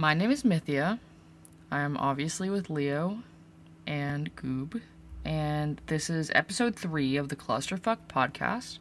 My 0.00 0.14
name 0.14 0.30
is 0.30 0.46
Mythia. 0.46 0.98
I 1.70 1.80
am 1.80 1.98
obviously 1.98 2.48
with 2.48 2.70
Leo 2.70 3.18
and 3.86 4.34
Goob, 4.34 4.80
and 5.26 5.78
this 5.88 6.08
is 6.08 6.30
episode 6.34 6.74
three 6.74 7.18
of 7.18 7.28
the 7.28 7.36
Clusterfuck 7.36 7.98
podcast. 8.08 8.78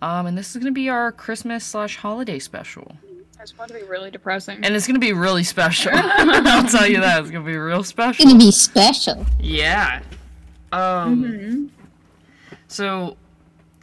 Um, 0.00 0.26
and 0.26 0.38
this 0.38 0.50
is 0.50 0.62
going 0.62 0.72
to 0.72 0.72
be 0.72 0.88
our 0.88 1.10
Christmas 1.10 1.64
slash 1.64 1.96
holiday 1.96 2.38
special, 2.38 2.96
It's 3.40 3.50
about 3.50 3.66
to 3.68 3.74
be 3.74 3.82
really 3.82 4.12
depressing. 4.12 4.64
and 4.64 4.76
it's 4.76 4.86
going 4.86 4.94
to 4.94 5.00
be 5.00 5.12
really 5.12 5.42
special. 5.42 5.90
I'll 5.94 6.68
tell 6.68 6.86
you 6.86 7.00
that 7.00 7.20
it's 7.22 7.32
going 7.32 7.44
to 7.44 7.50
be 7.50 7.56
real 7.58 7.82
special. 7.82 8.22
It's 8.22 8.32
gonna 8.32 8.38
be 8.44 8.52
special. 8.52 9.26
Yeah. 9.40 10.02
Um. 10.70 11.24
Mhm. 11.24 11.68
So, 12.68 13.16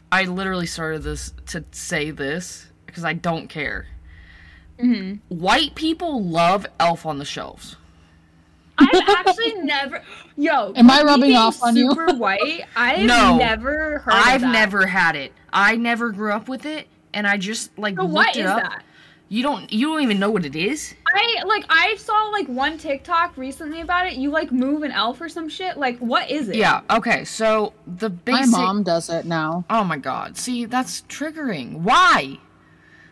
I 0.10 0.24
literally 0.24 0.68
started 0.68 1.04
this 1.04 1.34
to 1.48 1.66
say 1.72 2.12
this 2.12 2.68
because 2.86 3.04
I 3.04 3.12
don't 3.12 3.48
care. 3.50 3.88
Mhm. 4.84 5.20
White 5.30 5.76
people 5.76 6.24
love 6.24 6.66
Elf 6.80 7.06
on 7.06 7.20
the 7.20 7.26
Shelves. 7.26 7.76
I've 8.78 8.90
actually 9.08 9.54
never. 9.62 10.02
Yo, 10.38 10.74
Am 10.76 10.90
I 10.90 11.04
rubbing 11.04 11.36
off 11.36 11.62
on 11.62 11.76
you? 11.76 11.90
Super 11.92 12.14
white. 12.16 12.64
I've 12.76 13.06
No. 13.06 13.38
never 13.38 14.00
heard. 14.00 14.14
I've 14.14 14.36
of 14.38 14.42
that. 14.42 14.52
never 14.52 14.88
had 14.88 15.16
it. 15.16 15.34
I 15.54 15.76
never 15.76 16.10
grew 16.12 16.32
up 16.32 16.48
with 16.48 16.66
it, 16.66 16.88
and 17.14 17.28
I 17.28 17.38
just 17.38 17.78
like 17.78 17.96
So 17.96 18.04
looked 18.04 18.14
what 18.14 18.36
it 18.36 18.40
is 18.42 18.50
up. 18.50 18.62
that? 18.64 18.84
You 19.30 19.44
don't. 19.44 19.72
You 19.72 19.88
don't 19.88 20.02
even 20.02 20.20
know 20.20 20.30
what 20.32 20.46
it 20.46 20.56
is. 20.56 20.94
I 21.14 21.44
like. 21.46 21.64
I 21.70 21.96
saw 21.98 22.30
like 22.32 22.48
one 22.48 22.78
TikTok 22.78 23.38
recently 23.38 23.82
about 23.82 24.08
it. 24.08 24.14
You 24.14 24.30
like 24.32 24.52
move 24.52 24.82
an 24.84 24.92
elf 24.92 25.22
or 25.22 25.30
some 25.30 25.48
shit. 25.48 25.78
Like, 25.78 25.98
what 26.00 26.30
is 26.32 26.50
it? 26.50 26.56
Yeah. 26.56 26.82
Okay. 26.90 27.24
So 27.24 27.74
the 27.86 28.10
My 28.28 28.46
mom 28.46 28.84
does 28.84 29.10
it 29.10 29.26
now. 29.26 29.64
Oh 29.70 29.84
my 29.84 29.98
god. 29.98 30.38
See, 30.38 30.66
that's 30.66 31.02
triggering. 31.04 31.82
Why? 31.82 32.40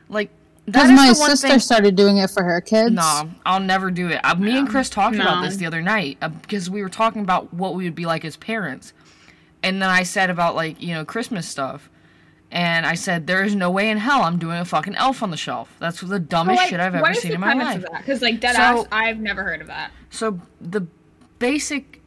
Like 0.09 0.31
that 0.31 0.38
Because 0.71 0.91
my 0.91 1.13
sister 1.13 1.47
thing- 1.49 1.59
started 1.59 1.95
doing 1.95 2.17
it 2.17 2.29
for 2.29 2.43
her 2.43 2.61
kids. 2.61 2.91
No, 2.91 3.29
I'll 3.45 3.59
never 3.59 3.91
do 3.91 4.07
it. 4.09 4.19
Uh, 4.23 4.35
me 4.35 4.57
and 4.57 4.67
Chris 4.69 4.89
talked 4.89 5.15
about 5.15 5.41
this 5.43 5.55
the 5.57 5.65
other 5.65 5.81
night 5.81 6.17
uh, 6.21 6.29
because 6.29 6.69
we 6.69 6.81
were 6.81 6.89
talking 6.89 7.21
about 7.21 7.53
what 7.53 7.75
we 7.75 7.83
would 7.85 7.95
be 7.95 8.05
like 8.05 8.23
as 8.25 8.35
parents. 8.37 8.93
And 9.63 9.81
then 9.81 9.89
I 9.89 10.03
said 10.03 10.29
about 10.29 10.55
like, 10.55 10.81
you 10.81 10.93
know, 10.93 11.03
Christmas 11.05 11.47
stuff. 11.47 11.89
And 12.51 12.85
I 12.85 12.95
said 12.95 13.27
there 13.27 13.43
is 13.43 13.53
no 13.53 13.69
way 13.69 13.89
in 13.91 13.97
hell 13.97 14.23
I'm 14.23 14.39
doing 14.39 14.57
a 14.57 14.65
fucking 14.65 14.95
elf 14.95 15.21
on 15.21 15.29
the 15.29 15.37
shelf. 15.37 15.71
That's 15.79 16.01
the 16.01 16.07
So, 16.07 16.17
dumbest 16.19 16.57
like, 16.57 16.69
shit 16.69 16.79
I've 16.79 16.95
ever 16.95 17.13
seen 17.13 17.33
in 17.33 17.39
my 17.39 17.47
premise 17.53 17.65
life. 17.65 17.75
of 17.77 17.91
that? 17.91 17.97
Because 18.01 18.21
like 18.23 18.39
dead 18.39 18.55
So- 18.55 18.61
ass, 18.61 18.85
I've 18.91 19.19
never 19.19 19.43
heard 19.43 19.61
of 19.61 19.67
that. 19.67 19.91
So 20.09 20.39
the 20.59 20.87
basic 21.37 22.01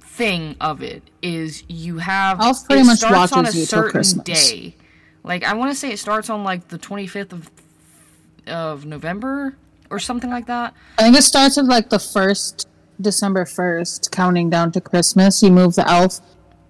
thing 0.00 0.56
of 0.60 0.82
it 0.82 1.02
is 1.22 1.62
you 1.68 1.98
have 1.98 2.40
Elf 2.40 2.66
pretty 2.66 2.82
it 2.82 2.86
much 2.86 2.98
starts 2.98 3.32
on 3.32 3.40
a 3.40 3.42
watches 3.42 3.54
you 3.54 3.60
till 3.66 3.78
certain 3.78 3.90
Christmas. 3.92 4.24
day. 4.50 4.74
Like 5.22 5.44
I 5.44 5.54
want 5.54 5.70
to 5.70 5.76
say 5.76 5.92
it 5.92 5.98
starts 5.98 6.28
on 6.28 6.42
like 6.42 6.68
the 6.68 6.78
25th 6.78 7.32
of 7.32 7.50
of 8.48 8.84
November 8.86 9.56
or 9.90 9.98
something 9.98 10.30
like 10.30 10.46
that. 10.46 10.74
I 10.98 11.02
think 11.02 11.16
it 11.16 11.22
starts 11.22 11.56
with 11.56 11.66
like 11.66 11.90
the 11.90 11.98
first 11.98 12.68
December 13.00 13.44
first, 13.46 14.10
counting 14.10 14.50
down 14.50 14.72
to 14.72 14.80
Christmas. 14.80 15.42
You 15.42 15.50
move 15.50 15.74
the 15.76 15.88
elf 15.88 16.20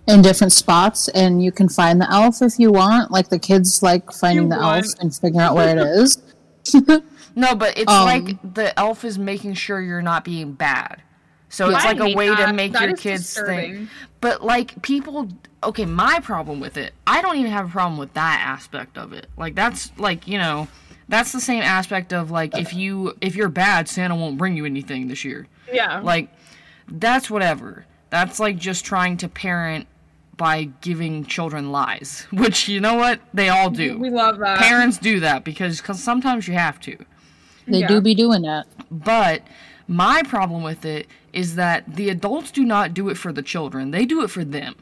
in 0.07 0.23
different 0.23 0.53
spots, 0.53 1.09
and 1.09 1.43
you 1.43 1.53
can 1.53 1.69
find 1.69 2.01
the 2.01 2.11
elf 2.11 2.41
if 2.43 2.59
you 2.59 2.71
want. 2.73 3.11
Like 3.11 3.29
the 3.29 3.39
kids 3.39 3.83
like 3.83 4.11
finding 4.13 4.45
You 4.45 4.51
the 4.51 4.57
want- 4.59 4.85
elf 4.87 4.95
and 5.01 5.15
figuring 5.15 5.41
out 5.41 5.55
where 5.55 5.77
it 5.77 5.79
is. 6.03 6.19
No, 7.35 7.55
but 7.55 7.79
it's 7.79 7.91
Um, 7.93 8.05
like 8.05 8.55
the 8.55 8.79
elf 8.79 9.05
is 9.05 9.19
making 9.19 9.55
sure 9.55 9.81
you're 9.81 10.03
not 10.03 10.25
being 10.25 10.53
bad. 10.53 11.03
So 11.51 11.71
it's 11.71 11.83
I 11.85 11.89
like 11.93 12.01
a 12.01 12.05
hate 12.07 12.17
way 12.17 12.35
to 12.35 12.53
make 12.53 12.73
That 12.73 12.83
your 12.89 12.97
kids 12.97 13.23
disturbing. 13.25 13.75
think. 13.77 13.89
But 14.21 14.45
like 14.45 14.83
people 14.83 15.29
okay, 15.63 15.85
my 15.87 16.21
problem 16.21 16.61
with 16.61 16.77
it, 16.77 16.93
I 17.07 17.21
don't 17.23 17.37
even 17.37 17.51
have 17.51 17.67
a 17.67 17.71
problem 17.71 17.99
with 17.99 18.13
that 18.15 18.43
aspect 18.47 18.97
of 18.99 19.13
it. 19.13 19.27
Like 19.37 19.55
that's 19.55 19.91
like, 19.99 20.29
you 20.29 20.39
know, 20.39 20.69
that's 21.09 21.33
the 21.33 21.41
same 21.41 21.63
aspect 21.63 22.13
of 22.13 22.31
like 22.31 22.57
if 22.57 22.75
you 22.75 23.17
if 23.21 23.35
you're 23.35 23.49
bad, 23.49 23.89
Santa 23.89 24.15
won't 24.15 24.37
bring 24.39 24.57
you 24.57 24.65
anything 24.65 25.09
this 25.09 25.25
year. 25.25 25.47
Yeah. 25.73 26.01
Like 26.01 26.29
that's 26.89 27.31
whatever. 27.31 27.87
That's 28.11 28.39
like 28.41 28.57
just 28.59 28.85
trying 28.85 29.17
to 29.19 29.29
parent 29.29 29.87
by 30.37 30.65
giving 30.81 31.25
children 31.25 31.73
lies, 31.73 32.27
which 32.33 32.69
you 32.69 32.81
know 32.81 32.95
what? 32.95 33.21
They 33.35 33.49
all 33.49 33.71
do. 33.71 33.99
we 33.99 34.11
love 34.11 34.39
that. 34.39 34.59
Parents 34.59 34.99
do 34.99 35.21
that 35.21 35.45
because 35.45 35.81
cause 35.81 36.03
sometimes 36.03 36.47
you 36.47 36.55
have 36.55 36.79
to. 36.81 36.97
They 37.67 37.81
Yeah. 37.81 37.89
do 37.89 38.01
be 38.01 38.15
doing 38.15 38.43
that. 38.43 38.67
But 38.91 39.43
my 39.87 40.23
problem 40.23 40.63
with 40.63 40.85
it 40.85 41.07
is 41.33 41.57
that 41.57 41.97
the 41.97 42.09
adults 42.09 42.51
do 42.51 42.65
not 42.65 42.95
do 42.95 43.09
it 43.09 43.17
for 43.17 43.33
the 43.33 43.43
children. 43.43 43.91
They 43.91 44.05
do 44.07 44.23
it 44.23 44.29
for 44.29 44.45
them. 44.45 44.75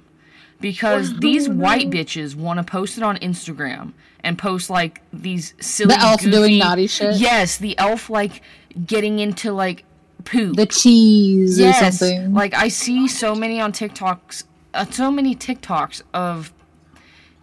Because 0.60 1.16
these 1.20 1.48
white 1.48 1.90
bitches 1.90 2.34
want 2.34 2.58
to 2.58 2.64
post 2.64 2.96
it 2.96 3.02
on 3.02 3.16
Instagram 3.18 3.92
and 4.26 4.36
post 4.36 4.68
like 4.68 5.00
these 5.12 5.54
silly 5.60 5.94
The 5.94 6.00
elf 6.00 6.20
doing 6.20 6.58
naughty 6.58 6.88
shit? 6.88 7.16
Yes, 7.16 7.58
the 7.58 7.78
elf 7.78 8.10
like 8.10 8.42
getting 8.84 9.20
into 9.20 9.52
like 9.52 9.84
poop. 10.24 10.56
The 10.56 10.66
cheese 10.66 11.58
or 11.60 11.62
yes, 11.62 11.98
something. 11.98 12.34
like 12.34 12.52
I 12.52 12.68
see 12.68 13.06
so 13.06 13.34
many 13.34 13.60
on 13.60 13.72
TikToks, 13.72 14.44
uh, 14.74 14.84
so 14.86 15.10
many 15.10 15.36
TikToks 15.36 16.02
of 16.12 16.52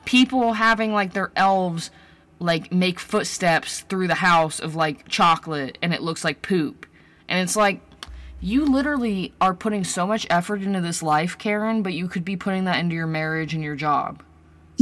people 0.05 0.53
having 0.53 0.93
like 0.93 1.13
their 1.13 1.31
elves 1.37 1.89
like 2.39 2.73
make 2.73 2.99
footsteps 2.99 3.81
through 3.81 4.07
the 4.07 4.15
house 4.15 4.59
of 4.59 4.75
like 4.75 5.07
chocolate 5.07 5.77
and 5.81 5.93
it 5.93 6.01
looks 6.01 6.25
like 6.25 6.41
poop. 6.41 6.85
And 7.29 7.39
it's 7.39 7.55
like 7.55 7.79
you 8.41 8.65
literally 8.65 9.33
are 9.39 9.53
putting 9.53 9.85
so 9.85 10.05
much 10.05 10.27
effort 10.29 10.61
into 10.61 10.81
this 10.81 11.01
life, 11.01 11.37
Karen, 11.37 11.81
but 11.81 11.93
you 11.93 12.09
could 12.09 12.25
be 12.25 12.35
putting 12.35 12.65
that 12.65 12.77
into 12.77 12.93
your 12.93 13.07
marriage 13.07 13.53
and 13.53 13.63
your 13.63 13.77
job. 13.77 14.21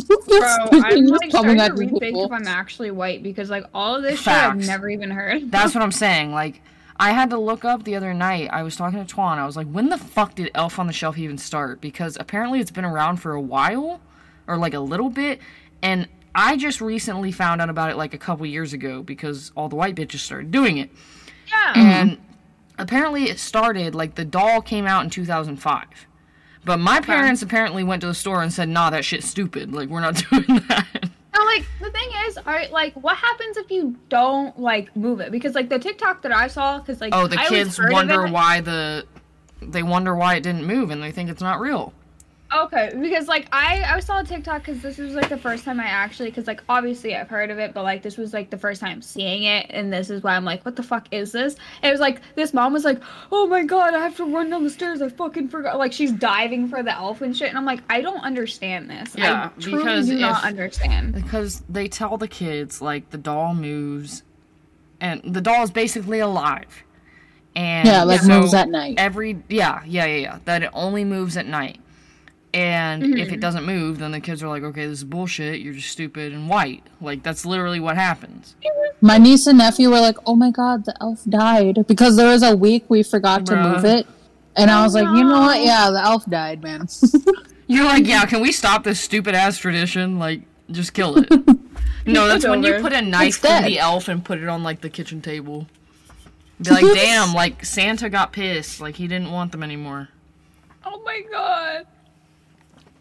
Bro, 0.05 0.19
I'm 0.71 1.05
like 1.05 1.29
starting 1.29 1.57
to 1.57 1.69
rethink 1.69 1.99
people. 1.99 2.25
if 2.25 2.31
I'm 2.31 2.47
actually 2.47 2.91
white 2.91 3.23
because 3.23 3.49
like 3.49 3.65
all 3.73 3.95
of 3.95 4.03
this 4.03 4.19
shit 4.19 4.33
I've 4.33 4.57
never 4.57 4.89
even 4.89 5.11
heard. 5.11 5.51
That's 5.51 5.73
what 5.75 5.83
I'm 5.83 5.91
saying. 5.91 6.31
Like 6.31 6.61
I 6.97 7.11
had 7.11 7.29
to 7.31 7.37
look 7.37 7.65
up 7.65 7.83
the 7.83 7.95
other 7.95 8.13
night. 8.13 8.49
I 8.51 8.63
was 8.63 8.75
talking 8.75 9.03
to 9.03 9.15
Twan. 9.15 9.37
I 9.37 9.45
was 9.45 9.57
like, 9.57 9.67
when 9.67 9.89
the 9.89 9.97
fuck 9.97 10.35
did 10.35 10.51
Elf 10.53 10.77
on 10.77 10.87
the 10.87 10.93
Shelf 10.93 11.17
even 11.17 11.37
start? 11.37 11.81
Because 11.81 12.15
apparently 12.19 12.59
it's 12.59 12.71
been 12.71 12.85
around 12.85 13.17
for 13.17 13.33
a 13.33 13.41
while 13.41 13.99
or 14.47 14.57
like 14.57 14.73
a 14.73 14.79
little 14.79 15.09
bit. 15.09 15.39
And 15.81 16.07
I 16.35 16.57
just 16.57 16.79
recently 16.79 17.31
found 17.31 17.61
out 17.61 17.69
about 17.69 17.89
it 17.89 17.97
like 17.97 18.13
a 18.13 18.17
couple 18.17 18.45
years 18.45 18.73
ago 18.73 19.01
because 19.01 19.51
all 19.55 19.67
the 19.67 19.75
white 19.75 19.95
bitches 19.95 20.19
started 20.19 20.51
doing 20.51 20.77
it. 20.77 20.91
yeah. 21.47 21.73
And 21.75 22.17
apparently 22.77 23.25
it 23.29 23.39
started 23.39 23.95
like 23.95 24.15
the 24.15 24.25
doll 24.25 24.61
came 24.61 24.85
out 24.85 25.03
in 25.03 25.09
2005. 25.09 25.85
But 26.63 26.77
my 26.77 26.99
parents 27.01 27.41
apparently 27.41 27.83
went 27.83 28.01
to 28.01 28.07
the 28.07 28.13
store 28.13 28.43
and 28.43 28.53
said, 28.53 28.69
"Nah, 28.69 28.89
that 28.91 29.03
shit's 29.03 29.27
stupid. 29.27 29.73
Like 29.73 29.89
we're 29.89 30.01
not 30.01 30.15
doing 30.29 30.45
that." 30.67 30.87
So 31.35 31.43
like 31.45 31.65
the 31.79 31.89
thing 31.91 32.09
is, 32.27 32.37
are 32.37 32.67
like 32.69 32.93
what 32.93 33.17
happens 33.17 33.57
if 33.57 33.71
you 33.71 33.95
don't 34.09 34.57
like 34.59 34.95
move 34.95 35.21
it? 35.21 35.31
Because 35.31 35.55
like 35.55 35.69
the 35.69 35.79
TikTok 35.79 36.21
that 36.21 36.31
I 36.31 36.47
saw, 36.47 36.77
because 36.79 37.01
like 37.01 37.13
Oh, 37.15 37.27
the 37.27 37.39
I 37.39 37.47
kids 37.47 37.79
wonder 37.81 38.27
why 38.27 38.61
the 38.61 39.05
they 39.61 39.83
wonder 39.83 40.15
why 40.15 40.35
it 40.35 40.43
didn't 40.43 40.65
move 40.65 40.91
and 40.91 41.01
they 41.01 41.11
think 41.11 41.29
it's 41.29 41.41
not 41.41 41.59
real. 41.59 41.93
Okay, 42.53 42.91
because 42.99 43.27
like 43.27 43.47
I 43.53 43.81
I 43.83 43.99
saw 44.01 44.19
a 44.19 44.23
TikTok 44.23 44.65
because 44.65 44.81
this 44.81 44.97
was 44.97 45.13
like 45.13 45.29
the 45.29 45.37
first 45.37 45.63
time 45.63 45.79
I 45.79 45.85
actually 45.85 46.29
because 46.29 46.47
like 46.47 46.61
obviously 46.67 47.15
I've 47.15 47.29
heard 47.29 47.49
of 47.49 47.59
it, 47.59 47.73
but 47.73 47.83
like 47.83 48.01
this 48.01 48.17
was 48.17 48.33
like 48.33 48.49
the 48.49 48.57
first 48.57 48.81
time 48.81 49.01
seeing 49.01 49.43
it, 49.43 49.67
and 49.69 49.91
this 49.91 50.09
is 50.09 50.21
why 50.21 50.35
I'm 50.35 50.43
like, 50.43 50.65
what 50.65 50.75
the 50.75 50.83
fuck 50.83 51.07
is 51.11 51.31
this? 51.31 51.55
And 51.81 51.89
it 51.89 51.91
was 51.91 52.01
like 52.01 52.21
this 52.35 52.53
mom 52.53 52.73
was 52.73 52.83
like, 52.83 53.01
oh 53.31 53.47
my 53.47 53.63
god, 53.63 53.93
I 53.93 53.99
have 53.99 54.17
to 54.17 54.25
run 54.25 54.49
down 54.49 54.63
the 54.63 54.69
stairs. 54.69 55.01
I 55.01 55.07
fucking 55.09 55.47
forgot. 55.47 55.77
Like 55.77 55.93
she's 55.93 56.11
diving 56.11 56.67
for 56.67 56.83
the 56.83 56.91
elf 56.91 57.21
and 57.21 57.35
shit, 57.35 57.47
and 57.49 57.57
I'm 57.57 57.65
like, 57.65 57.81
I 57.89 58.01
don't 58.01 58.21
understand 58.21 58.89
this. 58.89 59.15
Yeah, 59.15 59.49
I 59.55 59.61
truly 59.61 59.77
because 59.77 60.07
do 60.07 60.19
not 60.19 60.43
understand. 60.43 61.13
Because 61.13 61.63
they 61.69 61.87
tell 61.87 62.17
the 62.17 62.27
kids 62.27 62.81
like 62.81 63.09
the 63.11 63.17
doll 63.17 63.55
moves 63.55 64.23
and 65.01 65.21
the 65.23 65.41
doll 65.41 65.63
is 65.63 65.71
basically 65.71 66.19
alive. 66.19 66.83
And 67.55 67.87
Yeah, 67.87 68.03
like 68.03 68.21
so 68.21 68.39
moves 68.39 68.53
at 68.53 68.69
night. 68.69 68.95
Every 68.97 69.41
yeah, 69.49 69.83
yeah, 69.85 70.05
yeah, 70.05 70.15
yeah. 70.15 70.39
That 70.45 70.63
it 70.63 70.69
only 70.73 71.03
moves 71.03 71.35
at 71.35 71.45
night. 71.45 71.79
And 72.53 73.01
Mm-hmm. 73.03 73.17
if 73.17 73.31
it 73.31 73.39
doesn't 73.39 73.65
move, 73.65 73.99
then 73.99 74.11
the 74.11 74.19
kids 74.19 74.43
are 74.43 74.49
like, 74.49 74.63
okay, 74.63 74.85
this 74.85 74.99
is 74.99 75.03
bullshit. 75.05 75.61
You're 75.61 75.73
just 75.73 75.89
stupid 75.89 76.33
and 76.33 76.49
white. 76.49 76.83
Like 76.99 77.23
that's 77.23 77.45
literally 77.45 77.79
what 77.79 77.95
happens. 77.95 78.55
My 78.99 79.17
niece 79.17 79.47
and 79.47 79.57
nephew 79.57 79.89
were 79.89 79.99
like, 80.01 80.17
"Oh 80.27 80.35
my 80.35 80.51
god, 80.51 80.85
the 80.85 80.93
elf 81.01 81.23
died!" 81.27 81.87
Because 81.87 82.17
there 82.17 82.27
was 82.27 82.43
a 82.43 82.55
week 82.55 82.83
we 82.87 83.01
forgot 83.03 83.45
to 83.47 83.55
move 83.55 83.83
it, 83.85 84.05
and 84.55 84.69
I 84.69 84.83
was 84.83 84.93
like, 84.93 85.05
"You 85.05 85.23
know 85.23 85.39
what? 85.39 85.63
Yeah, 85.63 85.89
the 85.89 86.01
elf 86.03 86.25
died, 86.27 86.61
man." 86.61 86.87
You're 87.67 87.85
like, 87.85 88.05
yeah, 88.05 88.25
can 88.25 88.41
we 88.41 88.51
stop 88.51 88.83
this 88.83 88.99
stupid 88.99 89.33
ass 89.33 89.57
tradition? 89.57 90.19
Like, 90.19 90.41
just 90.69 90.93
kill 90.93 91.17
it. 91.17 91.29
no, 92.05 92.27
that's 92.27 92.45
when 92.45 92.61
you 92.63 92.79
put 92.81 92.91
a 92.91 93.01
knife 93.01 93.37
through 93.37 93.61
the 93.61 93.79
elf 93.79 94.07
and 94.09 94.23
put 94.25 94.39
it 94.39 94.49
on 94.49 94.61
like 94.61 94.81
the 94.81 94.89
kitchen 94.89 95.21
table. 95.21 95.67
Be 96.61 96.69
like, 96.69 96.83
damn, 96.93 97.33
like 97.33 97.63
Santa 97.65 98.09
got 98.09 98.33
pissed. 98.33 98.81
Like 98.81 98.95
he 98.97 99.07
didn't 99.07 99.31
want 99.31 99.51
them 99.53 99.63
anymore. 99.63 100.09
Oh 100.85 101.01
my 101.05 101.21
god. 101.31 101.87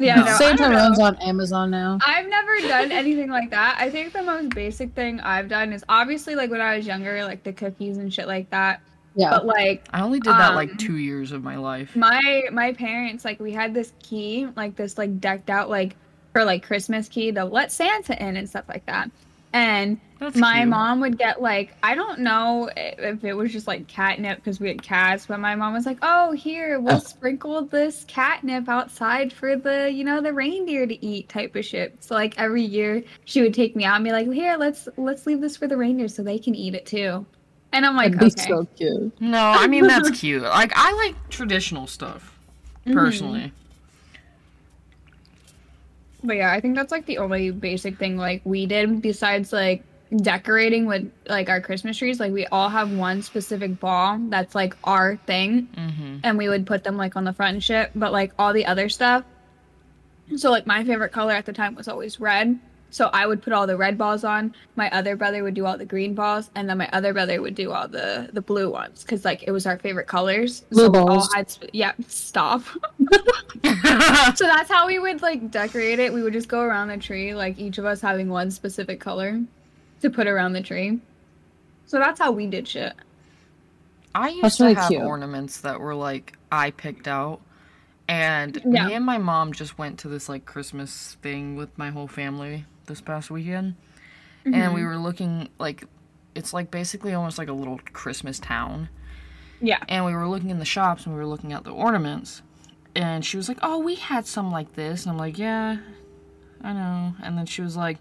Yeah, 0.00 0.16
No. 0.16 0.24
no, 0.24 0.32
Santa 0.32 0.62
don't 0.64 0.72
runs 0.72 0.98
on 0.98 1.16
Amazon 1.16 1.70
now. 1.70 1.98
I've 2.04 2.26
never 2.26 2.56
done 2.66 2.90
anything 2.90 3.28
like 3.30 3.50
that. 3.50 3.76
I 3.78 3.90
think 3.90 4.12
the 4.12 4.22
most 4.22 4.48
basic 4.50 4.94
thing 4.94 5.20
I've 5.20 5.48
done 5.48 5.72
is 5.72 5.84
obviously 5.88 6.34
like 6.34 6.50
when 6.50 6.60
I 6.60 6.76
was 6.76 6.86
younger, 6.86 7.22
like 7.24 7.42
the 7.42 7.52
cookies 7.52 7.98
and 7.98 8.12
shit 8.12 8.26
like 8.26 8.48
that. 8.50 8.80
Yeah, 9.14 9.30
But 9.30 9.46
like 9.46 9.86
I 9.92 10.00
only 10.02 10.20
did 10.20 10.32
that 10.32 10.50
Um, 10.50 10.54
like 10.54 10.76
two 10.78 10.96
years 10.96 11.32
of 11.32 11.42
my 11.42 11.56
life. 11.56 11.94
my 11.96 12.42
my 12.52 12.72
parents, 12.72 13.24
like 13.24 13.40
we 13.40 13.52
had 13.52 13.74
this 13.74 13.92
key, 14.02 14.46
like 14.56 14.76
this 14.76 14.96
like 14.96 15.20
decked 15.20 15.50
out 15.50 15.68
like 15.68 15.96
for 16.32 16.44
like 16.44 16.64
Christmas 16.66 17.08
key 17.08 17.30
to 17.32 17.44
let 17.44 17.70
Santa 17.72 18.20
in 18.24 18.36
and 18.36 18.48
stuff 18.48 18.64
like 18.68 18.86
that. 18.86 19.10
And 19.52 19.98
That's 20.18 20.36
my 20.36 20.58
cute. 20.58 20.68
mom 20.68 21.00
would 21.00 21.18
get 21.18 21.40
like 21.42 21.74
I 21.82 21.94
don't 21.94 22.20
know 22.20 22.70
if 22.76 23.24
it 23.24 23.34
was 23.34 23.52
just 23.52 23.66
like 23.66 23.86
catnip 23.88 24.36
because 24.38 24.60
we 24.60 24.68
had 24.68 24.82
cats, 24.82 25.26
but 25.26 25.40
my 25.40 25.54
mom 25.54 25.72
was 25.72 25.86
like, 25.86 25.98
"Oh, 26.02 26.32
here 26.32 26.78
we'll 26.80 27.00
sprinkle 27.00 27.62
this 27.62 28.04
catnip 28.06 28.68
outside 28.68 29.32
for 29.32 29.56
the 29.56 29.90
you 29.90 30.04
know 30.04 30.20
the 30.20 30.32
reindeer 30.32 30.86
to 30.86 31.04
eat 31.04 31.28
type 31.28 31.56
of 31.56 31.64
shit." 31.64 31.96
So 32.02 32.14
like 32.14 32.38
every 32.38 32.62
year 32.62 33.02
she 33.24 33.42
would 33.42 33.54
take 33.54 33.74
me 33.76 33.84
out 33.84 33.96
and 33.96 34.04
be 34.04 34.12
like, 34.12 34.30
"Here, 34.30 34.56
let's 34.56 34.88
let's 34.96 35.26
leave 35.26 35.40
this 35.40 35.56
for 35.56 35.66
the 35.66 35.76
reindeer 35.76 36.08
so 36.08 36.22
they 36.22 36.38
can 36.38 36.54
eat 36.54 36.74
it 36.74 36.86
too." 36.86 37.26
And 37.72 37.86
I'm 37.86 37.96
like, 37.96 38.12
That'd 38.14 38.34
be 38.34 38.40
"Okay." 38.40 38.48
so 38.50 38.66
cute. 38.76 39.20
No, 39.20 39.38
I 39.56 39.66
mean 39.66 39.86
that's 39.86 40.10
cute. 40.20 40.42
Like 40.42 40.72
I 40.76 40.92
like 40.92 41.28
traditional 41.30 41.86
stuff 41.86 42.36
Mm-hmm. 42.86 43.48
But 46.22 46.36
yeah, 46.36 46.52
I 46.52 46.60
think 46.60 46.74
that's 46.76 46.92
like 46.92 47.06
the 47.06 47.18
only 47.18 47.50
basic 47.50 47.98
thing 47.98 48.16
like 48.16 48.42
we 48.44 48.66
did 48.66 49.00
besides 49.02 49.52
like 49.52 49.82
decorating 50.14 50.86
with 50.86 51.10
like 51.28 51.48
our 51.48 51.60
Christmas 51.60 51.96
trees. 51.96 52.20
Like 52.20 52.32
we 52.32 52.46
all 52.46 52.68
have 52.68 52.92
one 52.92 53.22
specific 53.22 53.78
ball 53.80 54.18
that's 54.28 54.54
like 54.54 54.76
our 54.84 55.16
thing, 55.16 55.68
Mm-hmm. 55.76 56.16
and 56.24 56.36
we 56.36 56.48
would 56.48 56.66
put 56.66 56.84
them 56.84 56.96
like 56.96 57.16
on 57.16 57.24
the 57.24 57.32
front 57.32 57.54
and 57.54 57.64
shit. 57.64 57.90
But 57.94 58.12
like 58.12 58.32
all 58.38 58.52
the 58.52 58.66
other 58.66 58.88
stuff. 58.88 59.24
So 60.36 60.50
like 60.50 60.66
my 60.66 60.84
favorite 60.84 61.10
color 61.12 61.32
at 61.32 61.46
the 61.46 61.52
time 61.52 61.74
was 61.74 61.88
always 61.88 62.20
red. 62.20 62.58
So 62.92 63.08
I 63.12 63.26
would 63.26 63.40
put 63.40 63.52
all 63.52 63.66
the 63.68 63.76
red 63.76 63.96
balls 63.96 64.24
on. 64.24 64.52
My 64.74 64.90
other 64.90 65.14
brother 65.14 65.44
would 65.44 65.54
do 65.54 65.64
all 65.64 65.78
the 65.78 65.84
green 65.84 66.14
balls, 66.14 66.50
and 66.56 66.68
then 66.68 66.76
my 66.76 66.88
other 66.92 67.12
brother 67.12 67.40
would 67.40 67.54
do 67.54 67.70
all 67.72 67.86
the 67.86 68.28
the 68.32 68.40
blue 68.42 68.70
ones 68.70 69.02
because 69.02 69.24
like 69.24 69.44
it 69.44 69.52
was 69.52 69.64
our 69.66 69.78
favorite 69.78 70.06
colors. 70.08 70.62
Blue 70.70 70.86
so 70.86 70.90
we 70.90 70.98
all 70.98 71.06
balls. 71.06 71.32
had 71.32 71.48
sp- 71.48 71.70
yeah. 71.72 71.92
Stop. 72.08 72.62
So 74.34 74.44
that's 74.46 74.70
how 74.70 74.86
we 74.86 74.98
would 74.98 75.22
like 75.22 75.50
decorate 75.50 75.98
it. 75.98 76.12
We 76.12 76.22
would 76.22 76.32
just 76.32 76.48
go 76.48 76.60
around 76.60 76.88
the 76.88 76.96
tree, 76.96 77.34
like 77.34 77.58
each 77.58 77.78
of 77.78 77.84
us 77.84 78.00
having 78.00 78.28
one 78.28 78.50
specific 78.50 79.00
color 79.00 79.40
to 80.02 80.10
put 80.10 80.26
around 80.26 80.52
the 80.52 80.62
tree. 80.62 80.98
So 81.86 81.98
that's 81.98 82.18
how 82.20 82.30
we 82.32 82.46
did 82.46 82.66
shit. 82.68 82.94
I 84.14 84.28
used 84.30 84.42
That's 84.42 84.56
to 84.58 84.62
really 84.64 84.74
have 84.76 84.88
cute. 84.88 85.02
ornaments 85.02 85.60
that 85.62 85.80
were 85.80 85.94
like 85.94 86.36
I 86.50 86.70
picked 86.70 87.06
out. 87.08 87.40
And 88.08 88.60
Yeah. 88.64 88.86
me 88.88 88.94
and 88.94 89.04
my 89.04 89.18
mom 89.18 89.52
just 89.52 89.78
went 89.78 89.98
to 90.00 90.08
this 90.08 90.28
like 90.28 90.44
Christmas 90.44 91.16
thing 91.22 91.56
with 91.56 91.76
my 91.78 91.90
whole 91.90 92.08
family 92.08 92.64
this 92.90 93.00
past 93.00 93.30
weekend. 93.30 93.74
And 94.44 94.54
Mm-hmm. 94.54 94.74
we 94.74 94.84
were 94.84 94.96
looking 94.96 95.48
like 95.58 95.84
it's 96.34 96.52
like 96.52 96.70
basically 96.70 97.12
almost 97.14 97.38
like 97.38 97.48
a 97.48 97.52
little 97.52 97.78
Christmas 97.92 98.38
town. 98.38 98.88
Yeah. 99.60 99.78
And 99.88 100.04
we 100.04 100.14
were 100.14 100.26
looking 100.28 100.50
in 100.50 100.58
the 100.58 100.64
shops 100.64 101.04
and 101.06 101.14
we 101.14 101.18
were 101.20 101.26
looking 101.26 101.52
at 101.52 101.64
the 101.64 101.72
ornaments. 101.72 102.42
And 102.94 103.24
she 103.24 103.36
was 103.36 103.48
like, 103.48 103.58
"Oh, 103.62 103.78
we 103.78 103.94
had 103.96 104.26
some 104.26 104.50
like 104.50 104.74
this." 104.74 105.04
And 105.04 105.12
I'm 105.12 105.18
like, 105.18 105.38
"Yeah, 105.38 105.76
I 106.62 106.72
know." 106.72 107.14
And 107.22 107.36
then 107.38 107.46
she 107.46 107.62
was 107.62 107.76
like, 107.76 107.98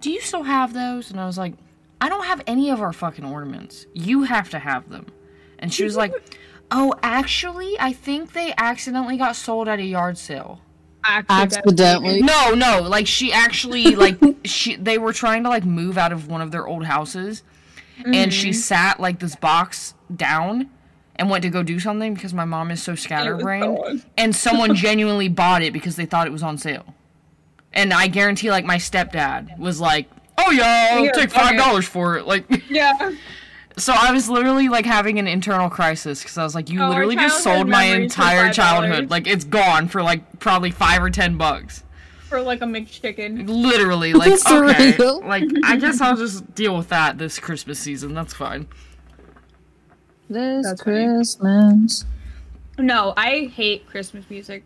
"Do 0.00 0.10
you 0.10 0.20
still 0.20 0.42
have 0.44 0.72
those?" 0.74 1.10
And 1.10 1.18
I 1.20 1.26
was 1.26 1.38
like, 1.38 1.54
"I 2.00 2.08
don't 2.08 2.26
have 2.26 2.42
any 2.46 2.70
of 2.70 2.80
our 2.82 2.92
fucking 2.92 3.24
ornaments. 3.24 3.86
You 3.94 4.22
have 4.24 4.50
to 4.50 4.58
have 4.58 4.88
them." 4.90 5.06
And 5.58 5.72
she 5.72 5.82
was 5.84 5.96
like, 5.96 6.12
"Oh, 6.70 6.94
actually, 7.02 7.76
I 7.80 7.92
think 7.92 8.32
they 8.32 8.52
accidentally 8.58 9.16
got 9.16 9.34
sold 9.36 9.66
at 9.68 9.78
a 9.78 9.84
yard 9.84 10.18
sale." 10.18 10.60
Accidentally. 11.28 12.22
No, 12.22 12.52
no, 12.54 12.82
like 12.82 13.06
she 13.06 13.32
actually 13.32 13.94
like 13.96 14.18
she 14.44 14.76
they 14.76 14.98
were 14.98 15.12
trying 15.12 15.42
to 15.44 15.48
like 15.48 15.64
move 15.64 15.98
out 15.98 16.12
of 16.12 16.28
one 16.28 16.40
of 16.40 16.50
their 16.50 16.66
old 16.66 16.84
houses 16.84 17.42
and 18.04 18.32
she 18.32 18.52
sat 18.52 19.00
like 19.00 19.20
this 19.20 19.36
box 19.36 19.94
down 20.14 20.68
and 21.16 21.30
went 21.30 21.42
to 21.42 21.50
go 21.50 21.62
do 21.62 21.80
something 21.80 22.14
because 22.14 22.34
my 22.34 22.44
mom 22.44 22.70
is 22.70 22.82
so 22.82 22.94
scatterbrained 22.94 24.04
and 24.18 24.36
someone 24.36 24.74
genuinely 24.74 25.28
bought 25.28 25.62
it 25.62 25.72
because 25.72 25.96
they 25.96 26.04
thought 26.06 26.26
it 26.26 26.32
was 26.32 26.42
on 26.42 26.58
sale. 26.58 26.94
And 27.72 27.92
I 27.92 28.06
guarantee 28.08 28.50
like 28.50 28.64
my 28.64 28.76
stepdad 28.76 29.58
was 29.58 29.80
like, 29.80 30.10
"Oh 30.38 30.50
yeah, 30.50 30.90
I'll 30.92 31.10
take 31.12 31.30
$5 31.30 31.84
for 31.84 32.16
it." 32.16 32.26
Like 32.26 32.44
Yeah. 32.68 33.12
so 33.76 33.92
I 33.96 34.10
was 34.12 34.28
literally 34.28 34.68
like 34.68 34.86
having 34.86 35.18
an 35.18 35.26
internal 35.26 35.68
crisis 35.70 36.22
cuz 36.22 36.36
I 36.38 36.44
was 36.44 36.54
like, 36.54 36.70
"You 36.70 36.82
Oh, 36.82 36.88
literally 36.88 37.16
just 37.16 37.42
sold 37.44 37.68
my 37.68 37.84
entire 37.84 38.52
childhood. 38.52 39.10
Like 39.10 39.26
it's 39.26 39.44
gone 39.44 39.88
for 39.88 40.02
like 40.02 40.38
probably 40.38 40.70
5 40.70 41.02
or 41.02 41.10
10 41.10 41.36
bucks." 41.36 41.82
For 42.28 42.40
like 42.40 42.60
a 42.60 42.64
McChicken. 42.64 43.48
Literally, 43.48 44.12
like 44.22 44.38
For 44.40 44.64
okay, 44.66 44.96
real? 44.96 45.20
like 45.26 45.44
I 45.64 45.76
guess 45.76 46.00
I'll 46.00 46.16
just 46.16 46.54
deal 46.54 46.76
with 46.76 46.88
that 46.88 47.18
this 47.18 47.38
Christmas 47.38 47.78
season. 47.78 48.14
That's 48.14 48.34
fine. 48.34 48.66
This 50.28 50.66
That's 50.66 50.82
funny. 50.82 51.04
Christmas. 51.06 52.04
No, 52.78 53.14
I 53.16 53.50
hate 53.54 53.86
Christmas 53.86 54.24
music. 54.28 54.64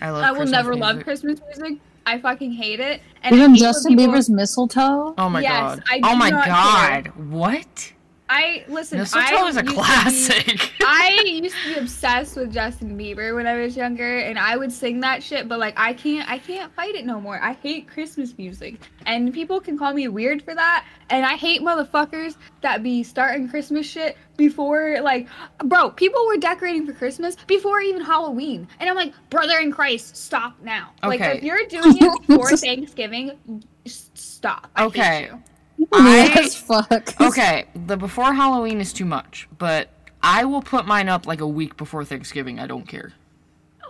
I 0.00 0.10
love. 0.10 0.22
I 0.24 0.30
will 0.30 0.38
Christmas 0.38 0.50
never 0.52 0.70
music. 0.70 0.82
love 0.82 1.04
Christmas 1.04 1.40
music. 1.46 1.78
I 2.06 2.18
fucking 2.18 2.52
hate 2.52 2.80
it. 2.80 3.02
And 3.22 3.34
I 3.34 3.38
Even 3.38 3.50
hate 3.54 3.60
Justin 3.60 3.96
people- 3.96 4.14
Bieber's 4.14 4.30
mistletoe. 4.30 5.14
Oh 5.18 5.28
my 5.28 5.42
Yes, 5.42 5.50
god. 5.76 5.82
I 5.90 6.00
oh 6.02 6.16
my 6.16 6.30
not 6.30 6.44
care. 6.44 6.54
god. 6.54 7.12
What? 7.30 7.92
I 8.28 8.64
listen. 8.68 8.98
Mistletoe 8.98 9.26
I 9.26 9.48
is 9.48 9.56
a 9.56 9.58
used 9.58 9.58
to 9.58 9.62
be- 9.64 9.72
classic. 9.72 10.72
I 10.82 11.22
used 11.24 11.56
to 11.64 11.74
be 11.74 11.80
obsessed 11.80 12.36
with 12.36 12.52
Justin 12.52 12.98
Bieber 12.98 13.34
when 13.34 13.46
I 13.46 13.56
was 13.56 13.76
younger, 13.76 14.18
and 14.18 14.38
I 14.38 14.56
would 14.56 14.72
sing 14.72 15.00
that 15.00 15.22
shit. 15.22 15.48
But 15.48 15.58
like, 15.58 15.74
I 15.78 15.94
can't, 15.94 16.28
I 16.30 16.38
can't 16.38 16.72
fight 16.74 16.94
it 16.94 17.06
no 17.06 17.20
more. 17.20 17.40
I 17.42 17.54
hate 17.54 17.88
Christmas 17.88 18.36
music, 18.36 18.80
and 19.06 19.32
people 19.32 19.60
can 19.60 19.78
call 19.78 19.94
me 19.94 20.08
weird 20.08 20.42
for 20.42 20.54
that. 20.54 20.84
And 21.10 21.24
I 21.24 21.36
hate 21.36 21.62
motherfuckers 21.62 22.36
that 22.60 22.82
be 22.82 23.02
starting 23.02 23.48
Christmas 23.48 23.86
shit 23.86 24.16
before, 24.36 25.00
like, 25.00 25.26
bro. 25.64 25.90
People 25.90 26.26
were 26.26 26.36
decorating 26.36 26.86
for 26.86 26.92
Christmas 26.92 27.36
before 27.46 27.80
even 27.80 28.02
Halloween, 28.02 28.68
and 28.78 28.90
I'm 28.90 28.96
like, 28.96 29.14
brother 29.30 29.58
in 29.58 29.72
Christ, 29.72 30.16
stop 30.16 30.60
now. 30.62 30.90
Like, 31.02 31.20
if 31.20 31.42
you're 31.42 31.64
doing 31.66 31.96
it 31.98 32.26
before 32.26 32.50
Thanksgiving, 32.56 33.64
stop. 33.86 34.70
I 34.76 34.82
hate 34.82 34.88
Okay. 34.88 35.30
You. 35.78 35.88
I- 35.92 36.34
as 36.38 36.56
fuck. 36.56 37.14
okay, 37.20 37.66
the 37.86 37.96
before 37.96 38.32
Halloween 38.34 38.80
is 38.80 38.92
too 38.92 39.04
much, 39.04 39.48
but 39.58 39.88
I 40.22 40.44
will 40.44 40.62
put 40.62 40.86
mine 40.86 41.08
up 41.08 41.26
like 41.26 41.40
a 41.40 41.46
week 41.46 41.76
before 41.76 42.04
Thanksgiving. 42.04 42.58
I 42.58 42.66
don't 42.66 42.86
care. 42.86 43.12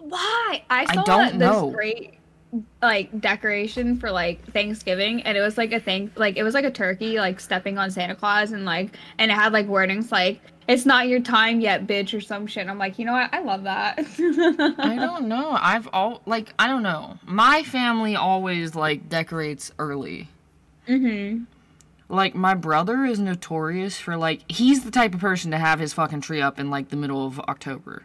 Why? 0.00 0.62
I 0.70 0.94
saw 0.94 1.02
don't 1.04 1.38
this 1.38 1.48
know. 1.48 1.70
great 1.70 2.14
like 2.80 3.20
decoration 3.20 3.98
for 3.98 4.10
like 4.10 4.42
Thanksgiving 4.54 5.20
and 5.24 5.36
it 5.36 5.40
was 5.42 5.58
like 5.58 5.70
a 5.74 5.80
thing 5.80 6.10
like 6.16 6.38
it 6.38 6.42
was 6.42 6.54
like 6.54 6.64
a 6.64 6.70
turkey 6.70 7.18
like 7.18 7.40
stepping 7.40 7.76
on 7.76 7.90
Santa 7.90 8.14
Claus 8.14 8.52
and 8.52 8.64
like 8.64 8.96
and 9.18 9.30
it 9.30 9.34
had 9.34 9.52
like 9.52 9.66
wordings 9.66 10.10
like 10.10 10.40
it's 10.66 10.86
not 10.86 11.08
your 11.08 11.20
time 11.20 11.60
yet 11.60 11.86
bitch 11.86 12.16
or 12.16 12.20
some 12.22 12.46
shit. 12.46 12.62
And 12.62 12.70
I'm 12.70 12.78
like, 12.78 12.98
you 12.98 13.04
know 13.04 13.12
what? 13.12 13.32
I 13.34 13.40
love 13.40 13.64
that. 13.64 13.98
I 14.78 14.96
don't 14.96 15.26
know. 15.28 15.56
I've 15.60 15.88
all 15.92 16.22
like 16.24 16.54
I 16.58 16.68
don't 16.68 16.82
know. 16.82 17.18
My 17.26 17.62
family 17.64 18.16
always 18.16 18.74
like 18.74 19.08
decorates 19.10 19.70
early. 19.78 20.28
Mhm. 20.88 21.44
Like 22.08 22.34
my 22.34 22.54
brother 22.54 23.04
is 23.04 23.18
notorious 23.18 23.98
for 23.98 24.16
like 24.16 24.40
he's 24.50 24.84
the 24.84 24.90
type 24.90 25.14
of 25.14 25.20
person 25.20 25.50
to 25.50 25.58
have 25.58 25.78
his 25.78 25.92
fucking 25.92 26.22
tree 26.22 26.40
up 26.40 26.58
in 26.58 26.70
like 26.70 26.88
the 26.88 26.96
middle 26.96 27.26
of 27.26 27.38
October. 27.40 28.04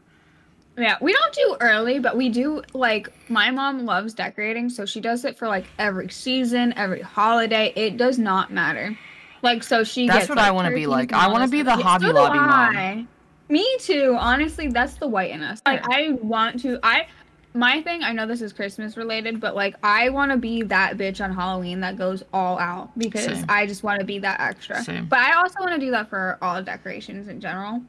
Yeah, 0.77 0.97
we 0.99 1.13
don't 1.13 1.33
do 1.33 1.57
early, 1.61 1.99
but 1.99 2.17
we 2.17 2.29
do 2.29 2.63
like 2.73 3.09
my 3.29 3.51
mom 3.51 3.85
loves 3.85 4.13
decorating, 4.13 4.69
so 4.69 4.85
she 4.85 4.99
does 4.99 5.23
it 5.23 5.37
for 5.37 5.47
like 5.47 5.65
every 5.77 6.09
season, 6.09 6.73
every 6.75 7.01
holiday. 7.01 7.71
It 7.75 7.95
does 7.95 8.17
not 8.17 8.51
matter. 8.51 8.97
Like 9.41 9.63
so 9.63 9.83
she 9.83 10.07
That's 10.07 10.19
gets, 10.19 10.29
what 10.29 10.37
like, 10.37 10.47
I 10.47 10.51
wanna 10.51 10.71
be 10.71 10.87
like. 10.87 11.13
I 11.13 11.27
wanna 11.27 11.47
be 11.47 11.61
the 11.61 11.71
Yeah, 11.71 11.83
Hobby 11.83 12.07
so 12.07 12.13
Lobby 12.13 12.39
mom. 12.39 13.07
Me 13.49 13.77
too. 13.79 14.17
Honestly, 14.19 14.67
that's 14.67 14.95
the 14.95 15.07
white 15.07 15.31
in 15.31 15.43
us. 15.43 15.61
Like 15.65 15.87
I 15.87 16.11
want 16.21 16.59
to 16.61 16.79
I 16.81 17.07
my 17.53 17.81
thing, 17.81 18.03
I 18.03 18.11
know 18.13 18.25
this 18.25 18.41
is 18.41 18.51
Christmas 18.53 18.97
related, 18.97 19.39
but 19.39 19.55
like 19.55 19.75
I 19.83 20.09
want 20.09 20.31
to 20.31 20.37
be 20.37 20.63
that 20.63 20.97
bitch 20.97 21.23
on 21.23 21.33
Halloween 21.33 21.81
that 21.81 21.97
goes 21.97 22.23
all 22.33 22.57
out 22.59 22.97
because 22.97 23.25
Same. 23.25 23.45
I 23.49 23.65
just 23.67 23.83
want 23.83 23.99
to 23.99 24.05
be 24.05 24.19
that 24.19 24.39
extra. 24.39 24.81
Same. 24.83 25.05
But 25.05 25.19
I 25.19 25.33
also 25.33 25.59
want 25.59 25.73
to 25.73 25.79
do 25.79 25.91
that 25.91 26.09
for 26.09 26.37
all 26.41 26.61
decorations 26.63 27.27
in 27.27 27.39
general. 27.39 27.81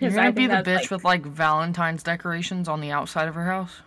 You're 0.00 0.10
'Cause 0.10 0.16
gonna 0.16 0.28
I 0.28 0.30
be 0.32 0.46
the 0.46 0.54
bitch 0.56 0.74
like- 0.82 0.90
with 0.90 1.04
like 1.04 1.24
Valentine's 1.26 2.02
decorations 2.02 2.68
on 2.68 2.80
the 2.80 2.90
outside 2.90 3.28
of 3.28 3.34
her 3.34 3.46
house. 3.46 3.80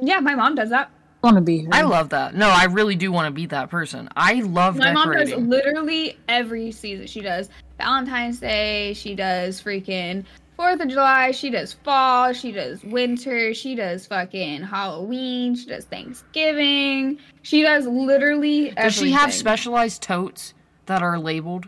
Yeah, 0.00 0.20
my 0.20 0.34
mom 0.34 0.54
does 0.54 0.70
that. 0.70 0.90
I 1.22 1.26
want 1.26 1.36
to 1.36 1.42
be 1.42 1.58
here. 1.58 1.68
I 1.70 1.82
love 1.82 2.08
that. 2.10 2.34
No, 2.34 2.48
I 2.48 2.64
really 2.64 2.96
do 2.96 3.12
want 3.12 3.26
to 3.26 3.30
be 3.30 3.44
that 3.46 3.68
person. 3.68 4.08
I 4.16 4.40
love 4.40 4.76
My 4.76 4.92
mom 4.92 5.12
does 5.12 5.34
literally 5.34 6.18
every 6.28 6.72
season. 6.72 7.06
She 7.06 7.20
does 7.20 7.50
Valentine's 7.76 8.40
Day. 8.40 8.94
She 8.94 9.14
does 9.14 9.60
freaking 9.60 10.24
Fourth 10.60 10.80
of 10.82 10.88
July. 10.88 11.30
She 11.30 11.48
does 11.48 11.72
fall. 11.72 12.34
She 12.34 12.52
does 12.52 12.84
winter. 12.84 13.54
She 13.54 13.74
does 13.74 14.06
fucking 14.06 14.60
Halloween. 14.60 15.54
She 15.54 15.64
does 15.64 15.86
Thanksgiving. 15.86 17.18
She 17.40 17.62
does 17.62 17.86
literally. 17.86 18.68
Everything. 18.72 18.84
Does 18.84 18.94
she 18.94 19.12
have 19.12 19.32
specialized 19.32 20.02
totes 20.02 20.52
that 20.84 21.02
are 21.02 21.18
labeled? 21.18 21.66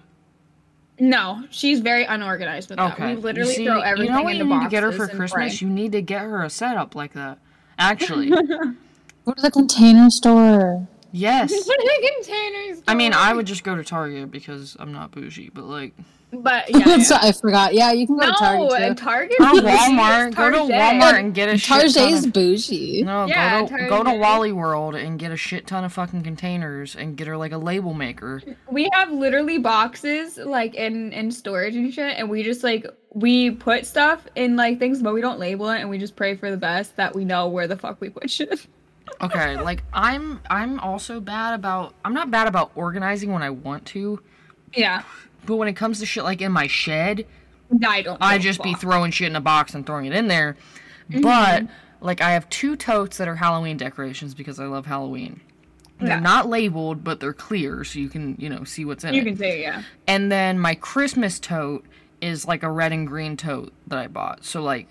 No, 1.01 1.43
she's 1.49 1.81
very 1.81 2.05
unorganized 2.05 2.69
with 2.69 2.77
that. 2.81 3.01
We 3.01 3.15
literally 3.15 3.53
you 3.53 3.57
see, 3.57 3.65
throw 3.65 3.81
everything 3.81 4.09
you 4.09 4.19
know 4.19 4.25
what 4.25 4.35
into 4.35 4.45
you 4.45 4.59
need 4.59 4.65
to 4.65 4.69
get 4.69 4.83
her 4.83 4.93
for 4.93 5.09
Christmas? 5.09 5.33
pray. 5.33 5.67
You 5.67 5.73
need 5.73 5.93
to 5.93 6.03
get 6.03 6.21
her 6.21 6.45
a 6.45 6.51
setup 6.51 6.95
like 6.95 7.15
that. 7.15 7.39
Actually, 7.79 8.29
Go 9.25 9.33
to 9.33 9.41
the 9.41 9.51
container 9.51 10.11
store. 10.11 10.87
Yes. 11.13 11.51
What 11.67 11.81
are 11.81 11.83
the 11.83 12.13
containers? 12.17 12.83
I 12.87 12.95
mean. 12.95 13.15
I 13.15 13.33
would 13.33 13.47
just 13.47 13.65
go 13.65 13.75
to 13.75 13.85
Target 13.85 14.31
because 14.31 14.77
I'm 14.79 14.93
not 14.93 15.13
bougie, 15.13 15.49
but 15.49 15.65
like, 15.65 15.95
But 16.33 16.71
yeah, 16.71 16.79
yeah. 16.87 16.99
So 16.99 17.17
I 17.21 17.33
forgot. 17.33 17.75
Yeah, 17.75 17.93
you 17.93 18.07
can 18.07 18.17
go 18.17 18.23
no, 18.27 18.33
to 18.33 18.39
Target. 18.39 18.73
and 18.81 18.97
too. 18.97 19.05
Target. 19.05 19.39
go 19.39 19.55
to 19.61 19.67
Walmart. 19.67 20.35
Go 20.35 20.51
to 20.51 20.73
Walmart 20.73 21.19
and 21.19 21.35
get 21.35 21.51
a 21.51 21.59
shit 21.59 21.69
ton 21.69 21.93
Target's 21.93 22.27
of- 22.27 22.33
bougie. 22.33 23.03
No, 23.05 23.27
Yeah, 23.27 23.61
go 23.61 23.67
to 23.67 23.73
go 23.89 23.99
to 23.99 24.05
Target. 24.05 24.21
Wally 24.21 24.53
World 24.53 24.95
and 24.95 25.19
get 25.19 25.31
a 25.31 25.37
shit 25.37 25.67
ton 25.67 25.85
of 25.85 25.93
fucking 25.93 26.23
containers 26.23 26.97
and 26.97 27.17
get 27.17 27.27
her 27.27 27.37
like 27.37 27.53
a 27.53 27.59
label 27.59 27.93
maker. 27.93 28.43
We 28.71 28.89
have 28.95 29.13
literally 29.13 29.59
boxes 29.59 30.39
like 30.39 30.75
in 30.75 31.13
in 31.13 31.31
storage 31.31 31.77
and 31.77 31.93
shit, 31.93 32.17
and 32.17 32.31
we 32.31 32.43
just 32.43 32.65
like 32.65 32.87
we 33.15 33.51
put 33.51 33.85
stuff 33.85 34.27
in 34.35 34.57
like 34.57 34.79
things, 34.79 35.03
but 35.03 35.13
we 35.13 35.21
don't 35.21 35.39
label 35.39 35.69
it, 35.69 35.81
and 35.81 35.91
we 35.91 35.99
just 35.99 36.17
pray 36.17 36.35
for 36.35 36.51
the 36.51 36.57
best 36.57 36.97
that 36.97 37.15
we 37.15 37.27
know 37.27 37.49
where 37.49 37.67
the 37.69 37.77
fuck 37.77 38.01
we 38.01 38.09
put 38.09 38.31
shit. 38.31 38.67
Okay, 39.21 39.57
like 39.61 39.83
I'm 39.93 40.41
I'm 40.49 40.81
also 40.81 41.21
bad 41.21 41.53
about 41.53 41.93
I'm 42.07 42.15
not 42.15 42.31
bad 42.31 42.49
about 42.49 42.73
organizing 42.75 43.33
when 43.33 43.43
I 43.43 43.51
want 43.51 43.85
to, 43.89 44.19
yeah, 44.75 45.03
but 45.47 45.57
when 45.57 45.69
it 45.69 45.75
comes 45.75 46.01
to 46.01 46.07
shit 46.07 46.25
like 46.25 46.41
in 46.41 46.53
my 46.53 46.67
shed, 46.67 47.27
I 47.87 48.03
don't. 48.03 48.19
I 48.21 48.39
just 48.39 48.63
be 48.63 48.75
throwing 48.75 49.11
shit 49.11 49.29
in 49.29 49.37
a 49.37 49.41
box 49.41 49.75
and 49.75 49.87
throwing 49.87 50.07
it 50.07 50.13
in 50.13 50.29
there. 50.29 50.57
Mm-hmm. 51.11 51.21
But 51.23 51.67
like 52.01 52.21
I 52.21 52.33
have 52.33 52.49
two 52.49 52.77
totes 52.77 53.19
that 53.19 53.29
are 53.29 53.37
Halloween 53.37 53.77
decorations 53.77 54.35
because 54.35 54.59
I 54.61 54.67
love 54.67 54.87
Halloween. 54.87 55.41
They're 55.99 56.09
Yeah. 56.09 56.21
not 56.21 56.49
labeled, 56.49 57.05
but 57.05 57.21
they're 57.21 57.33
clear, 57.33 57.85
so 57.85 57.99
you 57.99 58.09
can 58.09 58.37
you 58.39 58.49
know 58.49 58.65
see 58.65 58.85
what's 58.85 59.05
in 59.05 59.15
You 59.15 59.21
it. 59.21 59.25
You 59.25 59.31
can 59.31 59.39
say 59.39 59.63
yeah. 59.63 59.83
And 60.07 60.31
then 60.33 60.59
my 60.59 60.75
Christmas 60.75 61.39
tote 61.39 61.85
is 62.21 62.47
like 62.47 62.63
a 62.63 62.71
red 62.71 62.93
and 62.93 63.07
green 63.07 63.37
tote 63.37 63.73
that 63.87 63.99
I 63.99 64.07
bought. 64.09 64.45
So 64.45 64.63
like 64.63 64.87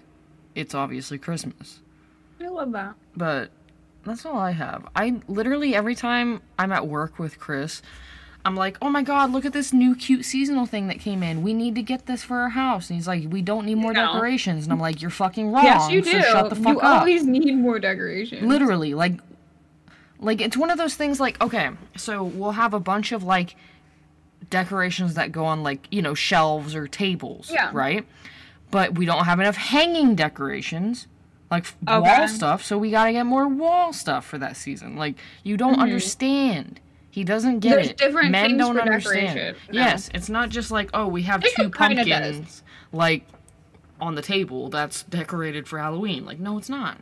it's 0.55 0.73
obviously 0.75 1.17
Christmas. 1.17 1.79
I 2.41 2.47
love 2.47 2.71
that. 2.73 2.95
But 3.15 3.51
that's 4.05 4.25
all 4.25 4.37
I 4.39 4.51
have. 4.51 4.87
I 4.95 5.21
literally 5.27 5.75
every 5.75 5.95
time 5.95 6.41
I'm 6.57 6.71
at 6.71 6.87
work 6.87 7.19
with 7.19 7.39
Chris, 7.39 7.81
I'm 8.43 8.55
like, 8.55 8.77
"Oh 8.81 8.89
my 8.89 9.03
god, 9.03 9.31
look 9.31 9.45
at 9.45 9.53
this 9.53 9.71
new 9.71 9.95
cute 9.95 10.25
seasonal 10.25 10.65
thing 10.65 10.87
that 10.87 10.99
came 10.99 11.21
in. 11.21 11.43
We 11.43 11.53
need 11.53 11.75
to 11.75 11.81
get 11.83 12.05
this 12.07 12.23
for 12.23 12.37
our 12.37 12.49
house." 12.49 12.89
And 12.89 12.97
he's 12.97 13.07
like, 13.07 13.25
"We 13.29 13.41
don't 13.41 13.65
need 13.65 13.75
more 13.75 13.93
No. 13.93 14.13
decorations." 14.13 14.63
And 14.65 14.73
I'm 14.73 14.79
like, 14.79 15.01
"You're 15.01 15.11
fucking 15.11 15.51
wrong." 15.51 15.63
yes, 15.63 15.89
you 15.91 16.01
do. 16.01 16.11
So 16.11 16.21
shut 16.21 16.49
the 16.49 16.55
fuck 16.55 16.73
you 16.73 16.79
up. 16.79 16.93
You 16.93 16.99
always 16.99 17.25
need 17.25 17.55
more 17.55 17.79
decorations. 17.79 18.41
Literally, 18.43 18.93
like 18.93 19.19
like 20.19 20.39
it's 20.39 20.55
one 20.55 20.69
of 20.69 20.77
those 20.77 20.95
things 20.95 21.19
like, 21.19 21.41
okay, 21.41 21.71
so 21.97 22.23
we'll 22.23 22.51
have 22.51 22.73
a 22.73 22.79
bunch 22.79 23.11
of 23.11 23.23
like 23.23 23.55
decorations 24.49 25.15
that 25.15 25.31
go 25.31 25.45
on 25.45 25.63
like, 25.63 25.87
you 25.91 26.01
know, 26.01 26.13
shelves 26.13 26.75
or 26.75 26.87
tables, 26.87 27.49
Yeah. 27.51 27.69
right? 27.73 28.05
But 28.69 28.95
we 28.97 29.05
don't 29.05 29.25
have 29.25 29.39
enough 29.39 29.57
hanging 29.57 30.15
decorations, 30.15 31.07
like 31.49 31.65
Okay. 31.87 31.99
wall 31.99 32.27
stuff, 32.27 32.63
so 32.63 32.77
we 32.77 32.91
got 32.91 33.05
to 33.05 33.11
get 33.11 33.25
more 33.25 33.47
wall 33.47 33.93
stuff 33.93 34.25
for 34.25 34.37
that 34.37 34.55
season. 34.57 34.95
Like 34.95 35.15
you 35.43 35.57
don't 35.57 35.73
mm-hmm. 35.73 35.81
understand. 35.81 36.79
He 37.11 37.25
doesn't 37.25 37.59
get. 37.59 37.75
There's 37.75 37.89
it. 37.89 37.97
different 37.97 38.31
Men 38.31 38.51
things 38.51 38.57
don't 38.57 38.75
for 38.75 38.81
understand. 38.81 39.57
No. 39.69 39.81
Yes, 39.81 40.09
it's 40.13 40.29
not 40.29 40.49
just 40.49 40.71
like, 40.71 40.89
oh, 40.93 41.07
we 41.07 41.21
have 41.23 41.43
two 41.43 41.69
pumpkins 41.69 42.63
like 42.93 43.25
on 43.99 44.15
the 44.15 44.21
table 44.21 44.69
that's 44.69 45.03
decorated 45.03 45.67
for 45.67 45.77
Halloween. 45.77 46.25
Like 46.25 46.39
no, 46.39 46.57
it's 46.57 46.69
not. 46.69 46.97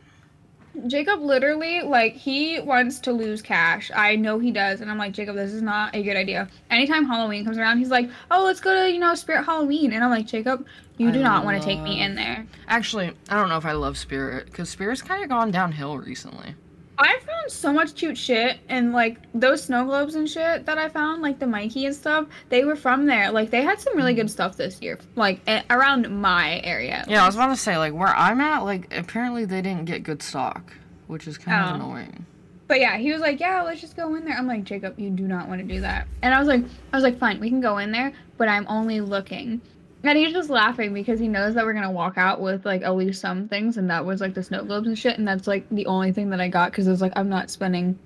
Jacob 0.86 1.20
literally 1.20 1.82
like 1.82 2.14
he 2.14 2.60
wants 2.60 2.98
to 3.00 3.12
lose 3.12 3.42
cash. 3.42 3.90
I 3.94 4.16
know 4.16 4.38
he 4.38 4.50
does, 4.50 4.80
and 4.80 4.90
I'm 4.90 4.98
like, 4.98 5.12
Jacob, 5.12 5.36
this 5.36 5.52
is 5.52 5.62
not 5.62 5.94
a 5.94 6.02
good 6.02 6.16
idea. 6.16 6.48
Anytime 6.70 7.06
Halloween 7.06 7.44
comes 7.44 7.58
around, 7.58 7.78
he's 7.78 7.90
like, 7.90 8.10
Oh, 8.30 8.44
let's 8.44 8.60
go 8.60 8.74
to, 8.74 8.92
you 8.92 8.98
know, 8.98 9.14
Spirit 9.14 9.44
Halloween. 9.44 9.92
And 9.92 10.02
I'm 10.02 10.10
like, 10.10 10.26
Jacob, 10.26 10.66
you 10.96 11.08
I 11.08 11.12
do 11.12 11.22
not 11.22 11.44
want 11.44 11.60
to 11.60 11.64
take 11.64 11.80
me 11.80 12.00
in 12.00 12.14
there. 12.14 12.46
Actually, 12.68 13.12
I 13.28 13.34
don't 13.34 13.48
know 13.48 13.56
if 13.56 13.64
I 13.64 13.72
love 13.72 13.96
Spirit 13.96 14.46
because 14.46 14.68
Spirit's 14.68 15.02
kind 15.02 15.22
of 15.22 15.28
gone 15.28 15.50
downhill 15.50 15.98
recently. 15.98 16.54
I 17.00 17.18
found 17.20 17.50
so 17.50 17.72
much 17.72 17.94
cute 17.94 18.18
shit 18.18 18.58
and 18.68 18.92
like 18.92 19.16
those 19.32 19.64
snow 19.64 19.86
globes 19.86 20.16
and 20.16 20.28
shit 20.28 20.66
that 20.66 20.76
I 20.76 20.90
found, 20.90 21.22
like 21.22 21.38
the 21.38 21.46
Mikey 21.46 21.86
and 21.86 21.94
stuff, 21.94 22.26
they 22.50 22.64
were 22.64 22.76
from 22.76 23.06
there. 23.06 23.30
Like 23.30 23.50
they 23.50 23.62
had 23.62 23.80
some 23.80 23.96
really 23.96 24.12
good 24.12 24.26
mm. 24.26 24.30
stuff 24.30 24.56
this 24.56 24.82
year, 24.82 24.98
like 25.16 25.40
a- 25.48 25.64
around 25.70 26.10
my 26.10 26.60
area. 26.62 27.04
Yeah, 27.08 27.22
I 27.22 27.26
was 27.26 27.36
about 27.36 27.48
to 27.48 27.56
say 27.56 27.78
like 27.78 27.94
where 27.94 28.08
I'm 28.14 28.40
at, 28.42 28.64
like 28.64 28.94
apparently 28.94 29.46
they 29.46 29.62
didn't 29.62 29.86
get 29.86 30.02
good 30.02 30.22
stock, 30.22 30.74
which 31.06 31.26
is 31.26 31.38
kind 31.38 31.64
of 31.64 31.72
Oh. 31.72 31.74
annoying. 31.86 32.26
But 32.68 32.80
yeah, 32.80 32.98
he 32.98 33.10
was 33.12 33.20
like, 33.20 33.40
"Yeah, 33.40 33.62
let's 33.62 33.80
just 33.80 33.96
go 33.96 34.14
in 34.14 34.24
there." 34.24 34.36
I'm 34.36 34.46
like, 34.46 34.62
"Jacob, 34.62 34.96
you 35.00 35.10
do 35.10 35.26
not 35.26 35.48
want 35.48 35.60
to 35.60 35.66
do 35.66 35.80
that." 35.80 36.06
And 36.22 36.32
I 36.32 36.38
was 36.38 36.46
like, 36.46 36.62
"I 36.92 36.96
was 36.96 37.02
like, 37.02 37.18
fine, 37.18 37.40
we 37.40 37.48
can 37.48 37.60
go 37.60 37.78
in 37.78 37.90
there, 37.90 38.12
but 38.36 38.46
I'm 38.46 38.64
only 38.68 39.00
looking." 39.00 39.60
And 40.02 40.16
he's 40.18 40.32
just 40.32 40.48
laughing 40.48 40.94
because 40.94 41.20
he 41.20 41.28
knows 41.28 41.54
that 41.54 41.64
we're 41.64 41.74
gonna 41.74 41.90
walk 41.90 42.16
out 42.16 42.40
with 42.40 42.64
like 42.64 42.82
at 42.82 42.94
least 42.96 43.20
some 43.20 43.48
things, 43.48 43.76
and 43.76 43.90
that 43.90 44.04
was 44.04 44.20
like 44.20 44.34
the 44.34 44.42
snow 44.42 44.64
globes 44.64 44.86
and 44.88 44.98
shit, 44.98 45.18
and 45.18 45.28
that's 45.28 45.46
like 45.46 45.66
the 45.70 45.86
only 45.86 46.10
thing 46.12 46.30
that 46.30 46.40
I 46.40 46.48
got 46.48 46.70
because 46.70 46.88
I 46.88 46.90
was 46.90 47.02
like, 47.02 47.12
I'm 47.16 47.28
not 47.28 47.50
spending 47.50 47.98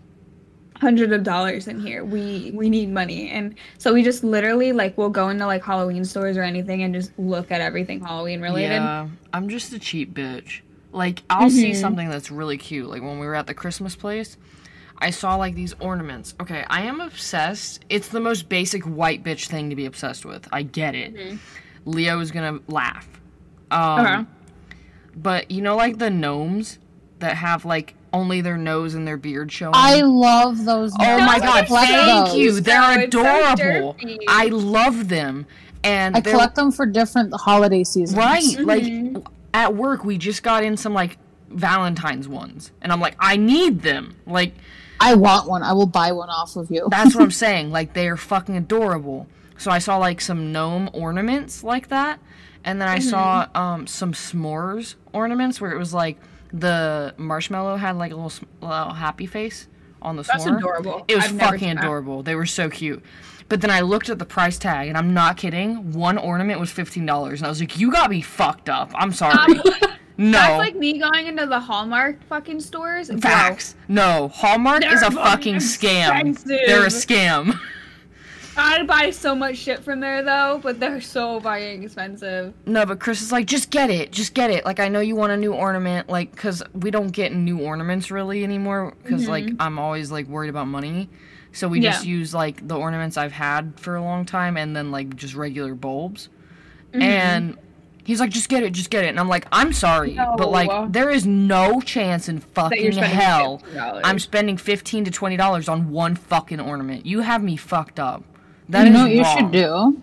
hundreds 0.80 1.12
of 1.12 1.22
dollars 1.22 1.68
in 1.68 1.78
here. 1.80 2.04
We 2.04 2.50
we 2.52 2.68
need 2.68 2.90
money, 2.90 3.30
and 3.30 3.54
so 3.78 3.94
we 3.94 4.02
just 4.02 4.24
literally 4.24 4.72
like 4.72 4.98
we'll 4.98 5.08
go 5.08 5.28
into 5.28 5.46
like 5.46 5.62
Halloween 5.62 6.04
stores 6.04 6.36
or 6.36 6.42
anything 6.42 6.82
and 6.82 6.92
just 6.92 7.16
look 7.16 7.52
at 7.52 7.60
everything 7.60 8.00
Halloween 8.00 8.40
related. 8.40 8.72
Yeah, 8.74 9.08
I'm 9.32 9.48
just 9.48 9.72
a 9.72 9.78
cheap 9.78 10.12
bitch. 10.14 10.62
Like 10.92 11.22
I'll 11.30 11.48
see 11.50 11.70
Mhm. 11.70 11.76
something 11.80 12.08
that's 12.10 12.30
really 12.30 12.56
cute. 12.58 12.88
Like 12.88 13.02
when 13.02 13.20
we 13.20 13.26
were 13.26 13.34
at 13.36 13.46
the 13.46 13.54
Christmas 13.54 13.94
place, 13.94 14.36
I 14.98 15.10
saw 15.10 15.36
like 15.36 15.54
these 15.54 15.74
ornaments. 15.78 16.34
Okay, 16.40 16.64
I 16.68 16.82
am 16.82 17.00
obsessed. 17.00 17.84
It's 17.88 18.08
the 18.08 18.20
most 18.20 18.48
basic 18.48 18.82
white 18.82 19.22
bitch 19.22 19.46
thing 19.46 19.70
to 19.70 19.76
be 19.76 19.86
obsessed 19.86 20.24
with. 20.24 20.48
I 20.52 20.62
get 20.62 20.96
it. 20.96 21.14
Mhm. 21.14 21.38
Leo 21.84 22.20
is 22.20 22.30
gonna 22.30 22.60
laugh. 22.68 23.08
Um, 23.70 24.00
Okay. 24.06 24.24
But 25.16 25.50
you 25.50 25.62
know, 25.62 25.76
like 25.76 25.98
the 25.98 26.10
gnomes 26.10 26.78
that 27.20 27.36
have 27.36 27.64
like 27.64 27.94
only 28.12 28.40
their 28.40 28.56
nose 28.56 28.94
and 28.94 29.06
their 29.06 29.16
beard 29.16 29.50
showing. 29.52 29.72
I 29.74 30.00
love 30.02 30.64
those. 30.64 30.92
Oh 31.00 31.18
my 31.20 31.38
god, 31.38 31.66
thank 31.68 32.26
those. 32.28 32.36
you. 32.36 32.60
They're 32.60 32.80
though. 32.96 33.00
It's 33.02 33.14
so 33.14 33.52
adorable. 33.52 33.96
I 34.28 34.46
love 34.46 35.08
them. 35.08 35.46
And 35.82 36.16
I 36.16 36.20
collect 36.20 36.56
them 36.56 36.72
for 36.72 36.86
different 36.86 37.32
holiday 37.34 37.84
seasons. 37.84 38.16
right. 38.16 38.42
Mhm. 38.42 39.14
Like 39.16 39.24
at 39.52 39.74
work 39.76 40.04
we 40.04 40.18
just 40.18 40.42
got 40.42 40.64
in 40.64 40.76
some 40.76 40.94
like 40.94 41.18
Valentine's 41.50 42.26
ones. 42.26 42.72
And 42.82 42.90
I'm 42.90 43.00
like, 43.00 43.14
I 43.20 43.36
need 43.36 43.82
them. 43.82 44.16
Like 44.26 44.54
I 45.00 45.14
want 45.14 45.48
one. 45.48 45.62
I 45.62 45.72
will 45.74 45.86
buy 45.86 46.10
one 46.12 46.30
off 46.30 46.56
of 46.56 46.70
you. 46.70 46.88
that's 46.90 47.14
what 47.14 47.22
I'm 47.22 47.30
saying. 47.46 47.70
Like 47.70 47.92
they're 47.94 48.16
fucking 48.16 48.56
adorable. 48.56 49.26
So 49.58 49.70
I 49.70 49.78
saw 49.78 49.96
like 49.98 50.20
some 50.20 50.52
gnome 50.52 50.90
ornaments 50.92 51.62
like 51.62 51.88
that. 51.88 52.20
And 52.64 52.80
then 52.80 52.88
I 52.88 52.98
saw 52.98 53.46
um, 53.54 53.86
some 53.86 54.12
s'mores 54.12 54.94
ornaments 55.12 55.60
where 55.60 55.70
it 55.70 55.78
was 55.78 55.92
like 55.92 56.18
the 56.52 57.14
marshmallow 57.18 57.76
had 57.76 57.96
like 57.96 58.12
a 58.12 58.16
little, 58.16 58.32
little 58.62 58.94
happy 58.94 59.26
face 59.26 59.68
on 60.00 60.16
the 60.16 60.22
That's 60.22 60.44
s'more. 60.44 60.58
adorable. 60.58 61.04
It 61.08 61.16
was 61.16 61.26
I've 61.26 61.38
fucking 61.38 61.78
adorable. 61.78 62.22
They 62.22 62.34
were 62.34 62.46
so 62.46 62.70
cute. 62.70 63.02
But 63.48 63.60
then 63.60 63.70
I 63.70 63.80
looked 63.80 64.08
at 64.08 64.18
the 64.18 64.24
price 64.24 64.56
tag, 64.58 64.88
and 64.88 64.96
I'm 64.96 65.12
not 65.12 65.36
kidding. 65.36 65.92
One 65.92 66.16
ornament 66.16 66.58
was 66.58 66.70
fifteen 66.70 67.04
dollars, 67.04 67.40
and 67.40 67.46
I 67.46 67.50
was 67.50 67.60
like, 67.60 67.78
"You 67.78 67.92
got 67.92 68.08
me 68.08 68.22
fucked 68.22 68.70
up." 68.70 68.90
I'm 68.94 69.12
sorry. 69.12 69.54
no, 70.16 70.32
That's 70.32 70.58
like 70.58 70.76
me 70.76 70.98
going 70.98 71.26
into 71.26 71.44
the 71.46 71.60
Hallmark 71.60 72.22
fucking 72.24 72.60
stores. 72.60 73.08
Bro, 73.08 73.18
facts. 73.18 73.74
No, 73.88 74.28
Hallmark 74.28 74.84
is 74.86 75.02
a 75.02 75.10
fucking 75.10 75.14
fucking 75.14 75.54
scam. 75.56 76.42
They're 76.44 76.84
a 76.84 76.88
scam. 76.88 77.58
I'd 78.56 78.86
buy 78.86 79.10
so 79.10 79.34
much 79.34 79.56
shit 79.56 79.82
from 79.82 80.00
there 80.00 80.22
though, 80.22 80.60
but 80.62 80.78
they're 80.78 81.00
so 81.00 81.40
fucking 81.40 81.82
expensive. 81.82 82.54
no, 82.66 82.86
but 82.86 83.00
Chris 83.00 83.20
is 83.22 83.32
like, 83.32 83.46
"Just 83.46 83.70
get 83.70 83.90
it, 83.90 84.12
just 84.12 84.34
get 84.34 84.50
it." 84.50 84.64
Like 84.64 84.80
I 84.80 84.88
know 84.88 85.00
you 85.00 85.16
want 85.16 85.32
a 85.32 85.36
new 85.36 85.52
ornament, 85.52 86.08
like 86.08 86.30
because 86.30 86.62
we 86.72 86.90
don't 86.90 87.08
get 87.08 87.32
new 87.32 87.58
ornaments 87.60 88.10
really 88.10 88.44
anymore. 88.44 88.94
Because 89.02 89.28
like 89.28 89.48
I'm 89.58 89.78
always 89.78 90.10
like 90.10 90.26
worried 90.28 90.50
about 90.50 90.66
money. 90.68 91.08
So 91.52 91.68
we 91.68 91.80
just 91.80 92.00
Mm-hmm. 92.02 92.10
Use 92.10 92.34
like 92.34 92.66
the 92.66 92.76
ornaments 92.76 93.16
I've 93.16 93.32
had 93.32 93.78
for 93.78 93.96
a 93.96 94.02
long 94.02 94.24
time, 94.24 94.56
and 94.56 94.74
then 94.74 94.90
like 94.90 95.14
just 95.16 95.34
regular 95.34 95.74
bulbs. 95.74 96.28
Mm-hmm. 96.92 97.02
And 97.02 97.58
he's 98.04 98.20
like, 98.20 98.30
just 98.30 98.48
get 98.48 98.62
it, 98.62 98.72
just 98.72 98.90
get 98.90 99.04
it. 99.04 99.08
And 99.08 99.18
I'm 99.20 99.28
like, 99.28 99.46
I'm 99.50 99.72
sorry, 99.72 100.14
but 100.14 100.50
like, 100.50 100.92
there 100.92 101.10
is 101.10 101.26
no 101.26 101.80
chance 101.80 102.28
in 102.28 102.38
fucking 102.40 102.92
hell 102.92 103.62
$15. 103.72 104.00
I'm 104.04 104.18
spending 104.18 104.56
fifteen 104.56 105.04
to 105.04 105.10
twenty 105.10 105.36
dollars 105.36 105.68
on 105.68 105.90
one 105.90 106.14
fucking 106.16 106.60
ornament. 106.60 107.06
You 107.06 107.20
have 107.20 107.42
me 107.42 107.56
fucked 107.56 107.98
up. 108.00 108.22
That 108.68 108.82
you 108.82 108.88
is 108.88 108.92
know 108.94 109.02
what 109.04 109.12
you 109.12 109.22
wrong. 109.22 109.36
should 109.38 109.50
do? 109.52 109.74
I'm 109.74 110.02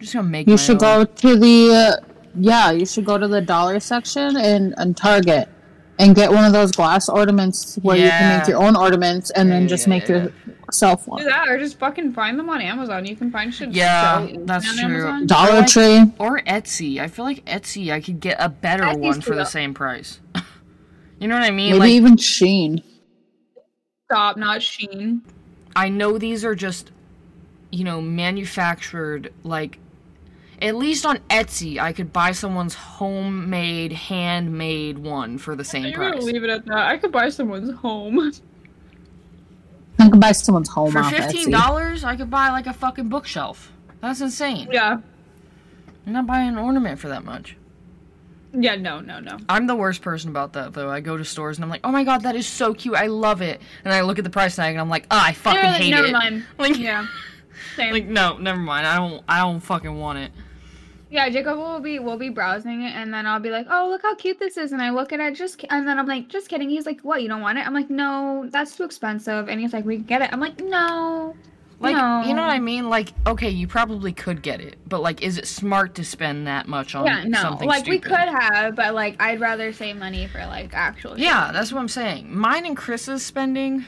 just 0.00 0.14
gonna 0.14 0.28
make. 0.28 0.46
You 0.46 0.54
my 0.54 0.56
should 0.56 0.82
own. 0.82 1.04
go 1.04 1.04
to 1.04 1.36
the 1.36 1.74
uh, 2.02 2.06
yeah. 2.34 2.70
You 2.70 2.86
should 2.86 3.04
go 3.04 3.18
to 3.18 3.28
the 3.28 3.40
dollar 3.40 3.80
section 3.80 4.36
and, 4.36 4.74
in 4.78 4.94
Target 4.94 5.48
and 5.98 6.14
get 6.14 6.30
one 6.32 6.44
of 6.44 6.52
those 6.54 6.72
glass 6.72 7.08
ornaments 7.10 7.76
where 7.82 7.96
you 7.96 8.08
can 8.08 8.38
make 8.38 8.48
your 8.48 8.62
own 8.62 8.74
ornaments 8.74 9.30
and 9.32 9.48
Yeah, 9.48 9.54
then 9.58 9.68
just 9.68 9.86
yeah, 9.86 9.90
make 9.90 10.08
yeah. 10.08 10.28
yourself 10.66 11.04
Do 11.04 11.10
one. 11.10 11.24
that 11.26 11.46
or 11.48 11.58
just 11.58 11.78
fucking 11.78 12.14
find 12.14 12.38
them 12.38 12.48
on 12.48 12.62
Amazon. 12.62 13.04
You 13.04 13.16
can 13.16 13.30
find 13.30 13.52
shit. 13.54 13.72
Yeah, 13.72 14.26
that's 14.46 14.66
on 14.66 14.76
true. 14.76 14.84
Amazon. 14.84 15.26
Dollar 15.26 15.60
like- 15.60 15.66
Tree. 15.66 16.04
or 16.18 16.40
Etsy. 16.40 17.00
I 17.00 17.08
feel 17.08 17.26
like 17.26 17.44
Etsy, 17.44 17.92
I 17.92 18.00
could 18.00 18.18
get 18.20 18.38
a 18.40 18.48
better 18.48 18.84
Etsy's 18.84 18.98
one 18.98 19.20
for 19.20 19.34
the 19.34 19.42
cool. 19.42 19.50
same 19.50 19.74
price. 19.74 20.20
you 21.18 21.28
know 21.28 21.34
what 21.34 21.44
I 21.44 21.50
mean? 21.50 21.72
Maybe 21.72 21.78
like, 21.80 21.90
even 21.90 22.16
Shein. 22.16 22.82
Stop, 24.06 24.38
not 24.38 24.60
Shein. 24.60 25.20
I 25.76 25.90
know 25.90 26.16
these 26.16 26.46
are 26.46 26.54
just, 26.54 26.92
you 27.70 27.84
know, 27.84 28.00
manufactured 28.00 29.32
like. 29.44 29.78
At 30.62 30.74
least 30.76 31.06
on 31.06 31.16
Etsy, 31.30 31.78
I 31.78 31.94
could 31.94 32.12
buy 32.12 32.32
someone's 32.32 32.74
homemade, 32.74 33.92
handmade 33.92 34.98
one 34.98 35.38
for 35.38 35.56
the 35.56 35.64
same 35.64 35.84
You're 35.86 35.92
gonna 35.96 36.10
price. 36.18 36.22
leave 36.24 36.44
it 36.44 36.50
at 36.50 36.66
that. 36.66 36.76
I 36.86 36.98
could 36.98 37.10
buy 37.12 37.30
someone's 37.30 37.72
home. 37.78 38.30
I 39.98 40.08
could 40.10 40.20
buy 40.20 40.32
someone's 40.32 40.68
home 40.68 40.92
For 40.92 41.02
fifteen 41.04 41.50
dollars. 41.50 42.04
I 42.04 42.14
could 42.16 42.30
buy 42.30 42.50
like 42.50 42.66
a 42.66 42.74
fucking 42.74 43.08
bookshelf. 43.08 43.72
That's 44.02 44.20
insane. 44.20 44.68
Yeah. 44.70 44.98
I'm 46.06 46.12
not 46.12 46.26
buying 46.26 46.48
an 46.48 46.58
ornament 46.58 46.98
for 46.98 47.08
that 47.08 47.24
much. 47.24 47.56
Yeah. 48.52 48.74
No. 48.76 49.00
No. 49.00 49.18
No. 49.20 49.38
I'm 49.48 49.66
the 49.66 49.76
worst 49.76 50.02
person 50.02 50.28
about 50.28 50.52
that 50.54 50.72
though. 50.74 50.90
I 50.90 51.00
go 51.00 51.16
to 51.16 51.24
stores 51.24 51.56
and 51.56 51.64
I'm 51.64 51.70
like, 51.70 51.82
oh 51.84 51.92
my 51.92 52.04
god, 52.04 52.22
that 52.24 52.36
is 52.36 52.46
so 52.46 52.74
cute. 52.74 52.96
I 52.96 53.06
love 53.06 53.40
it. 53.42 53.62
And 53.84 53.92
I 53.94 54.00
look 54.02 54.18
at 54.18 54.24
the 54.24 54.30
price 54.30 54.56
tag 54.56 54.72
and 54.72 54.80
I'm 54.80 54.88
like, 54.90 55.06
ah, 55.10 55.26
I 55.28 55.32
fucking 55.32 55.60
They're 55.60 55.70
like, 55.70 55.80
hate 55.80 55.90
never 55.90 56.06
it. 56.08 56.12
mind. 56.12 56.44
Like- 56.58 56.76
yeah. 56.78 57.06
Same. 57.76 57.92
Like 57.92 58.06
no, 58.06 58.36
never 58.38 58.58
mind. 58.58 58.86
I 58.86 58.96
don't. 58.96 59.22
I 59.28 59.38
don't 59.38 59.60
fucking 59.60 59.98
want 59.98 60.18
it. 60.18 60.32
yeah, 61.10 61.28
Jacob 61.28 61.58
will 61.58 61.80
be 61.80 61.98
will 61.98 62.16
be 62.18 62.28
browsing 62.28 62.82
it, 62.82 62.94
and 62.94 63.12
then 63.12 63.26
I'll 63.26 63.40
be 63.40 63.50
like, 63.50 63.66
"Oh, 63.70 63.88
look 63.90 64.02
how 64.02 64.14
cute 64.14 64.38
this 64.38 64.56
is," 64.56 64.72
and 64.72 64.80
I 64.80 64.90
look 64.90 65.12
at 65.12 65.20
it, 65.20 65.34
just, 65.34 65.64
and 65.70 65.86
then 65.86 65.98
I'm 65.98 66.06
like, 66.06 66.28
"Just 66.28 66.48
kidding." 66.48 66.70
He's 66.70 66.86
like, 66.86 67.00
"What? 67.02 67.22
You 67.22 67.28
don't 67.28 67.40
want 67.40 67.58
it?" 67.58 67.66
I'm 67.66 67.74
like, 67.74 67.90
"No, 67.90 68.46
that's 68.50 68.76
too 68.76 68.84
expensive," 68.84 69.48
and 69.48 69.60
he's 69.60 69.72
like, 69.72 69.84
"We 69.84 69.96
can 69.96 70.06
get 70.06 70.22
it." 70.22 70.30
I'm 70.32 70.40
like, 70.40 70.60
"No." 70.60 71.34
Like, 71.80 71.96
no. 71.96 72.22
you 72.26 72.34
know 72.34 72.42
what 72.42 72.50
I 72.50 72.58
mean? 72.58 72.90
Like, 72.90 73.08
okay, 73.26 73.48
you 73.48 73.66
probably 73.66 74.12
could 74.12 74.42
get 74.42 74.60
it, 74.60 74.76
but 74.86 75.00
like, 75.00 75.22
is 75.22 75.38
it 75.38 75.46
smart 75.46 75.94
to 75.94 76.04
spend 76.04 76.46
that 76.46 76.68
much 76.68 76.94
on 76.94 77.06
something? 77.06 77.32
Yeah, 77.32 77.38
no. 77.38 77.40
something 77.40 77.66
Like 77.66 77.86
we 77.86 77.98
could 77.98 78.12
have, 78.12 78.76
but 78.76 78.92
like 78.94 79.16
I'd 79.18 79.40
rather 79.40 79.72
save 79.72 79.96
money 79.96 80.26
for 80.26 80.40
like 80.40 80.74
actual. 80.74 81.12
shit. 81.12 81.20
Yeah, 81.20 81.50
that's 81.52 81.72
what 81.72 81.80
I'm 81.80 81.88
saying. 81.88 82.36
Mine 82.36 82.66
and 82.66 82.76
Chris's 82.76 83.24
spending. 83.24 83.86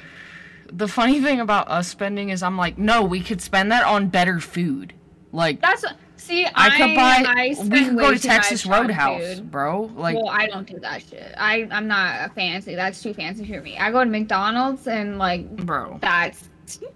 The 0.74 0.88
funny 0.88 1.20
thing 1.20 1.40
about 1.40 1.68
us 1.68 1.88
spending 1.88 2.30
is, 2.30 2.42
I'm 2.42 2.56
like, 2.56 2.78
no, 2.78 3.02
we 3.02 3.20
could 3.20 3.40
spend 3.40 3.70
that 3.72 3.84
on 3.84 4.08
better 4.08 4.40
food. 4.40 4.94
Like, 5.32 5.60
That's 5.60 5.84
see. 6.16 6.46
I 6.54 6.70
could 6.70 6.94
buy. 6.94 7.24
I 7.26 7.54
we 7.62 7.84
could 7.84 7.98
go 7.98 8.12
to 8.12 8.18
Texas 8.18 8.64
Roadhouse, 8.66 9.40
bro. 9.40 9.90
Like, 9.94 10.16
well, 10.16 10.28
I 10.28 10.46
don't 10.46 10.66
do 10.66 10.78
that 10.80 11.02
shit. 11.02 11.34
I 11.36 11.68
I'm 11.70 11.88
not 11.88 12.30
a 12.30 12.32
fancy. 12.34 12.74
That's 12.74 13.02
too 13.02 13.14
fancy 13.14 13.46
for 13.46 13.60
me. 13.60 13.76
I 13.78 13.90
go 13.90 14.04
to 14.04 14.10
McDonald's 14.10 14.86
and 14.86 15.18
like 15.18 15.48
bro. 15.56 15.98
that's. 16.00 16.48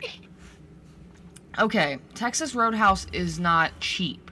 Okay, 1.59 1.97
Texas 2.15 2.55
Roadhouse 2.55 3.07
is 3.15 3.41
not 3.41 3.81
cheap, 3.81 4.31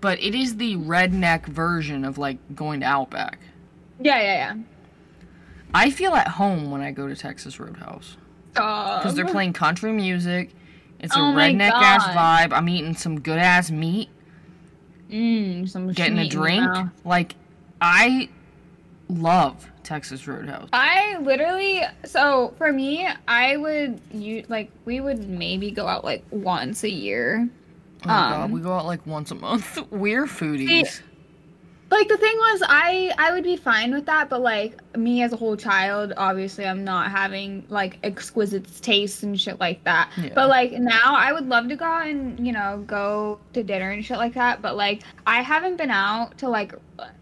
but 0.00 0.22
it 0.22 0.36
is 0.36 0.56
the 0.56 0.76
redneck 0.76 1.46
version 1.46 2.04
of 2.04 2.16
like 2.16 2.38
going 2.54 2.78
to 2.80 2.86
Outback. 2.86 3.40
yeah, 3.98 4.20
yeah, 4.20 4.54
yeah. 4.54 4.62
I 5.74 5.90
feel 5.90 6.14
at 6.14 6.28
home 6.28 6.70
when 6.70 6.80
I 6.80 6.92
go 6.92 7.08
to 7.08 7.16
Texas 7.16 7.58
Roadhouse. 7.58 8.16
Because 8.54 9.14
they're 9.14 9.26
playing 9.26 9.52
country 9.52 9.92
music. 9.92 10.50
It's 11.00 11.14
a 11.14 11.18
Oh 11.18 11.32
my 11.32 11.52
redneck 11.52 11.70
ass 11.72 12.06
vibe. 12.08 12.52
I'm 12.56 12.68
eating 12.68 12.94
some 12.94 13.20
good 13.20 13.38
ass 13.38 13.70
meat, 13.70 14.08
Mm, 15.10 15.68
some 15.68 15.92
getting 15.92 16.14
a 16.18 16.22
meat 16.22 16.32
in 16.34 16.40
your 16.40 16.64
drink. 16.64 16.90
Like, 17.04 17.34
I 17.80 18.28
love 19.08 19.70
Texas 19.82 20.26
Roadhouse. 20.26 20.68
I 20.72 21.18
literally 21.18 21.82
so 22.04 22.54
for 22.56 22.72
me, 22.72 23.06
I 23.28 23.56
would 23.56 24.00
you 24.12 24.44
like 24.48 24.70
we 24.86 25.00
would 25.00 25.28
maybe 25.28 25.70
go 25.70 25.86
out 25.86 26.04
like 26.04 26.24
once 26.30 26.84
a 26.84 26.90
year. 26.90 27.48
Oh 28.04 28.08
my 28.08 28.12
god, 28.14 28.44
Um, 28.44 28.50
we 28.50 28.60
go 28.60 28.72
out 28.72 28.86
like 28.86 29.06
once 29.06 29.30
a 29.30 29.34
month. 29.34 29.78
We're 29.90 30.26
foodies. 30.26 31.02
Like 31.94 32.08
the 32.08 32.16
thing 32.16 32.36
was, 32.36 32.62
I 32.68 33.12
I 33.18 33.32
would 33.32 33.44
be 33.44 33.56
fine 33.56 33.92
with 33.92 34.06
that, 34.06 34.28
but 34.28 34.40
like 34.42 34.80
me 34.96 35.22
as 35.22 35.32
a 35.32 35.36
whole 35.36 35.56
child, 35.56 36.12
obviously 36.16 36.66
I'm 36.66 36.82
not 36.84 37.10
having 37.12 37.64
like 37.68 37.98
exquisite 38.02 38.66
tastes 38.82 39.22
and 39.22 39.40
shit 39.40 39.60
like 39.60 39.84
that. 39.84 40.10
Yeah. 40.16 40.30
But 40.34 40.48
like 40.48 40.72
now, 40.72 41.14
I 41.14 41.32
would 41.32 41.48
love 41.48 41.68
to 41.68 41.76
go 41.76 41.84
out 41.84 42.08
and 42.08 42.44
you 42.44 42.52
know 42.52 42.82
go 42.86 43.38
to 43.52 43.62
dinner 43.62 43.90
and 43.90 44.04
shit 44.04 44.18
like 44.18 44.34
that. 44.34 44.60
But 44.60 44.76
like 44.76 45.02
I 45.26 45.40
haven't 45.42 45.76
been 45.76 45.90
out 45.92 46.36
to 46.38 46.48
like 46.48 46.74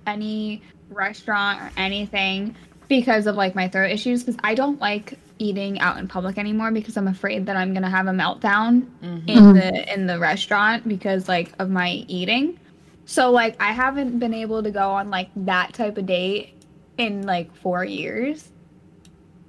any 0.06 0.62
restaurant 0.88 1.60
or 1.60 1.70
anything 1.76 2.54
because 2.88 3.26
of 3.26 3.36
like 3.36 3.54
my 3.54 3.68
throat 3.68 3.90
issues 3.90 4.22
because 4.24 4.38
I 4.42 4.54
don't 4.54 4.80
like 4.80 5.18
eating 5.38 5.80
out 5.80 5.98
in 5.98 6.08
public 6.08 6.38
anymore 6.38 6.70
because 6.70 6.96
I'm 6.96 7.08
afraid 7.08 7.46
that 7.46 7.56
I'm 7.56 7.74
gonna 7.74 7.90
have 7.90 8.06
a 8.06 8.10
meltdown 8.12 8.86
Mhm. 9.02 9.28
in 9.28 9.52
the 9.54 9.92
in 9.94 10.06
the 10.06 10.18
restaurant 10.18 10.88
because 10.88 11.28
like 11.28 11.52
of 11.58 11.68
my 11.68 11.90
eating. 12.08 12.58
So 13.04 13.30
like 13.30 13.60
I 13.60 13.72
haven't 13.72 14.18
been 14.18 14.34
able 14.34 14.62
to 14.62 14.70
go 14.70 14.90
on 14.90 15.10
like 15.10 15.30
that 15.36 15.72
type 15.72 15.98
of 15.98 16.06
date 16.06 16.54
in 16.98 17.22
like 17.22 17.54
4 17.56 17.84
years. 17.84 18.50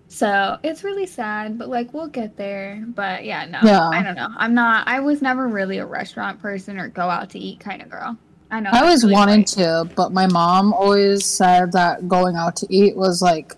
So 0.07 0.57
it's 0.63 0.83
really 0.83 1.05
sad, 1.07 1.57
but 1.57 1.69
like 1.69 1.93
we'll 1.93 2.07
get 2.07 2.37
there. 2.37 2.83
But 2.87 3.25
yeah, 3.25 3.45
no. 3.45 3.59
Yeah. 3.63 3.89
I 3.89 4.03
don't 4.03 4.15
know. 4.15 4.29
I'm 4.37 4.53
not 4.53 4.87
I 4.87 4.99
was 4.99 5.21
never 5.21 5.47
really 5.47 5.77
a 5.77 5.85
restaurant 5.85 6.41
person 6.41 6.79
or 6.79 6.87
go 6.87 7.09
out 7.09 7.29
to 7.31 7.39
eat 7.39 7.59
kind 7.59 7.81
of 7.81 7.89
girl. 7.89 8.17
I 8.51 8.59
know. 8.59 8.69
I 8.71 8.81
always 8.81 9.03
really 9.03 9.15
wanted 9.15 9.47
to, 9.47 9.89
but 9.95 10.11
my 10.11 10.27
mom 10.27 10.73
always 10.73 11.25
said 11.25 11.71
that 11.71 12.07
going 12.07 12.35
out 12.35 12.55
to 12.57 12.67
eat 12.69 12.95
was 12.95 13.21
like 13.21 13.55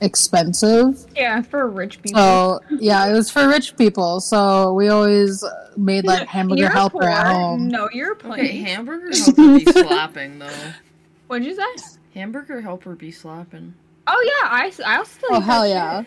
expensive. 0.00 1.06
Yeah, 1.16 1.42
for 1.42 1.68
rich 1.68 2.00
people. 2.02 2.20
So 2.20 2.60
yeah, 2.78 3.06
it 3.08 3.12
was 3.12 3.30
for 3.30 3.48
rich 3.48 3.76
people. 3.76 4.20
So 4.20 4.72
we 4.74 4.88
always 4.88 5.44
made 5.76 6.04
like 6.04 6.26
hamburger 6.28 6.62
You're 6.62 6.70
helper 6.70 7.04
at 7.04 7.26
home. 7.26 7.68
No, 7.68 7.88
you're 7.92 8.12
Okay, 8.12 8.20
playing. 8.28 8.64
hamburger 8.66 9.10
helper 9.16 9.58
be 9.58 9.64
slapping 9.64 10.38
though. 10.38 10.50
What'd 11.28 11.46
you 11.46 11.54
say? 11.54 11.84
Hamburger 12.14 12.60
helper 12.60 12.94
be 12.94 13.10
slapping. 13.10 13.74
Oh 14.06 14.22
yeah, 14.42 14.48
I 14.50 14.72
I'll 14.86 15.04
still. 15.04 15.28
Oh 15.32 15.36
eat 15.36 15.40
that 15.40 15.44
hell 15.46 15.62
shit. 15.64 15.70
yeah! 15.70 16.02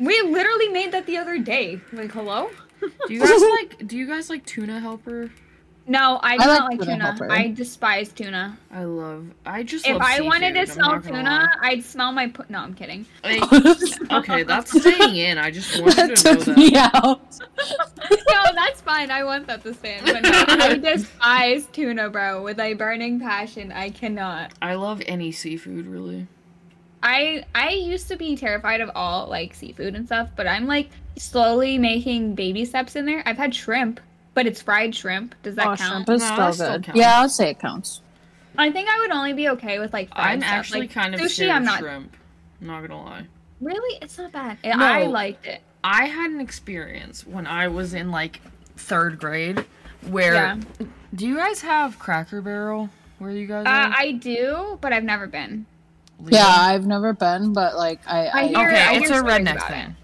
We 0.00 0.20
literally 0.22 0.68
made 0.68 0.92
that 0.92 1.06
the 1.06 1.16
other 1.16 1.38
day. 1.38 1.80
Like, 1.92 2.10
hello? 2.12 2.50
Do 2.80 3.14
you 3.14 3.20
guys 3.20 3.40
like? 3.40 3.86
Do 3.86 3.96
you 3.96 4.06
guys 4.06 4.28
like 4.30 4.44
tuna 4.46 4.80
helper? 4.80 5.30
No, 5.88 6.20
I 6.22 6.36
do 6.36 6.42
I 6.42 6.46
not 6.46 6.70
like 6.70 6.78
like 6.80 6.88
tuna 6.88 7.14
tuna. 7.18 7.32
I 7.32 7.48
despise 7.48 8.12
tuna. 8.12 8.58
I 8.70 8.84
love. 8.84 9.26
I 9.46 9.62
just. 9.62 9.86
If 9.86 9.94
love 9.94 10.02
I 10.04 10.20
wanted 10.20 10.52
to 10.52 10.60
I'm 10.60 10.66
smell 10.66 10.92
not 10.92 11.02
gonna 11.02 11.16
tuna, 11.16 11.50
I'd 11.62 11.82
smell 11.82 12.12
my. 12.12 12.28
Pu- 12.28 12.44
no, 12.50 12.58
I'm 12.58 12.74
kidding. 12.74 13.06
lie. 13.24 13.38
Like, 13.38 14.12
okay, 14.12 14.42
that's 14.42 14.78
staying 14.78 15.16
in. 15.16 15.38
I 15.38 15.50
just 15.50 15.80
want 15.80 15.96
that 15.96 16.14
to 16.14 16.24
know 16.24 16.36
took 16.36 16.44
that. 16.44 16.56
me 16.58 16.76
out. 16.76 17.40
no, 18.10 18.42
that's 18.54 18.82
fine. 18.82 19.10
I 19.10 19.24
want 19.24 19.46
that 19.46 19.62
to 19.62 19.72
stand. 19.72 20.04
But 20.04 20.22
no, 20.24 20.44
I 20.46 20.76
despise 20.82 21.66
tuna, 21.72 22.10
bro, 22.10 22.42
with 22.42 22.60
a 22.60 22.74
burning 22.74 23.18
passion. 23.18 23.72
I 23.72 23.88
cannot. 23.88 24.52
I 24.60 24.74
love 24.74 25.00
any 25.06 25.32
seafood, 25.32 25.86
really. 25.86 26.26
I 27.02 27.44
I 27.54 27.70
used 27.70 28.08
to 28.08 28.16
be 28.16 28.36
terrified 28.36 28.82
of 28.82 28.90
all 28.94 29.26
like 29.26 29.54
seafood 29.54 29.94
and 29.94 30.04
stuff, 30.04 30.28
but 30.36 30.46
I'm 30.46 30.66
like 30.66 30.90
slowly 31.16 31.78
making 31.78 32.34
baby 32.34 32.66
steps 32.66 32.94
in 32.94 33.06
there. 33.06 33.22
I've 33.24 33.38
had 33.38 33.54
shrimp, 33.54 34.00
but 34.38 34.46
it's 34.46 34.62
fried 34.62 34.94
shrimp. 34.94 35.34
Does 35.42 35.56
that 35.56 35.66
Oh, 35.66 35.74
count? 35.76 35.80
shrimp 35.80 36.08
is 36.10 36.22
No, 36.22 36.26
still 36.52 36.68
that 36.68 36.82
still 36.84 36.94
Yeah, 36.96 37.22
I'd 37.22 37.30
say 37.32 37.50
it 37.50 37.58
counts. 37.58 38.02
I 38.56 38.70
think 38.70 38.88
I 38.88 38.98
would 39.00 39.10
only 39.10 39.32
be 39.32 39.48
okay 39.50 39.80
with 39.80 39.92
like 39.92 40.08
fried 40.14 40.26
I'm 40.34 40.40
stuff. 40.40 40.52
actually 40.52 40.80
like, 40.82 40.92
kind 40.92 41.12
of 41.14 41.20
sushi. 41.20 41.30
scared 41.30 41.50
I'm 41.50 41.64
not 41.64 41.80
shrimp. 41.80 42.16
I'm 42.60 42.66
not 42.68 42.80
gonna 42.86 43.02
lie. 43.02 43.26
really. 43.60 43.98
It's 44.00 44.16
not 44.16 44.30
bad. 44.30 44.58
No, 44.64 44.70
I 44.78 45.06
liked 45.06 45.44
it. 45.46 45.60
I 45.82 46.04
had 46.06 46.30
an 46.30 46.40
experience 46.40 47.26
when 47.26 47.46
I 47.48 47.66
was 47.66 47.94
in 47.94 48.12
like 48.12 48.40
third 48.76 49.18
grade 49.18 49.64
where. 50.08 50.34
Yeah. 50.34 50.56
Do 51.14 51.26
you 51.26 51.36
guys 51.36 51.60
have 51.62 51.98
Cracker 51.98 52.40
Barrel? 52.40 52.90
Where 53.18 53.32
you 53.32 53.48
guys 53.48 53.66
Uh, 53.66 53.70
are? 53.70 53.92
I 53.96 54.12
do, 54.12 54.78
but 54.80 54.92
I've 54.92 55.02
never 55.04 55.26
been. 55.26 55.66
Leah? 56.20 56.36
Yeah, 56.38 56.46
I've 56.48 56.86
never 56.86 57.12
been, 57.12 57.52
but 57.52 57.76
like 57.76 58.00
I, 58.06 58.26
I 58.26 58.38
I, 58.40 58.46
hear- 58.48 58.58
Okay, 58.68 58.82
I 58.82 58.92
it's 58.94 59.10
a 59.10 59.12
hear 59.14 59.18
stories 59.18 59.24
redneck 59.34 59.56
about 59.56 59.70
it. 59.70 59.72
thing. 59.72 59.96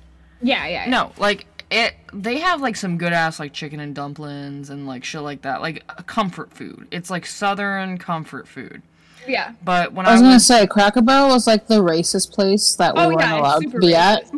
Yeah, 0.42 0.66
yeah. 0.66 0.84
yeah. 0.84 0.90
No, 0.90 1.12
like 1.18 1.46
it. 1.74 1.94
They 2.12 2.38
have 2.38 2.60
like 2.60 2.76
some 2.76 2.96
good 2.98 3.12
ass 3.12 3.38
like 3.40 3.52
chicken 3.52 3.80
and 3.80 3.94
dumplings 3.94 4.70
and 4.70 4.86
like 4.86 5.04
shit 5.04 5.20
like 5.22 5.42
that, 5.42 5.60
like 5.60 5.82
a 5.98 6.02
comfort 6.02 6.52
food. 6.52 6.88
It's 6.90 7.10
like 7.10 7.26
southern 7.26 7.98
comfort 7.98 8.46
food. 8.48 8.82
Yeah. 9.26 9.54
But 9.64 9.92
when 9.92 10.06
I 10.06 10.10
I 10.10 10.12
was 10.12 10.20
was, 10.22 10.28
gonna 10.28 10.40
say 10.40 10.66
Cracker 10.66 11.02
Barrel 11.02 11.28
was 11.28 11.46
like 11.46 11.66
the 11.66 11.82
racist 11.82 12.32
place 12.32 12.74
that 12.76 12.94
we 12.94 13.00
Oh 13.02 13.08
weren't 13.08 13.20
yeah, 13.20 13.40
allowed 13.40 13.58
to 13.60 13.68
super 13.68 13.78
be 13.80 13.94
at. 13.94 14.30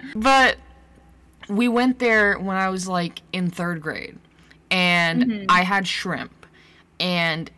but 0.14 0.56
we 1.48 1.68
went 1.68 1.98
there 1.98 2.38
when 2.38 2.56
I 2.56 2.68
was 2.68 2.86
like 2.88 3.20
in 3.32 3.50
third 3.50 3.80
grade, 3.82 4.18
and 4.70 5.22
Mm-hmm. 5.24 5.44
I 5.48 5.62
had 5.62 5.86
shrimp, 5.86 6.46
and 7.00 7.50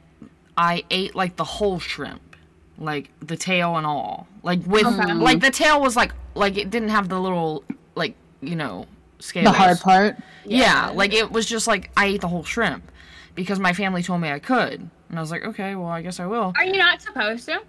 I 0.56 0.84
ate 0.90 1.14
like 1.14 1.36
the 1.36 1.44
whole 1.44 1.78
shrimp, 1.80 2.36
like 2.78 3.10
the 3.20 3.36
tail 3.36 3.76
and 3.76 3.86
all, 3.86 4.28
like 4.42 4.60
with 4.66 4.86
Okay. 4.86 5.12
like 5.14 5.40
the 5.40 5.50
tail 5.50 5.80
was 5.80 5.96
like 5.96 6.12
like 6.34 6.56
it 6.56 6.70
didn't 6.70 6.88
have 6.90 7.08
the 7.08 7.20
little 7.20 7.64
like 7.96 8.14
you 8.40 8.54
know 8.56 8.86
scales. 9.24 9.44
The 9.46 9.52
hard 9.52 9.80
part. 9.80 10.16
Yeah, 10.44 10.90
like 10.94 11.12
it 11.12 11.30
was 11.32 11.46
just 11.46 11.66
like 11.66 11.90
I 11.96 12.06
ate 12.06 12.20
the 12.20 12.28
whole 12.28 12.44
shrimp 12.44 12.90
because 13.34 13.58
my 13.58 13.72
family 13.72 14.02
told 14.02 14.20
me 14.20 14.30
I 14.30 14.38
could. 14.38 14.88
And 15.08 15.18
I 15.18 15.20
was 15.20 15.30
like, 15.30 15.44
okay, 15.44 15.74
well, 15.74 15.88
I 15.88 16.02
guess 16.02 16.18
I 16.20 16.26
will. 16.26 16.52
Are 16.56 16.64
you 16.64 16.76
not 16.76 17.00
supposed 17.02 17.46
to? 17.46 17.60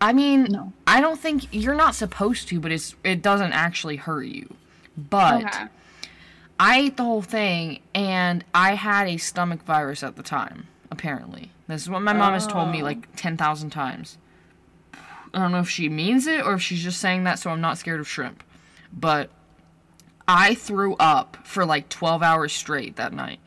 I 0.00 0.12
mean, 0.12 0.44
No. 0.44 0.72
I 0.86 1.00
don't 1.00 1.18
think 1.18 1.46
you're 1.52 1.74
not 1.74 1.94
supposed 1.94 2.48
to, 2.48 2.60
but 2.60 2.72
it's 2.72 2.94
it 3.04 3.22
doesn't 3.22 3.52
actually 3.52 3.96
hurt 3.96 4.24
you. 4.26 4.54
But 4.96 5.44
Okay. 5.44 5.64
I 6.60 6.78
ate 6.78 6.96
the 6.96 7.04
whole 7.04 7.22
thing 7.22 7.80
and 7.94 8.44
I 8.54 8.74
had 8.74 9.08
a 9.08 9.16
stomach 9.16 9.64
virus 9.64 10.02
at 10.02 10.16
the 10.16 10.22
time, 10.22 10.68
apparently. 10.90 11.50
This 11.66 11.82
is 11.82 11.90
what 11.90 12.02
my 12.02 12.12
mom 12.12 12.34
has 12.34 12.46
told 12.46 12.70
me 12.70 12.82
Oh. 12.82 12.84
like 12.84 13.08
10,000 13.16 13.70
times. 13.70 14.18
I 15.34 15.38
don't 15.38 15.50
know 15.50 15.60
if 15.60 15.70
she 15.70 15.88
means 15.88 16.26
it 16.26 16.44
or 16.44 16.54
if 16.54 16.62
she's 16.62 16.82
just 16.82 17.00
saying 17.00 17.24
that 17.24 17.38
so 17.38 17.50
I'm 17.50 17.60
not 17.60 17.78
scared 17.78 18.00
of 18.00 18.06
shrimp. 18.08 18.42
But 18.92 19.30
I 20.28 20.54
threw 20.54 20.94
up 20.96 21.36
for 21.44 21.64
like 21.64 21.88
12 21.88 22.22
hours 22.22 22.52
straight 22.52 22.96
that 22.96 23.12
night. 23.12 23.40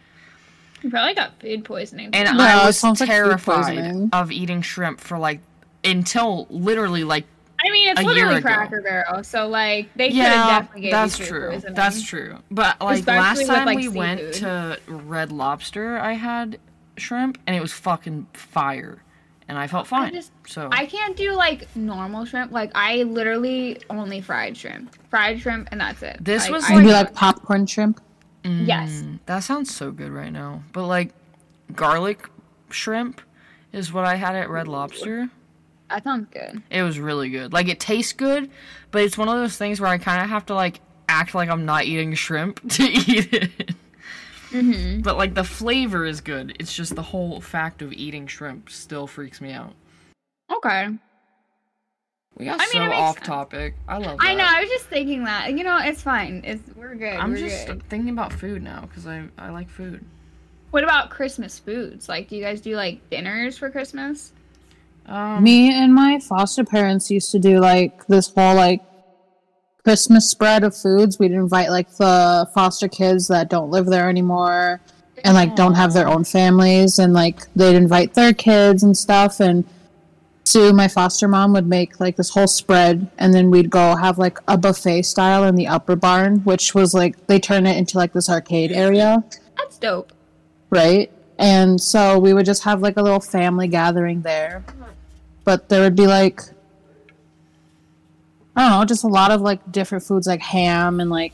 You 0.81 0.89
probably 0.89 1.15
got 1.15 1.39
food 1.39 1.65
poisoning. 1.65 2.09
And 2.13 2.37
No, 2.37 2.43
I 2.43 2.65
was 2.65 2.77
sounds 2.77 2.99
like 2.99 3.09
terrified 3.09 3.75
poisoning. 3.77 4.09
of 4.13 4.31
eating 4.31 4.61
shrimp 4.61 4.99
for 4.99 5.17
like 5.17 5.39
until 5.83 6.47
literally 6.49 7.03
like 7.03 7.25
I 7.63 7.69
I 7.69 7.71
mean, 7.71 7.89
it's 7.89 8.01
a 8.01 8.03
literally 8.03 8.35
ago. 8.35 8.41
Cracker 8.43 8.81
Barrel, 8.81 9.23
so 9.23 9.47
like 9.47 9.89
they 9.95 10.09
could 10.09 10.17
have 10.17 10.47
definitely 10.63 10.81
gave 10.81 10.91
that's 10.91 11.17
you 11.17 11.25
food 11.25 11.29
true. 11.31 11.49
poisoning. 11.51 11.73
That's 11.75 12.03
true. 12.03 12.37
But 12.51 12.79
like 12.81 12.99
Especially 12.99 13.17
last 13.19 13.37
with, 13.39 13.47
time 13.47 13.65
like, 13.65 13.77
we 13.77 13.87
went 13.87 14.33
to 14.35 14.79
Red 14.87 15.31
Lobster, 15.31 15.97
I 15.97 16.13
had 16.13 16.59
shrimp 16.97 17.39
and 17.47 17.55
it 17.55 17.61
was 17.61 17.71
fucking 17.73 18.27
fire, 18.33 19.01
and 19.47 19.57
I 19.57 19.67
felt 19.67 19.87
fine. 19.87 20.13
just- 20.13 20.31
so 20.47 20.69
I 20.71 20.85
can't 20.85 21.15
do 21.17 21.33
like 21.33 21.67
normal 21.75 22.25
shrimp. 22.25 22.51
Like 22.51 22.71
I 22.75 23.03
literally 23.03 23.79
only 23.89 24.21
fried 24.21 24.55
shrimp, 24.57 24.95
fried 25.09 25.39
shrimp, 25.39 25.69
and 25.71 25.79
that's 25.81 26.01
it. 26.01 26.17
This 26.21 26.43
Like, 26.43 26.51
was 26.51 26.69
I- 26.69 26.75
Maybe 26.77 26.91
like 26.91 27.13
popcorn 27.13 27.65
shrimp. 27.67 28.01
yes, 28.43 29.01
Mm, 29.03 29.19
that 29.25 29.39
sounds 29.39 29.73
so 29.73 29.91
good 29.91 30.11
right 30.11 30.31
now. 30.31 30.63
But 30.73 30.85
like 30.87 31.13
garlic 31.75 32.29
shrimp 32.69 33.21
is 33.71 33.91
what 33.91 34.05
I 34.05 34.15
had 34.15 34.35
at 34.35 34.49
Red 34.49 34.67
Lobster. 34.67 35.29
that 35.89 36.03
sounds 36.03 36.27
good. 36.31 36.61
It 36.69 36.83
was 36.83 36.99
really 36.99 37.29
good. 37.29 37.53
Like 37.53 37.67
it 37.67 37.79
tastes 37.79 38.13
good, 38.13 38.49
but 38.91 39.01
it's 39.03 39.17
one 39.17 39.27
of 39.29 39.35
those 39.35 39.57
things 39.57 39.79
where 39.79 39.89
I 39.89 39.97
kind 39.97 40.21
of 40.23 40.29
have 40.29 40.45
to 40.47 40.55
like 40.55 40.79
act 41.07 41.35
like 41.35 41.49
I'm 41.49 41.65
not 41.65 41.85
eating 41.85 42.13
shrimp 42.15 42.67
to 42.73 42.83
eat 42.83 43.33
it. 43.33 43.75
Mm-hmm. 44.63 45.01
But 45.01 45.17
like 45.17 45.33
the 45.33 45.43
flavor 45.43 46.05
is 46.05 46.21
good. 46.21 46.55
It's 46.59 46.73
just 46.73 46.95
the 46.95 47.01
whole 47.01 47.41
fact 47.41 47.81
of 47.81 47.91
eating 47.93 48.27
shrimp 48.27 48.69
still 48.69 49.07
freaks 49.07 49.41
me 49.41 49.51
out. 49.51 49.73
Okay. 50.55 50.89
We 52.37 52.45
got 52.45 52.59
I 52.59 52.63
mean, 52.65 52.73
so 52.73 52.83
it 52.83 52.91
off 52.91 53.15
sense. 53.15 53.27
topic. 53.27 53.75
I 53.87 53.97
love 53.97 54.17
that. 54.17 54.25
I 54.25 54.35
know. 54.35 54.45
I 54.45 54.61
was 54.61 54.69
just 54.69 54.85
thinking 54.85 55.23
that. 55.23 55.51
You 55.53 55.63
know, 55.63 55.77
it's 55.81 56.01
fine. 56.01 56.41
It's 56.43 56.61
we're 56.75 56.95
good. 56.95 57.15
I'm 57.15 57.31
we're 57.31 57.37
just 57.37 57.67
good. 57.67 57.83
thinking 57.89 58.09
about 58.09 58.33
food 58.33 58.61
now 58.61 58.81
because 58.81 59.07
I 59.07 59.23
I 59.37 59.51
like 59.51 59.69
food. 59.69 60.03
What 60.71 60.83
about 60.83 61.09
Christmas 61.09 61.57
foods? 61.57 62.09
Like, 62.09 62.27
do 62.27 62.35
you 62.35 62.43
guys 62.43 62.59
do 62.59 62.75
like 62.75 63.09
dinners 63.09 63.57
for 63.57 63.69
Christmas? 63.69 64.33
Um, 65.05 65.43
Me 65.43 65.71
and 65.73 65.93
my 65.93 66.19
foster 66.19 66.65
parents 66.65 67.09
used 67.09 67.31
to 67.31 67.39
do 67.39 67.59
like 67.59 68.05
this 68.07 68.27
whole 68.27 68.55
like 68.55 68.81
Christmas 69.85 70.27
spread 70.31 70.63
of 70.63 70.75
foods. 70.75 71.19
We'd 71.19 71.31
invite 71.31 71.69
like 71.69 71.87
the 71.91 72.49
foster 72.55 72.87
kids 72.87 73.27
that 73.27 73.51
don't 73.51 73.69
live 73.69 73.85
there 73.85 74.09
anymore 74.09 74.81
and 75.23 75.35
like 75.35 75.55
don't 75.55 75.75
have 75.75 75.93
their 75.93 76.07
own 76.07 76.23
families 76.23 76.97
and 76.97 77.13
like 77.13 77.41
they'd 77.55 77.75
invite 77.75 78.15
their 78.15 78.33
kids 78.33 78.81
and 78.81 78.97
stuff 78.97 79.39
and 79.39 79.63
Sue, 80.43 80.73
my 80.73 80.87
foster 80.87 81.27
mom, 81.27 81.53
would 81.53 81.67
make 81.67 81.99
like 81.99 82.15
this 82.15 82.31
whole 82.31 82.47
spread 82.47 83.07
and 83.19 83.31
then 83.31 83.51
we'd 83.51 83.69
go 83.69 83.95
have 83.95 84.17
like 84.17 84.39
a 84.47 84.57
buffet 84.57 85.03
style 85.03 85.43
in 85.43 85.55
the 85.55 85.67
upper 85.67 85.95
barn, 85.95 86.39
which 86.39 86.73
was 86.73 86.95
like 86.95 87.27
they 87.27 87.39
turn 87.39 87.67
it 87.67 87.77
into 87.77 87.97
like 87.97 88.13
this 88.13 88.27
arcade 88.27 88.71
area 88.71 89.23
That's 89.57 89.77
dope. 89.77 90.13
right? 90.71 91.11
And 91.37 91.79
so 91.79 92.17
we 92.17 92.33
would 92.33 92.45
just 92.45 92.63
have 92.63 92.81
like 92.81 92.97
a 92.97 93.03
little 93.03 93.19
family 93.19 93.67
gathering 93.67 94.23
there. 94.23 94.63
But 95.43 95.69
there 95.69 95.81
would 95.81 95.95
be 95.95 96.07
like 96.07 96.41
I 98.55 98.69
don't 98.69 98.79
know, 98.79 98.85
just 98.85 99.03
a 99.03 99.07
lot 99.07 99.31
of 99.31 99.41
like 99.41 99.71
different 99.71 100.03
foods 100.03 100.27
like 100.27 100.41
ham 100.41 100.99
and 100.99 101.09
like 101.09 101.33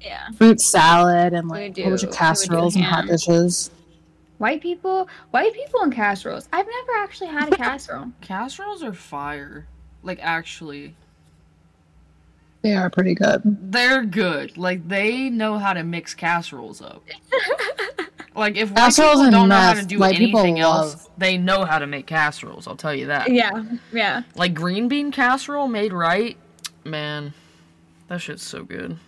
Yeah. 0.00 0.28
fruit 0.36 0.60
salad 0.60 1.32
and 1.32 1.48
like 1.48 1.76
We 1.76 1.82
a 1.82 1.86
bunch 1.90 2.02
of 2.02 2.08
we 2.08 2.08
would 2.08 2.12
do 2.12 2.16
casseroles 2.18 2.76
and 2.76 2.84
hot 2.84 3.06
dishes. 3.06 3.70
White 4.38 4.60
people, 4.62 5.08
white 5.30 5.52
people 5.54 5.80
and 5.82 5.92
casseroles. 5.92 6.48
I've 6.52 6.66
never 6.66 6.98
actually 7.02 7.28
had 7.30 7.52
a 7.52 7.56
casserole. 7.64 8.12
casseroles 8.20 8.82
are 8.82 8.92
fire. 8.92 9.66
Like 10.02 10.18
actually, 10.22 10.94
They 12.62 12.74
are 12.74 12.90
pretty 12.90 13.14
good. 13.14 13.40
they're 13.44 14.04
good. 14.04 14.56
Like 14.58 14.86
they 14.88 15.30
know 15.30 15.58
how 15.58 15.72
to 15.72 15.82
mix 15.84 16.14
casseroles 16.14 16.82
up. 16.82 17.02
Like 18.34 18.56
if 18.56 18.68
white 18.70 18.76
Casseroles 18.76 19.14
people 19.14 19.22
and 19.24 19.32
don't 19.32 19.48
know 19.48 19.56
how 19.56 19.74
to 19.74 19.84
do 19.84 19.98
white 19.98 20.14
people 20.16 20.38
anything 20.38 20.60
else, 20.60 20.94
love. 20.94 21.08
they 21.18 21.36
know 21.36 21.64
how 21.64 21.80
to 21.80 21.88
make 21.88 22.06
casseroles. 22.06 22.68
I'll 22.68 22.76
tell 22.76 22.94
you 22.94 23.06
that. 23.06 23.32
yeah, 23.32 23.64
yeah. 23.92 24.22
Like 24.36 24.54
green 24.54 24.86
bean 24.86 25.10
casserole 25.10 25.66
made 25.66 25.92
right, 25.92 26.36
man, 26.84 27.32
that 28.08 28.20
shit's 28.20 28.42
so 28.42 28.64
good. 28.64 28.98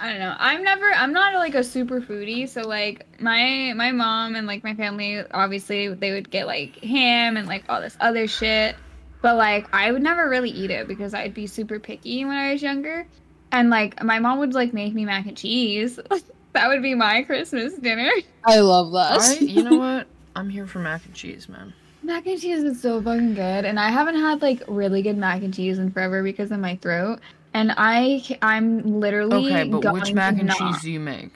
I 0.00 0.10
don't 0.10 0.18
know. 0.18 0.34
I'm 0.38 0.62
never. 0.64 0.90
I'm 0.92 1.12
not 1.12 1.34
like 1.34 1.54
a 1.54 1.62
super 1.62 2.00
foodie. 2.00 2.48
So 2.48 2.62
like 2.62 3.06
my 3.20 3.72
my 3.76 3.92
mom 3.92 4.34
and 4.34 4.46
like 4.46 4.64
my 4.64 4.74
family, 4.74 5.22
obviously 5.32 5.92
they 5.92 6.12
would 6.12 6.30
get 6.30 6.46
like 6.46 6.76
ham 6.76 7.36
and 7.36 7.46
like 7.46 7.64
all 7.68 7.80
this 7.80 7.96
other 8.00 8.26
shit. 8.26 8.76
But 9.20 9.36
like 9.36 9.68
I 9.74 9.92
would 9.92 10.02
never 10.02 10.28
really 10.28 10.50
eat 10.50 10.70
it 10.70 10.88
because 10.88 11.12
I'd 11.12 11.34
be 11.34 11.46
super 11.46 11.78
picky 11.78 12.24
when 12.24 12.36
I 12.36 12.52
was 12.52 12.62
younger. 12.62 13.06
And 13.52 13.68
like 13.68 14.02
my 14.02 14.18
mom 14.18 14.38
would 14.38 14.54
like 14.54 14.72
make 14.72 14.94
me 14.94 15.04
mac 15.04 15.26
and 15.26 15.36
cheese. 15.36 15.98
that 16.52 16.68
would 16.68 16.82
be 16.82 16.94
my 16.94 17.22
Christmas 17.22 17.74
dinner. 17.74 18.10
I 18.44 18.60
love 18.60 18.92
that. 18.92 19.20
I, 19.20 19.34
you 19.34 19.62
know 19.62 19.76
what? 19.76 20.06
I'm 20.34 20.48
here 20.48 20.66
for 20.66 20.78
mac 20.78 21.04
and 21.04 21.14
cheese, 21.14 21.48
man. 21.48 21.74
Mac 22.02 22.26
and 22.26 22.40
cheese 22.40 22.62
is 22.62 22.80
so 22.80 23.00
fucking 23.02 23.34
good, 23.34 23.64
and 23.64 23.78
I 23.78 23.90
haven't 23.90 24.16
had 24.16 24.40
like 24.42 24.62
really 24.66 25.02
good 25.02 25.16
mac 25.18 25.42
and 25.42 25.52
cheese 25.52 25.78
in 25.78 25.90
forever 25.90 26.22
because 26.22 26.50
of 26.50 26.58
my 26.60 26.76
throat. 26.76 27.20
And 27.52 27.72
I, 27.76 28.22
I'm 28.42 29.00
literally 29.00 29.52
Okay, 29.52 29.68
but 29.68 29.80
going 29.80 29.94
which 30.00 30.12
mac 30.14 30.38
and 30.38 30.46
not- 30.48 30.56
cheese 30.58 30.82
do 30.82 30.90
you 30.90 31.00
make? 31.00 31.30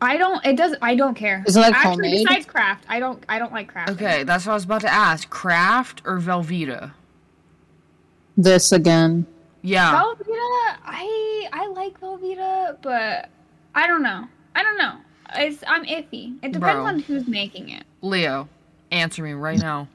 I 0.00 0.16
don't. 0.16 0.44
It 0.46 0.56
does. 0.56 0.76
I 0.80 0.94
don't 0.94 1.14
care. 1.14 1.42
Is 1.46 1.56
it, 1.56 1.60
like, 1.60 1.74
actually 1.74 2.08
homemade? 2.08 2.26
besides 2.26 2.46
Kraft? 2.46 2.84
I 2.88 3.00
don't. 3.00 3.22
I 3.28 3.38
don't 3.40 3.52
like 3.52 3.66
Kraft. 3.68 3.90
Okay, 3.90 4.22
that's 4.22 4.46
what 4.46 4.52
I 4.52 4.54
was 4.54 4.64
about 4.64 4.80
to 4.82 4.92
ask. 4.92 5.28
Kraft 5.28 6.02
or 6.04 6.18
Velveeta? 6.20 6.92
this 8.36 8.70
again. 8.70 9.26
Yeah. 9.62 10.00
Velveeta. 10.00 10.76
I 10.84 11.48
I 11.52 11.66
like 11.74 12.00
Velveeta, 12.00 12.76
but 12.80 13.28
I 13.74 13.86
don't 13.88 14.02
know. 14.02 14.24
I 14.54 14.62
don't 14.62 14.78
know. 14.78 14.94
It's 15.34 15.64
I'm 15.66 15.84
iffy. 15.84 16.36
It 16.42 16.52
depends 16.52 16.60
Bro. 16.60 16.84
on 16.86 16.98
who's 17.00 17.26
making 17.26 17.70
it. 17.70 17.82
Leo, 18.00 18.48
answer 18.90 19.22
me 19.22 19.32
right 19.32 19.58
now. 19.58 19.88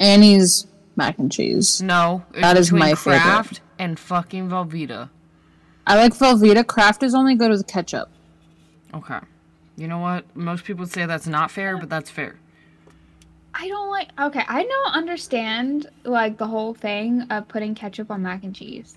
Annie's 0.00 0.66
mac 0.96 1.18
and 1.18 1.30
cheese. 1.30 1.82
No, 1.82 2.24
That 2.40 2.56
is 2.56 2.66
between 2.68 2.80
my 2.80 2.94
favorite. 2.94 3.20
Kraft 3.20 3.60
and 3.78 3.98
fucking 3.98 4.48
Velveeta. 4.48 5.10
I 5.86 5.96
like 5.96 6.12
Velveeta. 6.12 6.66
Kraft 6.66 7.02
is 7.02 7.14
only 7.14 7.34
good 7.34 7.50
with 7.50 7.66
ketchup. 7.66 8.08
Okay. 8.94 9.18
You 9.76 9.88
know 9.88 9.98
what? 9.98 10.24
Most 10.36 10.64
people 10.64 10.80
would 10.84 10.92
say 10.92 11.06
that's 11.06 11.26
not 11.26 11.50
fair, 11.50 11.76
but 11.78 11.88
that's 11.88 12.10
fair. 12.10 12.36
I 13.54 13.68
don't 13.68 13.90
like. 13.90 14.08
Okay, 14.20 14.42
I 14.46 14.62
don't 14.64 14.94
understand 14.94 15.88
like 16.04 16.36
the 16.36 16.46
whole 16.46 16.74
thing 16.74 17.22
of 17.30 17.48
putting 17.48 17.74
ketchup 17.74 18.10
on 18.10 18.22
mac 18.22 18.44
and 18.44 18.54
cheese. 18.54 18.96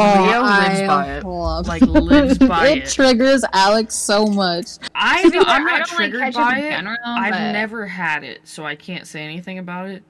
Oh, 0.00 0.22
Leo 0.24 0.42
lives 0.42 0.80
I 0.80 0.86
by 0.86 1.06
it. 1.16 1.24
love- 1.24 1.66
Like, 1.68 1.82
lives 1.82 2.38
by 2.48 2.68
it. 2.68 2.78
it. 2.78 2.88
triggers 2.90 3.44
Alex 3.52 3.94
so 3.94 4.26
much. 4.26 4.66
I 4.94 5.22
To 5.22 5.30
be 5.30 5.36
know, 5.38 5.44
fair, 5.44 5.52
I'm 5.54 5.62
I 5.62 5.64
not 5.64 5.70
don't 5.72 5.78
like 5.80 5.86
triggered 6.10 6.20
ketchup 6.20 6.40
by 6.40 6.58
in 6.58 6.64
it. 6.64 6.70
general, 6.70 6.96
I've 7.06 7.32
but- 7.32 7.52
never 7.52 7.86
had 7.86 8.24
it, 8.24 8.40
so 8.44 8.64
I 8.64 8.74
can't 8.74 9.06
say 9.06 9.22
anything 9.22 9.58
about 9.58 9.88
it. 9.88 10.02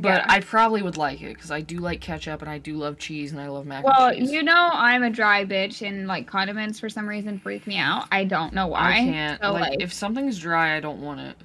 But 0.00 0.08
Yeah. 0.18 0.26
I 0.28 0.38
probably 0.38 0.80
would 0.82 0.96
like 0.96 1.20
it 1.22 1.34
because 1.34 1.50
I 1.50 1.60
do 1.60 1.78
like 1.78 2.00
ketchup 2.00 2.40
and 2.40 2.48
I 2.48 2.58
do 2.58 2.76
love 2.76 2.98
cheese 2.98 3.32
and 3.32 3.40
I 3.40 3.48
love 3.48 3.66
mac 3.66 3.82
Well, 3.84 4.10
and 4.10 4.18
cheese. 4.18 4.30
you 4.30 4.44
know 4.44 4.68
I'm 4.72 5.02
a 5.02 5.10
dry 5.10 5.44
bitch, 5.44 5.84
and 5.84 6.06
like 6.06 6.26
condiments 6.28 6.78
for 6.78 6.88
some 6.88 7.08
reason 7.08 7.40
freak 7.40 7.66
me 7.66 7.78
out. 7.78 8.06
I 8.12 8.22
don't 8.22 8.52
know 8.52 8.68
why. 8.68 8.92
I 8.92 9.00
can't. 9.00 9.40
So, 9.42 9.52
like, 9.52 9.70
like, 9.70 9.82
if 9.82 9.92
something's 9.92 10.38
dry, 10.38 10.76
I 10.76 10.80
don't 10.80 11.00
want 11.00 11.18
it. 11.20 11.36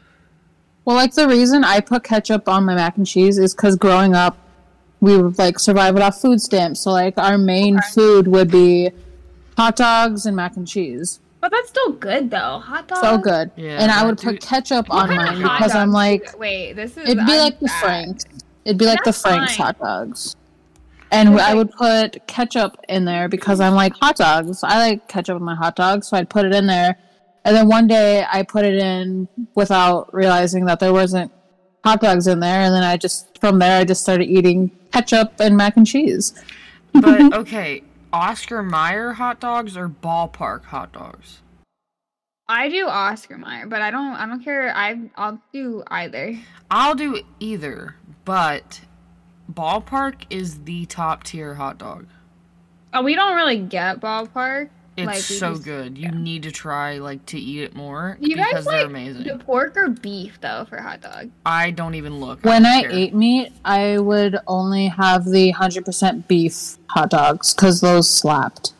Well, 0.85 0.95
like 0.95 1.13
the 1.15 1.27
reason 1.27 1.63
I 1.63 1.79
put 1.79 2.03
ketchup 2.03 2.47
on 2.47 2.63
my 2.65 2.75
mac 2.75 2.97
and 2.97 3.07
cheese 3.07 3.39
is 3.39 3.55
because 3.55 3.75
growing 3.75 4.13
up, 4.13 4.37
we 5.03 5.17
would 5.21 5.37
like 5.37 5.59
survive 5.59 5.97
off 5.97 6.21
food 6.21 6.39
stamps. 6.39 6.83
So 6.83 6.91
like 6.91 7.17
our 7.17 7.37
main 7.37 7.77
food 7.93 8.27
would 8.29 8.49
be 8.49 8.89
hot 9.57 9.75
dogs 9.75 10.25
and 10.25 10.35
mac 10.35 10.55
and 10.55 10.65
cheese. 10.67 11.19
but 11.41 11.51
that's 11.51 11.67
still 11.69 11.91
good 11.91 12.31
though. 12.31 12.59
Hot 12.59 12.87
dogs. 12.87 13.01
So 13.01 13.17
good. 13.17 13.51
Yeah, 13.57 13.81
and 13.81 13.91
I 13.91 14.05
would 14.05 14.15
dude- 14.17 14.39
put 14.39 14.41
ketchup 14.41 14.87
What 14.87 15.09
on 15.09 15.15
mine 15.17 15.41
because 15.41 15.75
I'm 15.75 15.91
like, 15.91 16.31
do- 16.31 16.37
wait, 16.37 16.73
this 16.73 16.91
is. 16.97 17.03
it'd 17.09 17.25
be 17.25 17.33
I'm 17.33 17.39
like 17.39 17.59
the. 17.59 17.67
Franks. 17.81 18.23
It'd 18.65 18.77
be 18.79 18.85
like 18.85 18.99
That's 19.03 19.21
the 19.21 19.27
Frank's 19.29 19.55
fine. 19.57 19.65
hot 19.65 19.79
dogs. 19.79 20.35
And 21.11 21.33
It's 21.33 21.43
I 21.43 21.53
would 21.53 21.69
put 21.71 22.25
ketchup 22.27 22.77
in 22.87 23.03
there 23.05 23.27
because 23.27 23.59
I'm 23.59 23.75
like 23.75 23.93
hot 23.97 24.15
dogs. 24.15 24.63
I 24.63 24.77
like 24.79 25.07
ketchup 25.09 25.35
in 25.37 25.43
my 25.43 25.53
hot 25.55 25.75
dogs, 25.75 26.07
so 26.07 26.15
I'd 26.17 26.29
put 26.29 26.45
it 26.45 26.55
in 26.55 26.65
there. 26.65 26.95
And 27.45 27.53
then 27.55 27.67
one 27.67 27.87
day 27.87 28.25
I 28.31 28.43
put 28.43 28.63
it 28.63 28.75
in 28.75 29.27
without 29.53 30.13
realizing 30.13 30.63
that 30.65 30.79
there 30.79 30.93
wasn't 30.93 31.29
hot 31.83 32.01
dogs 32.01 32.27
in 32.27 32.39
there, 32.39 32.61
and 32.61 32.73
then 32.73 32.83
I 32.83 32.97
just 32.97 33.37
from 33.39 33.59
there 33.59 33.79
I 33.79 33.83
just 33.83 34.01
started 34.01 34.29
eating 34.29 34.71
ketchup 34.91 35.33
and 35.39 35.57
mac 35.57 35.77
and 35.77 35.85
cheese. 35.85 36.33
But 36.93 37.33
okay, 37.33 37.83
Oscar 38.11 38.63
Mayer 38.63 39.13
hot 39.13 39.39
dogs 39.39 39.75
or 39.75 39.89
ballpark 39.89 40.65
hot 40.65 40.93
dogs? 40.93 41.41
I 42.47 42.69
do 42.69 42.87
Oscar 42.87 43.37
Mayer, 43.37 43.67
but 43.67 43.81
I 43.81 43.89
don't. 43.89 44.13
I 44.13 44.25
don't 44.25 44.43
care. 44.43 44.75
I 44.75 45.09
I'll 45.15 45.41
do 45.53 45.83
either. 45.87 46.37
I'll 46.69 46.95
do 46.95 47.21
either, 47.39 47.95
but 48.25 48.81
ballpark 49.51 50.25
is 50.29 50.59
the 50.63 50.85
top 50.85 51.23
tier 51.23 51.55
hot 51.55 51.77
dog. 51.77 52.07
Oh, 52.93 53.01
we 53.01 53.15
don't 53.15 53.35
really 53.35 53.57
get 53.57 53.99
ballpark. 53.99 54.69
It's 54.95 55.07
Like, 55.07 55.17
so 55.17 55.51
just- 55.53 55.63
good. 55.63 55.97
You 55.97 56.11
need 56.11 56.43
to 56.43 56.51
try 56.51 56.99
like 56.99 57.25
to 57.27 57.39
eat 57.39 57.63
it 57.63 57.75
more 57.75 58.17
You 58.21 58.35
because 58.35 58.53
guys 58.53 58.65
they're 58.65 58.73
like 58.81 58.85
amazing. 58.85 59.23
the 59.23 59.37
pork 59.43 59.75
or 59.75 59.89
beef 59.89 60.39
though 60.41 60.65
for 60.69 60.77
hot 60.79 61.01
dog? 61.01 61.31
I 61.45 61.71
don't 61.71 61.95
even 61.95 62.19
look. 62.19 62.43
When 62.43 62.61
don't 62.63 62.71
I 62.71 62.81
care. 62.81 62.91
ate 62.91 63.13
meat, 63.15 63.51
I 63.65 63.97
would 63.97 64.37
only 64.45 64.87
have 64.89 65.25
the 65.25 65.49
hundred 65.51 65.85
percent 65.85 66.27
beef 66.27 66.77
hot 66.89 67.09
dogs 67.09 67.53
because 67.55 67.81
those 67.81 68.07
slapped. 68.09 68.73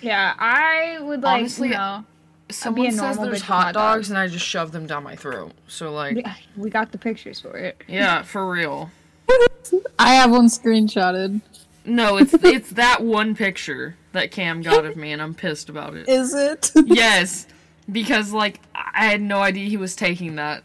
Yeah, 0.00 0.34
I 0.38 0.98
would 1.00 1.22
like 1.22 1.40
Honestly, 1.40 1.68
you 1.68 1.74
know. 1.74 2.04
someone 2.50 2.92
says 2.92 3.18
there's 3.18 3.42
hot, 3.42 3.64
hot 3.64 3.74
dogs 3.74 4.06
dog. 4.08 4.12
and 4.16 4.18
I 4.18 4.28
just 4.28 4.46
shove 4.46 4.70
them 4.72 4.86
down 4.86 5.02
my 5.02 5.16
throat. 5.16 5.52
So 5.66 5.92
like, 5.92 6.14
We, 6.14 6.24
we 6.56 6.70
got 6.70 6.92
the 6.92 6.98
pictures 6.98 7.40
for 7.40 7.56
it. 7.56 7.82
yeah, 7.88 8.22
for 8.22 8.48
real. 8.48 8.90
I 9.98 10.14
have 10.14 10.30
one 10.30 10.46
screenshotted. 10.46 11.40
No, 11.84 12.18
it's 12.18 12.34
it's 12.34 12.70
that 12.70 13.02
one 13.02 13.34
picture 13.34 13.96
that 14.12 14.30
Cam 14.30 14.62
got 14.62 14.84
of 14.84 14.96
me, 14.96 15.12
and 15.12 15.20
I'm 15.22 15.34
pissed 15.34 15.68
about 15.68 15.94
it. 15.94 16.08
Is 16.08 16.34
it? 16.34 16.72
Yes, 16.86 17.46
because 17.90 18.32
like 18.32 18.60
I 18.74 19.06
had 19.06 19.20
no 19.20 19.40
idea 19.40 19.68
he 19.68 19.76
was 19.76 19.94
taking 19.96 20.36
that. 20.36 20.62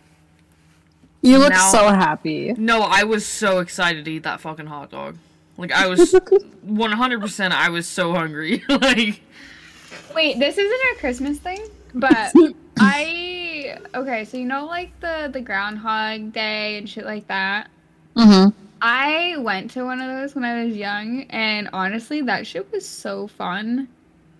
You 1.22 1.38
look 1.40 1.52
Now- 1.52 1.72
so 1.72 1.90
happy. 1.90 2.54
No, 2.54 2.82
I 2.82 3.04
was 3.04 3.26
so 3.26 3.60
excited 3.60 4.06
to 4.06 4.12
eat 4.12 4.24
that 4.24 4.42
fucking 4.42 4.68
hot 4.68 4.92
dog. 4.92 5.18
Like 5.58 5.72
I 5.72 5.88
was 5.88 6.12
100%. 6.68 7.52
I 7.52 7.70
was 7.70 7.88
so 7.88 8.14
hungry. 8.14 8.64
like 8.70 9.22
Wait, 10.14 10.40
this 10.40 10.58
isn't 10.58 10.80
a 10.96 11.00
Christmas 11.00 11.40
thing, 11.40 11.66
but 11.94 12.34
I 12.80 13.78
okay. 13.94 14.26
So 14.26 14.38
you 14.38 14.46
know, 14.46 14.66
like 14.66 14.98
the 15.00 15.30
the 15.32 15.42
Groundhog 15.42 16.32
Day 16.34 16.78
and 16.78 16.90
shit 16.90 17.06
like 17.06 17.28
that. 17.28 17.70
Mm-hmm. 18.16 18.65
I 18.88 19.36
went 19.38 19.72
to 19.72 19.84
one 19.84 20.00
of 20.00 20.08
those 20.08 20.36
when 20.36 20.44
I 20.44 20.64
was 20.64 20.76
young, 20.76 21.24
and 21.32 21.68
honestly, 21.74 22.22
that 22.22 22.46
shit 22.46 22.72
was 22.72 22.88
so 22.88 23.26
fun. 23.26 23.88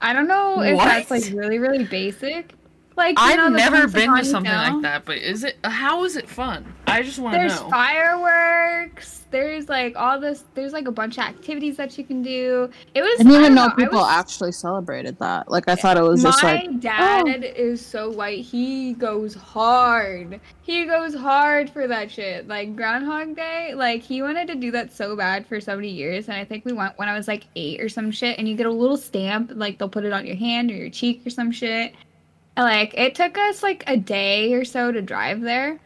I 0.02 0.14
don't 0.14 0.28
know 0.28 0.62
if 0.62 0.78
that's 0.78 1.10
like 1.10 1.24
really, 1.34 1.58
really 1.58 1.84
basic. 1.84 2.54
Like 2.96 3.16
I've 3.20 3.38
know, 3.38 3.50
never 3.50 3.88
been 3.88 4.16
to 4.16 4.24
something 4.24 4.52
Phil? 4.52 4.62
like 4.62 4.82
that, 4.84 5.06
but 5.06 5.18
is 5.18 5.44
it? 5.44 5.58
How 5.66 6.06
is 6.06 6.16
it 6.16 6.30
fun? 6.30 6.74
I 6.88 7.04
just 7.04 7.20
want 7.20 7.36
to 7.36 7.42
know. 7.42 7.48
There's 7.48 7.60
fireworks. 7.60 9.26
There's 9.32 9.68
like 9.68 9.98
all 9.98 10.18
this. 10.18 10.46
There's 10.54 10.72
like 10.72 10.88
a 10.88 10.92
bunch 10.92 11.18
of 11.18 11.26
activities 11.26 11.76
that 11.76 11.98
you 11.98 12.06
can 12.06 12.22
do. 12.22 12.70
It 12.94 13.02
was. 13.02 13.20
I 13.20 13.24
didn't 13.24 13.34
I 13.34 13.40
even 13.40 13.56
don't 13.56 13.78
know 13.78 13.86
people 13.86 14.00
was, 14.00 14.10
actually 14.10 14.54
celebrated 14.54 15.20
that. 15.20 15.52
Like 15.52 15.68
I 15.68 15.76
thought 15.76 15.98
it 15.98 16.04
was 16.04 16.24
just 16.24 16.42
like 16.42 16.68
oh. 16.70 16.74
dad 16.78 17.44
is 17.44 17.86
so 17.86 18.10
white. 18.12 18.46
He 18.46 18.94
goes 18.94 19.36
hard. 19.36 20.40
He 20.62 20.86
goes 20.86 21.14
hard 21.14 21.70
for 21.70 21.88
that 21.88 22.10
shit. 22.10 22.48
Like 22.48 22.78
Groundhog 22.78 23.36
Day, 23.36 23.74
like 23.76 24.04
he 24.04 24.22
wanted 24.22 24.48
to 24.48 24.56
do 24.56 24.72
that 24.72 24.94
so 24.94 25.18
bad 25.18 25.46
for 25.46 25.60
so 25.60 25.76
many 25.76 25.90
years, 25.90 26.30
and 26.30 26.38
I 26.38 26.46
think 26.46 26.64
we 26.64 26.72
went 26.72 26.98
when 26.98 27.10
I 27.10 27.14
was 27.18 27.28
like 27.28 27.44
eight 27.58 27.82
or 27.82 27.90
some 27.90 28.10
shit. 28.10 28.40
And 28.40 28.48
you 28.48 28.56
get 28.56 28.68
a 28.68 28.72
little 28.72 28.98
stamp, 28.98 29.52
like 29.54 29.80
they'll 29.80 29.90
put 29.90 30.06
it 30.06 30.14
on 30.14 30.26
your 30.26 30.38
hand 30.38 30.72
or 30.72 30.76
your 30.76 30.90
cheek 30.90 31.28
or 31.28 31.30
some 31.30 31.52
shit. 31.52 31.94
And 32.58 32.66
like 32.66 32.94
it 32.98 33.16
took 33.16 33.38
us 33.38 33.64
like 33.64 33.84
a 33.88 33.98
day 33.98 34.54
or 34.54 34.66
so 34.66 34.92
to 34.92 35.02
drive 35.02 35.42
there, 35.42 35.80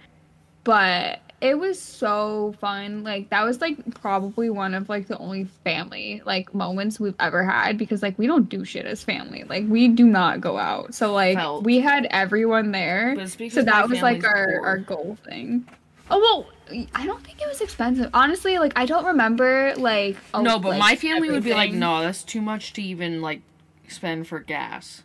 but 0.64 1.20
it 1.42 1.58
was 1.58 1.82
so 1.82 2.54
fun. 2.60 3.04
Like 3.04 3.30
that 3.30 3.44
was 3.44 3.62
like 3.62 4.00
probably 4.02 4.50
one 4.50 4.74
of 4.74 4.90
like 4.90 5.08
the 5.08 5.18
only 5.18 5.46
family 5.64 6.22
like 6.26 6.54
moments 6.54 7.00
we've 7.00 7.16
ever 7.20 7.44
had 7.44 7.78
because 7.78 8.02
like 8.02 8.18
we 8.20 8.28
don't 8.28 8.50
do 8.50 8.66
shit 8.66 8.86
as 8.86 9.04
family. 9.04 9.44
Like 9.46 9.66
we 9.68 9.88
do 9.88 10.06
not 10.06 10.42
go 10.42 10.58
out. 10.58 10.94
So 10.94 11.14
like 11.14 11.38
Felt. 11.38 11.64
we 11.64 11.80
had 11.80 12.08
everyone 12.12 12.72
there. 12.72 13.14
But 13.16 13.24
it's 13.24 13.36
because 13.36 13.54
So 13.54 13.64
that 13.64 13.90
was 13.90 14.02
like 14.02 14.24
our 14.24 14.60
poor. 14.60 14.66
our 14.66 14.78
goal 14.78 15.18
thing. 15.26 15.66
Oh 16.12 16.20
well, 16.20 16.88
I 16.96 17.06
don't 17.06 17.24
think 17.24 17.42
it 17.42 17.48
was 17.48 17.62
expensive. 17.62 18.10
Honestly, 18.14 18.58
like 18.58 18.74
I 18.76 18.86
don't 18.86 19.06
remember 19.06 19.74
like 19.78 20.18
oh, 20.34 20.42
no, 20.42 20.60
but 20.60 20.70
like, 20.70 20.80
my 20.80 20.96
family 20.96 21.30
would 21.30 21.44
be 21.44 21.54
like, 21.54 21.72
no, 21.72 22.02
that's 22.02 22.24
too 22.24 22.42
much 22.42 22.74
to 22.74 22.82
even 22.82 23.22
like 23.22 23.42
spend 23.88 24.28
for 24.28 24.40
gas. 24.40 25.04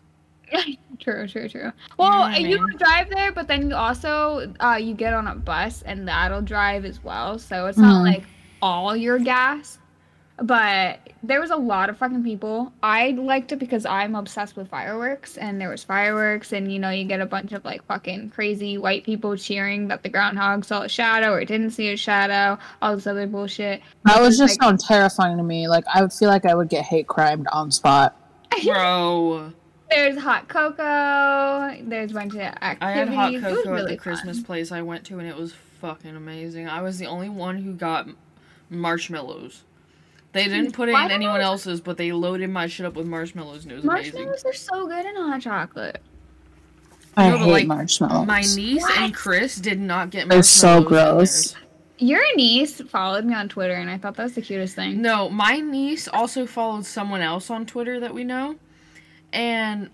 true, 1.01 1.27
true, 1.29 1.49
true. 1.49 1.73
Well, 1.99 2.21
what 2.21 2.33
I 2.33 2.39
you 2.39 2.59
mean? 2.65 2.77
drive 2.79 3.11
there, 3.11 3.33
but 3.33 3.49
then 3.49 3.71
you 3.71 3.77
also 3.77 4.53
uh, 4.61 4.77
you 4.81 4.95
get 4.95 5.13
on 5.15 5.27
a 5.27 5.35
bus 5.35 5.83
and 5.83 6.07
that'll 6.09 6.43
drive 6.43 6.85
as 6.85 7.03
well. 7.03 7.39
So 7.39 7.67
it's 7.67 7.79
not 7.79 8.03
Mhm. 8.03 8.15
like 8.15 8.25
all 8.63 8.97
your 8.97 9.19
gas. 9.19 9.79
But 10.43 10.99
there 11.23 11.41
was 11.41 11.51
a 11.51 11.57
lot 11.57 11.89
of 11.89 11.97
fucking 11.97 12.25
people. 12.25 12.73
I 12.83 13.11
liked 13.13 13.53
it 13.53 13.61
because 13.61 13.87
I'm 13.87 14.17
obsessed 14.17 14.57
with 14.57 14.69
fireworks, 14.69 15.37
and 15.37 15.61
there 15.61 15.69
was 15.69 15.85
fireworks, 15.85 16.53
and 16.53 16.73
you 16.73 16.81
know 16.81 16.91
you 16.91 17.05
get 17.05 17.21
a 17.21 17.27
bunch 17.27 17.53
of 17.53 17.65
like 17.65 17.85
fucking 17.87 18.31
crazy 18.31 18.77
white 18.77 19.05
people 19.05 19.37
cheering 19.37 19.87
that 19.89 20.03
the 20.03 20.09
groundhog 20.09 20.65
saw 20.65 20.83
a 20.83 20.89
shadow 20.89 21.31
or 21.33 21.45
didn't 21.45 21.71
see 21.71 21.91
a 21.93 21.97
shadow, 21.97 22.59
all 22.83 22.97
this 22.97 23.07
other 23.07 23.29
bullshit. 23.29 23.81
that 24.07 24.21
was 24.21 24.37
just 24.37 24.55
like- 24.61 24.63
sound 24.65 24.81
terrifying 24.81 25.37
to 25.37 25.45
me. 25.45 25.69
Like 25.69 25.85
I 25.95 26.03
would 26.03 26.13
feel 26.13 26.29
like 26.31 26.45
I 26.45 26.55
would 26.57 26.69
get 26.69 26.85
hate 26.85 27.07
crimed 27.07 27.47
on 27.53 27.71
spot. 27.71 28.17
Bro, 28.65 29.53
There's 29.95 30.19
hot 30.19 30.49
cocoa. 30.49 31.77
There's 31.83 32.11
a 32.11 32.15
bunch 32.15 32.35
of 32.35 32.41
activities. 32.41 32.79
I 32.81 32.91
had 32.93 33.09
hot 33.09 33.33
It 33.35 33.43
was 33.43 33.55
cocoa 33.57 33.71
at 33.71 33.73
really 33.75 33.93
the 33.93 33.97
Christmas 34.01 34.41
place 34.41 34.73
I 34.73 34.83
went 34.83 35.05
to, 35.07 35.19
and 35.19 35.29
it 35.29 35.37
was 35.37 35.55
fucking 35.81 36.17
amazing. 36.17 36.69
I 36.69 36.83
was 36.83 36.99
the 36.99 37.07
only 37.07 37.29
one 37.29 37.59
who 37.59 37.73
got 37.73 38.09
marshmallows. 38.71 39.63
They 40.33 40.45
didn't 40.49 40.73
put 40.73 40.89
it 40.89 40.93
Why 40.93 41.05
in 41.07 41.13
anyone 41.13 41.41
I- 41.41 41.45
else's, 41.45 41.81
but 41.81 41.97
they 41.97 42.11
loaded 42.11 42.51
my 42.51 42.67
shit 42.67 42.85
up 42.87 42.95
with 42.95 43.07
marshmallows, 43.07 43.63
and 43.65 43.73
it 43.73 43.77
was 43.77 43.85
amazing. 43.85 44.15
Marshmallows 44.15 44.45
are 44.45 44.53
so 44.53 44.87
good 44.89 45.07
in 45.07 45.15
hot 45.15 45.41
chocolate. 45.41 46.01
I 47.17 47.29
No, 47.31 47.39
but, 47.39 47.45
hate 47.45 47.53
like, 47.53 47.67
marshmallows. 47.69 48.27
My 48.27 48.41
niece 48.41 48.83
What? 48.83 48.99
and 48.99 49.15
Chris 49.15 49.57
did 49.57 49.81
not 49.81 50.11
get 50.11 50.27
marshmallows. 50.27 50.31
They're 50.61 50.83
so 50.83 50.83
gross. 50.83 51.55
Your 51.99 52.23
niece 52.35 52.81
followed 52.89 53.25
me 53.25 53.35
on 53.35 53.49
Twitter, 53.49 53.75
and 53.75 53.89
I 53.89 53.97
thought 53.99 54.17
that 54.17 54.25
was 54.25 54.35
the 54.35 54.43
cutest 54.43 54.75
thing. 54.75 55.01
No, 55.01 55.29
my 55.31 55.59
niece 55.59 56.09
also 56.09 56.45
followed 56.47 56.85
someone 56.85 57.21
else 57.21 57.49
on 57.51 57.65
Twitter 57.67 58.01
that 58.01 58.13
we 58.13 58.25
know, 58.25 58.57
and 59.35 59.91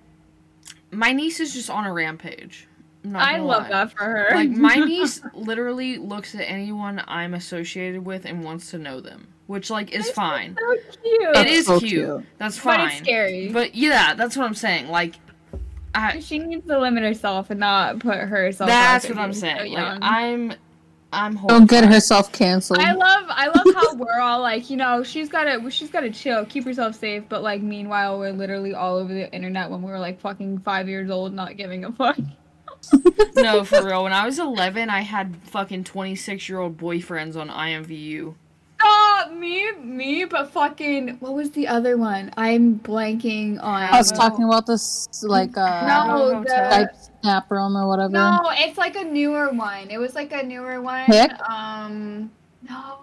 my 0.92 1.12
niece 1.12 1.40
is 1.40 1.52
just 1.54 1.70
on 1.70 1.86
a 1.86 1.92
rampage. 1.92 2.68
I'm 3.04 3.12
not 3.12 3.22
I 3.22 3.38
love 3.38 3.62
lie. 3.64 3.68
that 3.70 3.92
for 3.92 4.04
her. 4.04 4.28
Like 4.34 4.50
my 4.50 4.74
niece 4.86 5.22
literally 5.34 5.96
looks 5.96 6.34
at 6.34 6.42
anyone 6.42 7.02
I'm 7.08 7.34
associated 7.34 8.04
with 8.04 8.26
and 8.26 8.44
wants 8.44 8.70
to 8.72 8.78
know 8.78 9.00
them, 9.00 9.28
which 9.46 9.70
like 9.70 9.92
is 9.92 10.10
fine. 10.10 10.56
so 10.60 10.74
cute. 11.02 11.22
It 11.22 11.34
That's 11.34 11.50
is 11.50 11.66
so 11.66 11.80
cute. 11.80 11.90
cute. 11.90 12.24
That's 12.38 12.56
but 12.56 12.62
fine. 12.76 12.88
it's 12.88 12.98
scary. 12.98 13.48
But 13.48 13.74
yeah, 13.74 14.14
that's 14.14 14.36
what 14.36 14.44
I'm 14.44 14.54
saying. 14.54 14.88
Like, 14.88 15.14
I, 15.94 16.20
she 16.20 16.38
needs 16.38 16.66
to 16.68 16.78
limit 16.78 17.02
herself 17.02 17.50
and 17.50 17.60
not 17.60 18.00
put 18.00 18.18
herself. 18.18 18.68
that's 18.68 19.08
what 19.08 19.16
I'm 19.18 19.30
being 19.30 19.34
so 19.34 19.40
saying. 19.40 19.56
Like, 19.56 19.70
young. 19.70 20.02
I'm, 21.12 21.36
I'm 21.38 21.46
Don't 21.46 21.70
get 21.70 21.84
herself 21.84 22.30
canceled. 22.32 22.78
I 22.78 22.92
love 22.92 23.24
I 23.28 23.46
love 23.48 23.74
how 23.74 23.94
we're 23.96 24.20
all 24.20 24.40
like, 24.40 24.70
you 24.70 24.76
know, 24.76 25.02
she's 25.02 25.28
gotta 25.28 25.68
she's 25.70 25.90
gotta 25.90 26.10
chill, 26.10 26.44
keep 26.46 26.64
herself 26.64 26.94
safe, 26.94 27.24
but 27.28 27.42
like 27.42 27.62
meanwhile 27.62 28.18
we're 28.18 28.32
literally 28.32 28.74
all 28.74 28.96
over 28.96 29.12
the 29.12 29.32
internet 29.32 29.70
when 29.70 29.82
we 29.82 29.90
were 29.90 29.98
like 29.98 30.20
fucking 30.20 30.60
five 30.60 30.88
years 30.88 31.10
old 31.10 31.32
not 31.34 31.56
giving 31.56 31.84
a 31.84 31.92
fuck. 31.92 32.18
no, 33.36 33.64
for 33.64 33.84
real. 33.84 34.04
When 34.04 34.12
I 34.12 34.24
was 34.24 34.38
11, 34.38 34.88
I 34.88 35.00
had 35.00 35.36
fucking 35.44 35.84
26 35.84 36.48
year 36.48 36.58
old 36.58 36.78
boyfriends 36.78 37.36
on 37.36 37.48
IMVU. 37.48 38.34
Stop 38.80 39.32
me 39.32 39.72
me, 39.72 40.24
but 40.24 40.50
fucking 40.52 41.16
what 41.20 41.34
was 41.34 41.50
the 41.50 41.68
other 41.68 41.96
one? 41.96 42.32
I'm 42.36 42.78
blanking 42.78 43.62
on 43.62 43.82
I 43.82 43.98
was 43.98 44.12
talking 44.12 44.44
about 44.44 44.66
this 44.66 45.08
like 45.22 45.56
uh 45.56 45.86
No, 45.86 46.34
Hotel. 46.36 46.42
the, 46.44 46.50
Skype 46.50 47.09
snap 47.22 47.50
room 47.50 47.76
or 47.76 47.86
whatever. 47.86 48.12
no, 48.12 48.40
it's 48.52 48.78
like 48.78 48.96
a 48.96 49.04
newer 49.04 49.50
one. 49.50 49.90
It 49.90 49.98
was 49.98 50.14
like 50.14 50.32
a 50.32 50.42
newer 50.42 50.80
one. 50.80 51.04
Hick? 51.06 51.30
Um 51.48 52.30
no. 52.68 52.96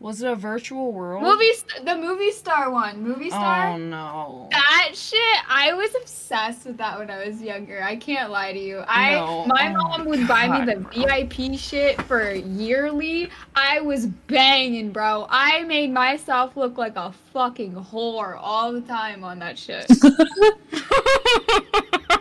Was 0.00 0.20
it 0.20 0.28
a 0.28 0.34
virtual 0.34 0.92
world? 0.92 1.22
Movie 1.22 1.52
st- 1.52 1.86
the 1.86 1.94
movie 1.94 2.32
star 2.32 2.72
one. 2.72 3.04
Movie 3.04 3.30
star? 3.30 3.68
Oh 3.68 3.76
no. 3.76 4.48
That 4.50 4.90
shit, 4.94 5.38
I 5.48 5.74
was 5.74 5.94
obsessed 5.94 6.66
with 6.66 6.76
that 6.78 6.98
when 6.98 7.08
I 7.08 7.24
was 7.24 7.40
younger. 7.40 7.80
I 7.80 7.94
can't 7.94 8.32
lie 8.32 8.52
to 8.52 8.58
you. 8.58 8.82
I 8.88 9.12
No, 9.12 9.44
my 9.46 9.68
oh 9.68 9.72
mom 9.80 10.00
my 10.00 10.06
would 10.06 10.26
buy 10.26 10.48
me 10.48 10.66
God. 10.66 10.90
the 10.92 11.48
VIP 11.52 11.56
shit 11.56 12.02
for 12.02 12.32
yearly. 12.34 13.30
I 13.54 13.80
was 13.80 14.06
banging, 14.06 14.90
bro. 14.90 15.28
I 15.30 15.62
made 15.62 15.92
myself 15.92 16.56
look 16.56 16.78
like 16.78 16.96
a 16.96 17.12
fucking 17.32 17.74
whore 17.74 18.36
all 18.40 18.72
the 18.72 18.80
time 18.80 19.22
on 19.22 19.38
that 19.38 19.56
shit. 19.56 19.86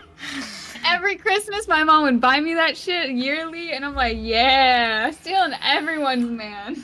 Every 0.91 1.15
Christmas, 1.15 1.67
my 1.67 1.83
mom 1.83 2.03
would 2.03 2.21
buy 2.21 2.39
me 2.39 2.53
that 2.55 2.75
shit 2.77 3.11
yearly, 3.11 3.71
and 3.73 3.83
I'm 3.85 3.95
like, 3.95 4.17
yeah, 4.19 5.11
stealing 5.11 5.53
everyone's 5.63 6.29
man. 6.29 6.83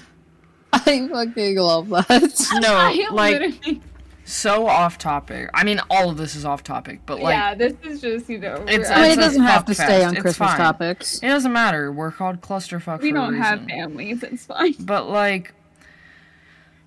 I 0.74 1.08
fucking 1.08 1.58
love 1.58 1.90
that. 1.90 2.48
no, 2.62 2.76
I 2.76 3.08
like 3.12 3.34
literally- 3.40 3.82
so 4.26 4.68
off 4.68 4.98
topic. 4.98 5.50
I 5.54 5.64
mean, 5.64 5.80
all 5.90 6.10
of 6.10 6.18
this 6.18 6.36
is 6.36 6.44
off 6.46 6.62
topic, 6.64 7.00
but 7.06 7.20
like 7.22 7.34
yeah, 7.34 7.56
this 7.56 7.74
is 7.84 8.02
just 8.02 8.30
you 8.30 8.38
know. 8.40 8.56
It's- 8.68 8.90
I 8.92 9.02
mean, 9.04 9.12
it 9.12 9.16
doesn't 9.16 9.42
have 9.42 9.60
fuck 9.62 9.66
to 9.68 9.76
stay 9.76 10.04
on 10.04 10.14
It's 10.14 10.22
Christmas 10.22 10.50
fine. 10.50 10.58
topics. 10.58 11.20
it 11.24 11.28
doesn't 11.28 11.54
matter. 11.54 11.92
We're 11.92 12.12
called 12.12 12.42
clusterfuck. 12.42 13.02
we 13.02 13.10
for 13.12 13.16
don't 13.16 13.36
have 13.36 13.64
families. 13.66 14.24
It's 14.24 14.46
fine. 14.46 14.74
But 14.80 15.10
like 15.10 15.54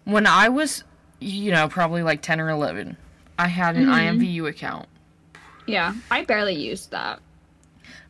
when 0.05 0.27
I 0.27 0.49
was, 0.49 0.85
you 1.21 1.51
know, 1.53 1.69
probably 1.69 2.03
like 2.03 2.21
10 2.23 2.41
or 2.41 2.51
11, 2.51 2.97
I 3.39 3.49
had 3.49 3.77
an 3.77 3.87
Mhm. 3.87 4.19
IMVU 4.21 4.49
account. 4.49 4.87
Yeah, 5.71 5.95
I 6.11 6.25
barely 6.25 6.55
used 6.55 6.91
that. 6.91 7.21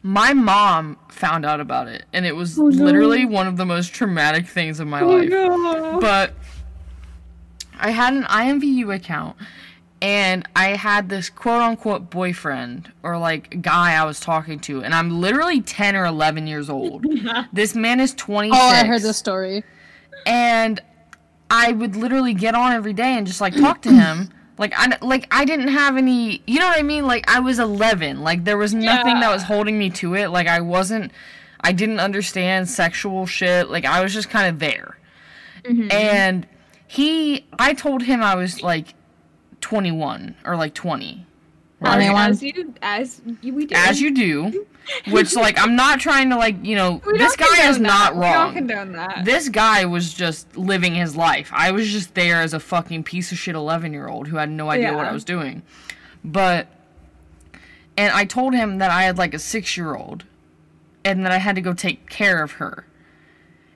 My 0.03 0.33
mom 0.33 0.97
found 1.09 1.45
out 1.45 1.61
about 1.61 1.87
it, 1.89 2.05
and 2.13 2.25
it 2.25 2.35
was 2.35 2.59
Oh, 2.59 2.69
no. 2.69 2.85
literally 2.85 3.27
one 3.27 3.47
of 3.47 3.57
the 3.57 3.67
most 3.67 3.93
traumatic 3.93 4.47
things 4.47 4.81
of 4.81 4.87
my 4.89 5.03
Oh, 5.03 5.09
life. 5.09 5.29
no. 5.29 5.99
But 6.01 6.33
I 7.79 7.91
had 7.91 8.15
an 8.15 8.25
IMVU 8.25 8.95
account, 8.95 9.37
and 10.01 10.49
I 10.57 10.69
had 10.69 11.11
this 11.11 11.29
quote 11.29 11.61
unquote 11.61 12.09
boyfriend 12.11 12.91
or 13.03 13.19
like 13.19 13.61
guy 13.63 13.93
I 13.95 14.05
was 14.05 14.21
talking 14.21 14.59
to, 14.61 14.83
and 14.83 14.95
I'm 14.95 15.21
literally 15.21 15.61
10 15.61 15.95
or 15.97 16.07
11 16.07 16.47
years 16.47 16.71
old. 16.71 17.05
this 17.53 17.75
man 17.75 18.01
is 18.01 18.15
26. 18.15 18.59
Oh, 18.59 18.69
I 18.69 18.85
heard 18.87 19.03
this 19.03 19.19
story. 19.19 19.65
and 20.27 20.81
I 21.51 21.73
would 21.73 21.97
literally 21.97 22.33
get 22.33 22.55
on 22.55 22.73
every 22.73 22.93
day 22.93 23.19
and 23.19 23.27
just 23.27 23.41
like 23.41 23.55
talk 23.55 23.83
to 23.83 23.93
him. 23.93 24.31
Like 24.61 24.75
I 24.77 24.99
like 25.01 25.27
I 25.31 25.47
didn't 25.47 25.69
have 25.69 25.97
any, 25.97 26.43
you 26.47 26.61
know 26.61 26.67
what 26.67 26.79
I 26.79 26.83
mean? 26.83 27.07
Like 27.07 27.29
I 27.29 27.41
was 27.41 27.59
11. 27.59 28.21
Like 28.21 28.45
there 28.45 28.59
was 28.59 28.75
nothing 28.75 29.19
that 29.21 29.33
was 29.33 29.43
holding 29.43 29.79
me 29.79 29.89
to 29.91 30.15
it. 30.15 30.29
Like 30.29 30.47
I 30.47 30.61
wasn't 30.61 31.13
I 31.63 31.73
didn't 31.73 31.99
understand 31.99 32.69
sexual 32.69 33.25
shit. 33.25 33.71
Like 33.71 33.87
I 33.87 34.03
was 34.03 34.13
just 34.13 34.29
kind 34.29 34.49
of 34.49 34.59
there. 34.59 34.99
Mhm. 35.65 35.91
And 35.93 36.47
he, 36.87 37.47
I 37.59 37.73
told 37.73 38.03
him 38.03 38.23
I 38.23 38.35
was 38.35 38.63
like 38.63 38.95
21 39.63 40.37
or 40.45 40.57
like 40.57 40.75
20. 40.75 41.27
As, 41.83 41.95
Anyone? 41.95 42.31
as 42.31 42.43
you 42.43 42.75
as 42.83 43.21
you, 43.43 43.55
we 43.55 43.67
do. 43.67 43.75
As 43.75 44.01
you 44.01 44.15
do. 44.15 44.67
Which, 45.11 45.37
like, 45.37 45.57
I'm 45.59 45.77
not 45.77 46.01
trying 46.01 46.31
to, 46.31 46.37
like, 46.37 46.65
you 46.65 46.75
know, 46.75 47.01
We 47.07 47.17
this 47.17 47.37
guy 47.37 47.69
is 47.69 47.77
condone 47.77 47.83
not 47.83 48.15
that. 48.15 48.15
We 48.17 48.21
don't 48.23 48.33
wrong. 48.35 48.55
condone 48.55 48.93
that. 48.95 49.25
This 49.25 49.49
guy 49.49 49.85
was 49.85 50.13
just 50.13 50.57
living 50.57 50.95
his 50.95 51.15
life. 51.17 51.51
I 51.55 51.71
was 51.71 51.91
just 51.91 52.15
there 52.15 52.41
as 52.43 52.53
a 52.55 52.61
fucking 52.61 53.05
piece 53.05 53.31
of 53.31 53.39
shit 53.39 53.55
11 53.55 53.93
year 53.93 54.09
old 54.09 54.29
who 54.29 54.37
had 54.37 54.51
no 54.51 54.69
idea 54.69 54.93
what 54.95 55.07
I 55.07 55.13
was 55.13 55.25
doing. 55.25 55.63
But, 56.25 56.67
and 57.97 58.13
I 58.13 58.25
told 58.25 58.53
him 58.55 58.79
that 58.79 58.91
I 58.91 59.05
had 59.05 59.17
like 59.17 59.33
a 59.33 59.39
six 59.39 59.77
year 59.77 59.95
old 59.95 60.25
and 61.05 61.25
that 61.25 61.33
I 61.33 61.39
had 61.39 61.55
to 61.55 61.63
go 61.63 61.73
take 61.73 62.09
care 62.11 62.43
of 62.43 62.53
her. 62.53 62.85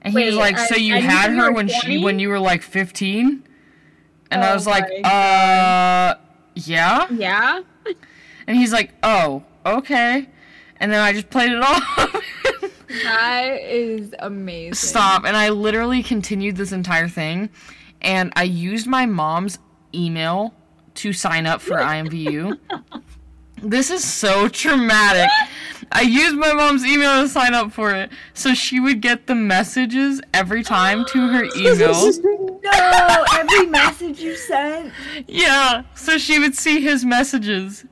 And 0.03 0.13
he 0.19 0.25
was 0.27 0.35
Wait, 0.35 0.41
like, 0.41 0.59
I- 0.59 0.67
So 0.67 0.75
you 0.77 0.97
you 0.97 1.01
had 1.01 1.31
her 1.31 1.53
when 1.53 1.69
she 1.69 2.03
when 2.03 2.19
you 2.19 2.29
were 2.29 2.41
like 2.41 2.63
15? 2.63 3.43
And 4.31 4.43
I 4.45 4.51
Oh 4.51 4.55
was 4.55 4.67
like, 4.67 4.85
uh, 5.05 6.17
yeah? 6.57 7.07
yeah. 7.13 7.61
And 8.47 8.57
he's 8.57 8.73
like, 8.73 8.93
oh, 9.03 9.43
okay. 9.65 10.29
And 10.81 10.93
then 10.93 11.01
I 11.01 11.13
just 11.13 11.31
played 11.31 11.53
it 11.53 11.63
off. 11.63 12.23
That 13.05 13.59
is 13.63 14.15
amazing. 14.19 14.75
Stop. 14.75 15.25
And 15.25 15.37
I 15.37 15.49
literally 15.49 16.03
continued 16.03 16.57
this 16.57 16.73
entire 16.73 17.09
thing. 17.09 17.51
And 18.01 18.33
I 18.37 18.43
used 18.45 18.87
my 18.87 19.07
mom's 19.07 19.59
email 19.95 20.55
to 20.97 21.13
sign 21.13 21.47
up 21.47 21.61
for 21.61 21.77
IMVU. 21.77 22.59
this 23.63 23.91
is 23.91 24.05
so 24.05 24.49
traumatic. 24.49 25.31
I 25.91 26.03
used 26.03 26.37
my 26.37 26.53
mom's 26.53 26.85
email 26.85 27.23
to 27.23 27.29
sign 27.29 27.55
up 27.55 27.73
for 27.73 27.93
it. 27.95 28.11
So 28.35 28.55
she 28.55 28.79
would 28.79 29.01
get 29.01 29.27
the 29.27 29.35
messages 29.35 30.21
every 30.33 30.63
time 30.63 31.05
to 31.07 31.29
her 31.29 31.45
email. 31.57 32.13
No, 32.63 33.25
every 33.35 33.67
message 33.67 34.21
you 34.21 34.37
sent. 34.37 34.93
yeah. 35.27 35.83
So 35.95 36.19
she 36.19 36.39
would 36.39 36.55
see 36.55 36.81
his 36.81 37.05
messages. 37.05 37.85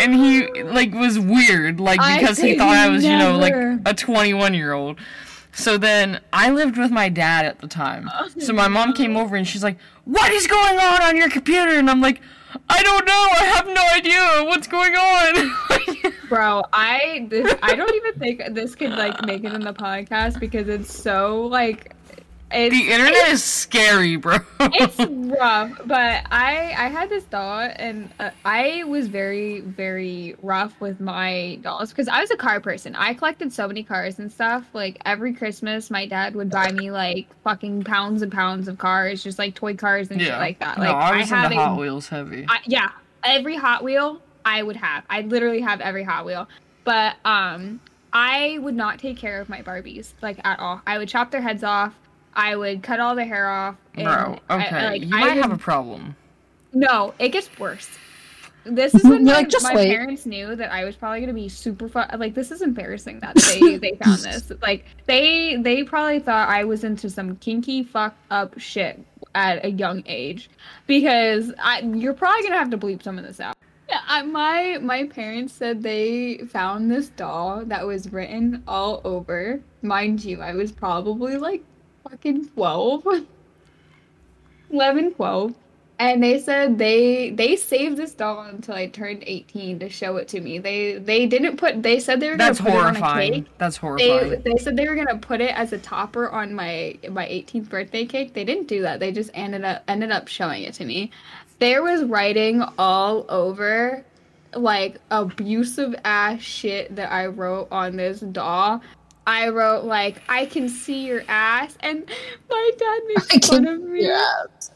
And 0.00 0.14
he 0.14 0.62
like 0.62 0.92
was 0.92 1.18
weird 1.18 1.80
like 1.80 2.00
because 2.18 2.38
he 2.38 2.56
thought 2.56 2.76
I 2.76 2.88
was 2.88 3.04
you 3.04 3.16
know 3.16 3.36
like 3.36 3.54
a 3.86 3.94
21 3.94 4.54
year 4.54 4.72
old. 4.72 4.98
So 5.52 5.76
then 5.76 6.20
I 6.32 6.50
lived 6.50 6.78
with 6.78 6.90
my 6.90 7.08
dad 7.08 7.44
at 7.44 7.58
the 7.58 7.66
time. 7.66 8.08
Oh, 8.14 8.28
so 8.38 8.52
my 8.52 8.68
mom 8.68 8.92
came 8.92 9.16
over 9.16 9.36
and 9.36 9.46
she's 9.46 9.64
like, 9.64 9.78
"What 10.04 10.30
is 10.32 10.46
going 10.46 10.78
on 10.78 11.02
on 11.02 11.16
your 11.16 11.28
computer?" 11.28 11.72
And 11.72 11.90
I'm 11.90 12.00
like, 12.00 12.20
"I 12.68 12.82
don't 12.82 13.04
know. 13.04 13.26
I 13.32 13.44
have 13.44 13.66
no 13.66 13.84
idea 13.92 14.44
what's 14.44 14.68
going 14.68 14.94
on." 14.94 16.12
Bro, 16.28 16.62
I 16.72 17.26
this 17.28 17.52
I 17.62 17.74
don't 17.74 17.94
even 17.94 18.14
think 18.14 18.42
this 18.54 18.76
could 18.76 18.90
like 18.90 19.24
make 19.26 19.42
it 19.42 19.52
in 19.52 19.62
the 19.62 19.74
podcast 19.74 20.38
because 20.38 20.68
it's 20.68 20.94
so 20.94 21.46
like 21.46 21.94
it's 22.52 22.74
the 22.74 22.92
internet 22.92 23.28
is 23.28 23.42
scary, 23.44 24.16
bro. 24.16 24.38
it's 24.60 24.98
rough, 25.40 25.72
but 25.84 26.24
I 26.30 26.74
I 26.76 26.88
had 26.88 27.08
this 27.08 27.24
doll 27.24 27.60
and 27.76 28.10
uh, 28.18 28.30
I 28.44 28.84
was 28.84 29.08
very 29.08 29.60
very 29.60 30.36
rough 30.42 30.78
with 30.80 31.00
my 31.00 31.58
dolls 31.62 31.90
because 31.90 32.08
I 32.08 32.20
was 32.20 32.30
a 32.30 32.36
car 32.36 32.60
person. 32.60 32.94
I 32.96 33.14
collected 33.14 33.52
so 33.52 33.68
many 33.68 33.82
cars 33.82 34.18
and 34.18 34.30
stuff. 34.32 34.64
Like 34.72 35.00
every 35.04 35.32
Christmas, 35.32 35.90
my 35.90 36.06
dad 36.06 36.34
would 36.34 36.50
buy 36.50 36.72
me 36.72 36.90
like 36.90 37.28
fucking 37.44 37.84
pounds 37.84 38.22
and 38.22 38.32
pounds 38.32 38.68
of 38.68 38.78
cars, 38.78 39.22
just 39.22 39.38
like 39.38 39.54
toy 39.54 39.74
cars 39.74 40.10
and 40.10 40.20
shit 40.20 40.32
like 40.32 40.58
that. 40.60 40.78
Like 40.78 40.90
no, 40.90 40.94
I 40.94 41.16
was 41.18 41.30
had 41.30 41.46
into 41.46 41.58
a 41.58 41.64
Hot 41.64 41.78
Wheels 41.78 42.08
heavy. 42.08 42.46
I, 42.48 42.58
yeah, 42.66 42.90
every 43.22 43.56
Hot 43.56 43.84
Wheel 43.84 44.20
I 44.44 44.62
would 44.62 44.76
have. 44.76 45.04
I 45.08 45.22
literally 45.22 45.60
have 45.60 45.80
every 45.80 46.04
Hot 46.04 46.24
Wheel. 46.24 46.48
But 46.84 47.16
um 47.24 47.80
I 48.12 48.58
would 48.60 48.74
not 48.74 48.98
take 48.98 49.16
care 49.16 49.40
of 49.40 49.48
my 49.48 49.62
Barbies 49.62 50.14
like 50.20 50.40
at 50.44 50.58
all. 50.58 50.82
I 50.86 50.98
would 50.98 51.08
chop 51.08 51.30
their 51.30 51.42
heads 51.42 51.62
off. 51.62 51.94
I 52.34 52.56
would 52.56 52.82
cut 52.82 53.00
all 53.00 53.14
the 53.14 53.24
hair 53.24 53.48
off. 53.48 53.76
and 53.94 54.04
Bro, 54.04 54.38
I- 54.48 54.66
okay, 54.66 54.86
like, 54.86 55.02
you 55.02 55.08
I 55.16 55.20
might 55.20 55.34
would- 55.36 55.42
have 55.42 55.52
a 55.52 55.58
problem. 55.58 56.16
No, 56.72 57.14
it 57.18 57.30
gets 57.30 57.50
worse. 57.58 57.88
This 58.64 58.94
is 58.94 59.02
when 59.04 59.26
You're 59.26 59.34
my, 59.34 59.40
like, 59.40 59.48
"Just 59.48 59.64
my 59.64 59.74
wait." 59.74 59.88
parents 59.88 60.26
knew 60.26 60.54
that 60.54 60.70
I 60.70 60.84
was 60.84 60.94
probably 60.94 61.20
gonna 61.20 61.32
be 61.32 61.48
super 61.48 61.88
fun. 61.88 62.08
Like 62.18 62.34
this 62.34 62.50
is 62.50 62.60
embarrassing 62.62 63.20
that 63.20 63.34
they 63.36 63.76
they 63.78 63.96
found 64.02 64.18
this. 64.22 64.52
Like 64.62 64.84
they 65.06 65.56
they 65.56 65.82
probably 65.82 66.18
thought 66.20 66.48
I 66.48 66.64
was 66.64 66.84
into 66.84 67.08
some 67.10 67.36
kinky 67.36 67.82
fucked 67.82 68.18
up 68.30 68.58
shit 68.60 69.02
at 69.34 69.64
a 69.64 69.70
young 69.70 70.02
age, 70.06 70.50
because 70.86 71.52
I 71.58 71.80
you're 71.80 72.12
probably 72.14 72.42
gonna 72.42 72.58
have 72.58 72.70
to 72.70 72.78
bleep 72.78 73.02
some 73.02 73.18
of 73.18 73.24
this 73.24 73.40
out. 73.40 73.56
Yeah, 73.88 74.02
I, 74.06 74.22
my 74.22 74.78
my 74.80 75.04
parents 75.04 75.52
said 75.54 75.82
they 75.82 76.38
found 76.50 76.90
this 76.90 77.08
doll 77.08 77.64
that 77.64 77.84
was 77.86 78.12
written 78.12 78.62
all 78.68 79.00
over. 79.04 79.60
Mind 79.82 80.22
you, 80.24 80.40
I 80.42 80.52
was 80.54 80.70
probably 80.70 81.36
like 81.38 81.64
fucking 82.08 82.48
12. 82.48 83.06
11, 84.70 85.14
12. 85.14 85.54
And 86.00 86.22
they 86.22 86.38
said 86.38 86.78
they 86.78 87.28
they 87.28 87.56
saved 87.56 87.98
this 87.98 88.14
doll 88.14 88.40
until 88.44 88.74
I 88.74 88.86
turned 88.86 89.22
18 89.26 89.80
to 89.80 89.90
show 89.90 90.16
it 90.16 90.28
to 90.28 90.40
me. 90.40 90.56
They 90.58 90.94
they 90.94 91.26
didn't 91.26 91.58
put 91.58 91.82
they 91.82 92.00
said 92.00 92.20
they 92.20 92.30
were 92.30 92.38
That's 92.38 92.58
gonna 92.58 92.70
put 92.70 92.78
it 92.78 92.86
on 92.86 92.96
a 92.96 93.32
cake. 93.32 93.46
That's 93.58 93.76
horrifying. 93.76 94.08
They, 94.08 94.18
horrifying. 94.18 94.42
they 94.42 94.56
said 94.56 94.76
they 94.78 94.88
were 94.88 94.94
gonna 94.94 95.18
put 95.18 95.42
it 95.42 95.54
as 95.54 95.74
a 95.74 95.78
topper 95.78 96.30
on 96.30 96.54
my 96.54 96.96
my 97.10 97.26
18th 97.26 97.68
birthday 97.68 98.06
cake. 98.06 98.32
They 98.32 98.44
didn't 98.44 98.66
do 98.66 98.80
that. 98.80 98.98
They 98.98 99.12
just 99.12 99.30
ended 99.34 99.62
up 99.62 99.82
ended 99.88 100.10
up 100.10 100.26
showing 100.26 100.62
it 100.62 100.72
to 100.74 100.86
me. 100.86 101.10
There 101.58 101.82
was 101.82 102.04
writing 102.04 102.64
all 102.78 103.26
over, 103.28 104.02
like 104.54 105.02
abusive 105.10 105.94
ass 106.06 106.40
shit 106.40 106.96
that 106.96 107.12
I 107.12 107.26
wrote 107.26 107.68
on 107.70 107.96
this 107.96 108.20
doll. 108.20 108.80
I 109.26 109.48
wrote 109.48 109.84
like 109.84 110.22
I 110.28 110.46
can 110.46 110.68
see 110.68 111.06
your 111.06 111.22
ass, 111.28 111.76
and 111.80 112.08
my 112.48 112.70
dad 112.78 113.00
made 113.06 113.16
makes 113.32 113.48
fun 113.48 113.66
of 113.66 113.80
me 113.82 114.10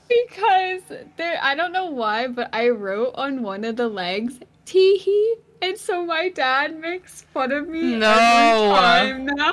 because 0.09 0.83
there 1.16 1.38
I 1.42 1.54
don't 1.54 1.72
know 1.72 1.87
why, 1.87 2.28
but 2.28 2.50
I 2.52 2.68
wrote 2.68 3.12
on 3.14 3.42
one 3.42 3.64
of 3.64 3.76
the 3.76 3.88
legs 3.88 4.38
tee 4.64 4.98
hee, 4.98 5.37
and 5.62 5.76
so 5.78 6.04
my 6.04 6.28
dad 6.28 6.78
makes 6.78 7.22
fun 7.22 7.52
of 7.52 7.68
me 7.68 7.96
No. 7.96 8.09
every 8.11 9.26
time 9.26 9.26
now. 9.26 9.52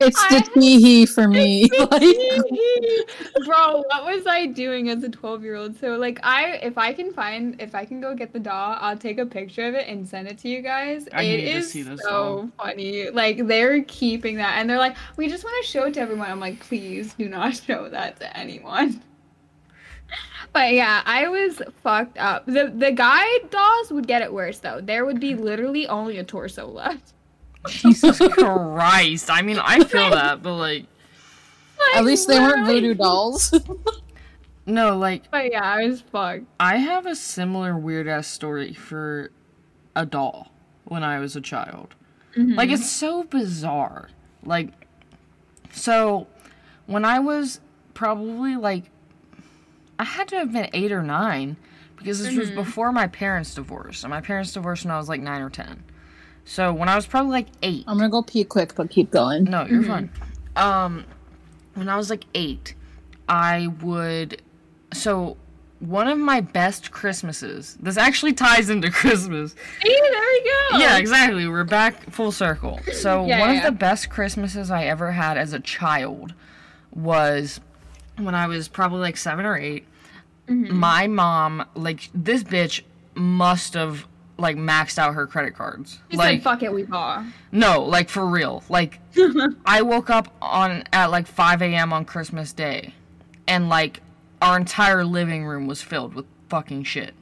It's 0.00 0.28
the 0.28 0.36
I- 0.36 0.60
tee 0.60 0.80
hee 0.80 1.06
for 1.06 1.28
me. 1.28 1.68
Like, 1.90 3.44
Bro, 3.44 3.84
what 3.88 4.04
was 4.04 4.26
I 4.26 4.46
doing 4.46 4.88
as 4.90 5.02
a 5.02 5.08
12 5.08 5.42
year 5.42 5.56
old? 5.56 5.78
So 5.78 5.96
like 5.96 6.18
I 6.22 6.52
if 6.62 6.78
I 6.78 6.92
can 6.92 7.12
find 7.12 7.60
if 7.60 7.74
I 7.74 7.84
can 7.84 8.00
go 8.00 8.14
get 8.14 8.32
the 8.32 8.38
doll, 8.38 8.76
I'll 8.80 8.96
take 8.96 9.18
a 9.18 9.26
picture 9.26 9.66
of 9.66 9.74
it 9.74 9.88
and 9.88 10.06
send 10.08 10.28
it 10.28 10.38
to 10.38 10.48
you 10.48 10.62
guys. 10.62 11.08
I 11.12 11.22
it 11.22 11.44
need 11.44 11.52
to 11.52 11.62
see 11.62 11.82
this 11.82 12.00
so 12.02 12.50
funny. 12.58 13.10
Like 13.10 13.46
they're 13.46 13.82
keeping 13.84 14.36
that 14.36 14.58
and 14.58 14.68
they're 14.68 14.78
like, 14.78 14.96
we 15.16 15.28
just 15.28 15.44
want 15.44 15.64
to 15.64 15.70
show 15.70 15.84
it 15.84 15.94
to 15.94 16.00
everyone. 16.00 16.30
I'm 16.30 16.40
like, 16.40 16.60
please 16.60 17.14
do 17.14 17.28
not 17.28 17.56
show 17.66 17.88
that 17.88 18.18
to 18.20 18.36
anyone. 18.36 19.02
But 20.52 20.72
yeah, 20.72 21.02
I 21.04 21.28
was 21.28 21.62
fucked 21.82 22.18
up. 22.18 22.46
The 22.46 22.72
the 22.74 22.92
guy 22.92 23.24
dolls 23.50 23.92
would 23.92 24.06
get 24.06 24.22
it 24.22 24.32
worse 24.32 24.58
though. 24.58 24.80
There 24.80 25.04
would 25.04 25.20
be 25.20 25.34
literally 25.34 25.86
only 25.86 26.18
a 26.18 26.24
torso 26.24 26.66
left. 26.66 27.12
Jesus 27.68 28.18
Christ. 28.18 29.30
I 29.30 29.42
mean, 29.42 29.58
I 29.58 29.84
feel 29.84 30.10
that, 30.10 30.42
but 30.42 30.54
like, 30.54 30.86
at 31.94 32.04
least 32.04 32.28
they 32.28 32.38
weren't 32.38 32.66
voodoo 32.66 32.94
dolls. 32.94 33.54
no, 34.66 34.96
like, 34.96 35.30
But 35.30 35.50
yeah, 35.50 35.62
I 35.62 35.86
was 35.86 36.00
fucked. 36.00 36.44
I 36.58 36.76
have 36.76 37.06
a 37.06 37.14
similar 37.14 37.76
weird 37.76 38.08
ass 38.08 38.28
story 38.28 38.74
for 38.74 39.30
a 39.96 40.06
doll 40.06 40.52
when 40.84 41.02
I 41.02 41.18
was 41.18 41.36
a 41.36 41.40
child. 41.40 41.94
Mm-hmm. 42.36 42.54
Like, 42.54 42.70
it's 42.70 42.88
so 42.88 43.24
bizarre. 43.24 44.08
Like, 44.44 44.68
so 45.72 46.26
when 46.86 47.04
I 47.04 47.18
was 47.18 47.60
probably 47.94 48.56
like, 48.56 48.84
I 49.98 50.04
had 50.04 50.28
to 50.28 50.36
have 50.36 50.52
been 50.52 50.70
eight 50.72 50.92
or 50.92 51.02
nine 51.02 51.56
because 51.96 52.22
this 52.22 52.34
was 52.34 52.48
mm-hmm. 52.48 52.56
before 52.56 52.92
my 52.92 53.06
parents 53.06 53.54
divorced. 53.54 54.04
And 54.04 54.10
my 54.10 54.20
parents 54.20 54.52
divorced 54.52 54.84
when 54.84 54.92
I 54.92 54.98
was 54.98 55.08
like 55.08 55.20
nine 55.20 55.42
or 55.42 55.50
ten. 55.50 55.84
So 56.44 56.72
when 56.72 56.88
I 56.88 56.96
was 56.96 57.06
probably 57.06 57.30
like 57.32 57.46
eight, 57.62 57.84
I'm 57.86 57.96
gonna 57.96 58.10
go 58.10 58.22
pee 58.22 58.44
quick, 58.44 58.74
but 58.74 58.90
keep 58.90 59.10
going. 59.10 59.44
No, 59.44 59.64
you're 59.66 59.82
fine. 59.84 60.10
Um, 60.56 61.04
when 61.74 61.88
I 61.88 61.96
was 61.96 62.10
like 62.10 62.24
eight, 62.34 62.74
I 63.28 63.68
would. 63.82 64.42
So, 64.92 65.36
one 65.78 66.08
of 66.08 66.18
my 66.18 66.40
best 66.40 66.90
Christmases. 66.90 67.76
This 67.80 67.96
actually 67.96 68.32
ties 68.32 68.68
into 68.68 68.90
Christmas. 68.90 69.52
See, 69.82 69.88
there 70.00 70.20
we 70.20 70.44
go. 70.72 70.78
Yeah, 70.78 70.98
exactly. 70.98 71.46
We're 71.46 71.62
back 71.64 72.10
full 72.10 72.32
circle. 72.32 72.80
So, 72.92 73.24
Yeah, 73.26 73.38
one 73.40 73.50
yeah. 73.54 73.58
of 73.58 73.64
the 73.64 73.78
best 73.78 74.10
Christmases 74.10 74.70
I 74.70 74.84
ever 74.84 75.12
had 75.12 75.38
as 75.38 75.52
a 75.52 75.60
child 75.60 76.34
was 76.92 77.60
when 78.18 78.34
I 78.34 78.48
was 78.48 78.66
probably 78.68 78.98
like 79.00 79.16
seven 79.16 79.46
or 79.46 79.56
8 79.56 79.86
Mm-hmm. 80.48 80.74
My 80.76 81.06
mom, 81.06 81.64
like, 81.76 82.10
this 82.12 82.42
bitch 82.42 82.82
must 83.14 83.74
have 83.74 84.08
like 84.40 84.56
maxed 84.56 84.98
out 84.98 85.14
her 85.14 85.26
credit 85.26 85.54
cards. 85.54 85.98
She 86.10 86.16
like, 86.16 86.36
said, 86.40 86.42
"Fuck 86.42 86.62
it, 86.62 86.72
we 86.72 86.82
bought." 86.84 87.24
no, 87.52 87.82
like 87.82 88.08
for 88.08 88.26
real. 88.26 88.62
Like 88.68 88.98
I 89.66 89.82
woke 89.82 90.10
up 90.10 90.34
on 90.42 90.84
at 90.92 91.10
like 91.10 91.26
5 91.26 91.62
a.m. 91.62 91.92
on 91.92 92.04
Christmas 92.04 92.52
Day, 92.52 92.94
and 93.46 93.68
like 93.68 94.00
our 94.42 94.56
entire 94.56 95.04
living 95.04 95.44
room 95.44 95.66
was 95.66 95.82
filled 95.82 96.14
with 96.14 96.26
fucking 96.48 96.84
shit. 96.84 97.14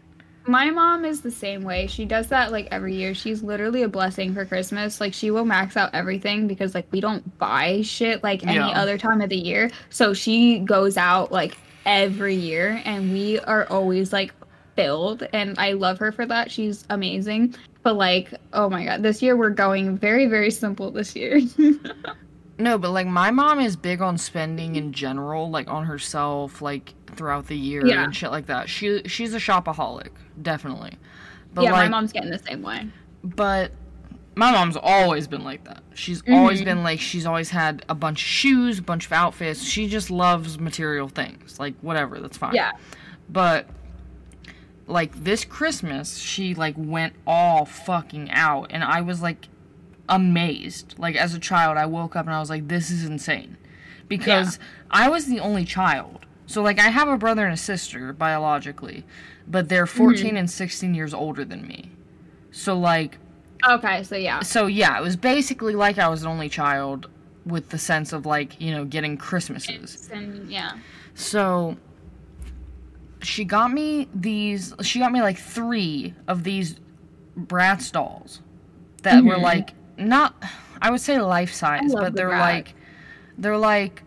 My 0.47 0.71
mom 0.71 1.05
is 1.05 1.21
the 1.21 1.31
same 1.31 1.63
way. 1.63 1.87
She 1.89 2.07
does 2.07 2.29
that 2.29 2.53
like 2.53 2.69
every 2.71 2.95
year. 2.95 3.13
She's 3.15 3.43
literally 3.43 3.83
a 3.83 3.89
blessing 3.89 4.33
for 4.33 4.47
Christmas. 4.47 4.99
Like 4.99 5.13
she 5.13 5.31
will 5.31 5.45
max 5.45 5.77
out 5.77 5.91
everything 5.93 6.47
because 6.47 6.75
like 6.75 6.87
we 6.91 7.01
don't 7.03 7.37
buy 7.39 7.83
shit 7.83 8.23
like 8.23 8.43
any 8.47 8.55
Yeah. 8.55 8.69
other 8.69 8.97
time 8.97 9.21
of 9.21 9.29
the 9.29 9.37
year. 9.37 9.71
So 9.91 10.15
she 10.15 10.61
goes 10.61 10.97
out 10.97 11.31
like 11.31 11.55
every 11.85 12.35
year 12.35 12.81
and 12.87 13.13
we 13.13 13.39
are 13.41 13.67
always 13.69 14.11
like 14.11 14.33
filled 14.83 15.27
and 15.33 15.59
I 15.59 15.73
love 15.73 15.99
her 15.99 16.13
for 16.13 16.25
that. 16.27 16.51
She's 16.53 16.85
amazing. 16.89 17.55
But 17.83 17.97
like, 17.97 18.33
oh 18.53 18.71
my 18.71 18.85
god, 18.85 19.03
this 19.03 19.21
year 19.23 19.37
we're 19.37 19.51
going 19.51 19.99
very 19.99 20.27
very 20.27 20.51
simple 20.53 20.91
this 20.93 21.17
year. 21.17 21.41
No, 22.61 22.77
but 22.77 22.91
like 22.91 23.07
my 23.07 23.31
mom 23.31 23.61
is 23.61 23.77
big 23.77 24.03
on 24.03 24.19
spending 24.19 24.75
in 24.75 24.93
general, 24.93 25.49
like 25.49 25.69
on 25.69 25.85
herself, 25.87 26.61
like 26.61 26.93
throughout 27.15 27.47
the 27.47 27.57
year 27.57 27.87
Yeah. 27.87 28.03
and 28.03 28.15
shit 28.17 28.33
like 28.33 28.47
that. 28.47 28.69
She 28.69 29.03
she's 29.07 29.33
a 29.33 29.39
shopaholic, 29.39 30.09
definitely. 30.43 30.95
But 31.55 31.63
yeah, 31.63 31.71
like, 31.71 31.85
my 31.85 31.89
mom's 31.89 32.13
getting 32.13 32.31
the 32.31 32.39
same 32.41 32.63
way. 32.63 32.89
but 33.23 33.71
my 34.35 34.51
mom's 34.51 34.77
always 34.77 35.29
been 35.29 35.45
like 35.45 35.63
that. 35.67 35.85
She's 35.95 36.21
always 36.29 36.61
Mhm. 36.63 36.65
been 36.65 36.83
like 36.83 36.99
she's 36.99 37.27
always 37.27 37.51
had 37.51 37.85
a 37.89 37.95
bunch 37.95 38.23
of 38.23 38.27
shoes, 38.27 38.81
a 38.81 38.83
bunch 38.83 39.07
of 39.07 39.13
outfits. 39.13 39.63
She 39.63 39.87
just 39.87 40.11
loves 40.11 40.59
material 40.59 41.07
things, 41.09 41.61
like 41.61 41.75
whatever. 41.81 42.19
That's 42.19 42.37
fine. 42.39 42.55
Yeah. 42.57 42.73
But 43.29 43.67
like 44.89 45.25
this 45.25 45.45
Christmas, 45.45 46.19
she 46.19 46.55
like 46.55 46.75
went 46.77 47.15
all 47.27 47.65
fucking 47.65 48.31
out, 48.31 48.69
and 48.71 48.83
I 48.83 49.01
was 49.01 49.23
like 49.23 49.49
amazed. 50.09 50.95
Like 50.99 51.17
as 51.17 51.35
a 51.35 51.39
child, 51.39 51.77
I 51.77 51.87
woke 51.87 52.17
up 52.17 52.27
and 52.27 52.35
I 52.35 52.41
was 52.41 52.51
like, 52.51 52.69
"This 52.69 52.91
is 52.91 53.05
insane," 53.05 53.57
because 54.09 54.59
I 54.91 55.09
was 55.09 55.27
the 55.27 55.41
only 55.41 55.65
child. 55.65 56.27
So 56.47 56.63
like 56.63 56.79
I 56.79 56.89
have 56.89 57.09
a 57.09 57.19
brother 57.19 57.45
and 57.45 57.55
a 57.55 57.59
sister 57.59 58.13
biologically, 58.13 59.05
but 59.47 59.69
they're 59.69 59.85
mm-hmm. 59.85 59.99
14 59.99 60.37
and 60.37 60.51
16 60.51 60.95
years 60.95 61.13
older 61.13 61.45
than 61.45 61.67
me. 61.67 61.91
So 62.51 62.79
like 62.79 63.19
Okay, 63.67 64.03
so 64.05 64.17
yeah. 64.17 64.41
so 64.41 64.67
yeah, 64.67 64.99
it 64.99 65.03
was 65.03 65.17
basically 65.17 65.75
like 65.75 65.99
I 65.99 66.09
was 66.09 66.23
an 66.23 66.29
only 66.29 66.49
child 66.49 67.09
with 67.45 67.71
the 67.71 67.79
sense 67.79 68.13
of 68.13 68.27
like, 68.27 68.61
you 68.61 68.71
know, 68.71 68.85
getting 68.85 69.17
Christmases. 69.17 70.09
And 70.13 70.51
yeah. 70.51 70.73
So 71.15 71.77
she 73.23 73.45
got 73.45 73.73
me 73.73 74.09
these 74.15 74.75
she 74.83 74.99
got 74.99 75.11
me 75.13 75.21
like 75.23 75.39
3 75.39 76.15
of 76.29 76.45
these 76.45 76.77
Bratz 77.39 77.91
dolls 77.93 78.41
that 79.03 79.23
were 79.25 79.37
Mhm. 79.37 79.43
like 79.43 79.75
not 79.97 80.35
I 80.81 80.91
would 80.91 81.01
say 81.01 81.19
life 81.21 81.53
size, 81.53 81.93
but 81.93 82.13
the 82.13 82.19
they're 82.19 82.29
like 82.39 82.75
they're 83.37 83.57
like 83.59 84.03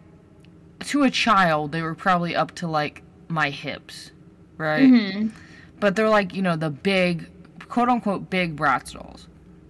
to 0.81 1.03
a 1.03 1.09
child, 1.11 1.71
they 1.71 1.81
were 1.81 1.93
probably 1.95 2.35
up 2.35 2.55
to 2.55 2.67
like 2.67 3.03
my 3.27 3.49
hips, 3.49 4.11
right? 4.57 4.89
Mhm. 4.89 5.31
But 5.79 5.95
they're 5.95 6.09
like, 6.09 6.33
you 6.33 6.41
know, 6.41 6.55
the 6.55 6.69
big 6.69 7.27
quote 7.69 7.89
unquote 7.89 8.29
big 8.29 8.55
Bratz 8.55 8.93
dolls. 8.93 9.27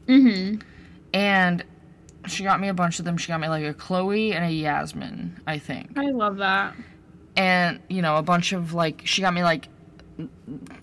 Mhm. 0.08 0.62
And 1.14 1.64
she 2.28 2.44
got 2.44 2.60
me 2.62 2.68
a 2.68 2.74
bunch 2.74 3.00
of 3.00 3.06
them. 3.06 3.18
She 3.18 3.28
got 3.30 3.40
me 3.42 3.48
like 3.48 3.64
a 3.66 3.74
Chloe 3.74 4.32
and 4.34 4.46
a 4.46 4.52
Yasmin, 4.52 5.40
I 5.48 5.58
think. 5.58 5.98
I 5.98 6.10
love 6.12 6.38
that. 6.38 6.74
And, 7.36 7.80
you 7.90 8.02
know, 8.02 8.18
a 8.18 8.22
bunch 8.24 8.52
of 8.52 8.74
like, 8.74 9.02
she 9.06 9.22
got 9.22 9.34
me 9.34 9.44
like, 9.44 9.68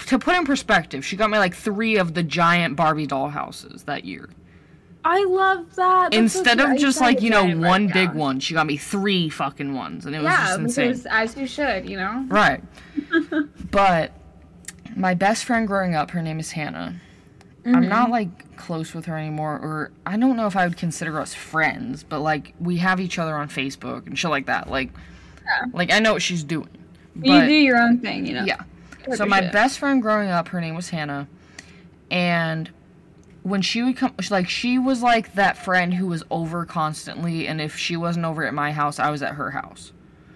to 0.06 0.18
put 0.18 0.34
in 0.34 0.44
perspective, 0.44 1.04
she 1.04 1.16
got 1.16 1.30
me 1.30 1.38
like 1.38 1.54
three 1.54 1.96
of 1.96 2.14
the 2.14 2.22
giant 2.22 2.76
Barbie 2.76 3.06
doll 3.06 3.28
houses 3.28 3.84
that 3.84 4.04
year. 4.04 4.28
I 5.04 5.24
love 5.24 5.76
that. 5.76 6.10
That's 6.10 6.16
Instead 6.16 6.58
cute. 6.58 6.68
I 6.68 6.74
of 6.74 6.78
just 6.80 7.00
like, 7.00 7.22
you 7.22 7.30
know, 7.30 7.42
giant 7.44 7.60
one 7.60 7.86
Barbie 7.86 7.92
big 7.92 8.08
house. 8.08 8.16
one, 8.16 8.40
she 8.40 8.54
got 8.54 8.66
me 8.66 8.76
three 8.76 9.28
fucking 9.28 9.74
ones. 9.74 10.06
And 10.06 10.14
it 10.14 10.18
was 10.18 10.24
Yeah, 10.26 10.46
just 10.46 10.58
insane. 10.60 10.88
because 10.88 11.06
as 11.06 11.36
you 11.36 11.46
should, 11.46 11.88
you 11.88 11.96
know. 11.96 12.24
Right. 12.28 12.62
but 13.70 14.12
my 14.96 15.14
best 15.14 15.44
friend 15.44 15.66
growing 15.66 15.94
up, 15.94 16.10
her 16.12 16.22
name 16.22 16.40
is 16.40 16.52
Hannah. 16.52 17.00
I'm 17.64 17.74
Mm-hmm. 17.74 17.88
not 17.88 18.10
like 18.10 18.56
close 18.56 18.94
with 18.94 19.04
her 19.06 19.16
anymore, 19.18 19.52
or 19.54 19.90
I 20.06 20.16
don't 20.16 20.36
know 20.36 20.46
if 20.46 20.56
I 20.56 20.66
would 20.66 20.78
consider 20.78 21.20
us 21.20 21.34
friends, 21.34 22.02
but 22.02 22.20
like 22.20 22.54
we 22.58 22.78
have 22.78 22.98
each 23.00 23.18
other 23.18 23.34
on 23.36 23.48
Facebook 23.48 24.06
and 24.06 24.18
shit 24.18 24.30
like 24.30 24.46
that. 24.46 24.70
Like, 24.70 24.90
Yeah. 25.48 25.66
like 25.72 25.92
I 25.92 25.98
know 25.98 26.12
what 26.12 26.22
she's 26.22 26.44
doing. 26.44 26.68
you 27.20 27.46
do 27.46 27.52
your 27.52 27.78
own 27.78 27.98
thing, 28.00 28.26
you 28.26 28.34
know. 28.34 28.44
yeah. 28.44 28.62
So 29.14 29.24
my 29.24 29.40
shit. 29.40 29.52
best 29.52 29.78
friend 29.78 30.02
growing 30.02 30.28
up, 30.28 30.48
her 30.48 30.60
name 30.60 30.74
was 30.74 30.90
Hannah, 30.90 31.26
and 32.10 32.70
when 33.42 33.62
she 33.62 33.82
would 33.82 33.96
come, 33.96 34.14
like 34.30 34.48
she 34.48 34.78
was 34.78 35.02
like 35.02 35.34
that 35.34 35.56
friend 35.56 35.94
who 35.94 36.06
was 36.06 36.22
over 36.30 36.66
constantly, 36.66 37.48
and 37.48 37.60
if 37.60 37.76
she 37.76 37.96
wasn't 37.96 38.26
over 38.26 38.46
at 38.46 38.52
my 38.52 38.72
house, 38.72 38.98
I 38.98 39.10
was 39.10 39.22
at 39.22 39.34
her 39.34 39.50
house. 39.50 39.92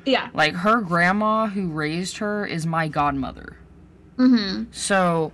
Yeah. 0.07 0.31
Like 0.35 0.55
her 0.55 0.81
grandma 0.81 1.47
who 1.47 1.69
raised 1.69 2.19
her 2.19 2.47
is 2.47 2.67
my 2.67 2.89
godmother. 2.89 3.57
Mm-hmm. 4.17 4.65
So 4.73 5.33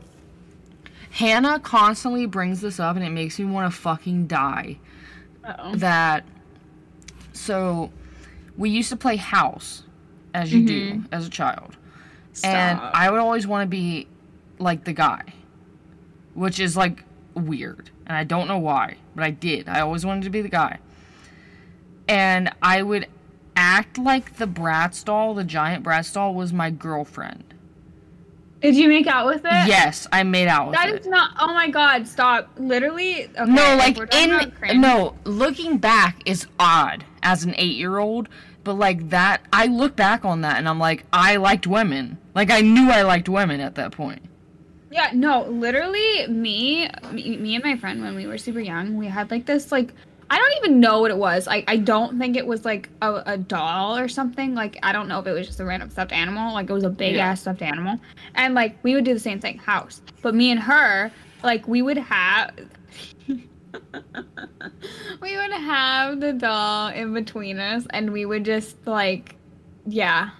Hannah 1.11 1.59
constantly 1.61 2.27
brings 2.27 2.61
this 2.61 2.79
up 2.79 2.97
and 2.97 3.05
it 3.05 3.11
makes 3.11 3.39
me 3.39 3.47
want 3.47 3.73
to 3.73 3.79
fucking 3.79 4.27
die. 4.27 4.79
Uh-oh. 5.45 5.77
That 5.77 6.25
so 7.33 7.91
we 8.59 8.69
used 8.69 8.91
to 8.91 8.97
play 8.97 9.17
house 9.17 9.85
as 10.35 10.53
you 10.53 10.67
do 10.67 10.93
mm-hmm. 10.93 11.15
as 11.15 11.27
a 11.27 11.31
child. 11.31 11.77
And 12.45 12.79
I 12.79 13.11
would 13.11 13.21
always 13.21 13.47
want 13.47 13.63
to 13.63 13.67
be 13.67 14.07
like 14.59 14.85
the 14.85 14.93
guy. 14.93 15.23
Which 16.35 16.61
is 16.61 16.77
like 16.77 17.05
weird. 17.35 17.91
And 18.07 18.17
I 18.17 18.25
don't 18.25 18.47
know 18.47 18.59
why, 18.59 18.97
but 19.15 19.25
I 19.25 19.31
did. 19.31 19.69
I 19.69 19.81
always 19.81 20.05
wanted 20.05 20.25
to 20.25 20.31
be 20.31 20.43
the 20.43 20.49
guy. 20.49 20.79
And 22.07 22.51
I 22.63 22.83
would 22.83 23.07
act 23.57 23.99
like 23.99 24.37
the 24.37 24.47
Bratz 24.47 25.05
doll, 25.05 25.35
the 25.35 25.45
giant 25.45 25.85
Bratz 25.85 26.13
doll, 26.15 26.35
was 26.35 26.53
my 26.53 26.71
girlfriend. 26.71 27.55
Did 28.61 28.77
you 28.77 28.89
make 28.89 29.07
out 29.07 29.27
with 29.27 29.45
it? 29.45 29.69
Yes, 29.69 30.07
I 30.11 30.23
made 30.25 30.49
out 30.49 30.69
with 30.69 30.77
That 30.77 30.89
it. 30.89 31.01
is 31.01 31.07
not. 31.07 31.31
Oh 31.39 31.53
my 31.55 31.69
god! 31.69 32.09
Stop. 32.09 32.51
Literally. 32.57 33.27
Okay, 33.27 33.45
no, 33.47 33.77
like 33.77 34.15
in 34.15 34.81
no, 34.81 35.15
looking 35.25 35.79
back 35.79 36.21
is 36.25 36.47
odd 36.59 37.05
as 37.23 37.45
an 37.45 37.53
8-year-old, 37.53 38.29
but 38.69 38.75
like 38.79 39.09
that 39.09 39.41
I 39.51 39.65
look 39.65 39.97
back 39.97 40.27
on 40.27 40.43
that 40.43 40.59
and 40.59 40.69
I'm 40.69 40.79
like 40.79 41.05
I 41.11 41.37
liked 41.37 41.67
women. 41.67 42.19
Like 42.35 42.51
I 42.51 42.61
knew 42.61 42.91
I 42.91 43.01
liked 43.01 43.27
women 43.27 43.61
at 43.61 43.77
that 43.77 43.93
point. 43.93 44.21
Yeah, 44.91 45.11
no, 45.15 45.45
literally, 45.45 46.27
me, 46.27 46.87
me, 47.11 47.37
me 47.39 47.55
and 47.55 47.65
my 47.65 47.77
friend 47.79 48.03
when 48.03 48.15
we 48.15 48.27
were 48.27 48.37
super 48.37 48.61
young, 48.61 48.99
we 48.99 49.07
had 49.07 49.31
like 49.31 49.47
this 49.47 49.73
like 49.73 49.95
I 50.31 50.37
don't 50.37 50.53
even 50.59 50.81
know 50.81 51.01
what 51.01 51.11
it 51.11 51.17
was. 51.17 51.47
Like 51.47 51.65
I 51.67 51.79
don't 51.79 52.19
think 52.19 52.37
it 52.37 52.47
was 52.47 52.67
like 52.67 52.91
a, 53.01 53.23
a 53.25 53.39
doll 53.39 53.97
or 53.97 54.07
something. 54.07 54.55
Like 54.55 54.79
I 54.83 54.93
don't 54.93 55.09
know 55.09 55.19
if 55.19 55.27
it 55.27 55.33
was 55.33 55.47
just 55.47 55.61
a 55.61 55.65
random 55.65 55.89
stuffed 55.89 56.13
animal. 56.13 56.53
Like 56.53 56.69
it 56.69 56.75
was 56.75 56.85
a 56.85 56.91
big 56.91 57.15
Yeah. 57.17 57.29
ass 57.29 57.41
stuffed 57.41 57.63
animal, 57.63 57.99
and 58.35 58.53
like 58.53 58.77
we 58.83 58.95
would 58.95 59.05
do 59.05 59.15
the 59.15 59.21
same 59.21 59.41
thing, 59.41 59.57
house. 59.57 60.03
But 60.21 60.35
me 60.35 60.51
and 60.51 60.61
her, 60.61 61.11
like 61.43 61.67
we 61.67 61.81
would 61.81 61.97
have. 61.97 62.53
we 65.21 65.37
would 65.37 65.53
have 65.53 66.21
the 66.21 66.33
doll 66.33 66.89
in 66.89 67.15
between 67.15 67.59
us, 67.59 67.87
and 67.91 68.13
we 68.13 68.25
would 68.25 68.45
just 68.45 68.77
like, 68.87 69.37
yeah, 69.87 70.31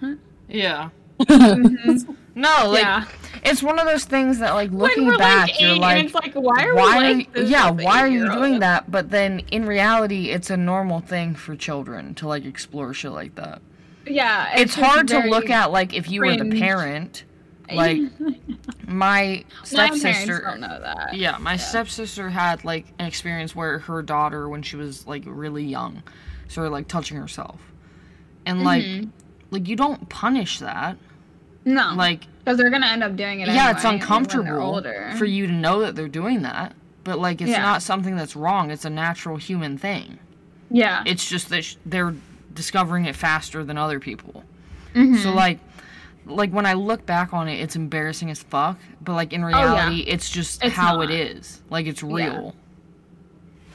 Yeah. 0.47 0.89
Mhm. 1.19 2.15
No, 2.35 2.69
like 2.69 2.83
yeah. 2.83 3.05
it's 3.43 3.61
one 3.61 3.79
of 3.79 3.85
those 3.85 4.05
things 4.05 4.39
that 4.39 4.53
like 4.53 4.71
looking 4.71 5.09
back 5.17 5.49
like 5.49 5.59
you're 5.59 5.75
like 5.75 5.97
and 5.97 6.05
it's 6.05 6.15
like, 6.15 6.33
why 6.35 6.63
are 6.63 6.73
why 6.73 6.97
are 6.97 7.13
like 7.15 7.29
yeah 7.35 7.69
why 7.69 7.99
are 7.99 8.07
you 8.07 8.31
doing 8.31 8.59
that 8.59 8.89
but 8.89 9.09
then 9.09 9.39
in 9.51 9.65
reality 9.65 10.29
it's 10.29 10.49
a 10.49 10.55
normal 10.55 11.01
thing 11.01 11.35
for 11.35 11.57
children 11.57 12.15
to 12.15 12.27
like 12.27 12.45
explore 12.45 12.93
shit 12.93 13.11
like 13.11 13.35
that 13.35 13.61
Yeah, 14.05 14.53
it's, 14.55 14.75
just 14.75 14.85
hard 14.87 15.09
to 15.09 15.19
look 15.19 15.49
at 15.49 15.71
like 15.71 15.93
if 15.93 16.09
you 16.09 16.21
were 16.21 16.37
the 16.37 16.57
parent 16.57 17.25
like 17.73 18.01
my 18.87 19.43
My 19.43 19.43
stepsister 19.63 20.41
don't 20.41 20.59
know 20.61 20.79
that. 20.79 21.13
yeah 21.15 21.37
my 21.37 21.55
stepsister 21.57 22.29
had 22.29 22.63
like 22.65 22.85
an 22.99 23.05
experience 23.05 23.55
where 23.55 23.79
her 23.79 24.01
daughter 24.01 24.49
when 24.49 24.61
she 24.61 24.75
was 24.75 25.05
like 25.07 25.23
really 25.25 25.63
young 25.63 26.01
started 26.47 26.71
like 26.71 26.87
touching 26.87 27.17
herself 27.17 27.59
and 28.45 28.63
like 28.63 28.83
Mhm. 28.83 29.09
like 29.51 29.67
you 29.67 29.75
don't 29.75 30.09
punish 30.09 30.59
that 30.59 30.97
No, 31.65 31.93
like 31.95 32.25
because 32.43 32.57
they're 32.57 32.69
gonna 32.71 32.87
end 32.87 33.03
up 33.03 33.15
doing 33.15 33.41
it. 33.41 33.47
yeah, 33.49 33.71
it's 33.71 33.83
anyway 33.85 33.99
they're 33.99 34.01
uncomfortable 34.01 34.83
for 35.17 35.25
you 35.25 35.45
to 35.47 35.53
know 35.53 35.81
that 35.81 35.95
they're 35.95 36.07
doing 36.07 36.41
that, 36.41 36.73
but 37.03 37.19
like 37.19 37.41
it's 37.41 37.51
Yeah. 37.51 37.61
not 37.61 37.83
something 37.83 38.15
that's 38.15 38.35
wrong. 38.35 38.71
It's 38.71 38.85
a 38.85 38.89
natural 38.89 39.37
human 39.37 39.77
thing. 39.77 40.17
Yeah. 40.71 41.03
It's 41.05 41.27
just 41.29 41.49
that 41.49 41.65
sh- 41.65 41.75
they're 41.85 42.15
discovering 42.53 43.05
it 43.05 43.15
faster 43.15 43.63
than 43.63 43.77
other 43.77 43.99
people. 43.99 44.43
Mhm. 44.95 45.21
So 45.21 45.31
like, 45.31 45.59
like 46.29 46.51
when 46.51 46.65
I 46.65 46.73
look 46.73 47.05
back 47.05 47.33
on 47.33 47.47
it, 47.47 47.59
it's 47.59 47.75
embarrassing 47.75 48.29
as 48.31 48.41
fuck. 48.41 48.77
But 49.01 49.13
like 49.13 49.33
in 49.33 49.43
Oh, 49.43 49.49
yeah. 49.49 49.73
reality, 49.73 50.01
it's 50.01 50.29
just 50.29 50.63
It's 50.63 50.75
how 50.75 51.01
it 51.01 51.07
not. 51.07 51.13
is. 51.15 51.61
Like 51.69 51.85
it's 51.87 52.03
real. 52.03 52.55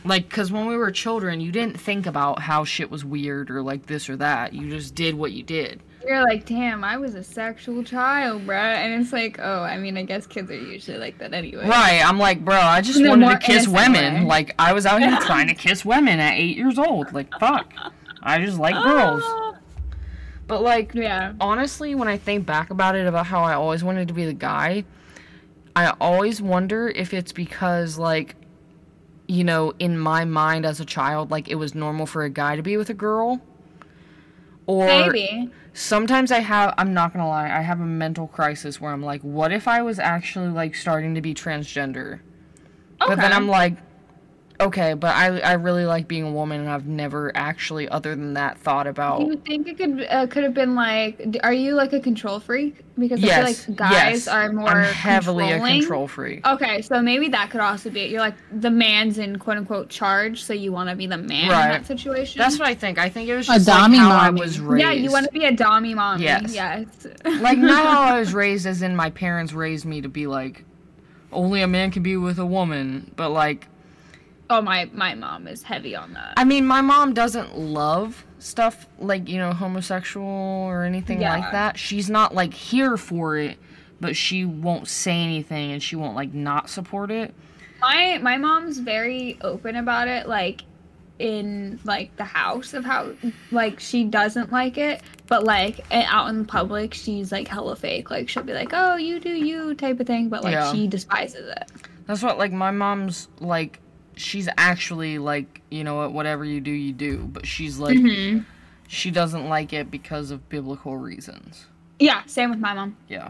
Like, 0.07 0.29
cause 0.29 0.53
when 0.53 0.67
we 0.67 0.77
were 0.77 0.91
children, 0.91 1.41
you 1.41 1.51
didn't 1.51 1.81
think 1.81 2.07
about 2.07 2.39
how 2.41 2.65
shit 2.65 2.91
was 2.91 3.05
weird 3.07 3.51
or 3.51 3.63
like 3.63 3.87
this 3.87 4.11
or 4.11 4.17
that. 4.17 4.53
You 4.53 4.69
just 4.69 4.95
did 4.95 5.15
what 5.15 5.33
you 5.33 5.43
did. 5.43 5.83
You're 6.07 6.23
like, 6.23 6.45
damn, 6.45 6.85
I 6.85 6.99
was 6.99 7.15
a 7.15 7.25
sexual 7.25 7.83
child, 7.83 8.47
bruh. 8.47 8.53
And 8.77 9.01
it's 9.03 9.15
like, 9.15 9.39
oh, 9.41 9.63
I 9.63 9.79
mean, 9.79 9.97
I 9.97 10.03
guess 10.03 10.27
kids 10.27 10.51
are 10.51 10.55
usually 10.55 10.99
like 10.99 11.17
that 11.19 11.33
anyway. 11.33 11.67
Right. 11.67 12.03
I'm 12.05 12.19
like, 12.19 12.45
bro, 12.45 12.55
I 12.59 12.83
just 12.83 13.03
wanted 13.03 13.31
to 13.31 13.39
kiss 13.39 13.67
women. 13.67 14.15
way. 14.15 14.25
Like, 14.27 14.55
I 14.59 14.75
was 14.75 14.85
out 14.85 15.01
here 15.01 15.17
trying 15.23 15.49
to 15.49 15.55
kiss 15.69 15.83
women 15.87 16.21
at 16.21 16.35
eight 16.35 16.59
years 16.59 16.79
old. 16.79 17.11
Like, 17.15 17.33
fuck. 17.41 17.73
I 18.23 18.39
just 18.45 18.59
like 18.59 18.75
girls. 18.75 19.23
Oh. 19.25 19.54
But, 20.47 20.63
like, 20.63 20.95
Yeah. 20.95 21.33
honestly, 21.41 21.95
when 21.95 22.09
I 22.09 22.17
think 22.17 22.47
back 22.47 22.71
about 22.71 22.95
it, 22.97 23.07
about 23.07 23.27
how 23.27 23.43
I 23.43 23.55
always 23.55 23.83
wanted 23.83 24.09
to 24.09 24.15
be 24.15 24.25
the 24.27 24.35
guy, 24.35 24.85
I 25.77 25.93
always 26.01 26.41
wonder 26.41 26.89
if 26.89 27.13
it's 27.15 27.33
because 27.33 27.99
like 27.99 28.37
you 29.27 29.43
know, 29.43 29.73
in 29.79 29.99
my 29.99 30.25
mind 30.25 30.67
as 30.67 30.81
a 30.81 30.85
child, 30.85 31.31
like 31.31 31.49
it 31.49 31.55
was 31.55 31.75
normal 31.75 32.05
for 32.05 32.25
a 32.25 32.31
guy 32.31 32.57
to 32.57 32.63
be 32.63 32.77
with 32.77 32.91
a 32.91 32.95
girl. 32.95 33.41
Or 34.67 34.87
Maybe. 34.87 35.51
sometimes 35.73 36.31
I 36.31 36.41
have 36.41 36.75
I'm 36.79 36.93
not 36.95 37.13
gonna 37.13 37.29
lie, 37.29 37.47
I 37.51 37.63
have 37.63 37.81
a 37.81 37.87
mental 37.87 38.27
crisis 38.27 38.81
where 38.81 38.93
I'm 38.93 39.03
like, 39.03 39.23
what 39.23 39.51
if 39.53 39.67
I 39.67 39.83
was 39.83 39.99
actually 39.99 40.49
like 40.49 40.75
starting 40.75 41.15
to 41.15 41.21
be 41.23 41.35
transgender? 41.35 42.21
Okay. 43.01 43.09
But 43.09 43.17
then 43.17 43.33
I'm 43.33 43.49
like, 43.49 43.77
okay, 44.61 44.95
but 44.95 45.15
I 45.15 45.41
I 45.41 45.53
really 45.55 45.85
like 45.85 46.09
being 46.09 46.25
a 46.25 46.31
woman 46.31 46.61
and 46.61 46.71
I've 46.71 46.87
never 46.87 47.33
actually 47.35 47.89
other 47.89 48.15
than 48.15 48.35
that 48.35 48.59
thought 48.59 48.87
about 48.87 49.21
Do 49.21 49.27
you 49.27 49.37
think 49.37 49.69
it 49.69 49.77
could 49.77 50.07
uh, 50.09 50.27
could 50.27 50.45
have 50.45 50.55
been 50.55 50.75
like? 50.75 51.39
Are 51.43 51.53
you 51.53 51.75
like 51.75 51.93
a 51.93 52.01
control 52.01 52.41
freak? 52.41 52.83
Because 52.97 53.23
I 53.23 53.27
yes, 53.27 53.65
feel 53.65 53.75
like 53.75 53.79
guys 53.79 53.93
yes. 53.93 54.29
are 54.29 54.53
more 54.53 54.69
I'm 54.69 54.85
heavily 54.85 55.51
a 55.51 55.59
control 55.59 56.07
freak. 56.07 56.47
Okay, 56.47 56.81
so 56.83 57.03
maybe 57.03 57.29
that 57.29 57.51
could 57.51 57.61
also 57.61 57.91
be 57.91 58.03
it. 58.03 58.11
You're 58.11 58.21
like 58.21 58.37
the 58.53 58.71
man's 58.71 59.19
in 59.19 59.39
quote 59.39 59.57
unquote 59.57 59.89
charge, 59.89 60.45
so 60.45 60.53
you 60.53 60.73
want 60.73 60.91
to 60.91 60.97
be 60.97 61.07
the 61.07 61.19
man 61.19 61.51
Right. 61.51 61.65
in 61.65 61.71
that 61.71 61.87
situation. 61.87 62.39
That's 62.39 62.59
what 62.59 62.69
I 62.69 62.75
think. 62.75 62.99
I 62.99 63.09
think 63.09 63.29
it 63.29 63.37
was 63.37 63.49
A 63.49 63.55
just 63.55 63.69
like 63.69 63.77
dummy 63.81 63.99
how 63.99 64.11
I 64.11 64.31
was 64.31 64.61
raised. 64.61 64.85
Yeah, 64.85 64.93
you 64.93 65.11
want 65.11 65.27
to 65.27 65.33
be 65.33 65.45
a 65.45 65.53
dommy 65.53 65.95
mommy. 65.95 66.25
Yes. 66.25 66.55
Yes. 66.55 66.87
like 67.25 67.59
not 67.59 67.85
how 67.93 68.03
I 68.03 68.19
was 68.21 68.33
raised, 68.33 68.67
as 68.67 68.83
in 68.83 68.95
my 68.95 69.11
parents 69.11 69.53
raised 69.53 69.85
me 69.85 70.01
to 70.03 70.09
be 70.09 70.27
like, 70.27 70.65
only 71.33 71.63
a 71.63 71.67
man 71.67 71.91
can 71.91 72.03
be 72.03 72.17
with 72.17 72.39
a 72.39 72.47
woman. 72.47 73.11
But 73.17 73.31
like, 73.31 73.67
oh, 74.51 74.61
my 74.61 74.89
my 74.93 75.15
mom 75.15 75.47
is 75.49 75.63
heavy 75.63 75.95
on 75.97 76.13
that. 76.15 76.35
I 76.37 76.45
mean, 76.45 76.67
my 76.67 76.81
mom 76.81 77.15
doesn't 77.15 77.57
love 77.59 78.25
stuff 78.39 78.87
like 78.99 79.29
you 79.29 79.39
know 79.39 79.53
homosexual 79.53 80.27
or 80.27 80.85
anything 80.85 81.21
Yeah. 81.21 81.37
like 81.39 81.53
that. 81.53 81.79
She's 81.79 82.11
not 82.11 82.35
like 82.35 82.53
here 82.55 82.97
for 82.97 83.37
it, 83.39 83.59
but 84.01 84.17
she 84.17 84.45
won't 84.45 84.89
say 84.89 85.13
anything 85.23 85.73
and 85.73 85.83
she 85.83 85.97
won't 85.97 86.15
like 86.15 86.35
not 86.35 86.69
support 86.69 87.11
it. 87.11 87.35
my 87.81 88.19
my 88.23 88.37
mom's 88.37 88.79
very 88.79 89.39
open 89.43 89.77
about 89.77 90.09
it 90.09 90.27
like 90.29 90.63
in 91.19 91.79
like 91.85 92.15
the 92.17 92.25
house 92.25 92.75
of 92.75 92.85
how 92.85 93.13
like 93.53 93.79
she 93.79 94.03
doesn't 94.05 94.51
like 94.51 94.77
it 94.79 95.01
but 95.29 95.45
like 95.45 95.81
out 95.93 96.29
in 96.29 96.45
public 96.45 96.93
she's 96.93 97.31
like 97.31 97.47
hella 97.47 97.77
fake 97.77 98.11
like 98.11 98.29
she'll 98.29 98.43
be 98.43 98.53
like 98.53 98.71
oh 98.73 98.97
you 98.97 99.21
do 99.21 99.29
you 99.29 99.75
type 99.77 100.01
of 100.01 100.07
thing 100.09 100.29
but 100.29 100.43
like 100.43 100.55
Yeah. 100.55 100.73
she 100.73 100.89
despises 100.89 101.47
it 101.49 101.71
That's 102.07 102.21
what 102.23 102.37
like 102.37 102.51
my 102.53 102.73
mom's 102.73 103.29
like. 103.39 103.79
She's 104.17 104.49
actually 104.57 105.19
like 105.19 105.61
you 105.71 105.85
know 105.85 105.97
what, 105.97 106.13
whatever 106.13 106.45
you 106.45 106.61
do, 106.61 106.71
you 106.71 106.93
do. 106.93 107.29
But 107.33 107.47
she's 107.47 107.79
like 107.79 107.97
Mhm. 107.99 108.45
she 108.89 109.11
doesn't 109.11 109.49
like 109.49 109.73
it 109.73 109.91
because 109.91 110.31
of 110.31 110.49
biblical 110.49 110.97
reasons. 110.97 111.67
yeah 111.99 112.23
same 112.27 112.51
with 112.51 112.59
my 112.59 112.75
mom 112.75 112.97
Yeah. 113.09 113.29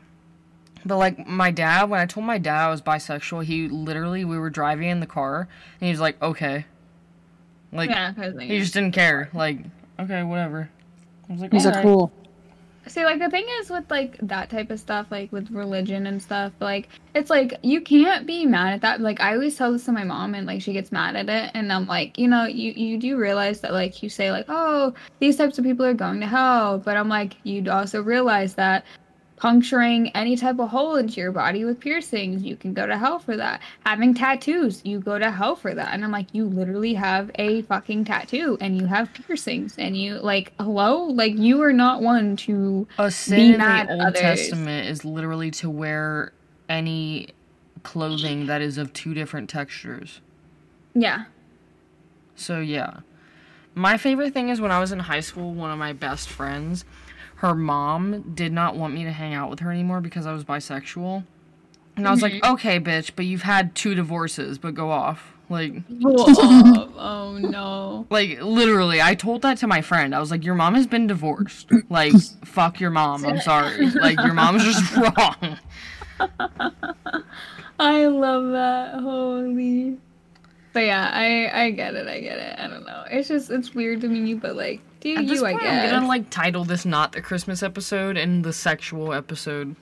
But 0.87 0.99
like 0.99 1.26
my 1.26 1.51
dad, 1.51 1.89
when 1.89 1.99
I 2.01 2.07
told 2.07 2.26
my 2.26 2.37
dad 2.39 2.66
I 2.66 2.70
was 2.70 2.82
bisexual, 2.82 3.45
he 3.45 3.68
literally 3.68 4.24
we 4.24 4.39
were 4.39 4.51
driving 4.51 4.89
in 4.91 5.01
the 5.01 5.07
car 5.07 5.49
and 5.80 5.87
he 5.87 5.91
was 5.91 6.01
like, 6.01 6.20
"Okay." 6.22 6.66
Like 7.72 7.89
yeah 7.91 8.12
because 8.12 8.39
he 8.41 8.59
just 8.59 8.74
didn't 8.74 8.93
care. 8.93 9.30
Like, 9.32 9.61
okay, 9.99 10.22
whatever. 10.22 10.68
I 11.28 11.32
was 11.32 11.41
like, 11.41 11.53
He's 11.53 11.64
"Alright." 11.64 11.85
like, 11.85 11.95
cool. 11.95 12.12
See, 12.87 13.05
like 13.05 13.18
the 13.18 13.30
thing 13.30 13.47
is 13.61 13.70
with 13.70 13.91
like 13.91 14.18
that 14.22 14.51
type 14.51 14.70
of 14.70 14.78
stuff, 14.78 15.07
like 15.11 15.32
with 15.32 15.51
religion 15.51 16.07
and 16.07 16.22
stuff, 16.22 16.53
like 16.61 16.89
it's 17.14 17.30
like 17.30 17.55
you 17.62 17.80
can't 17.80 18.26
be 18.26 18.45
mad 18.45 18.74
at 18.74 18.80
that. 18.82 19.01
Like 19.01 19.20
I 19.20 19.32
always 19.35 19.57
tell 19.57 19.72
this 19.72 19.85
to 19.87 19.93
my 19.93 20.05
mom, 20.05 20.35
and 20.35 20.47
like 20.47 20.61
she 20.61 20.72
gets 20.72 20.93
mad 20.93 21.16
at 21.16 21.28
it, 21.28 21.51
and 21.55 21.72
I'm 21.72 21.87
like, 21.87 22.18
you 22.18 22.28
know, 22.28 22.45
you 22.45 22.72
you 22.72 22.99
do 22.99 23.16
realize 23.16 23.61
that 23.61 23.72
like 23.72 24.03
you 24.03 24.09
say 24.09 24.30
like, 24.30 24.47
oh, 24.49 24.93
these 25.18 25.37
types 25.37 25.59
of 25.59 25.64
people 25.64 25.87
are 25.87 25.95
going 25.95 26.20
to 26.20 26.26
hell, 26.26 26.78
but 26.78 26.97
I'm 26.97 27.09
like, 27.09 27.37
you'd 27.45 27.68
also 27.68 28.03
realize 28.03 28.55
that 28.55 28.85
puncturing 29.37 30.09
any 30.11 30.37
type 30.37 30.59
of 30.59 30.68
hole 30.68 30.97
into 30.97 31.20
your 31.20 31.32
body 31.32 31.64
with 31.64 31.80
piercings, 31.80 32.43
you 32.43 32.57
can 32.57 32.72
go 32.72 32.87
to 32.87 32.97
hell 32.97 33.18
for 33.18 33.37
that. 33.37 33.61
Having 33.85 34.14
tattoos, 34.14 34.80
you 34.85 35.01
go 35.01 35.18
to 35.18 35.30
hell 35.30 35.57
for 35.57 35.74
that. 35.74 35.93
And 35.93 36.05
I'm 36.05 36.12
like, 36.12 36.28
you 36.32 36.45
literally 36.47 36.95
have 36.95 37.30
a 37.35 37.62
fucking 37.62 38.05
tattoo 38.05 38.57
and 38.61 38.78
you 38.78 38.87
have 38.87 39.12
piercings 39.12 39.76
and 39.76 39.97
you 39.97 40.14
like, 40.18 40.53
hello? 40.61 41.05
Like 41.05 41.37
you 41.37 41.62
are 41.62 41.72
not 41.72 42.01
one 42.01 42.37
to 42.37 42.87
A 42.99 43.11
sin 43.11 43.37
be 43.37 43.53
in 43.53 43.59
mad 43.59 43.89
the 43.89 43.93
Old 43.95 44.03
others. 44.03 44.20
Testament 44.20 44.89
is 44.89 45.05
literally 45.05 45.51
to 45.53 45.68
wear 45.68 46.32
any 46.68 47.28
clothing 47.82 48.47
that 48.47 48.62
is 48.62 48.78
of 48.78 48.93
two 48.93 49.14
different 49.14 49.51
textures. 49.51 50.20
Yeah. 50.95 51.24
So 52.37 52.61
yeah. 52.61 53.01
My 53.74 53.97
favorite 53.99 54.32
thing 54.32 54.51
is 54.51 54.61
when 54.61 54.70
I 54.70 54.78
was 54.78 54.93
in 54.93 55.01
high 55.01 55.20
school, 55.20 55.53
one 55.53 55.72
of 55.72 55.78
my 55.78 55.93
best 55.93 56.28
friends, 56.28 56.85
her 57.45 57.55
mom 57.55 58.32
did 58.34 58.55
not 58.55 58.74
want 58.74 58.95
me 58.95 59.05
to 59.05 59.12
hang 59.12 59.34
out 59.34 59.51
with 59.51 59.61
her 59.61 59.70
anymore 59.70 60.01
because 60.01 60.24
I 60.24 60.32
was 60.32 60.45
bisexual. 60.45 61.24
And 61.95 62.09
I 62.09 62.11
was 62.11 62.22
like, 62.22 62.32
mm-hmm. 62.32 62.55
"Okay, 62.55 62.80
bitch, 62.80 63.12
but 63.14 63.26
you've 63.26 63.42
had 63.42 63.74
two 63.74 63.95
divorces, 63.95 64.57
but 64.57 64.74
go 64.74 64.90
off." 64.90 65.34
Like 65.51 65.74
oh, 66.03 66.90
oh 66.97 67.38
no. 67.38 68.07
like 68.09 68.40
literally, 68.40 69.03
I 69.03 69.14
told 69.14 69.42
that 69.42 69.59
to 69.59 69.66
my 69.66 69.82
friend. 69.82 70.14
I 70.14 70.20
was 70.20 70.30
like, 70.30 70.42
"Your 70.42 70.55
mom 70.55 70.74
has 70.74 70.86
been 70.86 71.07
divorced. 71.07 71.70
Like 71.90 72.14
fuck 72.45 72.80
your 72.80 72.90
mom. 72.90 73.26
I'm 73.26 73.40
sorry. 73.40 73.90
Like 73.90 74.18
your 74.20 74.32
mom's 74.32 74.64
just 74.64 74.97
wrong." 74.97 75.59
I 77.78 78.07
love 78.07 78.53
that. 78.53 79.01
Holy. 79.01 79.99
But 80.72 80.80
yeah, 80.80 81.11
I 81.12 81.64
I 81.64 81.70
get 81.72 81.95
it. 81.95 82.09
I 82.09 82.20
get 82.20 82.38
it. 82.38 82.59
I 82.59 82.68
don't 82.68 82.86
know. 82.86 83.05
It's 83.11 83.28
just 83.28 83.51
it's 83.51 83.74
weird 83.74 84.01
to 84.01 84.09
me, 84.09 84.32
but 84.32 84.57
like, 84.57 84.80
do 85.05 85.16
At 85.16 85.26
this 85.28 85.40
you? 85.40 85.46
I 85.46 85.52
guess. 85.52 85.84
I'm 85.84 85.90
gonna 86.00 86.09
like 86.09 86.30
title 86.30 86.64
this 86.64 86.84
not 86.84 87.12
the 87.12 87.20
Christmas 87.22 87.62
episode 87.62 88.16
and 88.16 88.44
the 88.44 88.52
sexual 88.52 89.12
episode. 89.12 89.76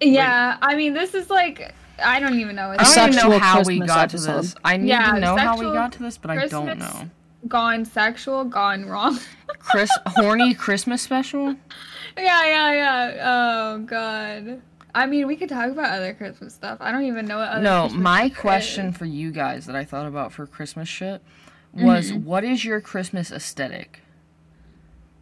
yeah. 0.00 0.56
I 0.62 0.74
mean, 0.76 0.94
this 0.94 1.14
is 1.14 1.30
like 1.30 1.74
I 2.02 2.18
don't 2.20 2.38
even 2.40 2.56
know. 2.56 2.70
I 2.70 2.76
don't 2.76 2.86
even 2.86 3.10
know 3.16 3.30
sexual 3.30 3.38
how 3.38 3.58
we 3.58 3.78
Christmas 3.78 3.86
got 3.88 4.10
to 4.10 4.18
this. 4.18 4.54
I 4.64 4.76
need 4.76 4.88
Yeah, 4.88 5.12
to 5.12 5.20
know 5.20 5.36
how 5.36 5.56
we 5.58 5.64
got 5.64 5.92
to 5.92 6.02
this, 6.02 6.18
but 6.18 6.30
I 6.30 6.46
don't 6.46 6.78
know. 6.78 7.10
gone 7.46 7.84
sexual, 7.84 8.44
gone 8.44 8.86
wrong. 8.86 9.18
Chris, 9.58 9.90
horny 10.06 10.54
Christmas 10.54 11.02
special. 11.02 11.54
yeah, 12.16 12.44
yeah, 12.46 12.72
yeah. 12.72 13.22
Oh 13.24 13.78
god. 13.78 14.60
I 14.96 15.06
mean, 15.06 15.26
we 15.26 15.34
could 15.34 15.48
talk 15.48 15.70
about 15.70 15.90
other 15.90 16.14
Christmas 16.14 16.54
stuff. 16.54 16.78
I 16.80 16.92
don't 16.92 17.04
even 17.04 17.26
know 17.26 17.38
what 17.38 17.48
other. 17.48 17.62
No, 17.62 17.82
Christmas 17.82 18.02
my 18.02 18.26
stuff 18.28 18.38
question 18.38 18.86
is. 18.90 18.96
for 18.96 19.04
you 19.06 19.32
guys 19.32 19.66
that 19.66 19.74
I 19.74 19.84
thought 19.84 20.06
about 20.06 20.32
for 20.32 20.46
Christmas 20.46 20.88
shit 20.88 21.20
was, 21.72 22.12
Mm-hmm. 22.12 22.24
what 22.24 22.44
is 22.44 22.64
your 22.64 22.80
Christmas 22.80 23.32
aesthetic? 23.32 24.00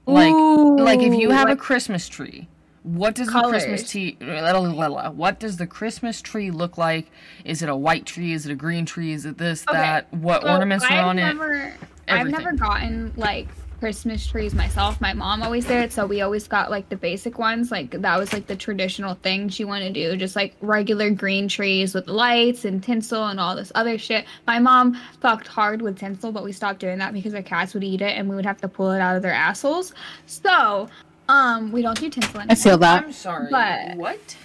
Like, 0.07 0.35
like 0.81 1.01
if 1.01 1.15
you 1.15 1.29
Ooh, 1.29 1.33
have 1.33 1.49
a 1.49 1.57
Christmas 1.57 2.09
tree, 2.09 2.49
what 2.83 3.15
does 3.15 3.29
the 3.29 3.33
Christmas 3.33 3.83
Colors. 3.83 3.91
tree? 3.91 4.17
What 4.21 5.39
does 5.39 5.57
the 5.57 5.67
Christmas 5.67 6.21
tree 6.21 6.51
look 6.51 6.77
like? 6.77 7.07
Is 7.45 7.63
it 7.63 7.69
a 7.69 7.77
white 7.77 8.07
tree? 8.07 8.33
Is 8.33 8.45
it 8.47 8.53
a 8.53 8.57
green 8.57 8.85
tree? 8.85 9.13
Is 9.13 9.25
it 9.25 9.39
this, 9.39 9.65
Okay, 9.69 9.79
that? 9.79 10.13
What 10.13 10.43
So, 10.43 10.49
ornaments 10.49 10.85
are 10.87 10.93
I've 10.93 11.05
on 11.07 11.19
it? 11.19 11.23
never, 11.23 11.75
I've 12.09 12.29
never 12.29 12.53
gotten 12.53 13.13
like 13.17 13.49
Christmas 13.83 14.25
trees 14.25 14.55
myself. 14.55 15.01
My 15.01 15.13
mom 15.13 15.43
always 15.43 15.67
did, 15.67 15.93
so 15.93 16.07
we 16.07 16.21
always 16.21 16.47
got 16.47 16.71
like 16.71 16.89
the 16.89 16.95
basic 16.95 17.37
ones. 17.37 17.73
Like 17.73 17.91
that 17.91 18.17
was 18.17 18.33
like 18.33 18.47
the 18.47 18.55
traditional 18.55 19.17
thing 19.17 19.49
she 19.49 19.65
wanted 19.65 19.93
to 19.93 20.11
do, 20.13 20.17
just 20.17 20.37
like 20.37 20.55
regular 20.61 21.11
green 21.11 21.49
trees 21.49 21.93
with 21.93 22.07
lights 22.07 22.65
and 22.65 22.81
tinsel 22.81 23.27
and 23.27 23.41
all 23.41 23.57
this 23.57 23.73
other 23.75 23.99
shit. 23.99 24.25
My 24.47 24.61
mom 24.61 24.95
fucked 25.21 25.49
hard 25.49 25.83
with 25.83 25.99
tinsel, 25.99 26.31
but 26.31 26.45
we 26.45 26.53
stopped 26.53 26.79
doing 26.79 26.99
that 26.99 27.13
because 27.13 27.35
our 27.35 27.43
cats 27.43 27.75
would 27.75 27.83
eat 27.83 28.03
it 28.03 28.17
and 28.17 28.29
we 28.29 28.37
would 28.37 28.47
have 28.47 28.61
to 28.61 28.69
pull 28.69 28.93
it 28.93 29.01
out 29.01 29.17
of 29.17 29.23
their 29.23 29.33
assholes. 29.33 29.93
So, 30.27 30.89
um, 31.29 31.73
we 31.73 31.83
don't 31.83 31.99
do 31.99 32.09
tinsel 32.09 32.39
anymore. 32.39 32.53
I 32.53 32.55
feel 32.55 32.79
that. 32.79 33.03
I'm 33.03 33.11
sorry. 33.11 33.49
But- 33.51 33.97
what? 33.97 34.37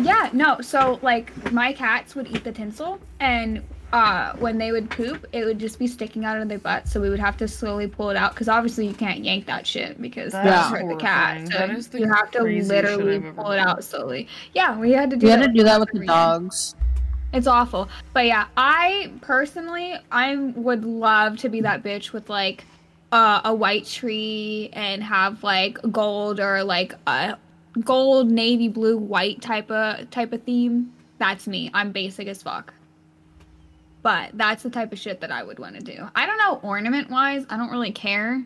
Yeah, 0.00 0.28
no. 0.32 0.60
So 0.60 0.98
like 1.02 1.52
my 1.52 1.72
cats 1.72 2.16
would 2.16 2.26
eat 2.34 2.42
the 2.42 2.52
tinsel, 2.52 2.98
and 3.20 3.62
uh, 3.92 4.34
when 4.36 4.56
they 4.56 4.72
would 4.72 4.88
poop, 4.90 5.26
it 5.32 5.44
would 5.44 5.58
just 5.58 5.78
be 5.78 5.86
sticking 5.86 6.24
out 6.24 6.40
of 6.40 6.48
their 6.48 6.58
butt. 6.58 6.88
So 6.88 7.00
we 7.00 7.10
would 7.10 7.20
have 7.20 7.36
to 7.38 7.48
slowly 7.48 7.86
pull 7.86 8.10
it 8.10 8.16
out 8.16 8.32
because 8.32 8.48
obviously 8.48 8.86
you 8.86 8.94
can't 8.94 9.22
yank 9.22 9.46
that 9.46 9.66
shit 9.66 10.00
because 10.00 10.32
That 10.32 10.44
that's 10.44 10.70
hurt 10.70 10.88
the 10.88 10.96
cat. 10.96 11.46
So 11.48 11.58
That 11.58 11.70
is 11.70 11.88
the 11.88 12.00
you 12.00 12.08
have 12.08 12.30
to 12.32 12.42
literally 12.42 13.20
pull 13.20 13.50
it 13.52 13.58
out 13.58 13.84
slowly. 13.84 14.28
Yeah, 14.54 14.78
we 14.78 14.92
had 14.92 15.10
to 15.10 15.16
do. 15.16 15.26
We 15.26 15.30
had 15.30 15.42
that 15.42 15.48
to 15.48 15.52
do 15.52 15.64
that 15.64 15.78
with 15.78 15.90
the 15.92 16.06
dogs. 16.06 16.74
It's 17.34 17.46
awful. 17.46 17.88
But 18.12 18.26
yeah, 18.26 18.46
I 18.56 19.12
personally, 19.20 19.96
I 20.10 20.36
would 20.36 20.84
love 20.84 21.38
to 21.38 21.48
be 21.48 21.60
that 21.62 21.82
bitch 21.82 22.12
with 22.12 22.30
like 22.30 22.64
uh, 23.10 23.42
a 23.44 23.54
white 23.54 23.86
tree 23.86 24.70
and 24.72 25.02
have 25.02 25.42
like 25.42 25.78
gold 25.90 26.40
or 26.40 26.64
like 26.64 26.94
a 27.06 27.36
gold, 27.80 28.30
navy 28.30 28.68
blue, 28.68 28.96
white 28.96 29.42
type 29.42 29.70
of 29.70 30.08
type 30.10 30.32
of 30.32 30.42
theme. 30.44 30.92
That's 31.18 31.46
me. 31.46 31.70
I'm 31.74 31.92
basic 31.92 32.26
as 32.26 32.42
fuck. 32.42 32.72
But 34.02 34.30
that's 34.34 34.62
the 34.64 34.70
type 34.70 34.92
of 34.92 34.98
shit 34.98 35.20
that 35.20 35.30
I 35.30 35.42
would 35.44 35.58
want 35.58 35.76
to 35.76 35.80
do. 35.80 36.08
I 36.14 36.26
don't 36.26 36.38
know 36.38 36.58
ornament 36.62 37.08
wise, 37.10 37.44
I 37.48 37.56
don't 37.56 37.70
really 37.70 37.92
care. 37.92 38.42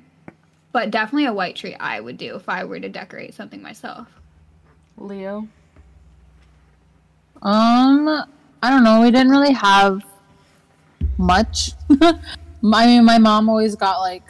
But 0.72 0.90
definitely 0.90 1.24
a 1.24 1.32
white 1.32 1.57
tree 1.57 1.74
I 1.74 2.00
would 2.00 2.18
do 2.18 2.36
if 2.36 2.48
I 2.48 2.64
were 2.64 2.78
to 2.78 2.88
decorate 2.88 3.32
something 3.34 3.62
myself. 3.62 4.09
Leo. 4.98 5.48
Um, 7.42 8.09
I 8.62 8.70
don't 8.70 8.84
know. 8.84 9.00
We 9.00 9.11
didn't 9.11 9.30
really 9.30 9.52
have 9.52 10.04
much. 11.16 11.72
I 12.02 12.86
mean, 12.86 13.04
my 13.04 13.18
mom 13.18 13.48
always 13.48 13.74
got 13.74 14.00
like 14.00 14.22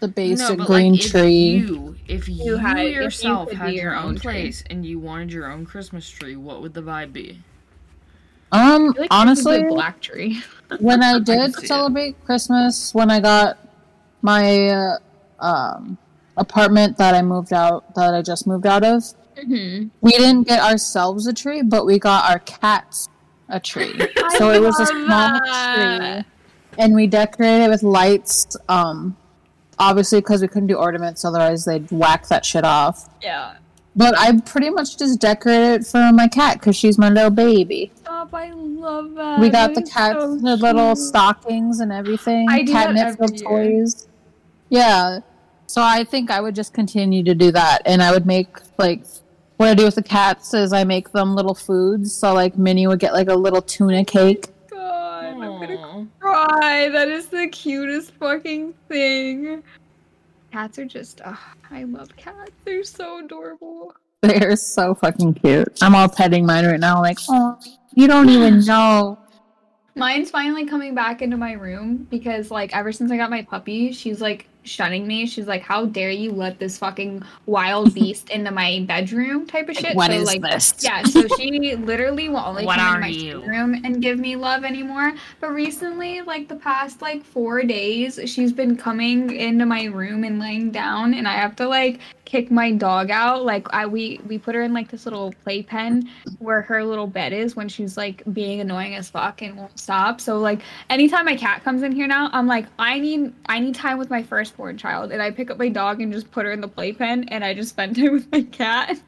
the 0.00 0.08
basic 0.08 0.58
but, 0.58 0.66
green 0.66 0.92
like, 0.92 1.04
if 1.04 1.10
tree. 1.10 1.30
You, 1.56 1.96
if 2.08 2.28
you, 2.28 2.44
You 2.44 2.56
had- 2.56 2.78
if 2.78 2.94
you 2.94 3.02
yourself 3.02 3.50
had 3.52 3.72
your 3.72 3.84
your 3.84 3.96
own 3.96 4.04
own 4.06 4.14
tree. 4.16 4.32
place 4.32 4.64
and 4.68 4.84
you 4.84 4.98
wanted 4.98 5.32
your 5.32 5.50
own 5.50 5.64
Christmas 5.64 6.08
tree, 6.08 6.36
what 6.36 6.60
would 6.60 6.74
the 6.74 6.82
vibe 6.82 7.12
be? 7.12 7.40
Um, 8.54 8.94
I 8.96 9.00
like 9.00 9.08
honestly, 9.10 9.64
black 9.64 10.00
tree. 10.00 10.42
when 10.80 11.02
I 11.02 11.18
did 11.18 11.38
it. 11.50 11.54
celebrate 11.66 12.22
Christmas, 12.24 12.94
when 12.94 13.10
I 13.10 13.20
got 13.20 13.58
my 14.22 14.68
uh, 14.68 14.98
um, 15.40 15.98
apartment 16.36 16.96
that 16.98 17.14
I 17.14 17.22
moved 17.22 17.52
out, 17.52 17.94
that 17.94 18.14
I 18.14 18.22
just 18.22 18.46
moved 18.46 18.66
out 18.66 18.84
of, 18.84 19.02
Mm-hmm. 19.36 19.88
we 20.00 20.10
didn't 20.12 20.44
get 20.44 20.60
ourselves 20.60 21.26
a 21.26 21.32
tree, 21.32 21.62
but 21.62 21.84
we 21.86 21.98
got 21.98 22.30
our 22.30 22.38
cats 22.38 23.08
a 23.48 23.58
tree. 23.58 23.92
so 24.38 24.50
it 24.52 24.62
was 24.62 24.78
a 24.78 24.86
small 24.86 25.08
that. 25.08 26.24
tree, 26.24 26.32
and 26.78 26.94
we 26.94 27.08
decorated 27.08 27.64
it 27.64 27.68
with 27.68 27.82
lights. 27.82 28.56
Um, 28.68 29.16
obviously 29.76 30.20
because 30.20 30.40
we 30.40 30.46
couldn't 30.46 30.68
do 30.68 30.76
ornaments, 30.76 31.24
otherwise 31.24 31.64
they'd 31.64 31.90
whack 31.90 32.28
that 32.28 32.44
shit 32.44 32.64
off. 32.64 33.08
Yeah. 33.20 33.56
But 33.96 34.16
I 34.16 34.40
pretty 34.40 34.70
much 34.70 34.98
just 34.98 35.20
decorated 35.20 35.80
it 35.82 35.86
for 35.86 36.12
my 36.12 36.28
cat 36.28 36.60
because 36.60 36.76
she's 36.76 36.96
my 36.96 37.08
little 37.10 37.30
baby. 37.30 37.90
Stop! 38.28 38.34
I 38.34 38.50
love 38.52 39.14
that. 39.14 39.40
we 39.40 39.48
got 39.50 39.68
That 39.68 39.74
the 39.74 39.82
is 39.82 39.92
cats 39.92 40.18
so 40.20 40.36
the 40.36 40.56
little 40.56 40.94
cute. 40.94 40.98
stockings 40.98 41.80
and 41.80 41.92
everything. 41.92 42.48
I 42.48 42.62
do 42.62 42.72
that 42.72 42.86
catnip 42.86 43.06
every 43.06 43.16
filled 43.38 43.40
year. 43.40 43.48
toys. 43.82 44.06
Yeah. 44.68 45.20
So 45.66 45.82
I 45.82 46.04
think 46.04 46.30
I 46.30 46.40
would 46.40 46.54
just 46.54 46.72
continue 46.74 47.22
to 47.24 47.34
do 47.34 47.50
that, 47.52 47.80
and 47.86 48.02
I 48.02 48.12
would 48.12 48.26
make 48.26 48.48
like 48.78 49.04
what 49.56 49.68
I 49.68 49.74
do 49.74 49.84
with 49.84 49.94
the 49.94 50.02
cats 50.02 50.52
is 50.54 50.72
I 50.72 50.84
make 50.84 51.12
them 51.12 51.34
little 51.34 51.54
foods. 51.54 52.14
So 52.14 52.34
like 52.34 52.56
Minnie 52.58 52.86
would 52.86 52.98
get 53.00 53.12
like 53.12 53.28
a 53.28 53.34
little 53.34 53.62
tuna 53.62 54.04
cake. 54.04 54.46
God, 54.70 55.24
I'm 55.24 55.38
gonna 55.40 56.06
cry. 56.20 56.88
That 56.90 57.08
is 57.08 57.26
the 57.26 57.48
cutest 57.48 58.12
fucking 58.14 58.74
thing. 58.88 59.62
Cats 60.52 60.78
are 60.78 60.84
just. 60.84 61.20
Uh, 61.22 61.34
I 61.70 61.84
love 61.84 62.14
cats. 62.16 62.52
They're 62.64 62.84
so 62.84 63.24
adorable. 63.24 63.94
They're 64.20 64.56
so 64.56 64.94
fucking 64.94 65.34
cute. 65.34 65.76
I'm 65.82 65.94
all 65.94 66.08
petting 66.08 66.46
mine 66.46 66.64
right 66.64 66.80
now, 66.80 67.00
like 67.02 67.18
oh, 67.28 67.58
you 67.94 68.06
don't 68.06 68.28
even 68.28 68.60
know. 68.66 69.18
Mine's 69.96 70.30
finally 70.30 70.66
coming 70.66 70.94
back 70.94 71.22
into 71.22 71.36
my 71.36 71.52
room 71.52 72.08
because, 72.10 72.50
like, 72.50 72.74
ever 72.76 72.90
since 72.90 73.12
I 73.12 73.16
got 73.16 73.30
my 73.30 73.42
puppy, 73.42 73.92
she's 73.92 74.20
like 74.20 74.48
shunning 74.64 75.06
me. 75.06 75.26
She's 75.26 75.46
like, 75.46 75.62
"How 75.62 75.86
dare 75.86 76.10
you 76.10 76.32
let 76.32 76.58
this 76.58 76.78
fucking 76.78 77.22
wild 77.46 77.94
beast 77.94 78.30
into 78.30 78.50
my 78.50 78.84
bedroom?" 78.86 79.46
Type 79.46 79.68
of 79.68 79.76
shit. 79.76 79.96
What 79.96 80.10
so, 80.10 80.16
is 80.18 80.26
like, 80.26 80.42
this? 80.42 80.74
Yeah, 80.80 81.02
so 81.02 81.26
she 81.36 81.76
literally 81.76 82.28
will 82.28 82.38
only 82.38 82.64
What 82.64 82.78
come 82.78 82.96
into 82.96 83.00
my 83.00 83.06
you? 83.08 83.42
room 83.44 83.74
and 83.84 84.02
give 84.02 84.18
me 84.18 84.36
love 84.36 84.64
anymore. 84.64 85.12
But 85.40 85.52
recently, 85.52 86.20
like 86.22 86.48
the 86.48 86.56
past 86.56 87.02
like 87.02 87.24
four 87.24 87.62
days, 87.62 88.18
she's 88.26 88.52
been 88.52 88.76
coming 88.76 89.34
into 89.34 89.66
my 89.66 89.84
room 89.84 90.24
and 90.24 90.38
laying 90.38 90.70
down, 90.70 91.14
and 91.14 91.28
I 91.28 91.32
have 91.32 91.56
to 91.56 91.68
like 91.68 92.00
kick 92.24 92.50
my 92.50 92.72
dog 92.72 93.10
out. 93.10 93.44
Like 93.44 93.72
I 93.72 93.86
we 93.86 94.20
we 94.26 94.38
put 94.38 94.54
her 94.54 94.62
in 94.62 94.72
like 94.72 94.90
this 94.90 95.04
little 95.04 95.32
playpen 95.44 96.08
where 96.38 96.62
her 96.62 96.84
little 96.84 97.06
bed 97.06 97.32
is 97.32 97.54
when 97.56 97.68
she's 97.68 97.96
like 97.96 98.22
being 98.32 98.60
annoying 98.60 98.94
as 98.94 99.08
fuck 99.10 99.42
and 99.42 99.56
won't 99.56 99.78
stop. 99.78 100.20
So 100.20 100.38
like 100.38 100.60
anytime 100.90 101.26
my 101.26 101.36
cat 101.36 101.62
comes 101.62 101.82
in 101.82 101.92
here 101.92 102.06
now, 102.06 102.30
I'm 102.32 102.46
like 102.46 102.66
I 102.78 102.98
need 102.98 103.32
I 103.46 103.58
need 103.60 103.74
time 103.74 103.98
with 103.98 104.10
my 104.10 104.22
firstborn 104.54 104.78
child, 104.78 105.10
and 105.12 105.20
I 105.20 105.30
pick 105.30 105.50
up 105.50 105.58
my 105.58 105.68
dog 105.68 106.00
and 106.00 106.12
just 106.12 106.30
put 106.30 106.44
her 106.46 106.52
in 106.52 106.60
the 106.60 106.68
playpen, 106.68 107.28
and 107.28 107.44
I 107.44 107.54
just 107.54 107.70
spend 107.70 107.96
time 107.96 108.12
with 108.12 108.30
my 108.30 108.42
cat. 108.42 109.00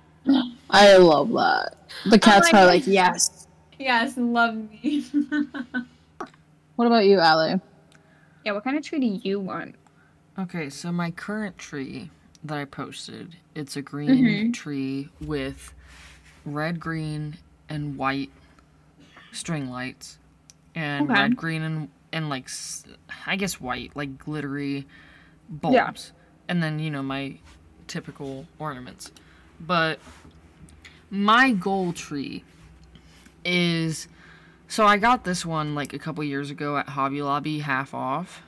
I 0.70 0.96
love 0.96 1.30
that. 1.32 1.76
The 2.10 2.18
cats 2.18 2.52
like- 2.52 2.54
are 2.54 2.66
like 2.66 2.86
yes. 2.86 3.46
Yes, 3.78 4.16
love 4.16 4.54
me. 4.56 5.04
What 6.76 6.84
about 6.86 7.06
you, 7.06 7.18
Allie? 7.20 7.58
yeah, 8.44 8.52
what 8.52 8.62
kind 8.62 8.76
of 8.76 8.84
tree 8.84 9.00
do 9.00 9.06
you 9.06 9.40
want? 9.40 9.76
Okay, 10.38 10.68
so 10.68 10.92
my 10.92 11.10
current 11.10 11.56
tree 11.56 12.10
that 12.44 12.58
I 12.58 12.66
posted, 12.66 13.34
it's 13.54 13.76
a 13.78 13.82
green 13.82 14.26
Mhm. 14.26 14.52
tree 14.52 15.08
with 15.22 15.72
red, 16.44 16.78
green, 16.78 17.38
and 17.70 17.96
white 17.96 18.28
string 19.32 19.70
lights, 19.70 20.18
and 20.74 21.10
Okay. 21.10 21.18
red, 21.22 21.36
green, 21.36 21.62
and 21.62 21.88
and 22.12 22.28
like 22.28 22.50
I 23.26 23.36
guess 23.36 23.58
white, 23.58 23.92
like 23.96 24.18
glittery 24.18 24.86
bulbs, 25.48 25.74
Yeah. 25.74 25.92
and 26.48 26.62
then 26.62 26.78
you 26.78 26.90
know 26.90 27.02
my 27.02 27.38
typical 27.86 28.46
ornaments. 28.58 29.10
But 29.60 29.98
my 31.10 31.52
goal 31.52 31.92
tree 31.92 32.44
is 33.44 34.08
so 34.68 34.84
I 34.86 34.96
got 34.96 35.24
this 35.24 35.46
one 35.46 35.74
like 35.74 35.92
a 35.92 35.98
couple 35.98 36.24
years 36.24 36.50
ago 36.50 36.76
at 36.76 36.88
Hobby 36.88 37.22
Lobby 37.22 37.60
half 37.60 37.94
off. 37.94 38.42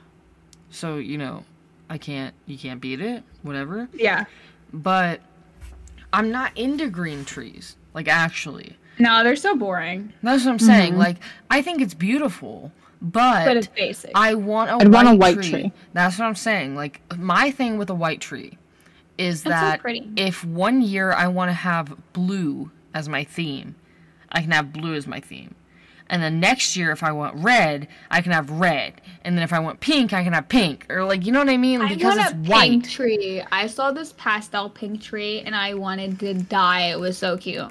So, 0.69 0.97
you 0.97 1.17
know, 1.17 1.45
I 1.89 1.97
can't 1.97 2.33
you 2.45 2.57
can't 2.57 2.81
beat 2.81 3.01
it, 3.01 3.23
whatever. 3.41 3.87
Yeah. 3.93 4.25
But 4.73 5.21
I'm 6.13 6.31
not 6.31 6.55
into 6.57 6.89
green 6.89 7.25
trees, 7.25 7.75
like 7.93 8.07
actually. 8.07 8.75
No, 8.99 9.23
they're 9.23 9.37
so 9.37 9.55
boring. 9.55 10.11
That's 10.21 10.43
what 10.45 10.51
I'm 10.51 10.59
saying. 10.59 10.91
Mm-hmm. 10.93 11.01
Like 11.01 11.17
I 11.49 11.61
think 11.61 11.81
it's 11.81 11.93
beautiful, 11.93 12.71
but, 13.01 13.45
But 13.45 13.57
it's 13.57 13.67
basic. 13.67 14.11
I 14.15 14.33
want 14.33 14.69
a 14.69 14.73
I'd 14.73 14.87
white 14.87 15.05
want 15.05 15.07
a 15.09 15.15
white 15.15 15.35
tree. 15.35 15.49
tree. 15.49 15.71
That's 15.93 16.19
what 16.19 16.25
I'm 16.25 16.35
saying. 16.35 16.75
Like 16.75 17.01
my 17.17 17.51
thing 17.51 17.77
with 17.77 17.89
a 17.89 17.95
white 17.95 18.21
tree 18.21 18.57
is 19.17 19.43
That's 19.43 19.59
so 19.61 19.65
that 19.67 19.79
pretty. 19.81 20.09
if 20.15 20.43
one 20.43 20.81
year 20.81 21.11
I 21.11 21.27
want 21.27 21.49
to 21.49 21.53
have 21.53 21.95
blue 22.13 22.71
as 22.93 23.07
my 23.09 23.23
theme, 23.23 23.75
I 24.31 24.41
can 24.41 24.51
have 24.51 24.73
blue 24.73 24.95
as 24.95 25.07
my 25.07 25.19
theme. 25.19 25.55
And 26.11 26.23
then 26.23 26.39
next 26.39 26.75
year, 26.75 26.91
if 26.91 27.03
I 27.03 27.11
want 27.11 27.35
red, 27.35 27.87
I 28.09 28.21
can 28.21 28.31
have 28.31 28.49
red. 28.49 28.99
And 29.23 29.37
then 29.37 29.43
if 29.43 29.53
I 29.53 29.59
want 29.59 29.79
pink, 29.79 30.11
I 30.11 30.23
can 30.23 30.33
have 30.33 30.49
pink. 30.49 30.87
Or 30.89 31.03
like, 31.05 31.23
you 31.23 31.31
know 31.31 31.37
what 31.37 31.49
I 31.49 31.57
mean? 31.57 31.87
Because 31.87 32.17
I 32.17 32.23
it's 32.23 32.33
want 32.33 32.47
a 32.47 32.49
white. 32.49 32.69
pink 32.71 32.89
tree. 32.89 33.43
I 33.51 33.67
saw 33.67 33.91
this 33.91 34.13
pastel 34.17 34.71
pink 34.71 35.01
tree 35.03 35.41
and 35.41 35.55
I 35.55 35.75
wanted 35.75 36.19
to 36.21 36.33
die. 36.33 36.87
It 36.89 36.99
was 36.99 37.15
so 37.15 37.37
cute. 37.37 37.69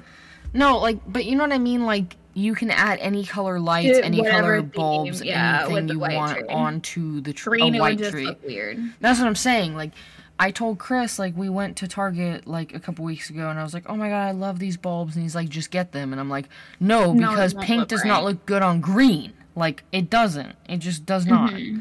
No, 0.53 0.77
like, 0.77 0.99
but 1.05 1.25
you 1.25 1.35
know 1.35 1.43
what 1.43 1.51
I 1.51 1.57
mean? 1.57 1.85
Like, 1.85 2.15
you 2.33 2.53
can 2.55 2.71
add 2.71 2.99
any 2.99 3.25
color 3.25 3.59
lights, 3.59 3.99
any 4.03 4.23
color 4.23 4.61
theme, 4.61 4.71
bulbs, 4.75 5.21
yeah, 5.23 5.65
anything 5.69 5.89
you 5.89 5.99
want 5.99 6.37
tree. 6.37 6.47
onto 6.47 7.21
the 7.21 7.33
tree. 7.33 7.59
Green, 7.59 7.73
a 7.73 7.77
it 7.77 7.79
white 7.81 7.97
tree. 7.99 8.35
weird. 8.45 8.79
That's 8.99 9.19
what 9.19 9.27
I'm 9.27 9.35
saying. 9.35 9.75
Like, 9.75 9.91
I 10.37 10.51
told 10.51 10.79
Chris, 10.79 11.19
like, 11.19 11.35
we 11.35 11.49
went 11.49 11.75
to 11.77 11.87
Target, 11.87 12.47
like, 12.47 12.73
a 12.73 12.79
couple 12.79 13.03
weeks 13.03 13.29
ago, 13.29 13.49
and 13.49 13.59
I 13.59 13.63
was 13.63 13.73
like, 13.73 13.83
oh 13.89 13.95
my 13.95 14.07
god, 14.09 14.27
I 14.27 14.31
love 14.31 14.59
these 14.59 14.77
bulbs. 14.77 15.15
And 15.15 15.23
he's 15.23 15.35
like, 15.35 15.49
just 15.49 15.69
get 15.71 15.91
them. 15.91 16.13
And 16.13 16.19
I'm 16.19 16.29
like, 16.29 16.47
no, 16.79 17.11
No, 17.13 17.31
because 17.31 17.53
won't 17.55 17.67
pink 17.67 17.87
does 17.89 18.01
right. 18.01 18.07
not 18.07 18.23
look 18.23 18.45
good 18.45 18.61
on 18.61 18.79
green. 18.79 19.33
Like, 19.55 19.83
it 19.91 20.09
doesn't. 20.09 20.55
It 20.69 20.77
just 20.77 21.05
does 21.05 21.25
not. 21.25 21.51
Mm-hmm. 21.51 21.79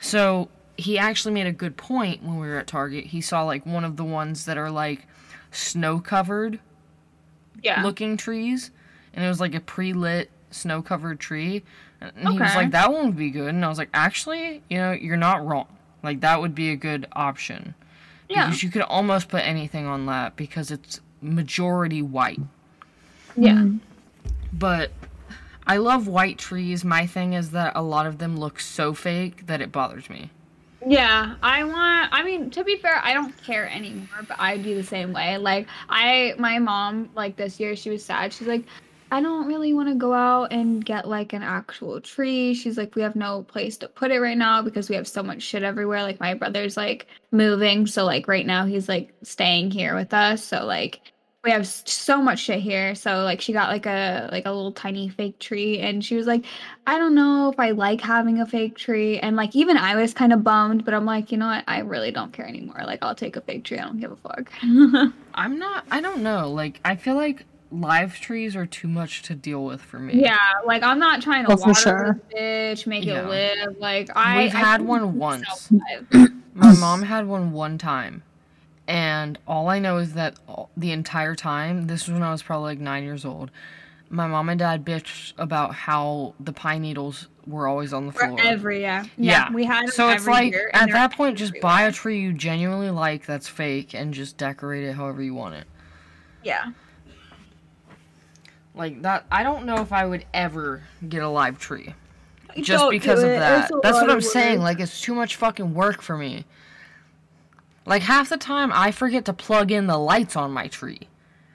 So, 0.00 0.48
he 0.76 0.98
actually 0.98 1.34
made 1.34 1.46
a 1.46 1.52
good 1.52 1.76
point 1.76 2.22
when 2.24 2.40
we 2.40 2.48
were 2.48 2.58
at 2.58 2.66
Target. 2.66 3.04
He 3.06 3.20
saw, 3.20 3.44
like, 3.44 3.64
one 3.64 3.84
of 3.84 3.96
the 3.96 4.02
ones 4.04 4.46
that 4.46 4.58
are, 4.58 4.70
like, 4.70 5.06
snow 5.52 6.00
covered 6.00 6.58
Yeah. 7.62 7.82
looking 7.84 8.16
trees, 8.16 8.72
and 9.14 9.24
it 9.24 9.28
was 9.28 9.40
like 9.40 9.54
a 9.54 9.60
pre-lit 9.60 10.30
snow-covered 10.50 11.20
tree. 11.20 11.62
And 12.00 12.28
he 12.28 12.38
was 12.38 12.54
like, 12.54 12.72
"That 12.72 12.92
one 12.92 13.06
would 13.06 13.16
be 13.16 13.30
good." 13.30 13.48
And 13.48 13.64
I 13.64 13.68
was 13.68 13.78
like, 13.78 13.88
"Actually, 13.94 14.62
you 14.68 14.76
know, 14.76 14.92
you're 14.92 15.16
not 15.16 15.44
wrong. 15.46 15.66
Like 16.02 16.20
that 16.20 16.40
would 16.40 16.54
be 16.54 16.70
a 16.70 16.76
good 16.76 17.06
option 17.12 17.74
yeah. 18.28 18.44
because 18.44 18.62
you 18.62 18.70
could 18.70 18.82
almost 18.82 19.28
put 19.28 19.46
anything 19.46 19.86
on 19.86 20.06
that 20.06 20.36
because 20.36 20.70
it's 20.70 21.00
majority 21.22 22.02
white." 22.02 22.40
Yeah. 23.36 23.54
Mm. 23.54 23.80
But 24.52 24.92
I 25.66 25.78
love 25.78 26.06
white 26.06 26.38
trees. 26.38 26.84
My 26.84 27.06
thing 27.06 27.32
is 27.32 27.50
that 27.52 27.72
a 27.74 27.82
lot 27.82 28.06
of 28.06 28.18
them 28.18 28.36
look 28.36 28.60
so 28.60 28.92
fake 28.92 29.46
that 29.46 29.60
it 29.60 29.72
bothers 29.72 30.10
me. 30.10 30.30
Yeah, 30.86 31.36
I 31.42 31.64
want. 31.64 32.10
I 32.12 32.22
mean, 32.22 32.50
to 32.50 32.62
be 32.62 32.76
fair, 32.76 33.00
I 33.02 33.14
don't 33.14 33.34
care 33.42 33.68
anymore, 33.70 34.06
but 34.28 34.38
I'd 34.38 34.62
be 34.62 34.74
the 34.74 34.82
same 34.82 35.14
way. 35.14 35.38
Like, 35.38 35.66
I, 35.88 36.34
my 36.38 36.58
mom, 36.58 37.08
like 37.14 37.36
this 37.36 37.58
year, 37.58 37.74
she 37.74 37.88
was 37.88 38.04
sad. 38.04 38.32
She's 38.34 38.46
like, 38.46 38.64
I 39.14 39.20
don't 39.20 39.46
really 39.46 39.72
want 39.72 39.88
to 39.90 39.94
go 39.94 40.12
out 40.12 40.52
and 40.52 40.84
get 40.84 41.06
like 41.06 41.32
an 41.34 41.44
actual 41.44 42.00
tree. 42.00 42.52
She's 42.52 42.76
like, 42.76 42.96
we 42.96 43.02
have 43.02 43.14
no 43.14 43.44
place 43.44 43.76
to 43.76 43.88
put 43.88 44.10
it 44.10 44.18
right 44.18 44.36
now 44.36 44.60
because 44.60 44.88
we 44.88 44.96
have 44.96 45.06
so 45.06 45.22
much 45.22 45.40
shit 45.40 45.62
everywhere. 45.62 46.02
Like, 46.02 46.18
my 46.18 46.34
brother's 46.34 46.76
like 46.76 47.06
moving, 47.30 47.86
so 47.86 48.04
like 48.04 48.26
right 48.26 48.44
now 48.44 48.66
he's 48.66 48.88
like 48.88 49.14
staying 49.22 49.70
here 49.70 49.94
with 49.94 50.12
us. 50.12 50.42
So 50.42 50.64
like, 50.64 51.00
we 51.44 51.52
have 51.52 51.64
so 51.64 52.20
much 52.20 52.40
shit 52.40 52.58
here. 52.58 52.96
So 52.96 53.22
like, 53.22 53.40
she 53.40 53.52
got 53.52 53.68
like 53.68 53.86
a 53.86 54.28
like 54.32 54.46
a 54.46 54.50
little 54.50 54.72
tiny 54.72 55.08
fake 55.10 55.38
tree, 55.38 55.78
and 55.78 56.04
she 56.04 56.16
was 56.16 56.26
like, 56.26 56.44
I 56.88 56.98
don't 56.98 57.14
know 57.14 57.52
if 57.52 57.60
I 57.60 57.70
like 57.70 58.00
having 58.00 58.40
a 58.40 58.46
fake 58.46 58.76
tree. 58.76 59.20
And 59.20 59.36
like 59.36 59.54
even 59.54 59.76
I 59.76 59.94
was 59.94 60.12
kind 60.12 60.32
of 60.32 60.42
bummed, 60.42 60.84
but 60.84 60.92
I'm 60.92 61.06
like, 61.06 61.30
you 61.30 61.38
know 61.38 61.46
what? 61.46 61.62
I 61.68 61.78
really 61.82 62.10
don't 62.10 62.32
care 62.32 62.48
anymore. 62.48 62.82
Like 62.84 62.98
I'll 63.00 63.14
take 63.14 63.36
a 63.36 63.40
fake 63.42 63.62
tree. 63.62 63.78
I 63.78 63.84
don't 63.84 64.00
give 64.00 64.10
a 64.10 64.16
fuck. 64.16 64.52
I'm 65.34 65.56
not. 65.56 65.84
I 65.88 66.00
don't 66.00 66.24
know. 66.24 66.50
Like 66.50 66.80
I 66.84 66.96
feel 66.96 67.14
like 67.14 67.46
live 67.74 68.14
trees 68.20 68.54
are 68.56 68.66
too 68.66 68.88
much 68.88 69.22
to 69.22 69.34
deal 69.34 69.64
with 69.64 69.80
for 69.80 69.98
me. 69.98 70.14
yeah, 70.22 70.36
like 70.66 70.82
I'm 70.82 70.98
not 70.98 71.20
trying 71.22 71.44
to 71.46 71.56
for 71.56 71.66
water 71.68 71.74
sure. 71.74 72.20
this 72.30 72.82
bitch, 72.82 72.86
make 72.86 73.04
Yeah. 73.04 73.22
it 73.22 73.28
live. 73.28 73.76
Like 73.78 74.10
I 74.14 74.44
We've 74.44 74.54
I 74.54 74.58
had 74.58 74.76
can 74.78 74.86
one 74.86 75.18
once. 75.18 75.70
My 76.54 76.72
mom 76.78 77.02
had 77.02 77.26
one 77.26 77.50
one 77.52 77.78
time, 77.78 78.22
and 78.86 79.38
all 79.46 79.68
I 79.68 79.78
know 79.80 79.98
is 79.98 80.14
that 80.14 80.36
all, 80.46 80.70
the 80.76 80.92
entire 80.92 81.34
time, 81.34 81.86
this 81.88 82.06
was 82.06 82.12
when 82.14 82.22
I 82.22 82.30
was 82.30 82.42
probably 82.44 82.66
like 82.72 82.78
nine 82.78 83.02
years 83.02 83.24
old, 83.24 83.50
my 84.08 84.28
mom 84.28 84.48
and 84.48 84.58
dad 84.60 84.84
bitched 84.84 85.32
about 85.36 85.74
how 85.74 86.34
the 86.38 86.52
pine 86.52 86.82
needles 86.82 87.26
were 87.46 87.66
always 87.66 87.92
on 87.92 88.06
the 88.06 88.12
For 88.12 88.26
floor. 88.28 88.38
every 88.40 88.82
yeah. 88.82 89.02
yeah. 89.18 89.48
yeah, 89.48 89.52
we 89.52 89.64
had 89.64 89.82
'em 89.84 89.90
So 89.90 90.08
it's 90.10 90.26
like 90.28 90.52
year, 90.52 90.70
at 90.72 90.90
that 90.92 91.12
point, 91.12 91.36
just 91.36 91.60
buy 91.60 91.82
a 91.82 91.92
tree 91.92 92.20
you 92.20 92.32
genuinely 92.32 92.90
like 92.90 93.26
that's 93.26 93.48
fake 93.48 93.92
and 93.94 94.14
just 94.14 94.36
decorate 94.36 94.84
it 94.84 94.92
however 94.94 95.22
you 95.22 95.34
want 95.34 95.56
it. 95.56 95.66
Yeah. 96.44 96.66
Like 98.74 99.02
that 99.02 99.26
I 99.30 99.42
don't 99.42 99.66
know 99.66 99.76
if 99.76 99.92
I 99.92 100.04
would 100.04 100.24
ever 100.34 100.82
get 101.08 101.22
a 101.22 101.28
live 101.28 101.58
tree. 101.58 101.94
Just 102.56 102.82
Don't 102.82 102.90
because 102.90 103.22
of 103.22 103.30
that. 103.30 103.70
That's 103.82 103.96
what 103.96 104.10
I'm 104.10 104.18
of 104.18 104.24
saying. 104.24 104.60
Like 104.60 104.80
it's 104.80 105.00
too 105.00 105.14
much 105.14 105.36
fucking 105.36 105.74
work 105.74 106.02
for 106.02 106.16
me. 106.16 106.44
Like 107.86 108.02
half 108.02 108.28
the 108.28 108.36
time 108.36 108.70
I 108.72 108.90
forget 108.90 109.24
to 109.26 109.32
plug 109.32 109.70
in 109.70 109.86
the 109.86 109.98
lights 109.98 110.36
on 110.36 110.52
my 110.52 110.68
tree. 110.68 111.08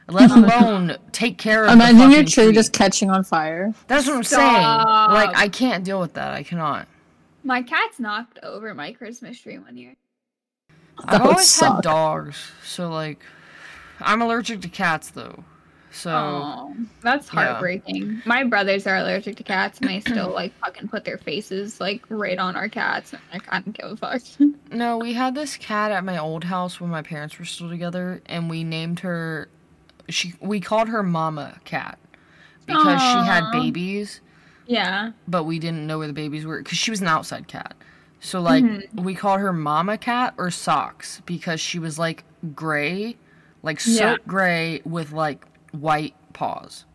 Let 0.07 0.31
alone 0.31 0.97
take 1.11 1.37
care 1.37 1.63
of 1.63 1.69
the 1.69 1.73
Imagine 1.73 1.99
your 1.99 2.09
fucking 2.09 2.25
tree 2.27 2.51
just 2.53 2.73
catching 2.73 3.09
on 3.09 3.23
fire. 3.23 3.73
That's 3.87 4.07
what 4.07 4.15
I'm 4.15 4.23
Stop. 4.23 4.39
saying. 4.39 5.13
Like 5.13 5.35
I 5.35 5.49
can't 5.49 5.83
deal 5.83 5.99
with 5.99 6.13
that. 6.13 6.33
I 6.33 6.43
cannot. 6.43 6.87
My 7.43 7.61
cat's 7.61 7.99
knocked 7.99 8.39
over 8.43 8.73
my 8.73 8.91
Christmas 8.91 9.39
tree 9.39 9.57
one 9.57 9.77
year. 9.77 9.95
I've 10.99 11.11
That 11.11 11.21
would 11.21 11.31
always 11.31 11.59
had 11.59 11.81
dogs, 11.81 12.51
so 12.63 12.89
like 12.89 13.23
I'm 14.01 14.21
allergic 14.21 14.61
to 14.61 14.69
cats 14.69 15.11
though. 15.11 15.43
So 15.91 16.11
Oh, 16.11 16.75
that's 17.01 17.27
yeah. 17.33 17.45
heartbreaking. 17.45 18.21
My 18.25 18.43
brothers 18.43 18.85
are 18.85 18.97
allergic 18.97 19.37
to 19.37 19.43
cats, 19.43 19.79
and 19.79 19.89
they 19.89 19.99
still 20.01 20.29
like 20.31 20.53
fucking 20.59 20.87
put 20.89 21.03
their 21.05 21.17
faces 21.17 21.79
like 21.81 22.03
right 22.09 22.37
on 22.37 22.55
our 22.55 22.69
cats. 22.69 23.13
And 23.13 23.21
like, 23.33 23.43
I 23.51 23.59
don't 23.61 23.75
give 23.75 23.91
a 23.91 23.97
fuck. 23.97 24.21
no, 24.71 24.97
we 24.97 25.13
had 25.13 25.33
this 25.35 25.57
cat 25.57 25.91
at 25.91 26.03
my 26.03 26.17
old 26.17 26.43
house 26.43 26.79
when 26.79 26.89
my 26.91 27.01
parents 27.01 27.39
were 27.39 27.45
still 27.45 27.69
together, 27.69 28.21
and 28.27 28.49
we 28.49 28.63
named 28.63 28.99
her. 28.99 29.49
She 30.09 30.33
we 30.39 30.59
called 30.59 30.89
her 30.89 31.03
Mama 31.03 31.59
Cat 31.65 31.97
because 32.65 33.01
she 33.01 33.17
had 33.29 33.51
babies, 33.51 34.21
yeah. 34.67 35.11
but 35.27 35.43
we 35.43 35.59
didn't 35.59 35.85
know 35.87 35.97
where 35.99 36.07
the 36.07 36.13
babies 36.13 36.45
were 36.45 36.59
because 36.63 36.77
she 36.77 36.91
was 36.91 37.01
an 37.01 37.07
outside 37.07 37.47
cat. 37.47 37.75
So 38.19 38.41
like 38.41 38.63
Mm-hmm. 38.63 39.03
we 39.03 39.15
called 39.15 39.39
her 39.39 39.53
Mama 39.53 39.97
Cat 39.97 40.33
or 40.37 40.51
Socks 40.51 41.21
because 41.25 41.59
she 41.59 41.79
was 41.79 41.97
like 41.99 42.23
gray, 42.55 43.15
like 43.63 43.79
soap 43.79 43.95
Yeah. 44.01 44.15
gray 44.27 44.81
with 44.83 45.11
like 45.11 45.45
white 45.71 46.15
paws. 46.33 46.85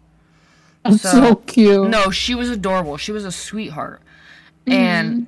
That's 0.84 1.00
So- 1.00 1.10
so, 1.10 1.34
cute. 1.36 1.88
No, 1.88 2.10
she 2.10 2.34
was 2.34 2.50
adorable. 2.50 2.96
She 2.96 3.12
was 3.12 3.24
a 3.24 3.32
sweetheart. 3.32 4.00
Mm-hmm. 4.66 4.72
And 4.72 5.26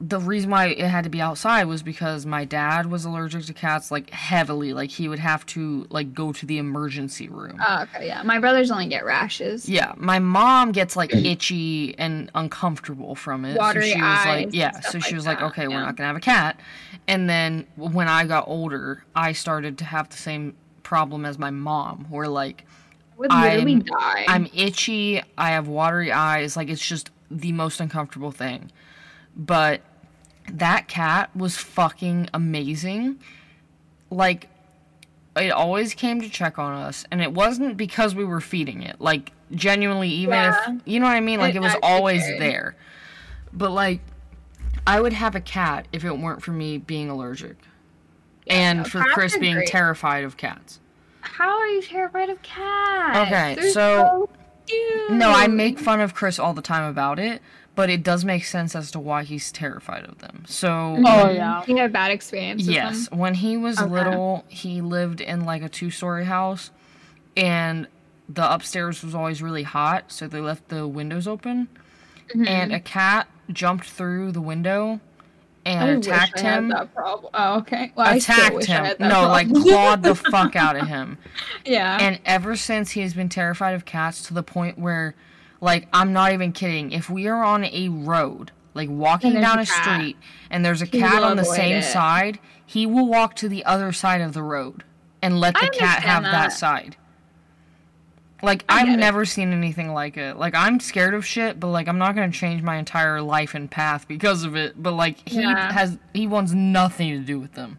the 0.00 0.20
reason 0.20 0.50
why 0.50 0.66
it 0.66 0.86
had 0.86 1.02
to 1.02 1.10
be 1.10 1.20
outside 1.20 1.64
was 1.64 1.82
because 1.82 2.24
my 2.24 2.44
dad 2.44 2.86
was 2.86 3.04
allergic 3.04 3.44
to 3.46 3.52
cats 3.52 3.90
like 3.90 4.10
heavily. 4.10 4.72
Like 4.72 4.90
he 4.90 5.08
would 5.08 5.18
have 5.18 5.44
to 5.46 5.86
like 5.90 6.14
go 6.14 6.32
to 6.32 6.46
the 6.46 6.58
emergency 6.58 7.28
room. 7.28 7.60
Oh, 7.66 7.82
okay. 7.82 8.06
Yeah. 8.06 8.22
My 8.22 8.38
brothers 8.38 8.70
only 8.70 8.86
get 8.86 9.04
rashes. 9.04 9.68
yeah, 9.68 9.94
my 9.96 10.20
mom 10.20 10.70
gets 10.70 10.94
like 10.94 11.12
itchy 11.14 11.98
and 11.98 12.30
uncomfortable 12.36 13.16
from 13.16 13.44
it. 13.44 13.58
Watery 13.58 13.90
so 13.90 13.94
she 13.96 14.00
was 14.02 14.26
like, 14.26 14.48
yeah. 14.52 14.78
So 14.80 15.00
she 15.00 15.16
was 15.16 15.26
like, 15.26 15.40
that, 15.40 15.46
okay, 15.46 15.66
we're 15.66 15.80
not 15.80 15.96
gonna 15.96 16.08
have 16.08 16.16
a 16.16 16.20
cat. 16.20 16.60
And 17.08 17.28
then 17.28 17.66
when 17.74 18.06
I 18.06 18.24
got 18.24 18.46
older, 18.46 19.02
I 19.16 19.32
started 19.32 19.78
to 19.78 19.84
have 19.84 20.10
the 20.10 20.16
same 20.16 20.54
problem 20.84 21.24
as 21.24 21.38
my 21.38 21.50
mom, 21.50 22.06
where 22.08 22.28
like 22.28 22.64
Would 23.18 23.30
literally 23.32 23.72
I'm- 23.74 23.80
die. 23.82 24.24
I'm 24.28 24.48
itchy. 24.54 25.20
I 25.36 25.50
have 25.50 25.68
watery 25.68 26.10
eyes. 26.12 26.56
Like 26.56 26.68
it's 26.68 26.86
just 26.86 27.10
the 27.30 27.52
most 27.52 27.80
uncomfortable 27.80 28.30
thing. 28.32 28.70
But 29.36 29.82
that 30.50 30.88
cat 30.88 31.30
was 31.36 31.56
fucking 31.56 32.28
amazing. 32.32 33.18
Like 34.10 34.48
it 35.36 35.50
always 35.50 35.94
came 35.94 36.20
to 36.20 36.28
check 36.28 36.58
on 36.58 36.72
us, 36.74 37.04
and 37.10 37.20
it 37.22 37.32
wasn't 37.32 37.76
because 37.76 38.14
we 38.14 38.24
were 38.24 38.40
feeding 38.40 38.82
it. 38.82 39.00
Like 39.00 39.32
genuinely, 39.52 40.08
even 40.08 40.34
Yeah. 40.34 40.56
if 40.76 40.80
you 40.86 40.98
know 41.00 41.06
what 41.06 41.16
I 41.16 41.20
mean. 41.20 41.38
Like 41.40 41.54
It 41.54 41.58
it 41.58 41.62
was 41.62 41.76
always 41.82 42.22
cared. 42.22 42.40
there. 42.40 42.76
But 43.52 43.70
like, 43.70 44.00
I 44.86 45.00
would 45.00 45.12
have 45.12 45.34
a 45.34 45.40
cat 45.40 45.86
if 45.92 46.04
it 46.04 46.18
weren't 46.18 46.42
for 46.42 46.52
me 46.52 46.78
being 46.78 47.08
allergic, 47.10 47.56
and 48.46 48.78
no, 48.80 48.84
for 48.84 49.00
Chris 49.02 49.36
being 49.36 49.54
great. 49.54 49.68
terrified 49.68 50.24
of 50.24 50.36
cats. 50.36 50.80
How 51.36 51.58
are 51.58 51.66
you 51.66 51.82
terrified 51.82 52.30
of 52.30 52.40
cats? 52.42 53.18
Okay, 53.28 53.54
They're 53.54 53.70
so- 53.70 54.28
cute. 54.66 55.10
No, 55.10 55.30
I 55.30 55.46
make 55.46 55.78
fun 55.78 56.00
of 56.00 56.14
Chris 56.14 56.38
all 56.38 56.52
the 56.54 56.62
time 56.62 56.84
about 56.88 57.18
it, 57.18 57.40
but 57.74 57.88
it 57.90 58.02
does 58.02 58.24
make 58.24 58.44
sense 58.44 58.74
as 58.76 58.90
to 58.90 58.98
why 59.00 59.22
he's 59.24 59.50
terrified 59.52 60.04
of 60.04 60.18
them. 60.18 60.44
So, 60.46 60.96
Oh 61.06 61.30
yeah. 61.30 61.62
He 61.64 61.76
had 61.78 61.92
bad 61.92 62.10
experience. 62.10 62.66
with 62.66 62.74
yes, 62.74 63.08
them? 63.08 63.18
when 63.18 63.34
he 63.34 63.56
was 63.56 63.78
Okay. 63.80 63.88
little, 63.90 64.44
he 64.48 64.80
lived 64.80 65.20
in 65.20 65.44
like 65.44 65.62
a 65.62 65.68
two 65.68 65.90
story 65.90 66.24
house, 66.26 66.70
and 67.36 67.86
the 68.28 68.52
upstairs 68.52 69.02
was 69.02 69.14
always 69.14 69.40
really 69.42 69.62
hot, 69.62 70.04
so 70.12 70.26
they 70.28 70.40
left 70.40 70.68
the 70.68 70.86
windows 70.86 71.26
open, 71.26 71.68
Mm-hmm. 72.28 72.46
and 72.46 72.72
a 72.74 72.80
cat 72.80 73.26
jumped 73.50 73.88
through 73.88 74.32
the 74.32 74.40
window 74.42 75.00
and 75.76 75.90
I 75.90 75.92
attacked 75.94 76.40
him. 76.40 76.68
that 76.68 76.94
problem. 76.94 77.30
Oh, 77.34 77.58
okay. 77.58 77.92
Well, 77.94 78.16
Attacked 78.16 78.64
him. 78.64 78.96
No, 79.00 79.28
like 79.28 79.52
clawed 79.52 80.02
the 80.02 80.14
fuck 80.30 80.56
out 80.56 80.76
of 80.76 80.86
him. 80.86 81.18
yeah. 81.64 81.98
And 82.00 82.20
ever 82.24 82.56
since 82.56 82.92
he 82.92 83.00
has 83.00 83.14
been 83.14 83.28
terrified 83.28 83.74
of 83.74 83.84
cats 83.84 84.22
to 84.28 84.34
the 84.34 84.42
point 84.42 84.78
where, 84.78 85.14
like, 85.60 85.88
I'm 85.92 86.12
not 86.12 86.32
even 86.32 86.52
kidding. 86.52 86.92
If 86.92 87.10
we 87.10 87.26
are 87.26 87.42
on 87.42 87.64
a 87.64 87.88
road, 87.88 88.52
like 88.74 88.88
walking 88.88 89.34
down 89.34 89.58
a 89.58 89.62
a, 89.62 89.66
cat, 89.66 89.84
street, 89.84 90.16
and 90.50 90.64
there's 90.64 90.82
a 90.82 90.86
he 90.86 91.00
cat 91.00 91.22
on 91.22 91.36
the 91.36 91.44
same 91.44 91.76
it. 91.78 91.82
side, 91.82 92.38
he 92.64 92.86
will 92.86 93.06
walk 93.06 93.34
to 93.36 93.48
the 93.48 93.64
other 93.64 93.92
side 93.92 94.20
of 94.20 94.34
the 94.34 94.42
road 94.42 94.84
and 95.22 95.40
let 95.40 95.54
the 95.54 95.68
cat 95.70 96.02
have 96.02 96.22
that. 96.22 96.32
that. 96.32 96.52
side. 96.52 96.96
Like, 98.42 98.64
I 98.68 98.80
I've 98.80 98.86
get 98.86 98.94
it. 98.94 99.00
never 99.00 99.24
seen 99.24 99.52
anything 99.52 99.92
like 99.92 100.16
it. 100.16 100.36
Like, 100.36 100.54
I'm 100.54 100.78
scared 100.80 101.14
of 101.14 101.26
shit, 101.26 101.58
but, 101.58 101.68
like, 101.68 101.88
I'm 101.88 101.98
not 101.98 102.14
gonna 102.14 102.30
change 102.30 102.62
my 102.62 102.76
entire 102.76 103.20
life 103.20 103.54
and 103.54 103.68
path 103.70 104.06
because 104.06 104.44
of 104.44 104.54
it. 104.56 104.80
But, 104.80 104.92
like, 104.92 105.28
he 105.28 105.40
Yeah. 105.42 105.72
has, 105.72 105.98
he 106.14 106.26
wants 106.26 106.52
nothing 106.52 107.10
to 107.10 107.18
do 107.18 107.40
with 107.40 107.54
them. 107.54 107.78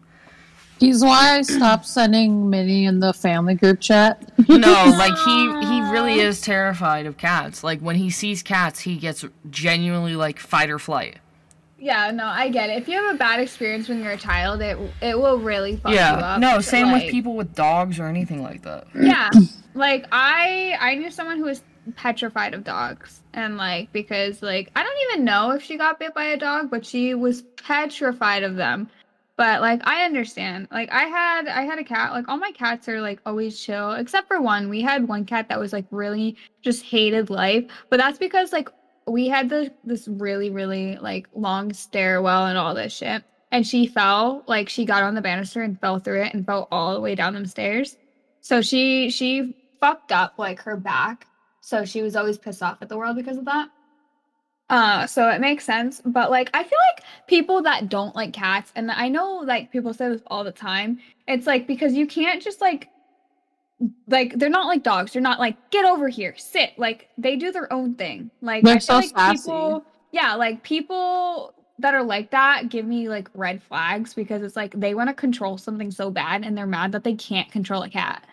He's 0.78 1.02
why 1.04 1.36
I 1.38 1.42
stopped 1.42 1.84
sending 1.86 2.48
Minnie 2.48 2.86
in 2.86 3.00
the 3.00 3.12
family 3.12 3.54
group 3.54 3.80
chat. 3.80 4.22
No, 4.48 4.56
like 4.98 5.14
he 5.26 5.66
he 5.66 5.82
really 5.92 6.20
is 6.20 6.40
terrified 6.40 7.04
of 7.04 7.18
cats. 7.18 7.62
Like 7.62 7.80
when 7.80 7.96
he 7.96 8.08
sees 8.08 8.42
cats, 8.42 8.80
he 8.80 8.96
gets 8.96 9.22
genuinely 9.50 10.16
like 10.16 10.38
fight 10.38 10.70
or 10.70 10.78
flight. 10.78 11.18
yeah, 11.78 12.10
no, 12.12 12.24
I 12.24 12.48
get 12.48 12.70
it. 12.70 12.78
If 12.78 12.88
you 12.88 12.96
have 12.96 13.14
a 13.14 13.18
bad 13.18 13.40
experience 13.40 13.90
when 13.90 14.02
you're 14.02 14.12
a 14.12 14.16
child, 14.16 14.62
it 14.62 14.78
it 15.02 15.18
will 15.18 15.38
really 15.38 15.76
fuck 15.76 15.90
you 15.92 15.98
Yeah. 15.98 16.14
up. 16.14 16.40
No, 16.40 16.54
So, 16.60 16.70
same 16.70 16.92
with 16.92 17.10
people 17.10 17.36
with 17.36 17.54
dogs 17.54 17.98
or 18.00 18.06
anything 18.06 18.42
like 18.42 18.62
that. 18.62 18.86
Yeah. 18.98 19.28
Like 19.74 20.06
I 20.12 20.76
I 20.80 20.94
knew 20.96 21.10
someone 21.10 21.38
who 21.38 21.44
was 21.44 21.62
petrified 21.96 22.54
of 22.54 22.64
dogs 22.64 23.22
and 23.32 23.56
like 23.56 23.90
because 23.92 24.42
like 24.42 24.70
I 24.76 24.82
don't 24.82 24.98
even 25.10 25.24
know 25.24 25.50
if 25.52 25.62
she 25.62 25.76
got 25.76 25.98
bit 25.98 26.14
by 26.14 26.24
a 26.24 26.36
dog, 26.36 26.70
but 26.70 26.84
she 26.84 27.14
was 27.14 27.42
petrified 27.64 28.42
of 28.42 28.56
them. 28.56 28.88
But 29.36 29.60
like 29.60 29.80
I 29.84 30.04
understand. 30.04 30.68
Like 30.70 30.90
I 30.92 31.04
had 31.04 31.48
I 31.48 31.62
had 31.62 31.78
a 31.78 31.84
cat. 31.84 32.12
Like 32.12 32.28
all 32.28 32.36
my 32.36 32.52
cats 32.52 32.88
are 32.88 33.00
like 33.00 33.20
always 33.24 33.58
chill 33.58 33.92
except 33.92 34.28
for 34.28 34.40
one. 34.40 34.68
We 34.68 34.82
had 34.82 35.08
one 35.08 35.24
cat 35.24 35.48
that 35.48 35.58
was 35.58 35.72
like 35.72 35.86
really 35.90 36.36
just 36.62 36.84
hated 36.84 37.30
life, 37.30 37.64
but 37.88 37.98
that's 37.98 38.18
because 38.18 38.52
like 38.52 38.68
we 39.06 39.28
had 39.28 39.48
the 39.48 39.72
this 39.84 40.08
really 40.08 40.50
really 40.50 40.96
like 40.96 41.26
long 41.34 41.72
stairwell 41.72 42.46
and 42.46 42.58
all 42.58 42.74
this 42.74 42.92
shit. 42.94 43.24
And 43.52 43.66
she 43.66 43.86
fell, 43.86 44.44
like 44.46 44.68
she 44.68 44.84
got 44.84 45.02
on 45.02 45.14
the 45.14 45.20
banister 45.20 45.62
and 45.62 45.80
fell 45.80 45.98
through 45.98 46.22
it 46.22 46.34
and 46.34 46.46
fell 46.46 46.68
all 46.70 46.94
the 46.94 47.00
way 47.00 47.16
down 47.16 47.34
them 47.34 47.46
stairs. 47.46 47.96
So 48.42 48.62
she 48.62 49.10
she 49.10 49.56
fucked 49.80 50.12
up 50.12 50.34
like 50.38 50.60
her 50.62 50.76
back. 50.76 51.26
So 51.60 51.84
she 51.84 52.02
was 52.02 52.16
always 52.16 52.38
pissed 52.38 52.62
off 52.62 52.78
at 52.80 52.88
the 52.88 52.96
world 52.96 53.16
because 53.16 53.36
of 53.38 53.44
that. 53.46 53.68
Uh 54.68 55.06
so 55.06 55.28
it 55.28 55.40
makes 55.40 55.64
sense, 55.64 56.00
but 56.04 56.30
like 56.30 56.50
I 56.54 56.62
feel 56.62 56.78
like 56.94 57.04
people 57.26 57.62
that 57.62 57.88
don't 57.88 58.14
like 58.14 58.32
cats 58.32 58.72
and 58.76 58.90
I 58.90 59.08
know 59.08 59.38
like 59.44 59.72
people 59.72 59.92
say 59.92 60.08
this 60.08 60.22
all 60.28 60.44
the 60.44 60.52
time. 60.52 61.00
It's 61.26 61.46
like 61.46 61.66
because 61.66 61.94
you 61.94 62.06
can't 62.06 62.40
just 62.40 62.60
like 62.60 62.88
like 64.08 64.38
they're 64.38 64.48
not 64.50 64.66
like 64.66 64.82
dogs. 64.82 65.12
They're 65.12 65.22
not 65.22 65.40
like 65.40 65.70
get 65.70 65.84
over 65.84 66.08
here, 66.08 66.34
sit. 66.36 66.78
Like 66.78 67.08
they 67.18 67.36
do 67.36 67.50
their 67.50 67.72
own 67.72 67.94
thing. 67.94 68.30
Like 68.42 68.62
They're 68.62 68.76
I 68.76 68.78
feel 68.78 68.80
so 68.80 68.94
like 68.96 69.08
sassy. 69.10 69.38
people 69.38 69.84
yeah, 70.12 70.34
like 70.34 70.62
people 70.62 71.54
that 71.78 71.94
are 71.94 72.02
like 72.02 72.30
that 72.30 72.68
give 72.68 72.84
me 72.84 73.08
like 73.08 73.28
red 73.34 73.62
flags 73.62 74.12
because 74.12 74.42
it's 74.42 74.56
like 74.56 74.78
they 74.78 74.94
want 74.94 75.08
to 75.08 75.14
control 75.14 75.56
something 75.56 75.90
so 75.90 76.10
bad 76.10 76.44
and 76.44 76.56
they're 76.56 76.66
mad 76.66 76.92
that 76.92 77.04
they 77.04 77.14
can't 77.14 77.50
control 77.50 77.82
a 77.82 77.88
cat. 77.88 78.26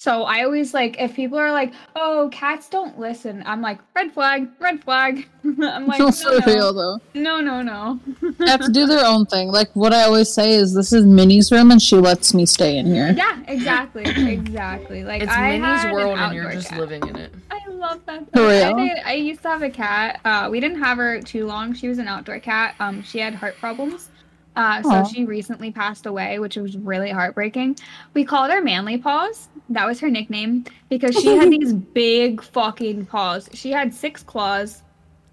So 0.00 0.22
I 0.22 0.44
always 0.44 0.72
like 0.72 0.96
if 0.98 1.14
people 1.14 1.36
are 1.36 1.52
like, 1.52 1.74
"Oh, 1.94 2.30
cats 2.32 2.70
don't 2.70 2.98
listen," 2.98 3.42
I'm 3.44 3.60
like, 3.60 3.80
"Red 3.94 4.10
flag, 4.12 4.48
red 4.58 4.82
flag." 4.82 5.28
I'm 5.44 5.86
like, 5.86 5.98
no, 5.98 6.10
For 6.10 6.40
real 6.46 6.72
though. 6.72 6.98
no, 7.12 7.40
no, 7.42 7.60
no, 7.60 8.00
no. 8.18 8.34
Cats 8.46 8.70
do 8.70 8.86
their 8.92 9.04
own 9.04 9.26
thing. 9.26 9.48
Like 9.48 9.68
what 9.74 9.92
I 9.92 10.04
always 10.04 10.32
say 10.32 10.54
is 10.54 10.72
this 10.72 10.94
is 10.94 11.04
Minnie's 11.04 11.52
room 11.52 11.70
and 11.70 11.82
she 11.82 11.96
lets 11.96 12.32
me 12.32 12.46
stay 12.46 12.78
in 12.78 12.86
here. 12.86 13.12
Yeah, 13.14 13.40
exactly, 13.46 14.04
exactly. 14.04 15.04
Like 15.10 15.20
It's 15.22 15.32
I 15.32 15.58
Minnie's 15.58 15.82
had 15.82 15.88
an 15.88 15.94
world 15.94 16.18
and 16.18 16.34
you're 16.34 16.50
just 16.50 16.70
cat. 16.70 16.80
living 16.80 17.06
in 17.06 17.16
it. 17.16 17.34
I 17.50 17.60
love 17.68 18.00
that. 18.06 18.24
For 18.32 18.38
though. 18.38 18.48
I, 18.48 18.68
real? 18.68 18.76
did, 18.78 18.98
I 19.04 19.12
used 19.14 19.42
to 19.42 19.48
have 19.48 19.62
a 19.62 19.68
cat. 19.70 20.20
Uh, 20.24 20.48
we 20.50 20.60
didn't 20.60 20.78
have 20.78 20.96
her 20.96 21.20
too 21.20 21.46
long. 21.46 21.74
She 21.74 21.88
was 21.88 21.98
an 21.98 22.08
outdoor 22.08 22.38
cat. 22.40 22.74
Um, 22.80 23.02
she 23.02 23.18
had 23.18 23.34
heart 23.34 23.56
problems. 23.58 24.08
Uh, 24.56 24.82
so 24.82 25.04
she 25.04 25.24
recently 25.24 25.70
passed 25.70 26.06
away, 26.06 26.38
which 26.38 26.56
was 26.56 26.76
really 26.76 27.10
heartbreaking. 27.10 27.76
We 28.14 28.24
called 28.24 28.50
her 28.50 28.60
Manly 28.60 28.98
Paws. 28.98 29.48
That 29.68 29.86
was 29.86 30.00
her 30.00 30.10
nickname 30.10 30.64
because 30.88 31.14
she 31.14 31.36
had 31.36 31.50
these 31.60 31.72
big 31.72 32.42
fucking 32.42 33.06
paws. 33.06 33.48
She 33.54 33.70
had 33.70 33.94
six 33.94 34.22
claws 34.22 34.82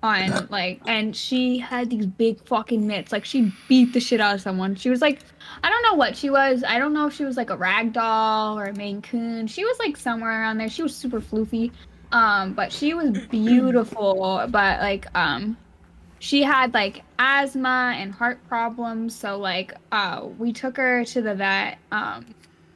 on 0.03 0.47
like 0.51 0.79
and 0.85 1.15
she 1.15 1.57
had 1.57 1.89
these 1.89 2.05
big 2.05 2.39
fucking 2.45 2.85
mitts. 2.85 3.11
Like 3.11 3.25
she 3.25 3.51
beat 3.67 3.93
the 3.93 3.99
shit 3.99 4.21
out 4.21 4.35
of 4.35 4.41
someone. 4.41 4.75
She 4.75 4.89
was 4.89 5.01
like 5.01 5.19
i 5.63 5.69
don't 5.69 5.83
know 5.83 5.95
what 5.95 6.15
she 6.15 6.29
was. 6.29 6.63
I 6.67 6.77
don't 6.77 6.93
know 6.93 7.07
if 7.07 7.13
she 7.13 7.25
was 7.25 7.37
like 7.37 7.49
a 7.49 7.57
rag 7.57 7.93
doll 7.93 8.57
or 8.57 8.65
a 8.65 8.73
maine 8.73 9.01
coon. 9.01 9.47
She 9.47 9.65
was 9.65 9.77
like 9.79 9.97
somewhere 9.97 10.41
around 10.41 10.57
there. 10.57 10.69
She 10.69 10.83
was 10.83 10.95
super 10.95 11.19
floofy. 11.19 11.71
Um 12.11 12.53
but 12.53 12.71
she 12.71 12.93
was 12.93 13.17
beautiful. 13.27 14.45
But 14.49 14.79
like 14.79 15.07
um 15.15 15.57
she 16.19 16.41
had 16.43 16.73
like 16.73 17.03
asthma 17.19 17.93
and 17.97 18.11
heart 18.11 18.39
problems 18.47 19.15
so 19.15 19.37
like 19.37 19.73
uh 19.91 20.27
we 20.37 20.51
took 20.53 20.77
her 20.77 21.03
to 21.05 21.21
the 21.21 21.35
vet 21.35 21.77
um 21.91 22.25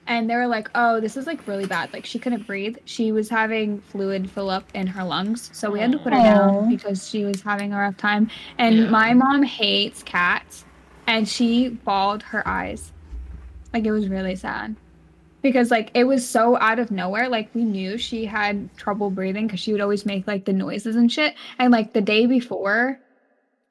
and 0.08 0.30
they 0.30 0.36
were 0.36 0.48
like 0.48 0.70
oh 0.76 1.00
this 1.00 1.16
is 1.16 1.26
like 1.28 1.48
really 1.48 1.66
bad. 1.66 1.92
Like 1.94 2.06
she 2.06 2.20
couldn't 2.20 2.46
breathe. 2.48 2.78
She 2.86 3.12
was 3.12 3.30
having 3.30 3.80
fluid 3.82 4.30
fill 4.30 4.50
up 4.50 4.66
in 4.74 4.88
her 4.88 5.04
lungs 5.04 5.50
so 5.54 5.70
we 5.72 5.80
had 5.80 5.92
to 5.94 6.00
put 6.00 6.12
her 6.14 6.20
Aw. 6.20 6.24
down 6.24 6.70
because 6.70 7.08
she 7.08 7.24
was 7.24 7.42
having 7.42 7.72
a 7.74 7.78
rough 7.78 7.98
time. 7.98 8.30
And 8.58 8.76
Yeah. 8.78 8.90
my 8.90 9.14
mom 9.14 9.44
hates 9.44 10.04
cats 10.04 10.66
and 11.08 11.28
she 11.30 11.70
bawled 11.70 12.24
her 12.24 12.46
eyes. 12.48 12.92
Like 13.74 13.86
it 13.86 13.92
was 13.92 14.10
really 14.10 14.36
sad. 14.36 14.76
Because 15.42 15.72
like 15.72 15.92
it 15.94 16.04
was 16.04 16.28
so 16.28 16.58
out 16.58 16.80
of 16.80 16.92
nowhere. 16.92 17.30
Like 17.30 17.50
we 17.56 17.64
knew 17.64 17.98
she 17.98 18.26
had 18.26 18.76
trouble 18.78 19.10
breathing 19.12 19.48
because 19.48 19.60
she 19.60 19.72
would 19.72 19.82
always 19.82 20.06
make 20.06 20.28
like 20.28 20.46
the 20.46 20.54
noises 20.54 20.96
and 20.96 21.12
shit. 21.12 21.36
And 21.58 21.72
like 21.72 21.94
the 21.94 22.02
day 22.02 22.26
before 22.26 23.00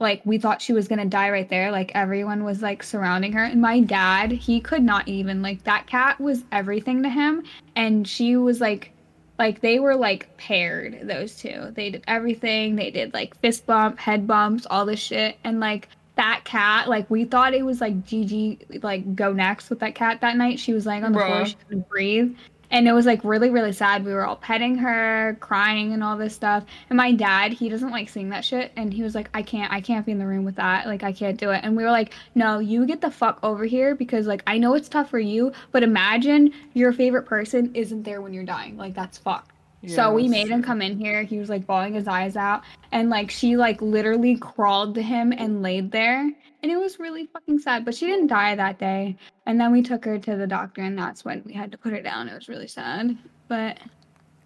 like 0.01 0.23
we 0.25 0.39
thought 0.39 0.63
she 0.63 0.73
was 0.73 0.89
gonna 0.89 1.05
die 1.05 1.31
right 1.31 1.49
there 1.49 1.71
like 1.71 1.93
everyone 1.95 2.43
was 2.43 2.63
like 2.63 2.83
surrounding 2.83 3.33
her. 3.35 3.45
And 3.45 3.61
my 3.61 3.81
dad 3.81 4.33
he 4.33 4.61
could 4.61 4.83
not 4.83 5.07
even 5.07 5.43
like 5.43 5.63
that 5.65 5.87
cat 5.87 6.19
was 6.21 6.43
everything 6.51 7.03
to 7.03 7.09
him. 7.09 7.45
And 7.77 8.09
she 8.09 8.37
was 8.37 8.61
like 8.61 8.93
like 9.39 9.61
they 9.61 9.79
were 9.79 9.95
like 9.95 10.37
paired 10.39 11.01
those 11.07 11.37
two. 11.37 11.73
They 11.75 11.91
did 11.91 12.05
everything. 12.09 12.77
They 12.77 12.91
did 12.91 13.15
like 13.15 13.37
fist 13.41 13.67
bump 13.67 13.99
head 13.99 14.27
bumps 14.27 14.67
all 14.69 14.87
this 14.87 15.01
shit. 15.01 15.37
And 15.45 15.61
like 15.61 15.89
that 16.17 16.43
cat 16.45 16.89
like 16.89 17.09
we 17.11 17.25
thought 17.25 17.55
it 17.55 17.65
was 17.65 17.81
like 17.81 18.05
Gigi 18.05 18.59
like 18.83 19.15
go 19.15 19.33
next 19.33 19.71
with 19.71 19.81
that 19.81 19.95
cat 19.95 20.23
that 20.23 20.37
night. 20.37 20.59
She 20.59 20.73
was 20.73 20.87
laying 20.87 21.05
on 21.05 21.13
the 21.13 21.19
floor. 21.19 21.47
She 21.47 21.55
couldn't 21.55 21.89
breathe 21.89 22.35
and 22.71 22.89
it 22.89 22.93
was 22.93 23.07
like 23.07 23.23
really 23.25 23.51
really 23.51 23.73
sad. 23.73 24.05
We 24.05 24.13
were 24.13 24.27
all 24.27 24.37
petting 24.37 24.77
her 24.79 25.37
crying 25.41 25.93
and 25.93 26.03
all 26.03 26.17
this 26.17 26.35
stuff. 26.35 26.65
And 26.89 26.97
my 26.97 27.13
dad 27.13 27.53
he 27.53 27.69
doesn't 27.69 27.91
like 27.91 28.09
seeing 28.09 28.31
that 28.31 28.45
shit. 28.45 28.73
And 28.77 28.93
he 28.93 29.03
was 29.03 29.15
like 29.15 29.31
i 29.35 29.43
can't 29.43 29.73
i 29.73 29.81
can't 29.81 30.07
be 30.07 30.13
in 30.13 30.19
the 30.19 30.27
room 30.27 30.45
with 30.45 30.57
that. 30.57 30.87
Like 30.87 31.03
i 31.03 31.13
can't 31.13 31.39
do 31.39 31.51
it. 31.51 31.61
And 31.65 31.77
we 31.77 31.83
were 31.83 31.91
like 31.91 32.15
no 32.35 32.59
you 32.59 32.87
get 32.87 33.01
the 33.01 33.11
fuck 33.11 33.39
over 33.43 33.65
here 33.65 33.95
because 33.95 34.27
like 34.27 34.43
i 34.47 34.59
know 34.59 34.75
it's 34.75 34.89
tough 34.89 35.11
for 35.11 35.19
you 35.19 35.53
but 35.73 35.83
imagine 35.83 36.53
your 36.75 36.93
favorite 36.93 37.25
person 37.25 37.71
isn't 37.75 38.03
there 38.03 38.21
when 38.23 38.33
you're 38.33 38.45
dying. 38.45 38.77
Like 38.77 38.95
that's 38.95 39.19
fucked. 39.19 39.53
So 39.87 40.13
we 40.13 40.29
made 40.29 40.49
him 40.49 40.63
come 40.63 40.83
in 40.83 40.99
here. 40.99 41.23
He 41.23 41.39
was 41.39 41.49
like 41.49 41.67
bawling 41.67 41.95
his 41.95 42.07
eyes 42.07 42.37
out. 42.37 42.63
And 42.93 43.09
like 43.09 43.31
she 43.31 43.57
like 43.57 43.81
literally 43.81 44.37
crawled 44.37 44.95
to 44.97 45.03
him 45.03 45.33
and 45.33 45.63
laid 45.63 45.91
there 45.91 46.31
and 46.63 46.71
it 46.71 46.77
was 46.77 46.99
really 46.99 47.27
fucking 47.27 47.59
sad 47.59 47.85
but 47.85 47.95
she 47.95 48.07
didn't 48.07 48.27
die 48.29 48.55
that 48.55 48.79
day. 48.79 49.17
And 49.47 49.61
then 49.61 49.73
we 49.73 49.83
took 49.83 50.05
her 50.05 50.19
to 50.19 50.37
the 50.37 50.47
doctor 50.47 50.83
and 50.83 50.99
that's 50.99 51.25
when 51.25 51.43
we 51.45 51.53
had 51.53 51.73
to 51.73 51.79
put 51.79 51.93
her 51.93 52.01
down. 52.03 52.29
It 52.29 52.35
was 52.35 52.49
really 52.49 52.69
sad. 52.69 53.17
But 53.49 53.79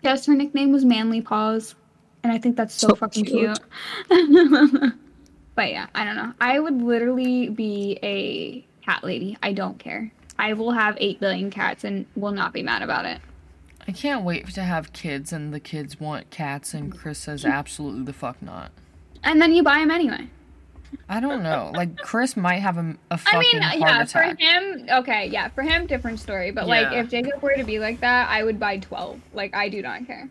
yes 0.03 0.27
her 0.27 0.35
nickname 0.35 0.71
was 0.73 0.85
manly 0.85 1.21
paws 1.23 1.75
and 2.23 2.33
i 2.33 2.39
think 2.39 2.57
that's 2.57 2.75
so, 2.75 2.89
So 2.89 2.95
fucking 2.95 3.25
cute. 3.25 3.59
cute, 4.11 4.93
but 5.55 5.71
yeah 5.71 5.87
i 5.95 6.05
don't 6.05 6.17
know. 6.17 6.33
I 6.41 6.59
would 6.59 6.81
literally 6.83 7.49
be 7.51 7.99
a 8.03 8.67
cat 8.85 9.03
lady. 9.05 9.37
I 9.43 9.53
don't 9.55 9.79
care. 9.79 10.13
I 10.39 10.53
will 10.53 10.73
have 10.73 10.97
8 11.01 11.21
billion 11.21 11.51
cats 11.51 11.85
and 11.85 12.05
will 12.17 12.33
not 12.33 12.53
be 12.53 12.63
mad 12.63 12.83
about 12.83 13.07
it. 13.07 13.21
I 13.89 13.93
can't 13.93 14.25
wait 14.25 14.47
to 14.55 14.63
have 14.63 14.93
kids 14.93 15.33
and 15.33 15.55
the 15.55 15.61
kids 15.61 15.99
want 16.01 16.29
cats 16.31 16.75
and 16.75 16.97
Chris 16.97 17.19
says 17.19 17.45
absolutely 17.45 18.03
the 18.05 18.13
fuck 18.13 18.43
not. 18.43 18.73
and 19.23 19.41
then 19.41 19.53
you 19.53 19.63
buy 19.63 19.79
them 19.79 19.91
anyway 19.91 20.29
I 21.09 21.21
don't 21.21 21.43
know. 21.43 21.71
Like 21.75 21.97
Chris 21.99 22.37
might 22.37 22.61
have 22.61 22.77
a, 22.79 22.97
a 23.11 23.15
I 23.15 23.17
fucking 23.17 23.41
mean, 23.53 23.63
heart 23.63 23.79
yeah, 23.81 24.03
attack. 24.03 24.39
for 24.39 24.43
him, 24.45 24.87
okay, 24.91 25.27
yeah, 25.27 25.49
for 25.49 25.63
him, 25.63 25.87
different 25.87 26.21
story. 26.21 26.51
But 26.51 26.67
like, 26.67 26.93
if 26.93 27.11
Jacob 27.11 27.43
were 27.43 27.55
to 27.55 27.65
be 27.65 27.79
like 27.79 28.01
that, 28.01 28.29
I 28.31 28.43
would 28.45 28.59
buy 28.59 28.79
twelve. 28.79 29.21
Like, 29.33 29.55
I 29.55 29.69
do 29.69 29.83
not 29.83 30.07
care. 30.07 30.29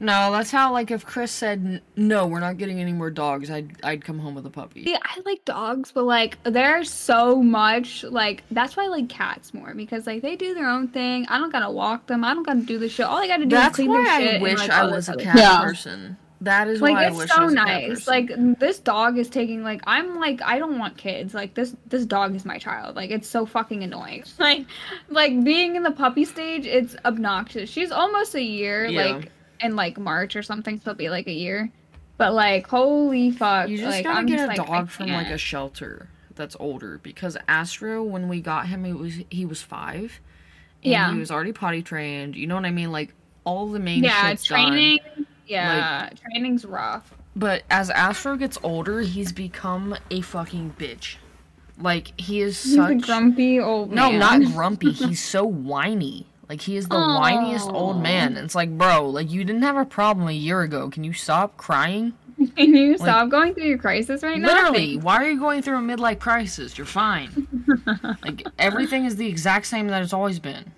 No, 0.00 0.32
that's 0.32 0.50
how 0.50 0.72
like 0.72 0.90
if 0.90 1.04
Chris 1.06 1.30
said 1.30 1.80
no, 1.94 2.26
we're 2.26 2.40
not 2.40 2.56
getting 2.56 2.80
any 2.80 2.92
more 2.92 3.10
dogs, 3.10 3.50
I'd 3.50 3.72
I'd 3.84 4.04
come 4.04 4.18
home 4.18 4.34
with 4.34 4.44
a 4.46 4.50
puppy. 4.50 4.84
See, 4.84 4.96
I 4.96 5.20
like 5.24 5.44
dogs, 5.44 5.92
but 5.92 6.04
like, 6.04 6.42
there's 6.44 6.90
so 6.90 7.40
much. 7.42 8.02
Like, 8.02 8.42
that's 8.50 8.76
why 8.76 8.84
I 8.84 8.88
like 8.88 9.08
cats 9.08 9.54
more 9.54 9.74
because 9.74 10.06
like 10.06 10.22
they 10.22 10.34
do 10.34 10.54
their 10.54 10.68
own 10.68 10.88
thing. 10.88 11.26
I 11.28 11.38
don't 11.38 11.52
gotta 11.52 11.70
walk 11.70 12.06
them. 12.06 12.24
I 12.24 12.34
don't 12.34 12.42
gotta 12.42 12.62
do 12.62 12.78
the 12.78 12.88
shit. 12.88 13.06
All 13.06 13.18
I 13.18 13.28
gotta 13.28 13.46
do 13.46 13.54
is 13.54 13.62
That's 13.62 13.76
clean 13.76 13.90
why 13.90 14.02
their 14.04 14.18
shit. 14.20 14.28
I 14.28 14.34
and, 14.34 14.42
wish 14.42 14.58
like, 14.58 14.70
I 14.70 14.84
was 14.86 15.08
a 15.08 15.16
cat 15.16 15.36
Yeah. 15.36 15.60
person. 15.62 16.16
That 16.46 16.68
is 16.68 16.80
like 16.80 16.94
why 16.94 17.04
I 17.04 17.08
it's 17.08 17.16
wish 17.18 17.30
so 17.30 17.44
was 17.44 17.52
a 17.52 17.56
cat 17.56 17.66
nice 17.88 18.06
like 18.08 18.30
this 18.58 18.78
dog 18.78 19.18
is 19.18 19.28
taking 19.28 19.62
like 19.62 19.82
i'm 19.86 20.18
like 20.18 20.40
i 20.42 20.58
don't 20.58 20.78
want 20.78 20.96
kids 20.96 21.34
like 21.34 21.54
this 21.54 21.76
this 21.88 22.06
dog 22.06 22.34
is 22.34 22.44
my 22.44 22.56
child 22.58 22.96
like 22.96 23.10
it's 23.10 23.28
so 23.28 23.44
fucking 23.46 23.82
annoying 23.82 24.24
like 24.38 24.64
like 25.08 25.44
being 25.44 25.76
in 25.76 25.82
the 25.82 25.90
puppy 25.90 26.24
stage 26.24 26.64
it's 26.66 26.96
obnoxious 27.04 27.68
she's 27.68 27.90
almost 27.92 28.34
a 28.34 28.42
year 28.42 28.86
Yeah. 28.86 29.02
like 29.16 29.32
in 29.60 29.76
like 29.76 29.98
march 29.98 30.36
or 30.36 30.42
something 30.42 30.78
so 30.78 30.90
it'll 30.92 30.98
be 30.98 31.10
like 31.10 31.26
a 31.26 31.32
year 31.32 31.70
but 32.16 32.32
like 32.32 32.66
holy 32.66 33.30
fuck 33.30 33.68
You 33.68 33.76
just 33.78 33.90
like, 33.90 34.04
gotta 34.04 34.18
I'm 34.20 34.26
get 34.26 34.38
just 34.38 34.44
a 34.44 34.48
like, 34.62 34.66
dog 34.68 34.88
from 34.88 35.08
like 35.08 35.28
a 35.30 35.38
shelter 35.38 36.08
that's 36.36 36.56
older 36.60 36.98
because 37.02 37.36
Astro, 37.48 38.02
when 38.04 38.28
we 38.28 38.42
got 38.42 38.66
him, 38.66 38.84
he 38.84 38.92
was 38.92 39.14
he 39.30 39.46
was 39.46 39.62
five. 39.62 40.20
And 40.84 40.92
Yeah. 40.92 41.12
he 41.14 41.18
was 41.18 41.30
already 41.30 41.52
potty 41.54 41.80
trained. 41.82 42.36
You 42.36 42.46
know 42.46 42.54
what 42.56 42.66
I 42.66 42.70
mean? 42.70 42.92
Like 42.92 43.14
all 43.44 43.68
the 43.70 43.78
main 43.78 44.04
yeah 44.04 44.28
shit's 44.28 44.46
done. 44.46 45.08
Yeah 45.46 46.10
training's 46.30 46.64
rough 46.64 47.14
But 47.34 47.64
as 47.70 47.90
Astro 47.90 48.36
gets 48.36 48.56
older, 48.62 49.00
he's 49.00 49.30
become 49.30 49.94
a 50.10 50.22
fucking 50.22 50.74
bitch. 50.78 51.16
Like 51.78 52.18
he 52.18 52.40
is 52.40 52.62
he's 52.62 52.72
a 52.72 52.76
such 52.76 53.02
grumpy 53.02 53.60
old 53.60 53.92
no, 53.92 54.10
man. 54.10 54.18
not 54.18 54.54
grumpy. 54.54 54.90
He's 54.92 55.22
so 55.22 55.44
whiny. 55.44 56.26
Like 56.48 56.60
he 56.60 56.76
is 56.76 56.88
the 56.88 56.96
whiniest 56.96 57.72
old 57.72 58.00
man. 58.02 58.36
It's 58.36 58.54
like, 58.54 58.70
bro, 58.78 59.08
like 59.10 59.30
you 59.30 59.44
didn't 59.44 59.62
have 59.62 59.76
a 59.76 59.84
problem 59.84 60.28
a 60.28 60.32
year 60.32 60.62
ago. 60.62 60.88
Can 60.88 61.04
you 61.04 61.12
stop 61.12 61.56
crying? 61.56 62.14
can 62.56 62.74
you 62.74 62.96
stop 62.98 63.28
going 63.30 63.54
through 63.54 63.64
your 63.64 63.78
crisis 63.78 64.22
right 64.22 64.38
now 64.38 64.48
Literally, 64.48 64.98
why 64.98 65.16
are 65.16 65.28
you 65.28 65.38
going 65.38 65.62
through 65.62 65.78
a 65.78 65.80
midlife 65.80 66.18
crisis? 66.18 66.78
You're 66.78 66.86
fine. 66.86 67.48
like 68.22 68.46
everything 68.58 69.04
is 69.04 69.16
the 69.16 69.26
exact 69.26 69.66
same 69.66 69.88
that 69.88 70.02
it's 70.02 70.12
always 70.12 70.38
been. 70.38 70.72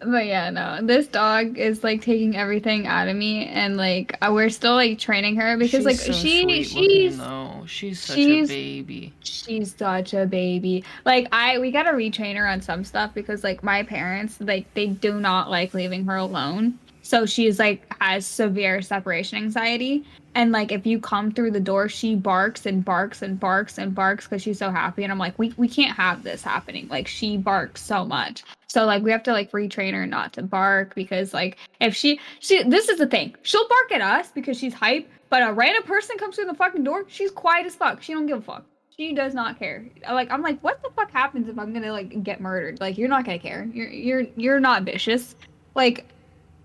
But 0.00 0.26
yeah, 0.26 0.50
no, 0.50 0.78
this 0.80 1.08
dog 1.08 1.58
is 1.58 1.82
like 1.82 2.02
taking 2.02 2.36
everything 2.36 2.86
out 2.86 3.08
of 3.08 3.16
me, 3.16 3.46
and 3.46 3.76
like 3.76 4.16
uh, 4.22 4.30
we're 4.32 4.48
still 4.50 4.74
like 4.74 4.98
training 4.98 5.36
her 5.36 5.56
because 5.56 5.70
She's 5.70 5.84
like 5.84 5.96
so 5.96 6.12
she 6.12 6.62
she's 6.62 7.18
looking, 7.18 7.66
she's 7.66 8.00
such 8.00 8.16
she's- 8.16 8.48
a 8.48 8.52
baby. 8.52 9.12
she's 9.24 9.74
such 9.74 10.14
a 10.14 10.24
baby. 10.26 10.84
Like 11.04 11.26
I 11.32 11.58
we 11.58 11.72
gotta 11.72 11.90
retrain 11.90 12.36
her 12.36 12.46
on 12.46 12.60
some 12.62 12.84
stuff 12.84 13.12
because 13.12 13.42
like 13.42 13.64
my 13.64 13.82
parents 13.82 14.40
like 14.40 14.72
they 14.74 14.86
do 14.86 15.14
not 15.20 15.50
like 15.50 15.74
leaving 15.74 16.04
her 16.06 16.16
alone. 16.16 16.78
So 17.08 17.24
she's 17.24 17.58
like 17.58 17.90
has 18.02 18.26
severe 18.26 18.82
separation 18.82 19.38
anxiety. 19.38 20.04
And 20.34 20.52
like 20.52 20.70
if 20.70 20.84
you 20.84 21.00
come 21.00 21.32
through 21.32 21.52
the 21.52 21.58
door, 21.58 21.88
she 21.88 22.14
barks 22.14 22.66
and 22.66 22.84
barks 22.84 23.22
and 23.22 23.40
barks 23.40 23.78
and 23.78 23.94
barks 23.94 24.26
because 24.26 24.42
she's 24.42 24.58
so 24.58 24.70
happy. 24.70 25.04
And 25.04 25.10
I'm 25.10 25.18
like, 25.18 25.38
we 25.38 25.54
we 25.56 25.68
can't 25.68 25.96
have 25.96 26.22
this 26.22 26.42
happening. 26.42 26.86
Like 26.88 27.08
she 27.08 27.38
barks 27.38 27.82
so 27.82 28.04
much. 28.04 28.44
So 28.66 28.84
like 28.84 29.02
we 29.02 29.10
have 29.10 29.22
to 29.22 29.32
like 29.32 29.50
retrain 29.52 29.94
her 29.94 30.04
not 30.04 30.34
to 30.34 30.42
bark 30.42 30.94
because 30.94 31.32
like 31.32 31.56
if 31.80 31.96
she 31.96 32.20
she 32.40 32.62
this 32.64 32.90
is 32.90 32.98
the 32.98 33.06
thing. 33.06 33.34
She'll 33.40 33.66
bark 33.68 33.92
at 33.92 34.02
us 34.02 34.30
because 34.30 34.58
she's 34.58 34.74
hype, 34.74 35.08
but 35.30 35.42
a 35.42 35.50
random 35.50 35.84
person 35.84 36.18
comes 36.18 36.36
through 36.36 36.44
the 36.44 36.54
fucking 36.54 36.84
door, 36.84 37.04
she's 37.08 37.30
quiet 37.30 37.64
as 37.64 37.74
fuck. 37.74 38.02
She 38.02 38.12
don't 38.12 38.26
give 38.26 38.40
a 38.40 38.42
fuck. 38.42 38.66
She 38.94 39.14
does 39.14 39.32
not 39.32 39.58
care. 39.58 39.86
Like 40.06 40.30
I'm 40.30 40.42
like, 40.42 40.60
what 40.60 40.82
the 40.82 40.90
fuck 40.90 41.10
happens 41.10 41.48
if 41.48 41.58
I'm 41.58 41.72
gonna 41.72 41.90
like 41.90 42.22
get 42.22 42.42
murdered? 42.42 42.80
Like 42.80 42.98
you're 42.98 43.08
not 43.08 43.24
gonna 43.24 43.38
care. 43.38 43.66
You're 43.72 43.88
you're 43.88 44.26
you're 44.36 44.60
not 44.60 44.82
vicious. 44.82 45.36
Like 45.74 46.04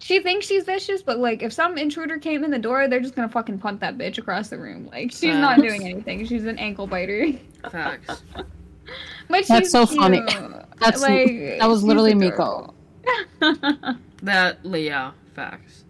she 0.03 0.19
thinks 0.19 0.45
she's 0.45 0.65
vicious, 0.65 1.01
but 1.01 1.19
like 1.19 1.41
if 1.41 1.53
some 1.53 1.77
intruder 1.77 2.17
came 2.17 2.43
in 2.43 2.51
the 2.51 2.59
door, 2.59 2.87
they're 2.87 2.99
just 2.99 3.15
gonna 3.15 3.29
fucking 3.29 3.59
punt 3.59 3.79
that 3.79 3.97
bitch 3.97 4.17
across 4.17 4.49
the 4.49 4.57
room. 4.57 4.89
Like 4.91 5.11
she's 5.11 5.35
not 5.35 5.59
doing 5.61 5.87
anything. 5.87 6.25
She's 6.25 6.45
an 6.45 6.59
ankle 6.59 6.87
biter. 6.87 7.31
Facts. 7.71 8.23
But 9.29 9.47
That's 9.47 9.67
she's 9.67 9.71
so 9.71 9.85
funny. 9.85 10.19
That's- 10.79 11.01
like 11.01 11.57
that 11.59 11.69
was 11.69 11.79
she's 11.79 11.83
literally 11.85 12.11
adorable. 12.11 12.75
That 14.21 14.65
Leah 14.65 15.13
facts. 15.33 15.85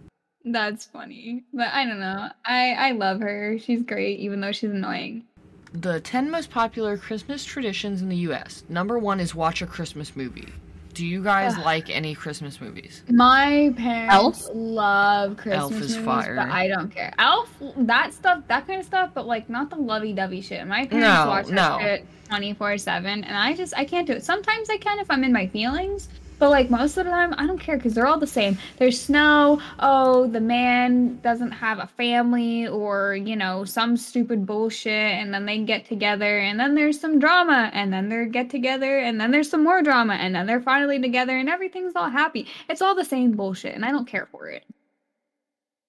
That's 0.45 0.85
funny. 0.85 1.43
But 1.53 1.69
I 1.73 1.85
don't 1.85 1.99
know. 1.99 2.29
I 2.45 2.73
I 2.73 2.91
love 2.91 3.19
her. 3.19 3.57
She's 3.57 3.81
great, 3.81 4.19
even 4.19 4.41
though 4.41 4.51
she's 4.51 4.69
annoying. 4.69 5.25
The 5.73 5.99
10 6.01 6.29
most 6.29 6.51
popular 6.51 6.97
Christmas 6.97 7.43
traditions 7.43 8.03
in 8.03 8.09
the 8.09 8.17
US. 8.27 8.63
Number 8.69 8.99
1 8.99 9.19
is 9.19 9.33
watch 9.33 9.63
a 9.63 9.65
Christmas 9.65 10.15
movie. 10.15 10.49
Do 10.93 11.05
you 11.05 11.23
guys 11.23 11.55
Ugh. 11.57 11.65
like 11.65 11.89
any 11.89 12.13
Christmas 12.13 12.61
movies? 12.61 13.03
My 13.09 13.73
parents 13.75 14.13
Elf? 14.45 14.49
love 14.53 15.37
Christmas 15.37 15.61
Elf 15.61 15.71
is 15.73 15.79
movies, 15.97 16.05
fire. 16.05 16.35
but 16.35 16.49
I 16.49 16.67
don't 16.67 16.89
care. 16.89 17.13
Elf, 17.17 17.49
that 17.77 18.13
stuff, 18.13 18.43
that 18.47 18.67
kind 18.67 18.79
of 18.79 18.85
stuff, 18.85 19.09
but 19.13 19.25
like 19.25 19.49
not 19.49 19.69
the 19.69 19.75
lovey-dovey 19.77 20.41
shit. 20.41 20.65
My 20.67 20.85
parents 20.85 20.93
No, 20.93 21.25
watch 21.27 21.47
that 21.47 21.53
no. 21.53 21.79
shit 21.79 22.05
twenty 22.29 22.53
four 22.53 22.77
seven, 22.77 23.23
and 23.23 23.37
I 23.37 23.53
just 23.55 23.73
I 23.75 23.85
can't 23.85 24.05
do 24.07 24.13
it. 24.13 24.23
Sometimes 24.23 24.69
I 24.69 24.77
can 24.77 24.99
if 24.99 25.09
I'm 25.09 25.23
in 25.23 25.33
my 25.33 25.47
feelings, 25.47 26.09
But 26.43 26.49
like 26.49 26.69
most 26.69 26.97
of 26.97 27.05
the 27.05 27.09
time, 27.09 27.33
I 27.37 27.47
don't 27.47 27.57
care 27.57 27.77
because 27.77 27.93
they're 27.93 28.05
all 28.05 28.19
the 28.19 28.27
same. 28.27 28.57
There's 28.75 28.99
snow. 28.99 29.61
Oh, 29.79 30.27
the 30.27 30.41
man 30.41 31.21
doesn't 31.21 31.53
have 31.53 31.79
a 31.79 31.87
family, 31.87 32.67
or 32.67 33.15
you 33.15 33.37
know, 33.37 33.63
some 33.63 33.95
stupid 33.95 34.45
bullshit, 34.45 34.91
and 34.91 35.33
then 35.33 35.45
they 35.45 35.59
get 35.59 35.85
together, 35.85 36.39
and 36.39 36.59
then 36.59 36.75
there's 36.75 36.99
some 36.99 37.17
drama, 37.17 37.71
and 37.71 37.93
then 37.93 38.09
they 38.09 38.25
get 38.25 38.49
together, 38.49 38.99
and 38.99 39.21
then 39.21 39.31
there's 39.31 39.49
some 39.49 39.63
more 39.63 39.81
drama, 39.81 40.15
and 40.15 40.35
then 40.35 40.45
they're 40.45 40.59
finally 40.59 40.99
together, 40.99 41.37
and 41.37 41.47
everything's 41.47 41.95
all 41.95 42.09
happy. 42.09 42.45
It's 42.67 42.81
all 42.81 42.93
the 42.93 43.05
same 43.05 43.31
bullshit, 43.37 43.73
and 43.73 43.85
I 43.85 43.91
don't 43.91 44.05
care 44.05 44.27
for 44.29 44.49
it. 44.49 44.65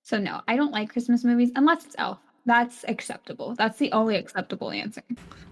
So 0.04 0.20
no, 0.20 0.40
I 0.46 0.54
don't 0.54 0.70
like 0.70 0.92
Christmas 0.92 1.24
movies 1.24 1.50
unless 1.56 1.84
it's 1.84 1.96
Elf. 1.98 2.20
That's 2.46 2.84
acceptable. 2.86 3.56
That's 3.56 3.78
the 3.78 3.90
only 3.90 4.14
acceptable 4.14 4.70
answer. 4.70 5.02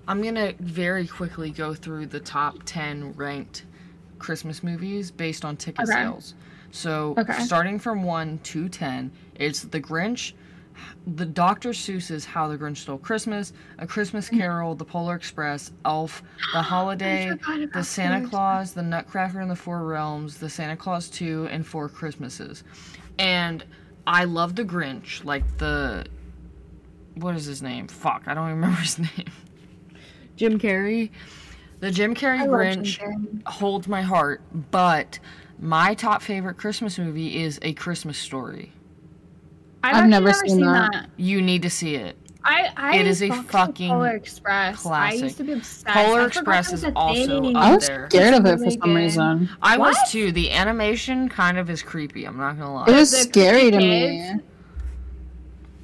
I'm 0.07 0.23
gonna 0.23 0.55
very 0.61 1.09
quickly 1.09 1.51
go 1.51 1.75
through 1.75 2.07
the 2.07 2.21
top 2.21 2.59
10 2.67 3.15
ranked 3.15 3.65
Christmas 4.23 4.63
movies 4.63 5.11
based 5.11 5.45
on 5.45 5.57
ticket 5.57 5.85
Okay. 5.89 5.93
sales. 5.93 6.35
So, 6.71 7.15
Okay. 7.19 7.39
starting 7.41 7.79
from 7.79 8.03
1 8.03 8.39
to 8.45 8.69
10, 8.69 9.11
it's 9.35 9.63
The 9.63 9.81
Grinch, 9.81 10.33
the 11.07 11.27
Dr. 11.27 11.71
Seuss's 11.71 12.25
How 12.25 12.49
the 12.49 12.57
Grinch 12.57 12.79
Stole 12.79 12.99
Christmas, 12.99 13.53
A 13.79 13.87
Christmas 13.87 14.27
mm-hmm. 14.29 14.39
Carol, 14.39 14.75
The 14.75 14.85
Polar 14.85 15.15
Express, 15.15 15.73
Elf, 15.85 16.23
The 16.55 16.63
Holiday, 16.75 17.33
The 17.73 17.83
Santa 17.83 18.27
Clause, 18.27 18.73
The 18.73 18.83
Nutcracker 18.83 19.41
and 19.41 19.51
the 19.51 19.57
Four 19.57 19.85
Realms, 19.85 20.39
The 20.39 20.49
Santa 20.49 20.77
Clause 20.77 21.09
2, 21.11 21.49
and 21.51 21.67
Four 21.67 21.89
Christmases. 21.89 22.65
And 23.19 23.65
I 24.07 24.25
love 24.25 24.57
The 24.57 24.65
Grinch, 24.65 25.25
like 25.25 25.59
the. 25.59 26.07
What 27.17 27.37
is 27.37 27.45
his 27.45 27.61
name? 27.61 27.89
Fuck, 27.89 28.23
I 28.27 28.35
don't 28.35 28.47
even 28.49 28.55
remember 28.61 28.81
his 28.81 28.99
name. 28.99 29.31
Jim 30.37 30.59
Carrey. 30.59 31.11
The 31.83 31.91
Jim 31.91 32.15
Carrey 32.15 32.39
I 32.39 32.43
Jim 32.45 32.51
Grinch 32.53 33.01
Carrey. 33.01 33.43
holds 33.47 33.89
my 33.89 34.03
heart, 34.03 34.41
but 34.71 35.19
my 35.59 35.95
top 35.95 36.23
favorite 36.23 36.55
Christmas 36.57 36.97
movie 36.97 37.43
is 37.43 37.59
A 37.63 37.73
Christmas 37.73 38.17
Story. 38.19 38.71
I've, 39.83 39.97
I've 39.97 40.09
never 40.09 40.27
never 40.27 40.39
seen 40.39 40.49
seen 40.51 40.61
that. 40.61 40.93
that. 40.93 41.11
You 41.17 41.43
need 41.43 41.63
to 41.63 41.71
see 41.71 41.97
it. 41.97 42.17
I, 42.45 42.71
I 42.77 42.97
It 42.99 43.09
is 43.09 43.21
a 43.21 43.33
fucking 43.33 43.89
Polar 43.91 44.11
Express. 44.11 44.79
I 44.87 44.89
classic. 44.89 45.23
used 45.23 45.37
to 45.39 45.45
be 45.45 45.53
obsessed. 45.55 45.87
Polar 45.89 46.27
Express 46.29 46.73
is 46.73 46.85
also 46.95 47.41
thing. 47.43 47.57
up 47.57 47.63
I 47.65 47.75
was 47.75 47.89
there. 47.89 48.09
scared 48.11 48.35
of 48.35 48.47
it 48.47 48.59
for 48.61 48.71
some 48.71 48.95
reason. 48.95 49.51
I 49.61 49.77
was 49.77 49.97
too. 50.09 50.31
The 50.31 50.53
animation 50.53 51.29
kind 51.29 51.59
of 51.59 51.69
is 51.69 51.83
creepy. 51.83 52.27
I'm 52.27 52.37
not 52.37 52.59
gonna 52.61 52.73
lie. 52.75 52.87
It 52.87 52.93
was 52.95 53.11
The 53.11 53.17
scary 53.19 53.73
to 53.73 53.79
kids. 53.79 54.35
me. 54.37 54.41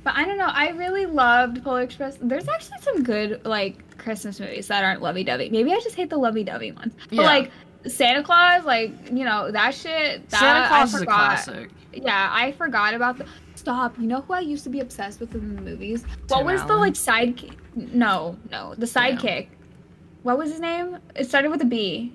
But 0.04 0.14
I 0.14 0.24
don't 0.24 0.38
know. 0.38 0.50
I 0.52 0.68
really 0.70 1.06
loved 1.06 1.64
Polar 1.64 1.82
Express. 1.82 2.18
There's 2.20 2.46
actually 2.46 2.78
some 2.82 3.02
good 3.02 3.44
like 3.44 3.82
Christmas 3.98 4.40
movies 4.40 4.68
that 4.68 4.84
aren't 4.84 5.02
lovey-dovey. 5.02 5.50
Maybe 5.50 5.72
I 5.72 5.80
just 5.80 5.96
hate 5.96 6.10
the 6.10 6.18
lovey-dovey 6.18 6.72
ones. 6.72 6.94
But 7.08 7.16
Yeah. 7.16 7.22
like 7.22 7.50
Santa 7.86 8.22
Clause, 8.22 8.64
like 8.64 8.92
you 9.10 9.24
know 9.24 9.50
that 9.50 9.74
shit. 9.74 10.28
That 10.30 10.40
Santa 10.40 10.68
Clause 10.68 10.94
I 10.94 10.96
is 10.96 11.02
a 11.02 11.06
classic. 11.06 11.70
Yeah, 11.92 12.28
I 12.32 12.52
forgot 12.52 12.94
about 12.94 13.18
the. 13.18 13.26
Stop. 13.54 13.98
You 13.98 14.06
know 14.06 14.20
who 14.20 14.34
I 14.34 14.40
used 14.40 14.62
to 14.64 14.70
be 14.70 14.80
obsessed 14.80 15.18
with 15.20 15.34
in 15.34 15.56
the 15.56 15.60
movies? 15.62 16.04
what 16.28 16.38
Tim 16.38 16.46
was 16.46 16.64
the 16.64 16.76
like 16.76 16.94
sidekick? 16.94 17.56
No, 17.74 18.36
no, 18.50 18.74
the 18.76 18.86
sidekick. 18.86 19.48
What 20.22 20.38
was 20.38 20.50
his 20.50 20.60
name? 20.60 20.98
It 21.16 21.24
started 21.28 21.50
with 21.50 21.62
a 21.62 21.64
B. 21.64 22.12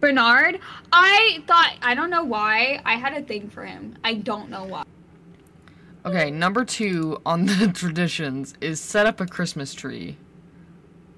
Bernard. 0.00 0.58
I 0.92 1.42
thought 1.46 1.74
I 1.82 1.94
don't 1.94 2.10
know 2.10 2.24
why 2.24 2.80
I 2.84 2.94
had 2.94 3.12
a 3.14 3.22
thing 3.22 3.48
for 3.50 3.64
him. 3.64 3.96
I 4.02 4.14
don't 4.14 4.48
know 4.48 4.64
why. 4.64 4.84
Okay, 6.06 6.30
number 6.30 6.64
two 6.64 7.20
on 7.26 7.46
the 7.46 7.68
traditions 7.74 8.54
is 8.60 8.80
set 8.80 9.06
up 9.06 9.20
a 9.20 9.26
Christmas 9.26 9.74
tree. 9.74 10.16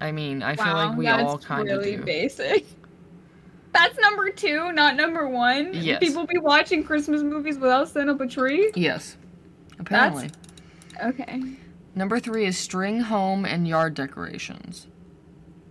I 0.01 0.11
mean, 0.11 0.43
I 0.43 0.55
feel 0.55 0.73
like 0.73 0.97
we 0.97 1.07
all 1.07 1.37
kind 1.37 1.69
of 1.69 1.77
really 1.79 1.95
do. 1.97 2.03
basic. 2.03 2.65
That's 3.71 3.97
number 3.99 4.29
two, 4.29 4.71
not 4.73 4.95
number 4.95 5.27
one. 5.27 5.71
Yes. 5.73 5.99
People 5.99 6.27
be 6.27 6.37
watching 6.37 6.83
Christmas 6.83 7.23
movies 7.23 7.57
without 7.57 7.87
setting 7.89 8.09
up 8.09 8.19
a 8.21 8.27
tree. 8.27 8.71
Yes, 8.75 9.17
apparently. 9.79 10.29
Okay. 11.01 11.41
Number 11.95 12.19
three 12.19 12.45
is 12.45 12.57
string 12.57 12.99
home 12.99 13.45
and 13.45 13.67
yard 13.67 13.93
decorations. 13.93 14.87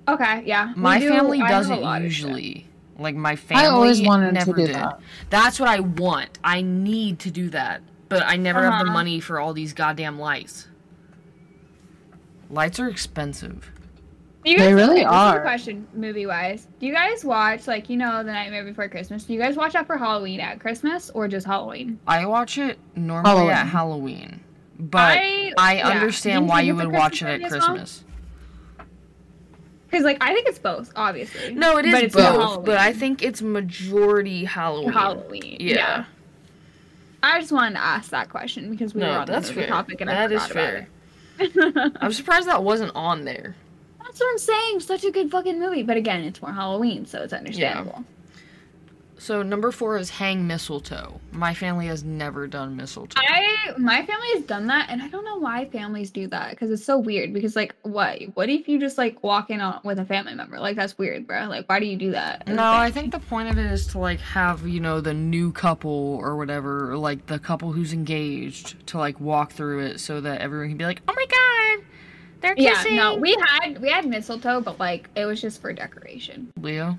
Okay. 0.09 0.43
Yeah. 0.47 0.73
My 0.77 0.99
do- 0.99 1.09
family 1.11 1.41
I 1.41 1.49
have 1.49 1.51
a 1.67 1.69
doesn't 1.69 1.81
lot 1.83 2.03
of 2.03 2.13
shit. 2.13 2.27
usually. 2.29 2.67
Like 2.99 3.15
my 3.15 3.37
family 3.37 3.65
I 3.65 3.69
always 3.69 4.01
wanted 4.03 4.35
never 4.35 4.53
to 4.53 4.61
do 4.61 4.67
did. 4.67 4.77
that. 4.77 5.01
That's 5.31 5.61
what 5.61 5.69
I 5.69 5.81
want. 5.81 6.39
I 6.43 6.63
need 6.63 7.19
to 7.21 7.31
do 7.31 7.51
that, 7.51 7.83
but 8.13 8.23
I 8.27 8.37
never 8.37 8.63
have 8.63 8.79
the 8.81 8.85
Uh-huh. 8.85 8.93
money 8.93 9.21
for 9.21 9.39
all 9.41 9.53
these 9.53 9.73
goddamn 9.73 10.19
lights. 10.19 10.69
Lights 12.51 12.79
are 12.81 12.89
expensive. 12.89 13.71
Do 14.45 14.51
you 14.51 14.59
They 14.59 14.65
guys, 14.67 14.75
really 14.75 15.05
okay, 15.05 15.05
this 15.05 15.13
is 15.13 15.13
a 15.13 15.15
are. 15.37 15.41
question, 15.41 15.87
movie 15.95 16.27
wise. 16.27 16.67
Do 16.81 16.87
you 16.87 16.93
guys 16.93 17.25
watch 17.25 17.67
like 17.69 17.89
you 17.89 17.97
know 17.97 18.25
the 18.25 18.33
Nightmare 18.33 18.65
Before 18.65 18.89
Christmas? 18.89 19.23
Do 19.25 19.33
you 19.33 19.39
guys 19.39 19.57
watch 19.57 19.73
that 19.75 19.87
for 19.87 19.97
Halloween 19.97 20.41
at 20.41 20.59
Christmas 20.59 21.11
or 21.11 21.29
just 21.29 21.47
Halloween? 21.47 21.99
I 22.09 22.27
watch 22.27 22.59
it 22.59 22.79
normally 22.97 23.51
at 23.51 23.67
Halloween. 23.69 24.17
Halloween, 24.19 24.41
but 24.81 24.99
I, 25.19 25.53
I- 25.57 25.75
yeah. 25.77 25.89
understand 25.89 26.41
Do 26.43 26.45
you 26.47 26.51
why 26.51 26.61
you 26.63 26.73
it's 26.75 26.83
a 26.83 26.87
would 26.89 26.95
watch 26.97 27.23
it 27.23 27.27
at 27.27 27.41
Christmas 27.41 27.69
movie 27.69 27.81
as 27.83 28.03
well? 28.07 28.87
Because 29.89 30.05
like 30.05 30.19
I 30.21 30.35
think 30.35 30.49
it's 30.49 30.59
both, 30.59 30.91
obviously. 30.97 31.55
No, 31.55 31.77
it 31.79 31.85
is 31.87 32.13
But 32.13 32.35
both, 32.35 32.65
but 32.65 32.79
I 32.79 32.93
think 32.93 33.23
it's 33.23 33.43
majority 33.43 34.45
Halloween. 34.45 34.93
Halloween. 34.93 35.57
Yeah. 35.61 35.75
Yeah. 35.75 36.05
I 37.23 37.41
just 37.41 37.53
wanted 37.53 37.75
to 37.77 37.83
ask 37.83 38.11
that 38.11 38.29
question 38.31 38.71
because 38.71 38.95
we 38.95 39.01
No, 39.01 39.09
were 39.11 39.19
on 39.19 39.27
that's 39.27 39.49
the 39.49 39.55
movie 39.55 39.67
fair. 39.67 39.71
topic 39.75 40.01
and 40.01 40.11
That 40.11 40.19
I 40.33 40.39
forgot 40.39 40.51
fair. 40.51 40.89
about 41.41 41.57
it. 41.57 41.93
I'm 42.01 42.13
surprised 42.13 42.49
that 42.49 42.63
wasn't 42.63 42.93
on 42.95 43.25
there. 43.25 43.55
That's 44.03 44.21
what 44.21 44.31
I'm 44.31 44.39
saying. 44.39 44.81
Such 44.81 45.05
a 45.05 45.11
good 45.11 45.31
fucking 45.31 45.59
movie. 45.59 45.83
But 45.83 45.97
again, 45.97 46.23
it's 46.23 46.43
more 46.43 46.53
Halloween, 46.53 47.07
so 47.07 47.23
it's 47.23 47.33
understandable. 47.33 48.05
So 49.23 49.41
number 49.41 49.71
four 49.71 49.99
is 49.99 50.11
hang 50.11 50.49
mistletoe. 50.49 51.21
My 51.31 51.55
family 51.55 51.87
has 51.87 52.03
never 52.03 52.49
done 52.49 52.77
mistletoe. 52.77 53.21
I 53.21 53.73
my 53.79 54.05
family 54.05 54.27
has 54.35 54.43
done 54.43 54.67
that, 54.67 54.89
and 54.91 55.01
I 55.01 55.07
don't 55.07 55.25
know 55.25 55.37
why 55.37 55.67
families 55.67 56.11
do 56.11 56.27
that 56.27 56.51
because 56.51 56.73
it's 56.73 56.85
so 56.85 56.99
weird. 56.99 57.33
Because 57.33 57.55
like, 57.55 57.77
what? 57.83 58.19
What 58.35 58.49
if 58.49 58.67
you 58.67 58.81
just 58.81 58.99
like 58.99 59.23
walk 59.23 59.49
in 59.51 59.61
on 59.61 59.79
with 59.85 60.01
a 60.01 60.05
family 60.05 60.35
member? 60.35 60.59
Like 60.59 60.75
that's 60.75 60.99
weird, 60.99 61.29
bro. 61.29 61.45
Like, 61.47 61.69
why 61.69 61.79
do 61.79 61.87
you 61.87 61.97
do 61.97 62.11
that? 62.11 62.49
No, 62.49 62.65
I 62.65 62.91
think 62.91 63.13
the 63.13 63.21
point 63.21 63.49
of 63.49 63.59
it 63.59 63.67
is 63.67 63.87
to 63.89 64.01
like 64.01 64.19
have, 64.19 64.67
you 64.67 64.81
know, 64.81 65.01
the 65.01 65.15
new 65.15 65.53
couple 65.53 66.19
or 66.21 66.37
whatever, 66.37 66.91
or 66.91 66.97
like 66.97 67.27
the 67.27 67.39
couple 67.39 67.71
who's 67.71 67.93
engaged 67.93 68.85
to 68.89 68.99
like 68.99 69.21
walk 69.21 69.53
through 69.53 69.85
it 69.85 70.01
so 70.01 70.21
that 70.21 70.41
everyone 70.41 70.71
can 70.71 70.79
be 70.79 70.85
like, 70.85 71.01
"Oh 71.07 71.15
my 71.15 71.27
god, 71.27 71.87
they're 72.41 72.55
kissing. 72.57 72.73
Yeah, 72.73 72.83
kissing." 72.83 72.97
no, 72.97 73.15
we 73.15 73.37
had 73.41 73.81
we 73.81 73.89
had 73.89 74.05
mistletoe, 74.05 74.61
but 74.61 74.81
like 74.81 75.11
it 75.15 75.27
was 75.27 75.41
just 75.41 75.61
for 75.61 75.73
decoration. 75.73 76.53
Leo. 76.61 76.99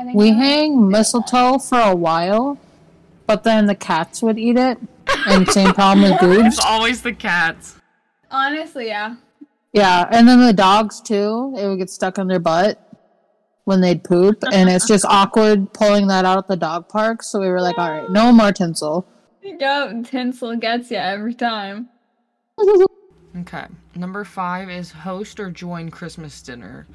I 0.00 0.04
think 0.04 0.16
We 0.16 0.30
hang 0.30 0.88
mistletoe 0.88 1.58
for 1.58 1.78
a 1.78 1.94
while, 1.94 2.58
but 3.26 3.44
then 3.44 3.66
the 3.66 3.74
cats 3.74 4.22
would 4.22 4.38
eat 4.38 4.56
it. 4.56 4.78
And 5.26 5.46
same 5.48 5.74
problem 5.74 6.10
with 6.10 6.20
boobs. 6.20 6.54
It's 6.54 6.64
always 6.64 7.02
the 7.02 7.12
cats. 7.12 7.76
Honestly, 8.30 8.86
yeah. 8.86 9.16
Yeah, 9.74 10.08
and 10.10 10.26
then 10.26 10.40
the 10.40 10.54
dogs 10.54 11.02
too. 11.02 11.54
It 11.58 11.68
would 11.68 11.78
get 11.78 11.90
stuck 11.90 12.18
on 12.18 12.28
their 12.28 12.38
butt 12.38 12.78
when 13.64 13.82
they'd 13.82 14.02
poop, 14.02 14.42
uh-huh. 14.42 14.56
and 14.56 14.70
it's 14.70 14.88
just 14.88 15.04
awkward 15.04 15.72
pulling 15.74 16.06
that 16.06 16.24
out 16.24 16.38
at 16.38 16.48
the 16.48 16.56
dog 16.56 16.88
park. 16.88 17.22
So 17.22 17.38
we 17.38 17.48
were 17.48 17.60
like, 17.60 17.76
all 17.76 17.90
right, 17.90 18.10
no 18.10 18.32
more 18.32 18.52
tinsel. 18.52 19.06
Yep, 19.42 20.06
tinsel 20.06 20.56
gets 20.56 20.90
you 20.90 20.96
every 20.96 21.34
time. 21.34 21.90
Okay. 23.40 23.66
Number 23.94 24.24
five 24.24 24.70
is 24.70 24.90
host 24.90 25.38
or 25.38 25.50
join 25.50 25.90
Christmas 25.90 26.40
dinner. 26.40 26.86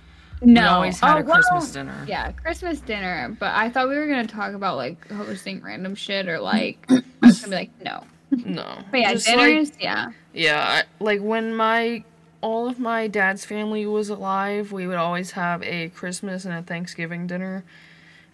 We 0.41 0.51
No, 0.51 0.67
always 0.69 0.99
had 0.99 1.15
Oh, 1.15 1.19
a 1.19 1.23
Christmas 1.23 1.63
well, 1.63 1.71
dinner. 1.85 2.05
Yeah, 2.07 2.31
Christmas 2.33 2.79
dinner. 2.81 3.35
But 3.39 3.53
I 3.55 3.69
thought 3.69 3.87
we 3.89 3.95
were 3.95 4.07
gonna 4.07 4.27
talk 4.27 4.53
about 4.53 4.75
like 4.77 5.09
hosting 5.09 5.61
random 5.61 5.95
shit 5.95 6.27
or 6.27 6.39
like 6.39 6.77
I 6.89 7.01
was 7.21 7.39
gonna 7.41 7.51
be 7.51 7.55
like 7.55 7.81
no. 7.83 8.03
No. 8.43 8.79
But 8.91 8.99
yeah, 8.99 9.13
Just, 9.13 9.27
like, 9.29 9.37
dinners. 9.37 9.71
yeah. 9.79 10.11
Yeah, 10.33 10.59
I- 10.83 11.03
like 11.03 11.21
when 11.21 11.55
my 11.55 12.03
all 12.41 12.67
of 12.67 12.79
my 12.79 13.07
dad's 13.07 13.45
family 13.45 13.85
was 13.85 14.09
alive, 14.09 14.71
we 14.71 14.85
would 14.87 14.97
always 14.97 15.31
have 15.31 15.63
a 15.63 15.89
Christmas 15.89 16.45
and 16.45 16.53
a 16.53 16.61
Thanksgiving 16.61 17.25
dinner, 17.27 17.63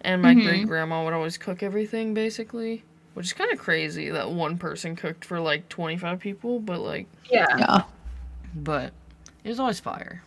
and 0.02 0.20
my 0.20 0.34
Mhm. 0.34 0.42
great 0.44 0.66
grandma 0.66 1.04
would 1.04 1.14
always 1.14 1.38
cook 1.38 1.62
everything 1.62 2.12
basically, 2.14 2.82
which 3.14 3.26
is 3.26 3.32
kind 3.32 3.50
of 3.52 3.58
crazy 3.58 4.10
that 4.10 4.30
one 4.30 4.58
person 4.58 4.96
cooked 4.96 5.24
for 5.24 5.38
like 5.40 5.68
twenty 5.68 5.96
five 5.96 6.18
people, 6.18 6.58
but 6.58 6.80
like, 6.80 7.06
Yeah. 7.30 7.46
Yeah. 7.58 7.82
but 8.54 8.92
it 9.44 9.48
was 9.48 9.60
always 9.60 9.78
fire. 9.80 10.22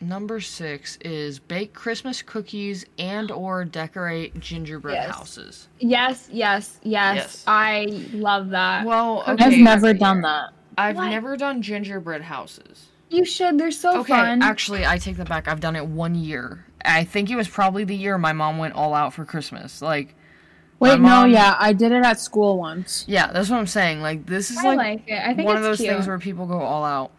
Number 0.00 0.40
six 0.40 0.96
is 1.00 1.38
bake 1.38 1.72
Christmas 1.72 2.20
cookies 2.20 2.84
and 2.98 3.30
or 3.30 3.64
decorate 3.64 4.38
gingerbread 4.38 4.94
Yes. 4.94 5.14
houses. 5.14 5.68
Yes, 5.78 6.28
yes, 6.30 6.78
yes, 6.82 7.16
Yes. 7.16 7.44
I 7.46 7.86
love 8.12 8.50
that. 8.50 8.84
Well, 8.84 9.24
Okay. 9.26 9.44
I've 9.44 9.58
never 9.58 9.94
done 9.94 10.20
that. 10.20 10.50
I've 10.76 10.96
What? 10.96 11.08
never 11.08 11.36
done 11.38 11.62
gingerbread 11.62 12.20
houses. 12.22 12.88
you 13.08 13.24
should. 13.24 13.56
They're 13.58 13.70
so 13.70 14.00
Okay, 14.00 14.12
fun. 14.12 14.42
actually, 14.42 14.84
I 14.84 14.98
take 14.98 15.16
that 15.16 15.28
back. 15.28 15.46
I've 15.48 15.60
done 15.60 15.76
it 15.76 15.86
one 15.86 16.14
year. 16.16 16.66
I 16.84 17.04
think 17.04 17.30
it 17.30 17.36
was 17.36 17.46
probably 17.48 17.84
the 17.84 17.94
year 17.96 18.18
my 18.18 18.32
mom 18.32 18.58
went 18.58 18.74
all 18.74 18.92
out 18.94 19.14
for 19.14 19.24
Christmas. 19.24 19.80
Like, 19.80 20.14
Wait, 20.78 21.00
My 21.00 21.22
no, 21.22 21.24
yeah, 21.26 21.56
I 21.58 21.72
did 21.72 21.90
it 21.92 22.04
at 22.04 22.20
school 22.20 22.58
once. 22.58 23.04
yeah, 23.08 23.32
that's 23.32 23.48
what 23.48 23.56
I'm 23.58 23.66
saying. 23.66 24.02
Like, 24.02 24.26
this 24.26 24.50
is 24.50 24.58
I 24.58 24.62
like, 24.74 24.76
like, 24.76 25.02
it. 25.06 25.18
I 25.26 25.32
think 25.34 25.46
one 25.46 25.56
it's 25.56 25.60
of 25.60 25.62
those 25.62 25.78
cute. 25.78 25.88
things 25.90 26.06
where 26.06 26.18
people 26.18 26.44
go 26.46 26.58
all 26.60 26.84
out. 26.84 27.12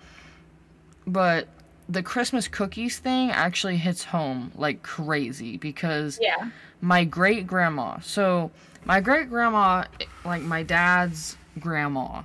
But 1.07 1.47
the 1.89 2.03
Christmas 2.03 2.47
cookies 2.47 2.99
thing 2.99 3.31
actually 3.31 3.77
hits 3.77 4.03
home 4.05 4.51
like 4.55 4.83
crazy 4.83 5.57
because 5.57 6.19
Yeah. 6.21 6.49
my 6.81 7.03
great 7.05 7.47
grandma. 7.47 7.99
So 7.99 8.51
my 8.85 8.99
great 8.99 9.29
grandma, 9.29 9.85
like 10.25 10.41
my 10.41 10.63
dad's 10.63 11.38
grandma, 11.59 12.23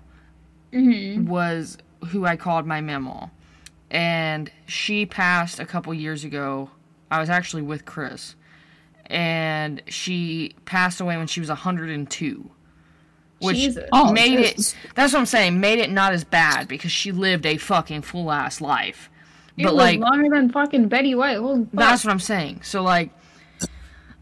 Mm-hmm. 0.72 1.26
was 1.28 1.76
who 2.08 2.24
I 2.24 2.36
called 2.36 2.66
my 2.66 2.80
mama, 2.80 3.30
and 3.90 4.50
she 4.66 5.04
passed 5.04 5.60
a 5.60 5.66
couple 5.66 5.92
years 5.92 6.24
ago. 6.24 6.70
I 7.10 7.20
was 7.20 7.28
actually 7.28 7.60
with 7.60 7.84
Chris, 7.84 8.34
and 9.06 9.82
she 9.86 10.54
passed 10.64 11.00
away 11.00 11.16
when 11.18 11.26
she 11.26 11.40
was 11.40 11.50
102. 11.50 12.50
Which 13.40 13.56
Jesus. 13.56 13.88
Oh, 13.92 14.12
made 14.12 14.38
Jesus. 14.38 14.72
it. 14.72 14.78
That's 14.94 15.12
what 15.12 15.18
I'm 15.20 15.26
saying. 15.26 15.60
Made 15.60 15.78
it 15.80 15.90
not 15.90 16.12
as 16.14 16.24
bad 16.24 16.68
because 16.68 16.92
she 16.92 17.12
lived 17.12 17.44
a 17.44 17.56
fucking 17.58 18.02
full 18.02 18.30
ass 18.32 18.60
life. 18.60 19.10
You 19.56 19.66
but 19.66 19.74
live 19.74 20.00
like 20.00 20.00
longer 20.00 20.28
than 20.30 20.50
fucking 20.50 20.88
Betty 20.88 21.14
White. 21.14 21.36
Holy 21.38 21.64
fuck. 21.64 21.72
that's 21.72 22.04
what 22.04 22.10
I'm 22.10 22.18
saying. 22.20 22.62
So 22.62 22.82
like 22.82 23.10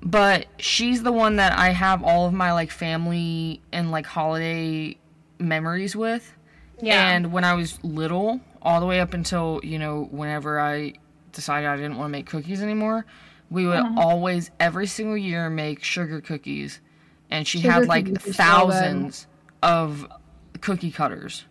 but 0.02 0.46
she's 0.58 1.02
the 1.02 1.12
one 1.12 1.36
that 1.36 1.52
I 1.58 1.70
have 1.70 2.02
all 2.02 2.26
of 2.26 2.32
my 2.32 2.52
like 2.52 2.70
family 2.70 3.60
and 3.72 3.90
like 3.90 4.06
holiday 4.06 4.96
memories 5.38 5.94
with. 5.94 6.34
yeah. 6.80 7.10
And 7.10 7.32
when 7.32 7.44
I 7.44 7.52
was 7.54 7.78
little, 7.84 8.40
all 8.62 8.80
the 8.80 8.86
way 8.86 9.00
up 9.00 9.12
until, 9.14 9.60
you 9.62 9.78
know, 9.78 10.08
whenever 10.10 10.58
I 10.58 10.94
decided 11.32 11.68
I 11.68 11.76
didn't 11.76 11.98
want 11.98 12.08
to 12.08 12.12
make 12.12 12.26
cookies 12.26 12.62
anymore, 12.62 13.04
we 13.50 13.66
would 13.66 13.78
Uh-huh. 13.80 14.00
always 14.00 14.50
every 14.58 14.86
single 14.86 15.16
year 15.18 15.50
make 15.50 15.84
sugar 15.84 16.20
cookies. 16.22 16.80
And 17.30 17.46
she 17.46 17.58
Sugar 17.60 17.72
had 17.72 17.86
like 17.86 18.06
cookies 18.06 18.28
are 18.28 18.32
so 18.32 18.42
thousands 18.42 19.26
of 19.62 20.06
cookie 20.62 20.90
cutters. 20.90 21.44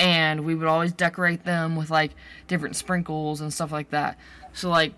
And 0.00 0.44
we 0.46 0.54
would 0.54 0.66
always 0.66 0.92
decorate 0.92 1.44
them 1.44 1.76
with 1.76 1.90
like 1.90 2.12
different 2.48 2.74
sprinkles 2.74 3.40
and 3.40 3.52
stuff 3.52 3.70
like 3.70 3.90
that. 3.90 4.18
So 4.54 4.68
like 4.70 4.94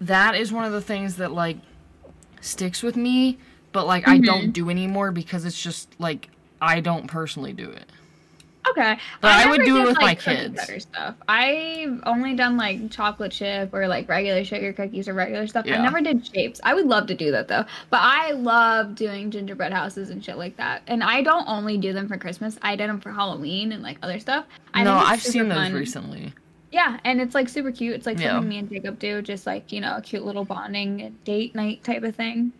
that 0.00 0.34
is 0.36 0.52
one 0.52 0.64
of 0.64 0.72
the 0.72 0.80
things 0.80 1.16
that 1.16 1.32
like 1.32 1.58
sticks 2.40 2.82
with 2.82 2.96
me, 2.96 3.38
but 3.72 3.86
like 3.86 4.06
I 4.08 4.16
Mm-hmm. 4.16 4.24
don't 4.24 4.52
do 4.52 4.70
anymore 4.70 5.10
because 5.12 5.44
it's 5.44 5.60
just 5.60 5.94
like 5.98 6.30
I 6.62 6.80
don't 6.80 7.06
personally 7.08 7.52
do 7.52 7.68
it. 7.70 7.90
Okay. 8.70 8.98
But 9.20 9.30
I 9.32 9.48
would 9.50 9.60
never 9.60 9.70
do 9.70 9.76
it 9.82 9.86
with 9.88 9.96
my 9.96 10.02
like, 10.02 10.20
cookie 10.20 10.36
kids. 10.36 10.60
cutter 10.60 10.80
Stuff. 10.80 11.14
I've 11.28 12.00
only 12.04 12.34
done 12.34 12.56
like 12.56 12.90
chocolate 12.90 13.32
chip 13.32 13.72
or 13.74 13.86
like 13.88 14.08
regular 14.08 14.44
sugar 14.44 14.72
cookies 14.72 15.08
or 15.08 15.14
regular 15.14 15.46
stuff. 15.46 15.66
Yeah. 15.66 15.78
I 15.78 15.82
never 15.82 16.00
did 16.00 16.26
shapes. 16.26 16.60
I 16.64 16.74
would 16.74 16.86
love 16.86 17.06
to 17.08 17.14
do 17.14 17.30
that 17.32 17.48
though. 17.48 17.64
But 17.90 18.00
I 18.02 18.32
love 18.32 18.94
doing 18.94 19.30
gingerbread 19.30 19.72
houses 19.72 20.10
and 20.10 20.24
shit 20.24 20.38
like 20.38 20.56
that. 20.56 20.82
And 20.86 21.02
I 21.02 21.22
don't 21.22 21.48
only 21.48 21.78
do 21.78 21.92
them 21.92 22.08
for 22.08 22.16
Christmas. 22.16 22.58
I 22.62 22.76
did 22.76 22.88
them 22.88 23.00
for 23.00 23.10
Halloween 23.12 23.72
and 23.72 23.82
like 23.82 23.98
other 24.02 24.18
stuff. 24.20 24.46
I 24.74 24.84
no, 24.84 24.94
I've 24.94 25.22
seen 25.22 25.48
those 25.48 25.58
fun. 25.58 25.72
recently. 25.74 26.32
Yeah, 26.72 27.00
and 27.04 27.20
it's 27.20 27.34
like 27.34 27.48
super 27.48 27.72
cute. 27.72 27.96
It's 27.96 28.06
like 28.06 28.18
Yeah. 28.20 28.30
something 28.34 28.48
me 28.48 28.58
and 28.58 28.70
Jacob 28.70 28.98
do, 29.00 29.22
just 29.22 29.44
like 29.46 29.72
you 29.72 29.80
know, 29.80 29.96
a 29.96 30.00
cute 30.02 30.24
little 30.24 30.44
bonding 30.44 31.16
date 31.24 31.54
night 31.54 31.82
type 31.82 32.02
of 32.04 32.14
thing. 32.14 32.52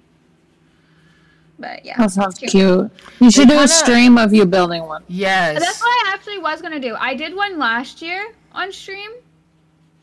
But 1.60 1.84
yeah, 1.84 1.96
That 1.98 2.10
sounds 2.10 2.42
it's 2.42 2.50
cute. 2.52 2.90
You 3.20 3.30
should 3.30 3.48
do 3.48 3.54
kinda- 3.54 3.64
a 3.64 3.68
stream 3.68 4.16
of 4.18 4.32
you 4.32 4.46
building 4.46 4.86
one. 4.86 5.04
Yes. 5.08 5.60
That's 5.60 5.80
what 5.80 6.06
I 6.06 6.12
actually 6.14 6.38
was 6.38 6.62
gonna 6.62 6.80
do. 6.80 6.96
I 6.98 7.14
did 7.14 7.34
one 7.36 7.58
last 7.58 8.00
year 8.00 8.32
on 8.52 8.72
stream. 8.72 9.10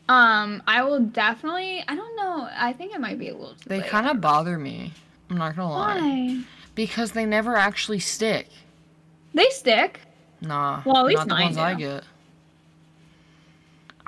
Um, 0.08 0.62
I 0.66 0.82
will 0.84 1.00
definitely. 1.00 1.84
I 1.86 1.94
don't 1.94 2.16
know. 2.16 2.48
I 2.56 2.72
think 2.72 2.94
it 2.94 3.00
might 3.00 3.18
be 3.18 3.28
a 3.28 3.34
little. 3.34 3.54
Too 3.54 3.68
they 3.68 3.80
kind 3.80 4.06
of 4.06 4.20
bother 4.20 4.56
me. 4.58 4.92
I'm 5.28 5.36
not 5.36 5.56
gonna 5.56 5.70
lie. 5.70 6.00
Why? 6.00 6.40
Because 6.74 7.12
they 7.12 7.26
never 7.26 7.56
actually 7.56 7.98
stick. 7.98 8.48
They 9.34 9.48
stick. 9.50 10.00
Nah. 10.40 10.82
Well, 10.86 10.98
at 10.98 11.06
least 11.06 11.18
not 11.18 11.28
the 11.28 11.34
mine 11.34 11.44
ones 11.46 11.58
I 11.58 11.74
get. 11.74 12.04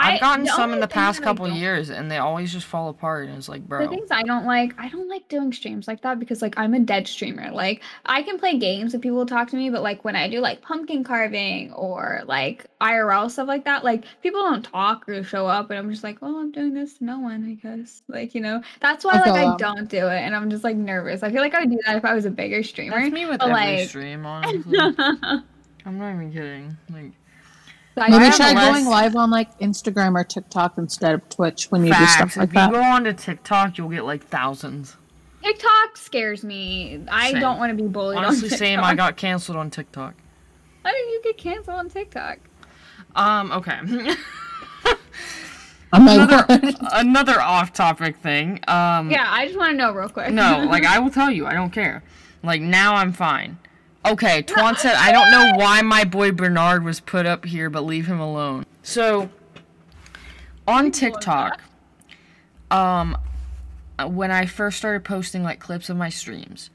I- 0.01 0.14
I've 0.14 0.20
gotten 0.20 0.44
the 0.46 0.51
some 0.53 0.72
in 0.72 0.80
the 0.80 0.88
past 0.88 1.22
couple 1.22 1.46
don't- 1.46 1.57
years, 1.57 1.90
and 1.90 2.11
they 2.11 2.18
always 2.18 2.53
just 2.53 2.66
fall 2.66 2.88
apart. 2.88 3.28
And 3.28 3.36
it's 3.36 3.48
like, 3.48 3.66
bro. 3.68 3.82
The 3.84 3.88
things 3.88 4.11
I 4.11 4.22
don't 4.22 4.46
like, 4.46 4.72
I 4.78 4.88
don't 4.88 5.09
like 5.09 5.28
doing 5.28 5.53
streams 5.53 5.86
like 5.86 6.01
that 6.03 6.18
because 6.18 6.40
like 6.42 6.59
I'm 6.59 6.74
a 6.74 6.80
dead 6.80 7.07
streamer. 7.07 7.51
Like 7.51 7.82
I 8.07 8.22
can 8.22 8.38
play 8.38 8.59
games 8.59 8.94
and 8.94 9.03
people 9.03 9.26
talk 9.26 9.48
to 9.51 9.57
me, 9.57 9.68
but 9.70 9.82
like 9.82 10.05
when 10.05 10.16
I 10.16 10.28
do 10.28 10.40
like 10.40 10.62
pumpkin 10.62 11.05
carving 11.05 11.72
or 11.74 12.22
like 12.26 12.64
IRL 12.80 13.30
stuff 13.30 13.46
like 13.46 13.64
that, 13.66 13.84
like 13.84 14.05
people 14.22 14.40
don't 14.40 14.62
talk 14.62 15.09
or 15.09 15.22
show 15.22 15.46
up, 15.46 15.70
and 15.70 15.78
I'm 15.78 15.90
just 15.90 16.03
like, 16.03 16.22
well, 16.22 16.36
I'm 16.36 16.51
doing 16.51 16.72
this 16.74 16.94
to 16.98 17.05
no 17.05 17.18
one, 17.20 17.44
I 17.44 17.55
guess. 17.66 18.03
Like 18.09 18.34
you 18.34 18.40
know, 18.40 18.62
that's 18.80 19.05
why 19.05 19.12
I 19.16 19.30
like 19.30 19.30
I 19.32 19.44
that. 19.51 19.59
don't 19.59 19.88
do 19.88 20.07
it, 20.09 20.20
and 20.20 20.34
I'm 20.34 20.48
just 20.51 20.64
like 20.64 20.76
nervous. 20.76 21.22
I 21.22 21.30
feel 21.30 21.42
like 21.42 21.55
I 21.55 21.61
would 21.61 21.70
do 21.70 21.78
that 21.86 21.96
if 21.96 22.05
I 22.05 22.14
was 22.14 22.24
a 22.24 22.30
bigger 22.30 22.62
streamer. 22.62 22.98
That's 23.01 23.12
me 23.12 23.26
with 23.26 23.40
but, 23.40 23.51
every 23.51 23.76
like- 23.76 23.88
stream, 23.88 24.24
honestly. 24.24 24.78
I'm 25.86 25.98
not 25.98 26.14
even 26.14 26.30
kidding. 26.32 26.76
Like, 26.90 27.05
So 27.05 27.20
I 28.01 28.09
Maybe 28.09 28.34
try 28.34 28.51
a 28.51 28.55
going 28.55 28.86
live 28.86 29.16
on 29.16 29.30
like 29.30 29.59
Instagram 29.59 30.18
or 30.18 30.24
TikTok 30.24 30.78
instead 30.78 31.14
of 31.14 31.28
Twitch 31.28 31.70
when 31.70 31.84
you 31.84 31.92
do 31.92 32.07
stuff 32.07 32.36
like 32.36 32.48
if 32.48 32.55
you 32.55 32.61
that. 32.61 32.72
go 32.72 32.82
onto 32.82 33.12
TikTok, 33.12 33.78
you'll 33.78 33.88
get 33.90 34.05
like 34.05 34.24
thousands. 34.24 34.96
TikTok 35.42 35.96
scares 35.96 36.44
me. 36.44 37.05
I 37.11 37.32
Same. 37.32 37.40
don't 37.40 37.59
want 37.59 37.76
to 37.76 37.82
be 37.82 37.88
bullied. 37.88 38.18
Honestly, 38.18 38.51
on 38.51 38.59
same. 38.59 38.78
TikTok. 38.78 38.84
I 38.84 38.94
got 38.94 39.16
canceled 39.16 39.57
on 39.57 39.70
TikTok. 39.70 40.14
How 40.84 40.90
did 40.92 40.98
you 40.98 41.20
get 41.24 41.38
canceled 41.38 41.76
on 41.76 41.88
TikTok? 41.88 42.38
Um. 43.14 43.53
Okay. 43.53 43.78
Another 45.92 46.46
another 46.92 47.40
off-topic 47.40 48.16
thing. 48.18 48.61
Um. 48.68 49.11
Yeah, 49.11 49.26
I 49.28 49.46
just 49.46 49.59
want 49.59 49.72
to 49.72 49.76
know 49.76 49.92
real 49.92 50.09
quick. 50.09 50.30
No, 50.30 50.64
like 50.68 50.84
I 50.86 50.98
will 50.98 51.11
tell 51.11 51.30
you, 51.30 51.46
I 51.46 51.53
don't 51.53 51.70
care. 51.70 52.03
Like 52.42 52.61
now 52.61 52.94
I'm 52.94 53.12
fine. 53.12 53.59
Okay, 54.05 54.42
Twan 54.42 54.76
said 54.78 54.94
I 54.94 55.12
don't 55.12 55.30
know 55.30 55.53
why 55.57 55.82
my 55.82 56.05
boy 56.05 56.32
Bernard 56.32 56.84
was 56.84 57.01
put 57.01 57.26
up 57.26 57.44
here, 57.44 57.68
but 57.68 57.82
leave 57.82 58.07
him 58.07 58.18
alone. 58.20 58.64
So 58.82 59.30
on 60.66 60.90
TikTok, 60.90 61.61
um 62.70 63.16
when 64.07 64.30
I 64.30 64.46
first 64.46 64.78
started 64.78 65.05
posting 65.05 65.42
like 65.42 65.61
clips 65.61 65.90
of 65.90 65.96
my 65.96 66.09
streams, 66.09 66.70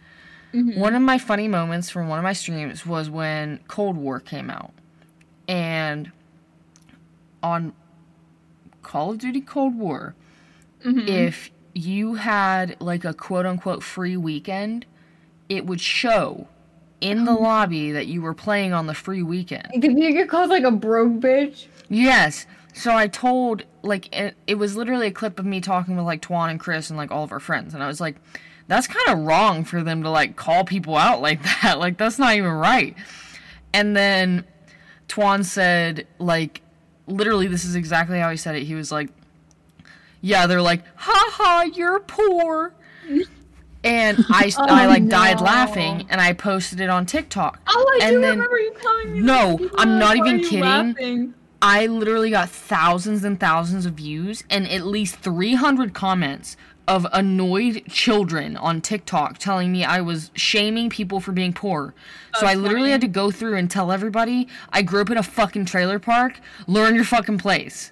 one 0.53 0.95
of 0.95 1.01
my 1.01 1.17
funny 1.17 1.47
moments 1.47 1.89
from 1.89 2.07
one 2.07 2.19
of 2.19 2.23
my 2.23 2.33
streams 2.33 2.85
was 2.85 3.09
when 3.09 3.59
Cold 3.67 3.97
War 3.97 4.19
came 4.19 4.49
out. 4.49 4.71
And 5.47 6.11
on 7.43 7.73
Call 8.83 9.11
of 9.11 9.17
Duty 9.17 9.41
Cold 9.41 9.75
War, 9.77 10.15
if 10.83 11.49
you 11.73 12.13
had 12.15 12.77
like 12.79 13.03
a 13.03 13.13
quote 13.13 13.45
unquote 13.47 13.81
free 13.83 14.15
weekend, 14.15 14.85
it 15.49 15.65
would 15.65 15.81
show 15.81 16.47
in 17.05 17.23
the 17.23 17.33
lobby 17.33 17.91
that 17.91 18.07
you 18.07 18.19
were 18.19 18.33
playing 18.33 18.73
on 18.73 18.87
the 18.87 18.93
free 18.95 19.21
weekend. 19.21 19.79
Did 19.79 19.99
you 19.99 20.11
get 20.11 20.27
called 20.27 20.49
like 20.49 20.63
a 20.63 20.71
broke 20.71 21.19
bitch? 21.19 21.67
Yes. 21.87 22.47
So 22.73 22.95
I 22.95 23.07
told 23.07 23.63
like 23.83 24.13
it, 24.13 24.33
it 24.47 24.55
was 24.55 24.75
literally 24.75 25.05
a 25.05 25.11
clip 25.11 25.37
of 25.37 25.45
me 25.45 25.61
talking 25.61 25.95
with 25.95 26.05
like 26.05 26.23
Twan 26.23 26.49
and 26.49 26.59
Chris 26.59 26.89
and 26.89 26.97
like 26.97 27.11
all 27.11 27.23
of 27.23 27.31
our 27.31 27.39
friends 27.39 27.75
and 27.75 27.83
I 27.83 27.87
was 27.87 28.01
like 28.01 28.15
that's 28.67 28.87
kind 28.87 29.07
of 29.09 29.23
wrong 29.23 29.63
for 29.63 29.83
them 29.83 30.01
to 30.01 30.09
like 30.09 30.35
call 30.35 30.63
people 30.65 30.95
out 30.95 31.21
like 31.21 31.43
that. 31.61 31.77
Like 31.77 31.99
that's 31.99 32.17
not 32.17 32.35
even 32.35 32.49
right. 32.51 32.95
And 33.71 33.95
then 33.95 34.43
Twan 35.07 35.45
said 35.45 36.07
like 36.17 36.63
literally 37.05 37.45
this 37.45 37.65
is 37.65 37.75
exactly 37.75 38.17
how 38.17 38.31
he 38.31 38.37
said 38.37 38.55
it. 38.55 38.63
He 38.63 38.73
was 38.73 38.91
like 38.91 39.09
yeah, 40.21 40.47
they're 40.47 40.59
like 40.59 40.81
ha 40.95 41.29
ha, 41.33 41.69
you're 41.71 41.99
poor. 41.99 42.73
And 43.85 44.25
I, 44.29 44.51
I 44.57 44.85
Oh, 44.85 44.87
like 44.89 45.07
died 45.07 45.39
laughing 45.41 46.05
and 46.09 46.19
I 46.19 46.33
posted 46.33 46.81
it 46.81 46.89
on 46.89 47.05
TikTok. 47.05 47.59
Oh, 47.67 47.99
I 48.01 48.05
And 48.07 48.15
do 48.15 48.21
then- 48.21 48.31
remember 48.39 48.57
you 48.59 48.73
telling 48.81 49.13
me. 49.13 49.19
No, 49.21 49.57
this. 49.57 49.71
I'm 49.77 49.99
not 49.99 50.17
even 50.17 50.39
kidding. 50.41 50.59
laughing? 50.61 51.33
I 51.61 51.85
literally 51.87 52.29
got 52.31 52.49
thousands 52.49 53.23
and 53.23 53.39
thousands 53.39 53.85
of 53.85 53.93
views 53.93 54.43
and 54.49 54.67
at 54.67 54.85
least 54.85 55.15
300 55.17 55.93
comments 55.93 56.57
of 56.87 57.07
annoyed 57.13 57.83
children 57.89 58.55
on 58.57 58.79
TikTok 58.81 59.39
telling 59.39 59.71
me 59.71 59.83
I 59.83 60.01
was 60.01 60.29
shaming 60.35 60.89
people 60.91 61.19
for 61.19 61.31
being 61.31 61.53
poor. 61.53 61.95
So 62.35 62.45
I 62.45 62.53
literally 62.53 62.81
funny. 62.83 62.91
had 62.91 63.01
to 63.01 63.07
go 63.07 63.31
through 63.31 63.57
and 63.57 63.71
tell 63.71 63.91
everybody 63.91 64.47
I 64.71 64.83
grew 64.83 65.01
up 65.01 65.09
in 65.09 65.17
a 65.17 65.23
fucking 65.23 65.65
trailer 65.65 65.97
park. 65.97 66.39
Learn 66.67 66.93
your 66.93 67.05
fucking 67.05 67.39
place. 67.39 67.91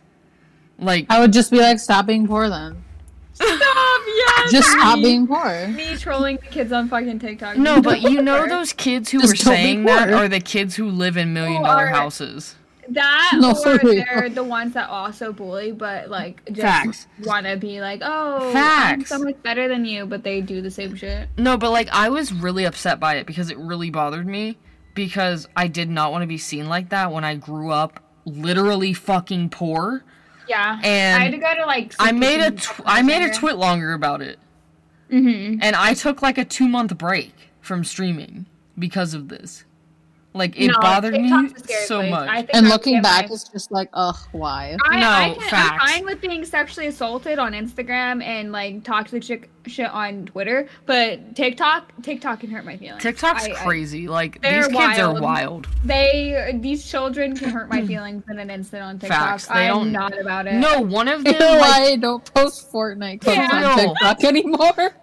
Like, 0.77 1.07
I 1.09 1.19
would 1.19 1.33
just 1.33 1.49
be 1.49 1.57
like, 1.59 1.79
stop 1.79 2.05
being 2.05 2.27
poor 2.27 2.49
then. 2.49 2.82
Stop! 3.34 4.01
Yes. 4.05 4.51
Just 4.51 4.70
stop 4.70 4.96
being 5.01 5.26
poor. 5.28 5.68
me 5.70 5.96
trolling 5.97 6.38
the 6.38 6.47
kids 6.47 6.72
on 6.72 6.88
fucking 6.89 7.20
TikTok. 7.20 7.58
no, 7.58 7.82
but 7.82 8.01
you 8.01 8.22
know 8.22 8.47
those 8.47 8.74
kids 8.74 9.10
who 9.10 9.20
Just 9.22 9.34
were 9.34 9.38
saying 9.38 9.86
that 9.86 10.12
are 10.14 10.28
the 10.28 10.39
kids 10.39 10.76
who 10.76 10.89
live 10.89 11.18
in 11.18 11.34
million 11.34 11.58
Who 11.58 11.64
dollar 11.64 11.86
are- 11.86 11.88
houses. 11.88 12.55
that 12.89 13.32
No, 13.39 13.51
or 13.51 13.55
for 13.55 13.78
real. 13.88 14.04
they're 14.05 14.30
the 14.30 14.43
ones 14.43 14.74
that 14.74 14.89
also 14.89 15.32
bully, 15.34 15.72
but 15.72 16.10
like 16.10 16.43
just 16.47 16.62
Facts. 16.62 17.08
want 17.24 17.46
to 17.47 17.58
be 17.58 17.82
like, 17.82 18.01
oh, 18.04 18.51
Facts. 18.54 19.12
I'm 19.12 19.20
so 19.20 19.24
much 19.26 19.42
better 19.42 19.68
than 19.68 19.86
you, 19.86 20.05
but 20.05 20.24
they 20.24 20.42
do 20.42 20.62
the 20.62 20.72
same 20.72 20.96
shit. 20.96 21.30
No, 21.38 21.58
but 21.58 21.72
like 21.72 21.89
I 21.92 22.10
was 22.10 22.32
really 22.34 22.66
upset 22.66 23.00
by 23.00 23.16
it 23.16 23.26
because 23.26 23.50
it 23.50 23.58
really 23.58 23.89
bothered 23.89 24.28
me 24.28 24.58
because 24.93 25.47
I 25.55 25.68
did 25.68 25.89
not 25.89 26.12
want 26.12 26.22
to 26.22 26.28
be 26.28 26.38
seen 26.38 26.68
like 26.70 26.89
that 26.89 27.12
when 27.12 27.24
I 27.24 27.36
grew 27.36 27.72
up 27.72 28.00
literally 28.26 28.93
fucking 28.93 29.50
poor. 29.50 30.04
Yeah, 30.47 30.79
And 30.83 31.21
I 31.21 31.25
had 31.25 31.32
to 31.32 31.37
go 31.37 31.55
to 31.55 31.65
like. 31.65 31.93
I 31.99 32.11
made 32.11 32.41
a 32.41 32.51
tw- 32.51 32.82
I 32.86 33.01
made 33.01 33.24
a 33.24 33.33
twit 33.33 33.55
longer 33.55 33.93
about 33.93 34.21
it. 34.21 34.39
Mm-hmm. 35.11 35.59
And 35.61 35.75
I 35.75 35.93
took 35.93 36.21
like 36.21 36.37
a 36.37 36.45
2 36.45 36.67
month 36.67 36.97
break 36.97 37.33
from 37.61 37.83
streaming 37.83 38.47
because 38.78 39.13
of 39.13 39.29
this. 39.29 39.63
Like 40.36 40.60
it 40.60 40.68
No, 40.68 40.80
bothered 40.82 41.14
me 41.14 41.30
TikTok's 41.30 41.62
a 41.62 41.64
scary 41.64 41.86
so 41.86 42.00
place. 42.00 42.12
much. 42.12 42.50
And 42.54 42.66
I 42.66 42.70
looking 42.70 43.01
back, 43.04 43.30
my- 43.30 43.36
it's 43.36 43.47
just 43.47 43.72
like, 43.72 43.89
ugh, 43.93 44.18
why? 44.32 44.76
I, 44.86 45.00
No, 45.00 45.10
I 45.10 45.36
can, 45.39 45.72
I'm 45.74 45.80
fine 45.80 46.05
with 46.05 46.22
being 46.22 46.43
sexually 46.43 46.88
assaulted 46.88 47.38
on 47.38 47.54
Instagram 47.54 48.24
and 48.24 48.51
like 48.51 48.84
toxic 48.84 49.22
shit, 49.22 49.50
shit 49.68 49.89
on 49.92 50.26
Twitter, 50.26 50.68
but 50.88 51.36
TikTok, 51.36 51.92
TikTok 52.01 52.39
can 52.39 52.50
hurt 52.50 52.66
my 52.66 52.78
feelings. 52.78 53.04
TikTok's 53.04 53.46
I- 53.47 53.51
I- 53.51 53.64
crazy. 53.64 54.08
like 54.08 54.42
these 54.42 54.68
kids 54.68 55.00
are 55.00 55.14
wild. 55.14 55.22
wild. 55.22 55.68
they, 55.86 56.58
these 56.60 56.84
children 56.89 57.36
can 57.36 57.50
hurt 57.50 57.70
my 57.70 57.82
hmm. 57.82 57.88
feelings 57.88 58.24
in 58.30 58.39
an 58.39 58.50
instant 58.50 58.82
on 58.82 58.97
TikTok. 59.00 59.20
Facts, 59.20 59.46
they 59.47 59.54
I 59.54 59.64
am 59.66 59.76
don't- 59.76 59.92
not 59.92 60.20
about 60.20 60.47
it. 60.47 60.54
No, 60.55 60.82
one 60.82 61.08
of 61.08 61.24
Ew, 61.26 61.32
them 61.38 61.60
like 61.60 61.72
I 61.74 61.96
don't 61.97 62.34
post 62.34 62.72
Fortnite 62.72 63.22
clips 63.22 63.38
Yeah. 63.38 63.72
on 63.72 63.78
TikTok 63.78 64.24
anymore. 64.24 64.93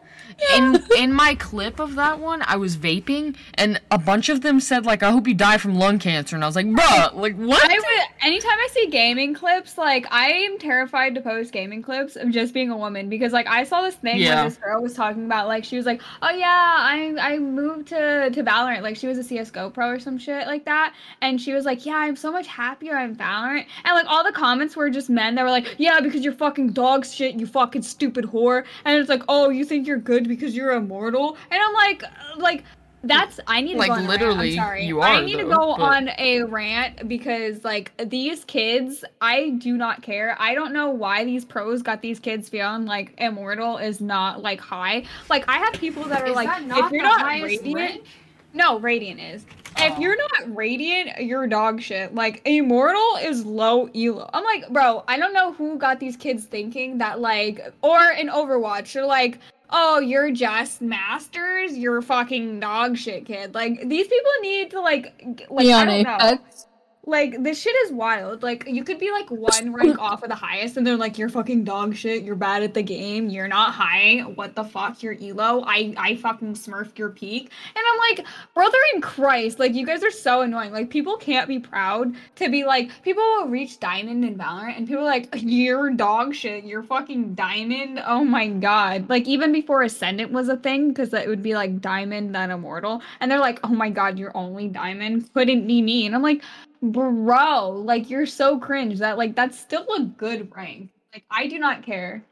In 0.57 0.83
in 0.97 1.13
my 1.13 1.35
clip 1.35 1.79
of 1.81 1.95
that 1.97 2.19
one, 2.19 2.43
I 2.47 2.57
was 2.57 2.77
vaping, 2.77 3.37
and 3.55 3.81
a 3.91 3.99
bunch 3.99 4.29
of 4.29 4.41
them 4.41 4.61
said 4.61 4.87
like, 4.87 5.03
"I 5.03 5.11
hope 5.11 5.27
you 5.29 5.35
die 5.35 5.59
from 5.59 5.75
lung 5.77 5.99
cancer," 5.99 6.37
and 6.37 6.45
I 6.45 6.47
was 6.47 6.57
like, 6.57 6.67
"Bruh, 6.67 7.15
like 7.15 7.37
what?" 7.37 7.71
I 7.71 7.75
would 7.75 8.27
anytime 8.27 8.51
I 8.53 8.69
see 8.73 8.87
gaming 8.89 9.35
clips, 9.35 9.77
like 9.79 10.07
I 10.11 10.31
am 10.31 10.59
terrified 10.59 11.15
to 11.15 11.21
post 11.21 11.53
gaming 11.53 11.83
clips 11.83 12.17
of 12.17 12.31
just 12.31 12.55
being 12.55 12.71
a 12.71 12.77
woman 12.77 13.09
because 13.09 13.33
like 13.33 13.47
I 13.47 13.65
saw 13.65 13.83
this 13.83 13.95
thing 13.97 14.19
Yeah. 14.19 14.37
where 14.37 14.45
this 14.45 14.57
girl 14.59 14.83
was 14.83 14.95
talking 14.95 15.25
about 15.25 15.49
like 15.49 15.65
she 15.65 15.77
was 15.77 15.87
like, 15.87 16.01
Oh 16.23 16.31
yeah, 16.31 16.47
I 16.49 17.15
I 17.19 17.39
moved 17.39 17.89
to 17.89 18.31
to 18.31 18.43
Valorant, 18.45 18.83
like 18.83 18.97
she 18.97 19.07
was 19.07 19.19
a 19.19 19.23
CSGO 19.23 19.73
pro 19.73 19.91
or 19.91 19.99
some 19.99 20.19
shit 20.19 20.47
like 20.47 20.65
that. 20.65 20.95
And 21.21 21.41
she 21.41 21.53
was 21.53 21.65
like, 21.65 21.85
Yeah, 21.87 21.97
I'm 21.97 22.17
so 22.17 22.31
much 22.33 22.47
happier 22.47 22.97
on 22.97 23.15
Valorant. 23.15 23.67
And 23.85 23.95
like 23.95 24.07
all 24.09 24.25
the 24.25 24.33
comments 24.33 24.77
were 24.77 24.91
just 24.91 25.11
men 25.11 25.35
that 25.37 25.43
were 25.43 25.51
like, 25.51 25.75
Yeah, 25.79 26.01
because 26.01 26.23
you're 26.23 26.33
fucking 26.33 26.73
dog 26.73 27.05
shit, 27.05 27.35
you 27.39 27.47
fucking 27.47 27.83
stupid 27.83 28.25
whore. 28.27 28.65
And 28.85 28.99
it's 28.99 29.09
like, 29.09 29.23
Oh, 29.29 29.51
you 29.51 29.65
think 29.65 29.87
you're 29.87 29.99
good 29.99 30.29
because 30.31 30.57
you're 30.57 30.73
immortal? 30.73 31.37
And 31.51 31.61
I'm 31.63 31.75
like 31.75 32.03
uh, 32.05 32.09
like 32.39 32.65
that's 33.03 33.41
I 33.47 33.63
need 33.63 33.73
to 33.73 33.79
Like, 33.79 33.89
go 33.89 33.95
on 33.95 33.99
a 34.05 34.09
rant. 34.09 34.21
literally, 34.21 34.51
I'm 34.51 34.57
sorry. 34.57 34.85
you 34.85 35.01
I 35.01 35.21
are, 35.21 35.23
need 35.23 35.39
to 35.39 35.45
go 35.45 35.75
but- 35.77 35.81
on 35.81 36.11
a 36.19 36.43
rant 36.43 37.09
because 37.09 37.65
like 37.65 37.93
these 38.09 38.45
kids, 38.45 39.05
I 39.23 39.51
do 39.59 39.77
not 39.79 40.03
care. 40.03 40.37
I 40.39 40.55
don't 40.55 40.73
know 40.73 40.91
why 40.91 41.25
these 41.25 41.45
pros 41.47 41.83
got 41.83 42.03
these 42.03 42.19
kids 42.21 42.49
feeling 42.51 42.85
like 42.85 43.15
immortal 43.19 43.79
is 43.79 44.01
not 44.03 44.43
like 44.43 44.61
high. 44.61 45.05
Like 45.31 45.45
I 45.49 45.59
have 45.59 45.73
people 45.75 46.05
that 46.05 46.23
are 46.23 46.27
Is 46.29 46.35
like, 46.37 46.49
that 46.69 46.85
if 46.87 46.93
you're 46.93 47.03
not 47.03 47.25
radiant, 47.43 47.75
rank? 47.75 48.05
no, 48.53 48.79
radiant 48.79 49.19
is. 49.21 49.47
If 49.79 49.95
Oh. 49.97 50.01
you're 50.01 50.17
not 50.19 50.55
radiant, 50.55 51.23
you're 51.23 51.47
dog 51.47 51.81
shit. 51.81 52.15
Like 52.15 52.43
immortal 52.45 53.17
is 53.23 53.47
low 53.47 53.87
elo. 53.95 54.29
I'm 54.35 54.45
like, 54.45 54.69
bro, 54.69 55.05
I 55.09 55.17
don't 55.19 55.33
know 55.33 55.55
who 55.55 55.79
got 55.79 56.01
these 56.01 56.17
kids 56.19 56.45
thinking 56.45 56.99
that 56.99 57.19
like, 57.21 57.73
or 57.81 58.11
in 58.11 58.29
Overwatch, 58.29 58.93
they're 58.93 59.07
like, 59.07 59.39
oh, 59.73 60.01
you're 60.01 60.31
just 60.31 60.81
masters, 60.81 61.77
you're 61.77 62.03
fucking 62.03 62.61
dog 62.61 62.97
shit, 62.97 63.27
kid. 63.27 63.55
Like 63.55 63.89
these 63.89 64.07
people 64.09 64.31
need 64.43 64.71
to 64.71 64.81
like, 64.81 65.47
like 65.51 65.67
I 65.67 65.85
don't 65.85 66.03
know. 66.03 66.17
Apex. 66.21 66.67
Like 67.07 67.43
this 67.43 67.61
shit 67.61 67.75
is 67.87 67.93
wild. 67.93 68.43
Like 68.43 68.65
you 68.69 68.85
could 68.85 68.99
be 68.99 69.11
like 69.11 69.31
one 69.31 69.73
rank 69.73 69.99
off 69.99 70.23
of 70.23 70.29
the 70.29 70.35
highest, 70.35 70.77
and 70.77 70.87
they're 70.87 70.97
like, 70.97 71.17
"You're 71.17 71.31
fucking 71.31 71.65
dog 71.65 71.97
shit. 71.97 72.25
You're 72.25 72.35
bad 72.35 72.63
at 72.63 72.75
the 72.75 72.83
game. 72.83 73.31
You're 73.31 73.49
not 73.49 73.73
high. 73.73 74.21
What 74.35 74.55
the 74.55 74.65
fuck? 74.65 75.03
You're 75.03 75.17
elo. 75.21 75.65
I 75.67 75.95
I 75.97 76.17
fucking 76.17 76.55
smurfed 76.55 76.99
your 76.99 77.09
peak." 77.09 77.51
And 77.75 77.85
I'm 77.91 77.99
like, 78.11 78.27
brother 78.55 78.79
in 78.95 79.01
Christ, 79.01 79.59
like 79.59 79.75
you 79.75 79.87
guys 79.87 80.05
are 80.05 80.11
so 80.11 80.43
annoying. 80.43 80.73
Like 80.73 80.91
people 80.91 81.17
can't 81.17 81.49
be 81.49 81.59
proud 81.59 82.15
to 82.37 82.51
be 82.51 82.65
like 82.65 82.91
people 83.03 83.23
will 83.23 83.49
reach 83.49 83.81
diamond 83.81 84.23
in 84.23 84.37
Valorant, 84.37 84.77
and 84.77 84.87
people 84.87 85.03
are 85.03 85.07
like, 85.07 85.31
"You're 85.37 85.91
dog 85.91 86.35
shit. 86.35 86.65
You're 86.65 86.83
fucking 86.83 87.35
diamond." 87.35 88.03
Oh 88.07 88.25
my 88.25 88.47
god. 88.49 89.09
Like 89.09 89.27
even 89.27 89.53
before 89.53 89.83
Ascendant 89.83 90.33
was 90.33 90.51
a 90.51 90.57
thing, 90.59 90.89
because 90.89 91.15
it 91.15 91.29
would 91.29 91.43
be 91.43 91.55
like 91.55 91.81
diamond 91.81 92.35
then 92.35 92.51
immortal, 92.51 93.01
and 93.21 93.31
they're 93.31 93.39
like, 93.39 93.59
"Oh 93.65 93.69
my 93.69 93.89
god, 93.89 94.19
you're 94.19 94.37
only 94.37 94.69
diamond. 94.69 95.33
Couldn't 95.33 95.67
be 95.67 95.81
me." 95.81 96.05
And 96.05 96.15
I'm 96.15 96.23
like 96.23 96.43
bro 96.83 97.71
like 97.71 98.09
you're 98.09 98.27
so 98.27 98.59
cringe 98.59 98.99
that 98.99 99.19
like 99.19 99.35
that's 99.35 99.59
still 99.59 99.87
a 99.97 100.03
good 100.03 100.51
rank 100.57 100.91
like 101.13 101.25
i 101.31 101.47
do 101.47 101.59
not 101.59 101.83
care. 101.83 102.25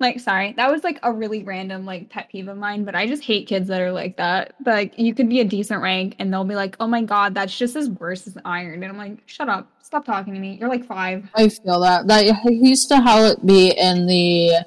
Like 0.00 0.20
sorry 0.20 0.52
that 0.52 0.70
was 0.70 0.84
like 0.84 1.00
a 1.02 1.12
really 1.12 1.42
random 1.42 1.84
like 1.84 2.08
pet 2.08 2.28
peeve 2.30 2.46
of 2.46 2.56
mine 2.56 2.84
but 2.84 2.94
i 2.94 3.04
just 3.04 3.24
hate 3.24 3.48
kids 3.48 3.66
that 3.66 3.80
are 3.80 3.90
like 3.90 4.16
that. 4.18 4.54
Like 4.64 4.96
you 4.96 5.12
could 5.12 5.28
be 5.28 5.40
a 5.40 5.44
decent 5.44 5.82
rank 5.82 6.14
and 6.20 6.32
they'll 6.32 6.44
be 6.44 6.54
like 6.54 6.76
oh 6.78 6.86
my 6.86 7.02
god 7.02 7.34
that's 7.34 7.56
just 7.56 7.74
as 7.74 7.90
worse 7.90 8.28
as 8.28 8.38
iron. 8.44 8.84
And 8.84 8.92
i'm 8.92 8.96
like 8.96 9.18
shut 9.26 9.48
up. 9.48 9.68
Stop 9.82 10.04
talking 10.04 10.34
to 10.34 10.38
me. 10.38 10.56
You're 10.60 10.68
like 10.68 10.84
five. 10.84 11.28
I 11.34 11.48
feel 11.48 11.80
that. 11.80 12.06
That 12.06 12.26
used 12.44 12.88
to 12.90 13.00
how 13.00 13.24
it 13.24 13.44
be 13.44 13.70
in 13.70 14.06
the 14.06 14.64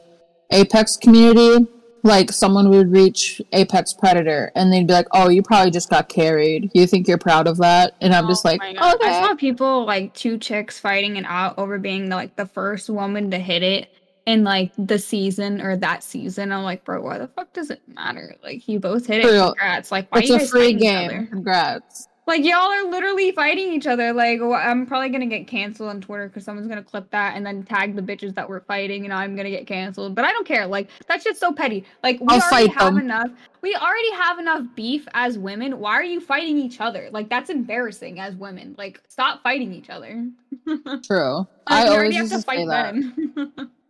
Apex 0.51 0.97
community. 0.97 1.67
Like 2.03 2.31
someone 2.31 2.69
would 2.69 2.91
reach 2.91 3.41
Apex 3.53 3.93
Predator 3.93 4.51
and 4.55 4.71
they'd 4.71 4.87
be 4.87 4.93
like, 4.93 5.07
"Oh, 5.11 5.29
you 5.29 5.43
probably 5.43 5.71
just 5.71 5.89
got 5.89 6.09
carried. 6.09 6.71
You 6.73 6.87
think 6.87 7.07
you're 7.07 7.17
proud 7.17 7.47
of 7.47 7.57
that?" 7.57 7.95
And 8.01 8.13
I'm 8.13 8.27
just 8.27 8.45
Oh 8.45 8.49
like, 8.49 8.61
oh, 8.79 8.95
"Okay." 8.95 9.09
I 9.09 9.27
saw 9.27 9.35
people 9.35 9.85
like 9.85 10.13
two 10.13 10.37
chicks 10.37 10.79
fighting 10.79 11.17
it 11.17 11.25
out 11.27 11.57
over 11.57 11.77
being 11.77 12.09
like 12.09 12.35
the 12.35 12.45
first 12.45 12.89
woman 12.89 13.29
to 13.31 13.37
hit 13.37 13.63
it 13.63 13.93
in 14.25 14.43
like 14.43 14.71
the 14.77 14.99
season 14.99 15.61
or 15.61 15.77
that 15.77 16.03
season. 16.03 16.51
I'm 16.51 16.63
like, 16.63 16.83
bro, 16.83 17.01
why 17.01 17.17
the 17.17 17.27
fuck 17.27 17.53
does 17.53 17.69
it 17.69 17.81
matter? 17.87 18.35
Like 18.43 18.67
you 18.67 18.79
both 18.79 19.05
hit 19.07 19.25
it. 19.25 19.27
Congrats. 19.27 19.91
Like 19.91 20.11
why 20.11 20.21
It's 20.21 20.29
you 20.29 20.35
a 20.35 20.39
free 20.39 20.73
game. 20.73 21.27
Congrats. 21.27 22.07
Like 22.27 22.45
y'all 22.45 22.57
are 22.71 22.89
literally 22.89 23.31
fighting 23.31 23.73
each 23.73 23.87
other. 23.87 24.13
Like 24.13 24.39
I'm 24.41 24.85
probably 24.85 25.09
gonna 25.09 25.25
get 25.25 25.47
canceled 25.47 25.89
on 25.89 26.01
Twitter 26.01 26.27
because 26.27 26.45
someone's 26.45 26.67
gonna 26.67 26.83
clip 26.83 27.09
that 27.11 27.35
and 27.35 27.45
then 27.45 27.63
tag 27.63 27.95
the 27.95 28.01
bitches 28.01 28.35
that 28.35 28.47
were 28.47 28.61
fighting, 28.61 29.05
and 29.05 29.13
I'm 29.13 29.35
gonna 29.35 29.49
get 29.49 29.65
canceled. 29.65 30.15
But 30.15 30.25
I 30.25 30.31
don't 30.31 30.47
care. 30.47 30.67
Like 30.67 30.89
that's 31.07 31.23
just 31.23 31.39
so 31.39 31.51
petty. 31.51 31.83
Like 32.03 32.19
we 32.19 32.27
I'll 32.29 32.41
already 32.41 32.67
have 32.67 32.93
them. 32.95 33.03
enough. 33.03 33.31
We 33.61 33.75
already 33.75 34.11
have 34.13 34.39
enough 34.39 34.65
beef 34.75 35.07
as 35.13 35.37
women. 35.37 35.79
Why 35.79 35.93
are 35.93 36.03
you 36.03 36.21
fighting 36.21 36.57
each 36.57 36.79
other? 36.79 37.09
Like 37.11 37.27
that's 37.27 37.49
embarrassing 37.49 38.19
as 38.19 38.35
women. 38.35 38.75
Like 38.77 39.01
stop 39.07 39.41
fighting 39.41 39.73
each 39.73 39.89
other. 39.89 40.29
True. 41.03 41.37
Like, 41.39 41.47
I 41.67 41.79
always 41.87 41.93
already 41.97 42.15
have 42.15 42.29
to 42.29 42.37
to 42.37 42.41
fight 42.43 42.67
that. 42.67 42.95
men. 42.95 43.51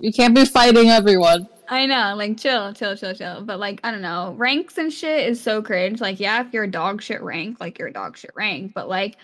You 0.00 0.12
can't 0.12 0.34
be 0.34 0.44
fighting 0.44 0.90
everyone. 0.90 1.48
I 1.68 1.86
know, 1.86 2.14
like 2.16 2.38
chill, 2.38 2.72
chill, 2.74 2.96
chill, 2.96 3.14
chill. 3.14 3.42
But 3.42 3.58
like, 3.58 3.80
I 3.82 3.90
don't 3.90 4.02
know, 4.02 4.34
ranks 4.36 4.78
and 4.78 4.92
shit 4.92 5.28
is 5.28 5.40
so 5.40 5.62
cringe. 5.62 6.00
Like, 6.00 6.20
yeah, 6.20 6.40
if 6.46 6.52
you're 6.52 6.64
a 6.64 6.70
dog 6.70 7.02
shit 7.02 7.22
rank, 7.22 7.58
like 7.60 7.78
you're 7.78 7.88
a 7.88 7.92
dog 7.92 8.16
shit 8.16 8.30
rank. 8.34 8.72
But 8.74 8.88
like, 8.88 9.16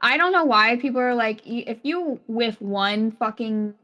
I 0.00 0.16
don't 0.16 0.32
know 0.32 0.44
why 0.44 0.76
people 0.76 1.00
are 1.00 1.14
like, 1.14 1.40
if 1.46 1.78
you 1.82 2.20
whiff 2.26 2.60
one 2.60 3.12
fucking 3.12 3.74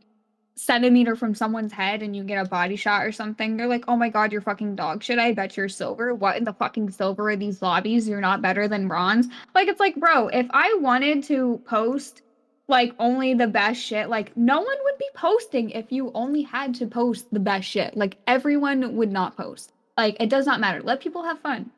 centimeter 0.56 1.16
from 1.16 1.34
someone's 1.34 1.72
head 1.72 2.02
and 2.02 2.14
you 2.14 2.22
get 2.22 2.44
a 2.44 2.48
body 2.48 2.76
shot 2.76 3.06
or 3.06 3.12
something, 3.12 3.56
they're 3.56 3.68
like, 3.68 3.84
oh 3.88 3.96
my 3.96 4.08
god, 4.08 4.32
you're 4.32 4.42
fucking 4.42 4.76
dog 4.76 5.02
shit. 5.02 5.18
I 5.18 5.32
bet 5.32 5.56
you're 5.56 5.68
silver. 5.68 6.12
What 6.14 6.36
in 6.36 6.44
the 6.44 6.52
fucking 6.52 6.90
silver 6.90 7.30
are 7.30 7.36
these 7.36 7.62
lobbies? 7.62 8.08
You're 8.08 8.20
not 8.20 8.42
better 8.42 8.68
than 8.68 8.88
bronze. 8.88 9.28
Like, 9.54 9.68
it's 9.68 9.80
like, 9.80 9.96
bro, 9.96 10.28
if 10.28 10.46
I 10.50 10.76
wanted 10.80 11.22
to 11.24 11.62
post 11.64 12.22
like 12.70 12.94
only 12.98 13.34
the 13.34 13.46
best 13.46 13.80
shit. 13.82 14.08
Like 14.08 14.34
no 14.36 14.58
one 14.60 14.76
would 14.84 14.98
be 14.98 15.08
posting 15.14 15.70
if 15.70 15.92
you 15.92 16.10
only 16.14 16.42
had 16.42 16.74
to 16.76 16.86
post 16.86 17.26
the 17.32 17.40
best 17.40 17.68
shit. 17.68 17.96
Like 17.96 18.16
everyone 18.26 18.96
would 18.96 19.12
not 19.12 19.36
post. 19.36 19.72
Like 19.98 20.16
it 20.20 20.30
does 20.30 20.46
not 20.46 20.60
matter. 20.60 20.80
Let 20.82 21.00
people 21.00 21.24
have 21.24 21.40
fun. 21.40 21.70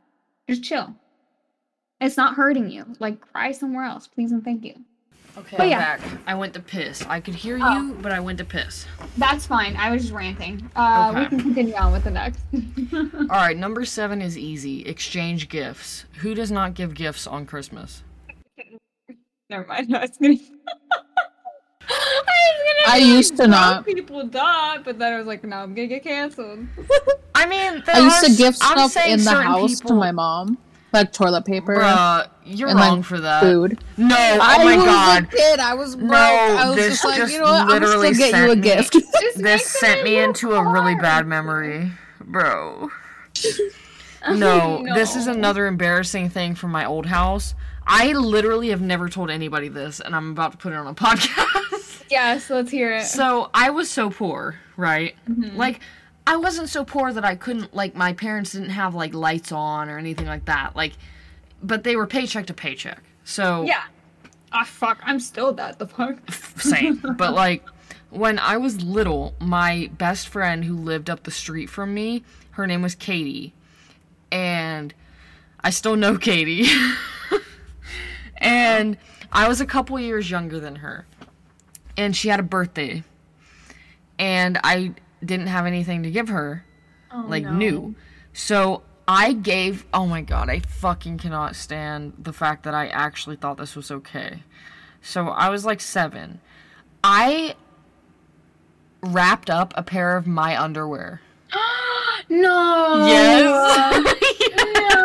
Just 0.49 0.63
chill. 0.63 0.95
It's 2.01 2.17
not 2.17 2.35
hurting 2.35 2.71
you. 2.71 2.85
Like 3.01 3.21
cry 3.21 3.53
somewhere 3.53 3.85
else, 3.85 4.07
please 4.07 4.31
and 4.33 4.45
thank 4.45 4.65
you. 4.65 4.75
Okay, 5.39 5.57
But 5.57 5.65
I'm 5.65 5.71
yeah. 5.71 5.97
back. 5.97 6.01
I 6.27 6.35
went 6.35 6.53
to 6.55 6.61
piss. 6.61 7.03
I 7.09 7.19
could 7.19 7.35
hear 7.35 7.59
Oh. 7.63 7.73
you, 7.81 7.95
but 8.03 8.13
I 8.13 8.21
went 8.21 8.37
to 8.39 8.45
piss. 8.45 8.87
That's 9.17 9.47
fine. 9.47 9.75
I 9.77 9.91
was 9.91 10.03
just 10.03 10.13
ranting. 10.13 10.71
Uh, 10.77 11.15
we 11.17 11.27
can 11.27 11.41
continue 11.41 11.75
on 11.75 11.91
with 11.91 12.05
the 12.05 12.11
next. 12.11 12.41
All 12.93 13.27
right, 13.29 13.57
number 13.57 13.87
seven 13.87 14.21
is 14.21 14.37
easy. 14.37 14.85
Exchange 14.85 15.49
gifts. 15.49 16.05
Who 16.19 16.35
does 16.35 16.51
not 16.51 16.75
give 16.75 16.93
gifts 16.95 17.27
on 17.27 17.47
Christmas? 17.47 18.03
Never 19.53 19.67
mind. 19.67 19.95
I 19.97 20.01
was 20.01 20.17
gonna. 20.19 20.39
I 21.85 21.91
was 21.91 22.87
gonna. 22.87 22.89
I 22.89 22.97
used 22.97 23.37
to 23.37 23.47
not. 23.47 23.85
People 23.85 24.27
dot, 24.27 24.83
but 24.83 24.99
then 24.99 25.13
I 25.13 25.19
was 25.19 25.27
like, 25.27 25.45
no, 25.45 25.57
I'm 25.57 25.75
gonna 25.75 25.89
get 25.89 26.03
canceled. 26.05 26.67
I 27.35 27.45
mean, 27.45 27.83
I 27.87 28.01
used 28.01 28.25
to 28.25 28.35
give 28.35 28.57
I'm 28.63 28.89
stuff 28.89 29.05
in 29.07 29.19
the 29.19 29.25
certain 29.25 29.43
house 29.43 29.79
to 29.81 29.93
my 29.93 30.11
mom, 30.11 30.57
like 30.95 31.13
toilet 31.13 31.45
paper 31.45 31.77
Bruh, 31.77 32.31
you're 32.47 32.71
and, 32.71 32.79
like, 32.79 32.89
wrong 32.89 33.03
for 33.03 33.21
that. 33.21 33.43
food. 33.43 33.79
No, 33.99 34.17
oh 34.17 34.39
I 34.41 34.65
my 34.65 34.77
was 34.77 34.85
god. 34.87 35.25
a 35.25 35.27
kid. 35.27 35.61
I 35.61 35.75
was 35.75 35.97
broke. 35.97 36.11
No, 36.11 36.17
I 36.17 36.69
was 36.69 36.77
this 36.77 36.89
just 36.89 37.05
like, 37.05 37.17
just 37.19 37.33
you 37.35 37.41
know 37.41 37.45
what? 37.45 37.61
I'm 37.61 37.69
gonna 37.69 37.81
literally 37.85 38.15
still 38.15 38.31
get 38.31 38.39
you 38.39 38.45
a 38.45 38.49
sent 38.49 38.61
me- 38.61 38.63
gift. 38.63 38.93
This, 38.95 39.11
This 39.13 39.37
makes 39.39 39.65
it 39.65 39.79
sent 39.81 40.05
me 40.05 40.11
little 40.17 40.29
into 40.31 40.53
a 40.53 40.73
really 40.73 40.95
bad 40.95 41.27
memory, 41.27 41.93
bro. 42.25 42.89
No, 44.31 44.83
this 44.95 45.15
is 45.15 45.27
another 45.27 45.67
embarrassing 45.67 46.31
thing 46.31 46.55
from 46.55 46.71
my 46.71 46.87
old 46.87 47.05
house. 47.07 47.55
I 47.87 48.13
literally 48.13 48.69
have 48.69 48.81
never 48.81 49.09
told 49.09 49.31
anybody 49.31 49.69
this, 49.69 50.01
and 50.01 50.15
I'm 50.15 50.31
about 50.31 50.53
to 50.53 50.59
put 50.59 50.73
it 50.73 50.77
on 50.77 50.87
a 50.87 50.95
podcast. 50.95 52.05
Yes, 52.11 52.51
let's 52.51 52.71
hear 52.71 52.93
it. 52.93 53.05
so 53.05 53.51
I 53.55 53.71
was 53.71 53.91
so 53.91 54.11
poor, 54.11 54.57
right? 54.77 55.15
Mm-hmm. 55.29 55.57
Like, 55.57 55.81
I 56.27 56.37
wasn't 56.37 56.69
so 56.69 56.85
poor 56.85 57.13
that 57.13 57.25
I 57.25 57.35
couldn't 57.35 57.75
like 57.75 57.95
my 57.97 58.13
parents 58.13 58.53
didn't 58.53 58.71
have 58.71 58.95
like 58.95 59.13
lights 59.15 59.51
on 59.51 59.89
or 59.89 59.99
anything 59.99 60.27
like 60.27 60.45
that. 60.45 60.77
Like, 60.77 60.93
but 61.63 61.85
they 61.85 61.97
were 61.97 62.07
paycheck 62.07 62.47
to 62.47 62.55
paycheck. 62.55 63.03
So 63.25 63.63
Yeah. 63.65 63.83
Ah, 64.53 64.65
fuck. 64.65 64.99
I'm 65.03 65.19
still 65.19 65.53
that. 65.55 65.79
The 65.79 65.87
fuck. 65.87 66.19
same. 66.61 67.03
but 67.17 67.35
like 67.35 67.65
when 68.11 68.39
I 68.39 68.59
was 68.59 68.83
little, 68.83 69.35
my 69.41 69.91
best 69.97 70.29
friend 70.29 70.65
who 70.65 70.77
lived 70.77 71.09
up 71.09 71.23
the 71.25 71.31
street 71.31 71.71
from 71.71 71.95
me, 71.95 72.23
her 72.53 72.67
name 72.67 72.83
was 72.83 72.95
Katie. 72.95 73.55
And 74.31 74.93
I 75.65 75.71
still 75.71 75.97
know 75.97 76.19
Katie. 76.19 76.67
And 78.43 78.97
I 79.33 79.49
was 79.49 79.61
a 79.61 79.67
couple 79.67 79.99
years 79.99 80.31
younger 80.31 80.61
than 80.61 80.77
her, 80.77 81.07
and 81.97 82.15
she 82.15 82.29
had 82.29 82.41
a 82.41 82.43
birthday, 82.43 83.03
and 84.19 84.59
I 84.63 84.93
didn't 85.25 85.47
have 85.47 85.67
anything 85.67 86.03
to 86.03 86.11
give 86.11 86.29
her, 86.29 86.65
Oh, 87.11 87.25
like 87.29 87.45
no. 87.45 87.53
new, 87.53 87.95
so 88.33 88.83
I 89.07 89.33
gave. 89.33 89.85
Oh 89.95 90.07
my 90.07 90.21
god, 90.23 90.49
I 90.51 90.61
fucking 90.61 91.19
cannot 91.19 91.57
stand 91.57 92.15
the 92.19 92.33
fact 92.33 92.63
that 92.65 92.75
I 92.75 92.89
actually 92.89 93.37
thought 93.37 93.57
this 93.59 93.77
was 93.77 93.91
okay. 93.91 94.43
So 95.01 95.29
I 95.29 95.49
was 95.51 95.65
like 95.65 95.81
seven. 95.81 96.41
I 97.05 97.55
wrapped 99.03 99.51
up 99.51 99.75
a 99.77 99.83
pair 99.83 100.17
of 100.17 100.27
my 100.27 100.61
underwear. 100.61 101.21
No. 102.29 103.07
Yes. 103.13 103.43
No. 104.55 105.03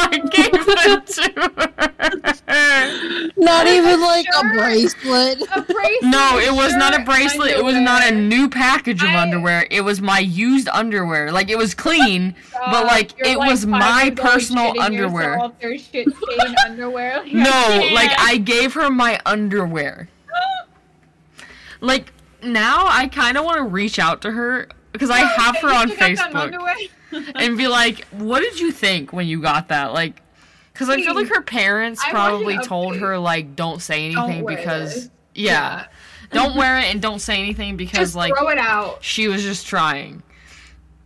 I 0.00 0.18
gave 0.30 0.52
them 0.52 1.04
to 1.04 1.22
her. 1.40 3.32
Not 3.36 3.66
even 3.66 4.00
like 4.00 4.26
a 4.36 4.42
bracelet. 4.54 5.40
A 5.54 5.62
bracelet. 5.62 6.02
No, 6.02 6.38
it 6.38 6.52
was 6.52 6.74
not 6.74 6.92
a 6.94 6.98
shirt, 6.98 7.06
bracelet. 7.06 7.50
It 7.52 7.64
was 7.64 7.76
not 7.76 8.06
a 8.06 8.14
new 8.14 8.48
package 8.48 9.02
of 9.02 9.08
I- 9.10 9.22
underwear. 9.22 9.66
It 9.70 9.82
was 9.82 10.00
my 10.00 10.18
used 10.20 10.68
underwear. 10.68 11.30
Like 11.32 11.50
it 11.50 11.58
was 11.58 11.74
clean, 11.74 12.34
oh 12.54 12.70
but 12.70 12.86
like 12.86 13.12
it 13.18 13.36
like, 13.38 13.50
was 13.50 13.66
my 13.66 14.12
personal 14.16 14.72
shitting 14.74 14.80
underwear. 14.84 15.32
yourself, 15.32 15.52
There's 15.60 15.82
shit 15.86 16.08
underwear. 16.66 17.18
Like, 17.24 17.32
No, 17.32 17.50
I 17.52 17.90
like. 17.92 18.10
I 18.18 18.36
gave 18.38 18.74
her 18.74 18.90
my 18.90 19.20
underwear. 19.26 20.08
Like 21.80 22.12
now 22.42 22.86
I 22.88 23.06
kind 23.08 23.36
of 23.36 23.44
want 23.44 23.58
to 23.58 23.64
reach 23.64 23.98
out 23.98 24.22
to 24.22 24.30
her 24.32 24.68
because 24.98 25.10
I 25.10 25.18
have 25.20 25.56
her 25.58 25.68
on 25.68 25.88
You 25.88 25.96
got 25.96 26.16
that 26.32 26.32
Facebook 26.32 26.88
and 27.34 27.56
be 27.56 27.68
like, 27.68 28.04
"What 28.08 28.40
did 28.40 28.58
you 28.60 28.72
think 28.72 29.12
when 29.12 29.26
you 29.28 29.40
got 29.40 29.68
that?" 29.68 29.92
Like 29.92 30.20
cuz 30.74 30.88
I 30.88 30.96
feel 31.02 31.14
like 31.14 31.28
her 31.28 31.42
parents 31.42 32.02
probably 32.10 32.58
told 32.58 32.94
update. 32.94 33.00
her 33.00 33.18
like 33.18 33.56
don't 33.56 33.80
say 33.82 34.12
Don't 34.12 34.24
anything 34.30 34.46
because 34.46 34.94
this. 34.94 35.10
yeah. 35.34 35.86
don't 36.32 36.56
wear 36.56 36.78
it 36.82 36.84
and 36.86 37.00
don't 37.02 37.20
say 37.20 37.38
anything 37.38 37.76
because 37.76 37.98
Just 38.10 38.14
like 38.16 38.36
throw 38.36 38.48
it 38.48 38.58
out. 38.58 38.98
she 39.02 39.28
was 39.28 39.42
just 39.42 39.66
trying. 39.66 40.22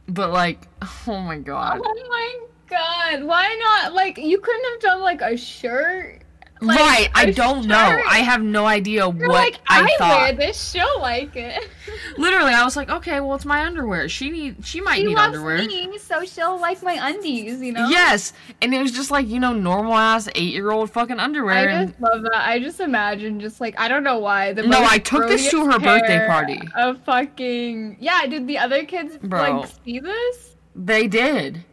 But 0.08 0.30
like, 0.32 0.60
oh 1.06 1.18
my 1.20 1.38
god. 1.38 1.80
Oh 1.84 2.06
my 2.08 2.38
god! 2.68 3.24
Why 3.24 3.56
not? 3.60 3.92
Like 3.94 4.18
you 4.18 4.40
couldn't 4.40 4.64
have 4.72 4.80
done 4.80 5.00
like 5.00 5.20
a 5.22 5.36
shirt. 5.36 6.20
Like, 6.62 6.78
right, 6.78 7.08
I 7.14 7.30
don't 7.30 7.66
know. 7.66 7.76
I 8.08 8.18
have 8.18 8.42
no 8.42 8.66
idea 8.66 9.00
You're 9.10 9.28
what 9.28 9.28
like, 9.28 9.60
I, 9.68 9.82
I, 9.82 9.96
thought. 9.98 10.20
wear 10.20 10.32
this. 10.32 10.70
She'll 10.70 11.00
like 11.00 11.34
it. 11.34 11.68
Literally, 12.16 12.52
I 12.52 12.64
was 12.64 12.76
like, 12.76 12.88
okay, 12.88 13.20
well, 13.20 13.34
it's 13.34 13.44
my 13.44 13.64
underwear. 13.64 14.08
She 14.08 14.30
need, 14.30 14.64
she 14.64 14.80
might 14.80 14.98
she 14.98 15.06
need 15.06 15.16
loves 15.16 15.36
underwear. 15.36 15.58
me, 15.58 15.98
so 15.98 16.24
she'll 16.24 16.60
like 16.60 16.82
my 16.82 16.98
undies. 17.08 17.60
You 17.60 17.72
know. 17.72 17.88
Yes, 17.88 18.32
and 18.60 18.72
it 18.72 18.80
was 18.80 18.92
just 18.92 19.10
like 19.10 19.26
you 19.28 19.40
know 19.40 19.52
normal 19.52 19.94
ass 19.94 20.28
eight 20.34 20.52
year 20.52 20.70
old 20.70 20.90
fucking 20.90 21.18
underwear. 21.18 21.54
I 21.54 21.72
and 21.72 21.90
just 21.90 22.00
love 22.00 22.22
that. 22.22 22.46
I 22.48 22.58
just 22.58 22.80
imagine 22.80 23.40
just 23.40 23.60
like 23.60 23.78
I 23.78 23.88
don't 23.88 24.04
know 24.04 24.18
why. 24.18 24.52
The 24.52 24.62
No, 24.62 24.82
I 24.82 24.98
took 24.98 25.28
this 25.28 25.50
to 25.50 25.64
her 25.66 25.78
birthday 25.78 26.26
party. 26.26 26.60
A 26.76 26.94
fucking 26.94 27.96
yeah, 28.00 28.26
did 28.26 28.46
the 28.46 28.58
other 28.58 28.84
kids 28.84 29.18
Bro. 29.18 29.40
like 29.40 29.70
see 29.84 29.98
this? 30.00 30.56
they 30.74 31.06
did, 31.06 31.64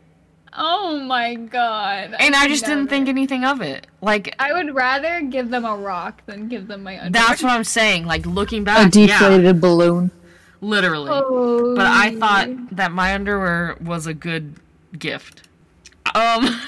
Oh 0.53 0.99
my 0.99 1.35
god! 1.35 2.15
and 2.19 2.35
I 2.35 2.43
could 2.43 2.49
just 2.51 2.65
didn't 2.65 2.87
think 2.87 3.07
anything 3.07 3.45
of 3.45 3.61
it. 3.61 3.85
Like 4.01 4.35
I 4.39 4.51
would 4.53 4.73
rather 4.73 5.21
give 5.21 5.49
them 5.49 5.63
a 5.65 5.75
rock 5.75 6.21
than 6.25 6.47
give 6.47 6.67
them 6.67 6.83
my 6.83 6.99
underwear. 7.03 7.11
that's 7.27 7.43
what 7.43 7.51
I'm 7.51 7.63
saying. 7.63 8.05
Like 8.05 8.25
looking 8.25 8.61
A 8.63 8.65
back, 8.65 8.95
yeah, 8.95 9.07
deflated 9.19 9.61
balloon. 9.61 10.11
literally. 10.61 11.11
Oh, 11.13 11.75
But 11.75 11.85
I 11.87 12.15
thought 12.15 12.49
that 12.75 12.91
my 12.91 13.13
underwear 13.13 13.77
was 13.79 14.07
a 14.07 14.13
good 14.13 14.55
gift. 14.97 15.43
Um, 16.15 16.59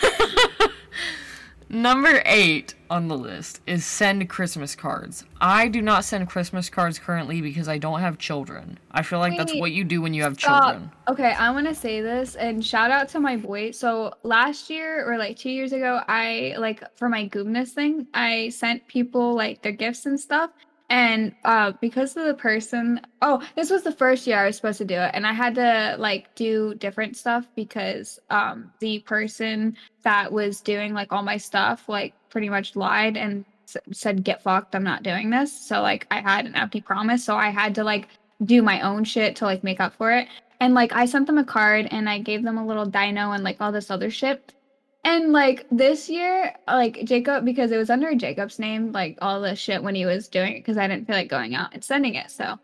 number 1.69 2.21
eight 2.25 2.75
on 2.91 3.07
the 3.07 3.17
list 3.17 3.61
is 3.65 3.85
send 3.85 4.29
Christmas 4.29 4.75
cards. 4.75 5.23
I 5.39 5.69
do 5.69 5.81
not 5.81 6.03
send 6.03 6.27
Christmas 6.27 6.69
cards 6.69 6.99
currently 6.99 7.41
because 7.41 7.69
I 7.69 7.77
don't 7.77 8.01
have 8.01 8.17
children. 8.17 8.77
I 8.91 9.01
feel 9.01 9.19
like 9.19 9.37
that's 9.37 9.55
what 9.55 9.71
you 9.71 9.85
do 9.85 10.01
when 10.01 10.13
you 10.13 10.23
have 10.23 10.37
Stop. 10.37 10.73
children. 10.73 10.91
Okay, 11.07 11.31
I 11.31 11.51
want 11.51 11.67
to 11.67 11.73
say 11.73 12.01
this 12.01 12.35
and 12.35 12.63
shout 12.63 12.91
out 12.91 13.07
to 13.09 13.19
my 13.21 13.37
boy. 13.37 13.71
So 13.71 14.13
last 14.23 14.69
year 14.69 15.09
or 15.09 15.17
like 15.17 15.37
two 15.37 15.49
years 15.49 15.71
ago, 15.71 16.01
I 16.07 16.55
like 16.57 16.83
for 16.97 17.07
my 17.07 17.29
goobness 17.29 17.69
thing, 17.69 18.07
I 18.13 18.49
sent 18.49 18.85
people 18.87 19.33
like 19.33 19.61
their 19.61 19.71
gifts 19.71 20.05
and 20.05 20.19
stuff. 20.19 20.51
And 20.91 21.33
uh, 21.45 21.71
because 21.79 22.17
of 22.17 22.25
the 22.25 22.33
person, 22.33 22.99
oh, 23.21 23.41
this 23.55 23.69
was 23.69 23.83
the 23.83 23.93
first 23.93 24.27
year 24.27 24.37
I 24.37 24.47
was 24.47 24.57
supposed 24.57 24.79
to 24.79 24.85
do 24.85 24.95
it, 24.95 25.11
and 25.13 25.25
I 25.25 25.31
had 25.31 25.55
to 25.55 25.95
like 25.97 26.35
do 26.35 26.75
different 26.75 27.15
stuff 27.15 27.47
because 27.55 28.19
um, 28.29 28.73
the 28.81 28.99
person 28.99 29.77
that 30.03 30.29
was 30.29 30.59
doing 30.59 30.93
like 30.93 31.13
all 31.13 31.23
my 31.23 31.37
stuff 31.37 31.87
like 31.87 32.13
pretty 32.29 32.49
much 32.49 32.75
lied 32.75 33.15
and 33.15 33.45
s- 33.69 33.77
said 33.93 34.25
get 34.25 34.43
fucked. 34.43 34.75
I'm 34.75 34.83
not 34.83 35.01
doing 35.01 35.29
this. 35.29 35.53
So 35.53 35.81
like 35.81 36.07
I 36.11 36.19
had 36.19 36.45
an 36.45 36.55
empty 36.55 36.81
promise, 36.81 37.23
so 37.23 37.37
I 37.37 37.51
had 37.51 37.73
to 37.75 37.85
like 37.85 38.09
do 38.43 38.61
my 38.61 38.81
own 38.81 39.05
shit 39.05 39.37
to 39.37 39.45
like 39.45 39.63
make 39.63 39.79
up 39.79 39.95
for 39.95 40.11
it. 40.11 40.27
And 40.59 40.73
like 40.73 40.91
I 40.91 41.05
sent 41.05 41.25
them 41.25 41.37
a 41.37 41.45
card 41.45 41.87
and 41.89 42.09
I 42.09 42.19
gave 42.19 42.43
them 42.43 42.57
a 42.57 42.67
little 42.67 42.85
dino 42.85 43.31
and 43.31 43.45
like 43.45 43.61
all 43.61 43.71
this 43.71 43.91
other 43.91 44.11
shit. 44.11 44.53
And 45.03 45.31
like 45.31 45.65
this 45.71 46.09
year, 46.09 46.53
like 46.67 47.03
Jacob, 47.05 47.43
because 47.43 47.71
it 47.71 47.77
was 47.77 47.89
under 47.89 48.13
Jacob's 48.13 48.59
name, 48.59 48.91
like 48.91 49.17
all 49.21 49.41
this 49.41 49.57
shit 49.57 49.81
when 49.81 49.95
he 49.95 50.05
was 50.05 50.27
doing 50.27 50.53
it, 50.53 50.59
because 50.59 50.77
I 50.77 50.87
didn't 50.87 51.07
feel 51.07 51.15
like 51.15 51.27
going 51.27 51.55
out 51.55 51.73
and 51.73 51.83
sending 51.83 52.15
it. 52.15 52.29
So, 52.29 52.59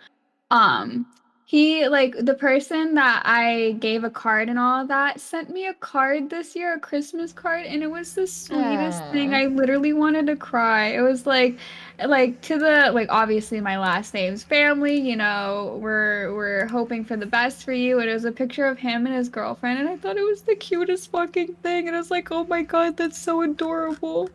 um, 0.52 1.08
he 1.46 1.88
like 1.88 2.14
the 2.20 2.34
person 2.34 2.94
that 2.96 3.24
I 3.26 3.78
gave 3.80 4.04
a 4.04 4.10
card 4.10 4.50
and 4.50 4.60
all 4.60 4.82
of 4.82 4.90
that 4.90 5.22
sent 5.22 5.50
me 5.50 5.68
a 5.68 5.74
card 5.76 6.30
this 6.30 6.56
year, 6.58 6.76
a 6.76 6.80
Christmas 6.80 7.32
card, 7.32 7.66
and 7.66 7.82
it 7.82 7.90
was 7.90 8.14
the 8.14 8.28
sweetest 8.28 9.02
thing. 9.12 9.34
I 9.34 9.46
literally 9.46 9.94
wanted 9.94 10.28
to 10.28 10.36
cry. 10.36 10.88
It 10.88 11.02
was 11.02 11.26
like, 11.26 11.58
like 12.06 12.42
to 12.42 12.58
the 12.60 12.92
like 12.94 13.08
obviously 13.10 13.60
my 13.60 13.78
last 13.80 14.14
name's 14.14 14.44
family. 14.44 15.00
You 15.00 15.16
know, 15.16 15.78
we're 15.82 16.34
we're 16.36 16.68
hoping 16.68 17.04
for 17.04 17.18
the 17.18 17.26
best 17.26 17.64
for 17.64 17.74
you. 17.74 18.00
And 18.00 18.10
it 18.10 18.14
was 18.14 18.26
a 18.26 18.32
picture 18.32 18.66
of 18.68 18.78
him 18.78 19.06
and 19.08 19.16
his 19.16 19.30
girlfriend, 19.30 19.80
and 19.80 19.90
I 19.90 19.98
thought 19.98 20.18
it 20.18 20.22
was 20.24 20.42
the 20.44 20.56
cutest 20.56 21.10
fucking 21.12 21.56
thing. 21.64 21.88
And 21.88 21.96
I 21.96 22.00
was 22.00 22.12
like, 22.12 22.32
oh 22.32 22.44
my 22.46 22.62
god, 22.62 22.98
that's 22.98 23.18
so 23.18 23.42
adorable. 23.42 24.30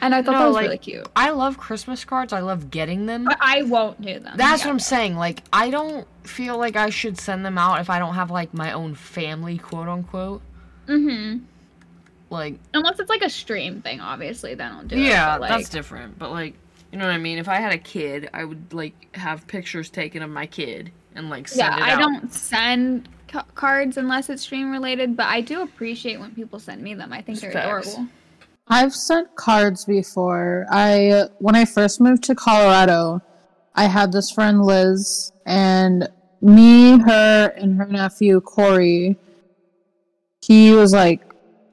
And 0.00 0.14
I 0.14 0.22
thought 0.22 0.32
No, 0.32 0.38
that 0.40 0.46
was 0.46 0.54
like- 0.54 0.64
really 0.64 0.78
cute. 0.78 1.06
I 1.16 1.30
love 1.30 1.56
Christmas 1.58 2.04
cards. 2.04 2.32
I 2.32 2.40
love 2.40 2.70
getting 2.70 3.06
them. 3.06 3.24
But 3.24 3.38
I 3.40 3.62
won't 3.62 4.00
do 4.02 4.18
them. 4.18 4.36
That's 4.36 4.62
Yeah. 4.62 4.66
what 4.68 4.72
I'm 4.72 4.78
saying. 4.80 5.16
Like, 5.16 5.42
I 5.52 5.70
don't 5.70 6.06
feel 6.24 6.58
like 6.58 6.76
I 6.76 6.90
should 6.90 7.18
send 7.18 7.44
them 7.44 7.56
out 7.58 7.80
if 7.80 7.88
I 7.88 7.98
don't 7.98 8.14
have 8.14 8.30
like 8.30 8.52
my 8.52 8.72
own 8.72 8.94
family, 8.94 9.58
quote 9.58 9.88
unquote. 9.88 10.42
Mm-hmm. 10.88 11.44
Like, 12.30 12.58
Unless 12.74 12.98
it's 12.98 13.08
like 13.10 13.22
a 13.22 13.30
stream 13.30 13.80
thing, 13.82 14.00
obviously, 14.00 14.54
then 14.54 14.72
I'll 14.72 14.84
do 14.84 14.96
it. 14.96 15.00
yeah, 15.02 15.36
like, 15.36 15.50
that's 15.50 15.68
different. 15.68 16.18
But 16.18 16.30
like, 16.32 16.54
you 16.94 17.00
know 17.00 17.06
what 17.06 17.14
I 17.14 17.18
mean? 17.18 17.38
If 17.38 17.48
I 17.48 17.56
had 17.56 17.72
a 17.72 17.78
kid, 17.78 18.30
I 18.32 18.44
would 18.44 18.72
like 18.72 19.16
have 19.16 19.48
pictures 19.48 19.90
taken 19.90 20.22
of 20.22 20.30
my 20.30 20.46
kid 20.46 20.92
and 21.16 21.28
like 21.28 21.48
send 21.48 21.74
yeah, 21.74 21.76
it 21.76 21.82
I 21.82 21.92
out. 21.94 21.98
don't 21.98 22.32
send 22.32 23.08
ca- 23.26 23.46
cards 23.56 23.96
unless 23.96 24.30
it's 24.30 24.42
stream 24.42 24.70
related, 24.70 25.16
but 25.16 25.26
I 25.26 25.40
do 25.40 25.62
appreciate 25.62 26.20
when 26.20 26.30
people 26.36 26.60
send 26.60 26.80
me 26.82 26.94
them. 26.94 27.12
I 27.12 27.20
think 27.20 27.40
they're 27.40 27.50
Facts. 27.50 27.88
adorable. 27.94 28.12
I've 28.68 28.94
sent 28.94 29.34
cards 29.34 29.84
before. 29.84 30.66
I 30.70 31.24
when 31.38 31.56
I 31.56 31.64
first 31.64 32.00
moved 32.00 32.22
to 32.24 32.36
Colorado, 32.36 33.20
I 33.74 33.86
had 33.86 34.12
this 34.12 34.30
friend 34.30 34.62
Liz, 34.62 35.32
and 35.46 36.08
me, 36.40 37.00
her, 37.00 37.52
and 37.56 37.76
her 37.76 37.86
nephew 37.86 38.40
Corey. 38.40 39.16
He 40.42 40.70
was 40.70 40.92
like 40.92 41.22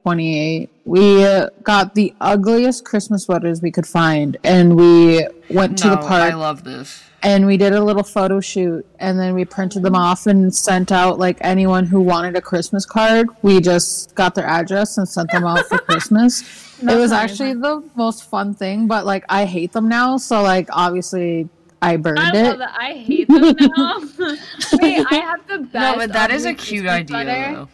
28. 0.02 0.71
We 0.84 1.24
uh, 1.24 1.50
got 1.64 1.96
the 1.96 2.14
ugliest 2.20 2.86
Christmas 2.86 3.24
sweaters 3.24 3.62
we 3.62 3.72
could 3.72 3.86
find, 3.88 4.38
and 4.44 4.76
we 4.76 5.26
went 5.50 5.78
to 5.80 5.88
no, 5.88 5.92
the 5.92 5.98
park 5.98 6.34
I 6.34 6.34
love 6.34 6.64
this. 6.64 7.04
and 7.24 7.46
we 7.46 7.56
did 7.58 7.74
a 7.74 7.84
little 7.84 8.04
photo 8.04 8.40
shoot 8.40 8.86
and 9.00 9.20
then 9.20 9.36
we 9.36 9.46
printed 9.46 9.84
them 9.84 9.96
off 9.96 10.26
and 10.28 10.54
sent 10.56 10.92
out 10.92 11.20
like 11.20 11.38
anyone 11.42 11.86
who 11.86 12.00
wanted 12.02 12.36
a 12.38 12.42
christmas 12.42 12.86
card 12.86 13.28
we 13.42 13.60
just 13.60 14.16
got 14.16 14.34
their 14.34 14.48
address 14.48 14.98
and 14.98 15.08
sent 15.08 15.30
them 15.32 15.44
out 15.44 15.66
for 15.68 15.78
christmas 15.90 16.42
it 16.80 16.86
was 16.86 17.12
amazing. 17.12 17.18
actually 17.18 17.54
the 17.54 17.84
most 17.96 18.24
fun 18.24 18.54
thing 18.54 18.88
but 18.88 19.06
like 19.06 19.24
i 19.30 19.46
hate 19.46 19.72
them 19.74 19.88
now 19.90 20.16
so 20.18 20.42
like 20.42 20.68
obviously 20.72 21.48
i 21.82 21.98
burned 21.98 22.18
I 22.18 22.30
it 22.36 22.44
love 22.44 22.58
that. 22.60 22.76
I 22.80 22.94
hate 22.94 23.28
them 23.28 23.56
now. 23.60 24.00
Wait, 24.82 25.06
I 25.12 25.16
have 25.16 25.46
the 25.48 25.60
best. 25.60 25.74
No, 25.74 25.96
but 25.98 26.14
that 26.14 26.32
is 26.32 26.46
a 26.46 26.54
cute 26.54 26.86
Christmas 26.86 27.12
idea 27.12 27.24
sweater. 27.24 27.56
though. 27.56 27.70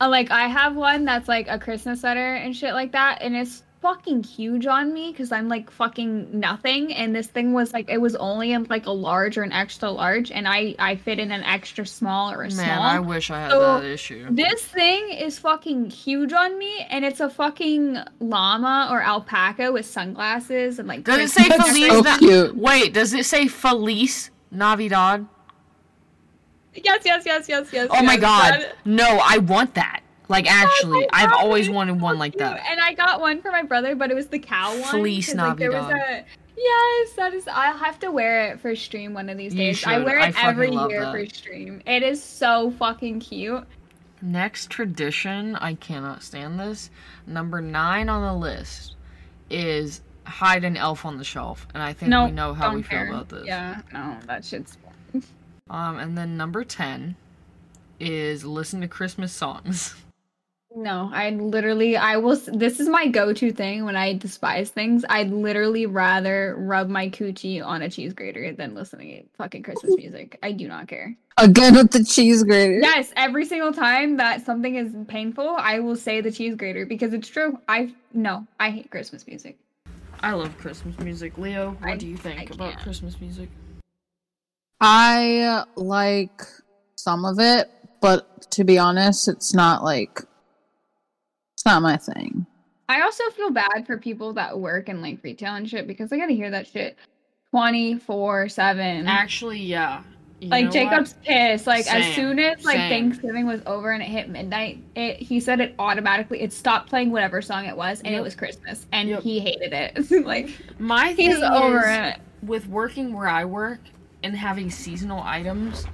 Uh, 0.00 0.08
like 0.08 0.30
I 0.30 0.46
have 0.48 0.76
one 0.76 1.04
that's 1.04 1.28
like 1.28 1.48
a 1.48 1.58
Christmas 1.58 2.00
sweater 2.00 2.34
and 2.34 2.54
shit 2.54 2.74
like 2.74 2.92
that, 2.92 3.22
and 3.22 3.34
it's 3.34 3.62
fucking 3.82 4.22
huge 4.24 4.66
on 4.66 4.92
me 4.92 5.12
because 5.12 5.30
I'm 5.30 5.48
like 5.48 5.70
fucking 5.70 6.38
nothing. 6.40 6.92
And 6.92 7.14
this 7.14 7.28
thing 7.28 7.52
was 7.52 7.72
like 7.72 7.88
it 7.88 7.98
was 8.00 8.14
only 8.16 8.52
in 8.52 8.64
like 8.64 8.86
a 8.86 8.90
large 8.90 9.38
or 9.38 9.42
an 9.42 9.52
extra 9.52 9.90
large, 9.90 10.30
and 10.30 10.46
I 10.46 10.74
I 10.78 10.96
fit 10.96 11.18
in 11.18 11.30
an 11.30 11.42
extra 11.44 11.86
small 11.86 12.30
or 12.30 12.42
a 12.42 12.48
Man, 12.48 12.50
small. 12.50 12.82
I 12.82 12.98
wish 12.98 13.30
I 13.30 13.40
had 13.40 13.50
So, 13.52 13.60
that 13.60 13.84
issue. 13.84 14.26
This 14.30 14.60
thing 14.62 15.10
is 15.10 15.38
fucking 15.38 15.90
huge 15.90 16.32
on 16.34 16.58
me, 16.58 16.86
and 16.90 17.04
it's 17.04 17.20
a 17.20 17.30
fucking 17.30 17.96
llama 18.20 18.88
or 18.90 19.00
alpaca 19.00 19.72
with 19.72 19.86
sunglasses 19.86 20.78
and 20.78 20.88
like. 20.88 21.04
Does 21.04 21.30
it 21.30 21.30
say 21.30 21.44
Christmas 21.44 21.68
Feliz? 21.70 21.88
so 21.92 22.00
Na- 22.02 22.18
cute. 22.18 22.56
Wait, 22.56 22.92
does 22.92 23.14
it 23.14 23.24
say 23.24 23.46
Feliz 23.48 24.30
Navidad? 24.50 25.26
Yes, 26.84 27.02
yes, 27.04 27.24
yes, 27.26 27.48
yes, 27.48 27.72
yes. 27.72 27.88
Oh 27.90 28.02
my 28.02 28.16
god. 28.16 28.60
that- 28.60 28.74
No, 28.84 29.20
I 29.24 29.38
want 29.38 29.74
that. 29.74 30.00
Like 30.28 30.50
actually, 30.50 31.00
my 31.00 31.08
I've 31.12 31.32
always 31.32 31.70
wanted 31.70 32.00
one 32.00 32.18
like 32.18 32.34
that. 32.38 32.60
And 32.68 32.80
I 32.80 32.94
got 32.94 33.20
one 33.20 33.40
for 33.42 33.52
my 33.52 33.62
brother, 33.62 33.94
but 33.94 34.10
it 34.10 34.14
was 34.14 34.26
the 34.26 34.40
cow 34.40 34.72
one. 34.72 34.82
Fleece 34.90 35.34
like, 35.34 35.56
there 35.56 35.70
was 35.70 35.90
a 35.90 36.24
Yes, 36.58 37.12
that 37.12 37.34
is. 37.34 37.46
I'll 37.46 37.76
have 37.76 37.98
to 38.00 38.10
wear 38.10 38.50
it 38.52 38.60
for 38.60 38.74
stream 38.74 39.12
one 39.12 39.28
of 39.28 39.36
these 39.36 39.54
days. 39.54 39.84
I 39.84 39.98
wear 39.98 40.18
it 40.18 40.34
fucking 40.34 40.48
every 40.48 40.70
year 40.70 41.02
that. 41.02 41.12
for 41.12 41.26
stream. 41.26 41.82
It 41.86 42.02
is 42.02 42.22
so 42.22 42.70
fucking 42.78 43.20
cute. 43.20 43.64
Next 44.22 44.70
tradition, 44.70 45.54
I 45.56 45.74
cannot 45.74 46.22
stand 46.22 46.58
this. 46.58 46.90
Number 47.26 47.60
nine 47.60 48.08
on 48.08 48.22
the 48.22 48.32
list 48.34 48.94
is 49.50 50.00
hide 50.24 50.64
an 50.64 50.76
elf 50.78 51.04
on 51.04 51.18
the 51.18 51.24
shelf, 51.24 51.66
and 51.74 51.82
I 51.82 51.92
think 51.92 52.08
No, 52.08 52.24
we 52.24 52.30
know 52.32 52.54
how 52.54 52.74
we 52.74 52.82
care. 52.82 53.06
feel 53.06 53.14
about 53.16 53.28
this. 53.28 53.46
Yeah, 53.46 53.82
no, 53.92 54.16
that 54.26 54.44
shit's. 54.44 54.78
Um, 55.68 55.98
and 55.98 56.16
then 56.16 56.36
number 56.36 56.64
ten 56.64 57.16
is 57.98 58.44
listen 58.44 58.80
to 58.82 58.88
Christmas 58.88 59.32
songs. 59.32 59.94
No, 60.78 61.08
I 61.10 61.30
literally, 61.30 61.96
I 61.96 62.18
will. 62.18 62.36
This 62.36 62.80
is 62.80 62.88
my 62.88 63.06
go-to 63.08 63.50
thing 63.50 63.86
when 63.86 63.96
I 63.96 64.12
despise 64.12 64.68
things. 64.68 65.06
I'd 65.08 65.30
literally 65.30 65.86
rather 65.86 66.54
rub 66.58 66.90
my 66.90 67.08
coochie 67.08 67.64
on 67.64 67.80
a 67.80 67.88
cheese 67.88 68.12
grater 68.12 68.52
than 68.52 68.74
listening 68.74 69.22
to 69.22 69.28
fucking 69.38 69.62
Christmas 69.62 69.96
music. 69.96 70.38
I 70.42 70.52
do 70.52 70.68
not 70.68 70.86
care. 70.86 71.16
Again 71.38 71.76
with 71.76 71.92
the 71.92 72.04
cheese 72.04 72.42
grater. 72.44 72.80
Yes, 72.82 73.10
every 73.16 73.46
single 73.46 73.72
time 73.72 74.18
that 74.18 74.44
something 74.44 74.74
is 74.74 74.94
painful, 75.08 75.48
I 75.58 75.78
will 75.78 75.96
say 75.96 76.20
the 76.20 76.30
cheese 76.30 76.54
grater 76.56 76.84
because 76.84 77.14
it's 77.14 77.28
true. 77.28 77.58
I 77.66 77.94
no, 78.12 78.46
I 78.60 78.68
hate 78.68 78.90
Christmas 78.90 79.26
music. 79.26 79.56
I 80.20 80.32
love 80.32 80.58
Christmas 80.58 80.98
music. 80.98 81.38
Leo, 81.38 81.70
what 81.80 81.92
I- 81.92 81.96
do 81.96 82.06
you 82.06 82.18
think 82.18 82.38
I 82.38 82.54
about 82.54 82.72
can't. 82.72 82.82
Christmas 82.82 83.18
music? 83.18 83.48
I 84.80 85.64
like 85.76 86.42
some 86.96 87.24
of 87.24 87.38
it, 87.38 87.70
but 88.00 88.50
to 88.52 88.64
be 88.64 88.78
honest, 88.78 89.28
it's 89.28 89.54
not 89.54 89.82
like 89.82 90.20
it's 91.54 91.64
not 91.64 91.82
my 91.82 91.96
thing. 91.96 92.46
I 92.88 93.02
also 93.02 93.24
feel 93.30 93.50
bad 93.50 93.84
for 93.86 93.96
people 93.98 94.32
that 94.34 94.58
work 94.58 94.88
in 94.88 95.02
like 95.02 95.18
retail 95.22 95.54
and 95.54 95.68
shit 95.68 95.86
because 95.86 96.12
I 96.12 96.18
gotta 96.18 96.34
hear 96.34 96.50
that 96.50 96.66
shit 96.66 96.96
twenty 97.50 97.98
four 97.98 98.48
seven. 98.48 99.06
Actually, 99.06 99.60
yeah. 99.60 100.02
You 100.38 100.50
Like 100.50 100.66
know 100.66 100.70
Jacob's 100.72 101.14
pissed. 101.24 101.66
Like 101.66 101.86
as 101.92 102.14
soon 102.14 102.38
as 102.38 102.62
like 102.62 102.76
same. 102.76 102.90
Thanksgiving 102.90 103.46
was 103.46 103.62
over 103.64 103.92
and 103.92 104.02
it 104.02 104.06
hit 104.10 104.28
midnight, 104.28 104.84
it 104.94 105.16
he 105.16 105.40
said 105.40 105.60
it 105.60 105.74
automatically 105.78 106.42
it 106.42 106.52
stopped 106.52 106.90
playing 106.90 107.10
whatever 107.10 107.40
song 107.40 107.64
it 107.64 107.74
was 107.76 108.00
and 108.00 108.08
Yep. 108.12 108.18
it 108.20 108.22
was 108.22 108.34
Christmas 108.34 108.86
and 108.92 109.08
Yep. 109.08 109.22
he 109.22 109.40
hated 109.40 109.72
it. 109.72 110.24
like? 110.26 110.50
My 110.78 111.14
thing 111.14 111.30
he's 111.30 111.42
over 111.42 111.78
is, 111.88 112.12
it. 112.14 112.16
with 112.42 112.66
working 112.68 113.14
where 113.14 113.28
I 113.28 113.46
work 113.46 113.80
and 114.26 114.36
having 114.36 114.70
seasonal 114.70 115.22
items, 115.22 115.86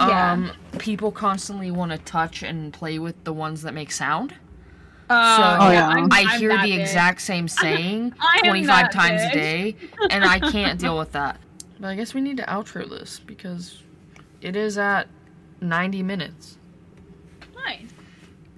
Yeah. 0.00 0.32
um, 0.32 0.50
people 0.78 1.12
constantly 1.12 1.70
want 1.70 1.92
to 1.92 1.98
touch 1.98 2.42
and 2.42 2.72
play 2.72 2.98
with 2.98 3.22
the 3.24 3.32
ones 3.32 3.62
that 3.62 3.74
make 3.74 3.92
sound. 3.92 4.34
Uh, 5.08 5.56
Oh, 5.60 5.70
yeah. 5.70 5.88
I'm- 5.88 6.08
I 6.10 6.24
I'm 6.28 6.40
hear 6.40 6.50
the 6.50 6.56
bitch. 6.64 6.80
exact 6.80 7.20
same 7.20 7.46
saying 7.62 8.12
25 8.42 8.66
that 8.66 8.92
times 8.92 9.22
a 9.22 9.30
day, 9.32 9.76
and 10.10 10.24
I 10.24 10.40
can't 10.40 10.80
deal 10.80 10.98
with 10.98 11.12
that. 11.12 11.38
But 11.78 11.88
I 11.88 11.94
guess 11.94 12.14
we 12.14 12.22
need 12.22 12.38
to 12.38 12.42
outro 12.44 12.88
this 12.88 13.20
because 13.20 13.82
it 14.40 14.56
is 14.56 14.78
at 14.78 15.08
90 15.60 16.02
minutes, 16.02 16.56
Nice. 17.54 17.90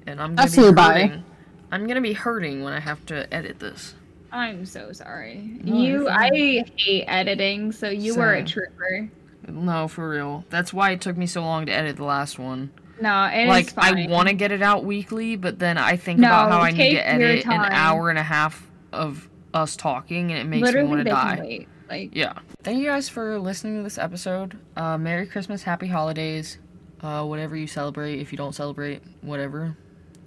and 0.07 0.21
I'm 0.23 0.37
That 0.37 0.43
gonna 0.43 0.51
flew 0.53 0.71
be 0.71 0.75
by. 0.77 1.01
hurting. 1.03 1.25
I'm 1.73 1.87
gonna 1.89 2.01
be 2.01 2.13
hurting 2.13 2.63
when 2.63 2.73
I 2.73 2.79
have 2.79 3.05
to 3.07 3.33
edit 3.35 3.59
this. 3.59 3.95
I'm 4.31 4.67
so 4.67 4.93
sorry. 4.93 5.59
No, 5.63 5.81
you're. 5.81 6.11
I 6.11 6.29
hate 6.77 7.05
editing, 7.07 7.73
so 7.73 7.89
you 7.89 8.15
were 8.15 8.35
a 8.35 8.45
trooper. 8.45 9.11
No, 9.47 9.89
for 9.89 10.09
real. 10.11 10.45
That's 10.51 10.73
why 10.73 10.91
it 10.91 11.01
took 11.01 11.17
me 11.17 11.27
so 11.27 11.41
long 11.43 11.67
to 11.67 11.73
edit 11.73 11.97
the 11.97 12.05
last 12.05 12.39
one. 12.39 12.71
No, 13.01 13.25
it's 13.33 13.49
like 13.49 13.71
fine. 13.71 14.09
I 14.11 14.11
want 14.13 14.29
to 14.29 14.35
get 14.35 14.53
it 14.53 14.61
out 14.61 14.85
weekly, 14.85 15.37
but 15.37 15.59
then 15.59 15.79
I 15.79 15.97
think 15.97 16.19
No, 16.19 16.27
about 16.29 16.51
how 16.51 16.61
I 16.61 16.71
need 16.73 16.95
to 16.95 17.09
edit 17.09 17.47
an 17.47 17.53
hour 17.73 18.11
and 18.11 18.19
a 18.19 18.23
half 18.23 18.69
of 18.93 19.29
us 19.55 19.77
talking, 19.77 20.31
and 20.33 20.41
it 20.41 20.45
makes 20.45 20.65
Literally, 20.65 20.89
me 20.89 20.95
want 20.97 21.05
to 21.07 21.11
die. 21.11 21.67
Like, 21.89 22.11
Yeah. 22.15 22.35
Thank 22.63 22.81
you 22.81 22.87
guys 22.87 23.09
for 23.09 23.39
listening 23.39 23.77
to 23.79 23.83
this 23.83 23.97
episode. 23.99 24.59
Uh, 24.77 24.99
Merry 24.99 25.27
Christmas, 25.27 25.63
Happy 25.63 25.87
Holidays, 25.87 26.59
uh, 27.01 27.25
whatever 27.25 27.57
you 27.57 27.67
celebrate. 27.67 28.19
If 28.21 28.33
you 28.33 28.37
don't 28.37 28.55
celebrate, 28.55 29.01
whatever 29.23 29.77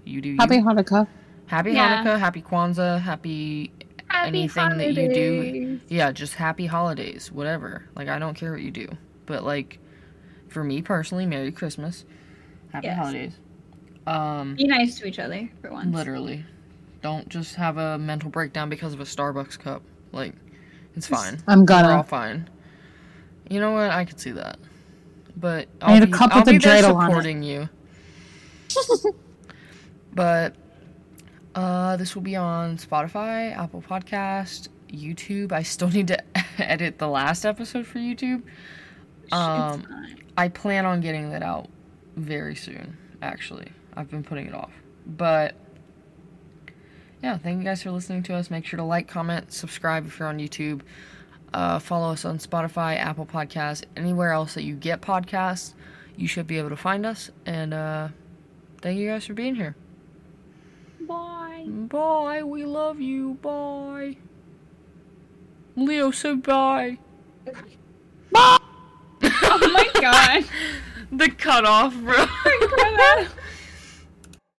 you 0.06 0.22
do. 0.22 0.30
You. 0.30 0.38
Happy 0.40 0.58
Hanukkah. 0.58 1.08
Happy 1.46 1.74
Yeah. 1.74 2.04
Hanukkah, 2.04 2.20
Happy 2.20 2.42
Kwanzaa, 2.42 3.00
Happy 3.02 3.72
happy 4.12 4.28
anything 4.28 4.78
that 4.78 4.94
you 4.94 5.14
do. 5.14 5.80
Yeah, 5.88 6.12
just 6.12 6.36
Happy 6.36 6.66
Holidays, 6.66 7.32
whatever. 7.32 7.86
Like 7.96 8.08
I 8.08 8.20
don't 8.20 8.34
care 8.36 8.52
what 8.52 8.62
you 8.62 8.72
do, 8.72 8.88
but 9.26 9.44
like 9.44 9.80
for 10.48 10.64
me 10.64 10.82
personally, 10.82 11.26
Merry 11.26 11.52
Christmas, 11.52 12.06
Happy 12.72 12.88
Yes. 12.88 12.98
Holidays. 12.98 13.34
Um, 14.08 14.56
Be 14.56 14.66
nice 14.68 14.98
to 15.00 15.08
each 15.08 15.20
other 15.20 15.50
for 15.62 15.72
once. 15.72 15.94
literally, 15.96 16.44
don't 17.02 17.28
just 17.30 17.56
have 17.56 17.78
a 17.78 17.98
mental 17.98 18.30
breakdown 18.30 18.70
because 18.70 18.94
of 18.94 19.00
a 19.00 19.04
Starbucks 19.06 19.60
cup. 19.60 19.84
Like, 20.12 20.34
it's 20.96 21.08
fine. 21.08 21.42
I'm 21.48 21.66
gonna. 21.66 21.84
We're 21.84 21.88
gonna. 21.90 21.98
all 21.98 22.04
fine. 22.04 22.50
You 23.50 23.60
know 23.60 23.72
what? 23.72 23.92
I 23.92 24.06
could 24.06 24.20
see 24.20 24.32
that. 24.32 24.58
But 25.38 25.68
I 25.82 25.94
I'll 25.94 26.00
need 26.00 26.10
a 26.10 26.12
cup 26.12 26.32
I'll 26.34 26.42
with 26.42 26.50
a 26.50 26.52
be 26.54 26.58
there 26.58 26.82
dreidel 26.82 26.96
on 26.96 27.04
it. 27.04 27.08
supporting 27.08 27.44
you. 27.44 27.70
but 30.14 30.56
uh, 31.56 31.98
this 31.98 32.16
will 32.16 32.22
be 32.22 32.36
on 32.36 32.78
Spotify, 32.78 33.56
Apple 33.56 33.82
Podcast, 33.82 34.70
YouTube. 34.92 35.52
I 35.52 35.64
still 35.64 35.90
need 35.92 36.08
to 36.08 36.24
edit 36.58 36.98
the 37.00 37.08
last 37.08 37.46
episode 37.46 37.86
for 37.86 38.00
YouTube. 38.00 38.44
Um. 39.32 39.86
I 40.38 40.48
plan 40.48 40.86
on 40.86 41.02
getting 41.02 41.30
that 41.32 41.44
out 41.44 41.68
very 42.16 42.56
soon. 42.56 42.98
Actually, 43.22 43.68
I've 43.96 44.10
been 44.10 44.24
putting 44.24 44.48
it 44.48 44.56
off, 44.56 44.72
but 45.06 45.56
yeah, 47.22 47.38
thank 47.38 47.60
you 47.60 47.64
guys 47.64 47.84
for 47.84 47.92
listening 47.92 48.24
to 48.24 48.36
us. 48.36 48.50
Make 48.50 48.66
sure 48.66 48.78
to 48.78 48.84
like, 48.84 49.08
comment, 49.08 49.54
subscribe 49.54 50.08
if 50.08 50.18
you're 50.18 50.28
on 50.28 50.40
YouTube. 50.40 50.82
Uh, 51.54 51.80
follow 51.80 52.12
us 52.12 52.26
on 52.26 52.40
Spotify, 52.40 52.98
Apple 52.98 53.26
Podcasts, 53.26 53.84
anywhere 53.96 54.32
else 54.32 54.54
that 54.54 54.64
you 54.64 54.74
get 54.76 55.02
podcasts. 55.02 55.74
You 56.16 56.28
should 56.28 56.48
be 56.48 56.58
able 56.58 56.70
to 56.70 56.78
find 56.78 57.06
us. 57.06 57.30
And 57.46 57.74
uh, 57.74 58.08
thank 58.82 58.98
you 58.98 59.10
guys 59.10 59.26
for 59.26 59.34
being 59.34 59.56
here. 59.56 59.76
Bye. 61.66 61.88
Bye. 61.88 62.44
We 62.44 62.66
love 62.66 63.00
you. 63.00 63.36
Bye. 63.36 64.18
Leo 65.76 66.12
said 66.12 66.44
bye. 66.44 66.98
Bye. 68.32 68.58
Oh 69.24 69.72
my 69.74 70.02
god. 70.02 70.46
The 71.14 71.30
cutoff, 71.30 71.94
bro. 71.96 72.14
I 72.18 72.68
forgot 72.70 72.98
that. 72.98 73.28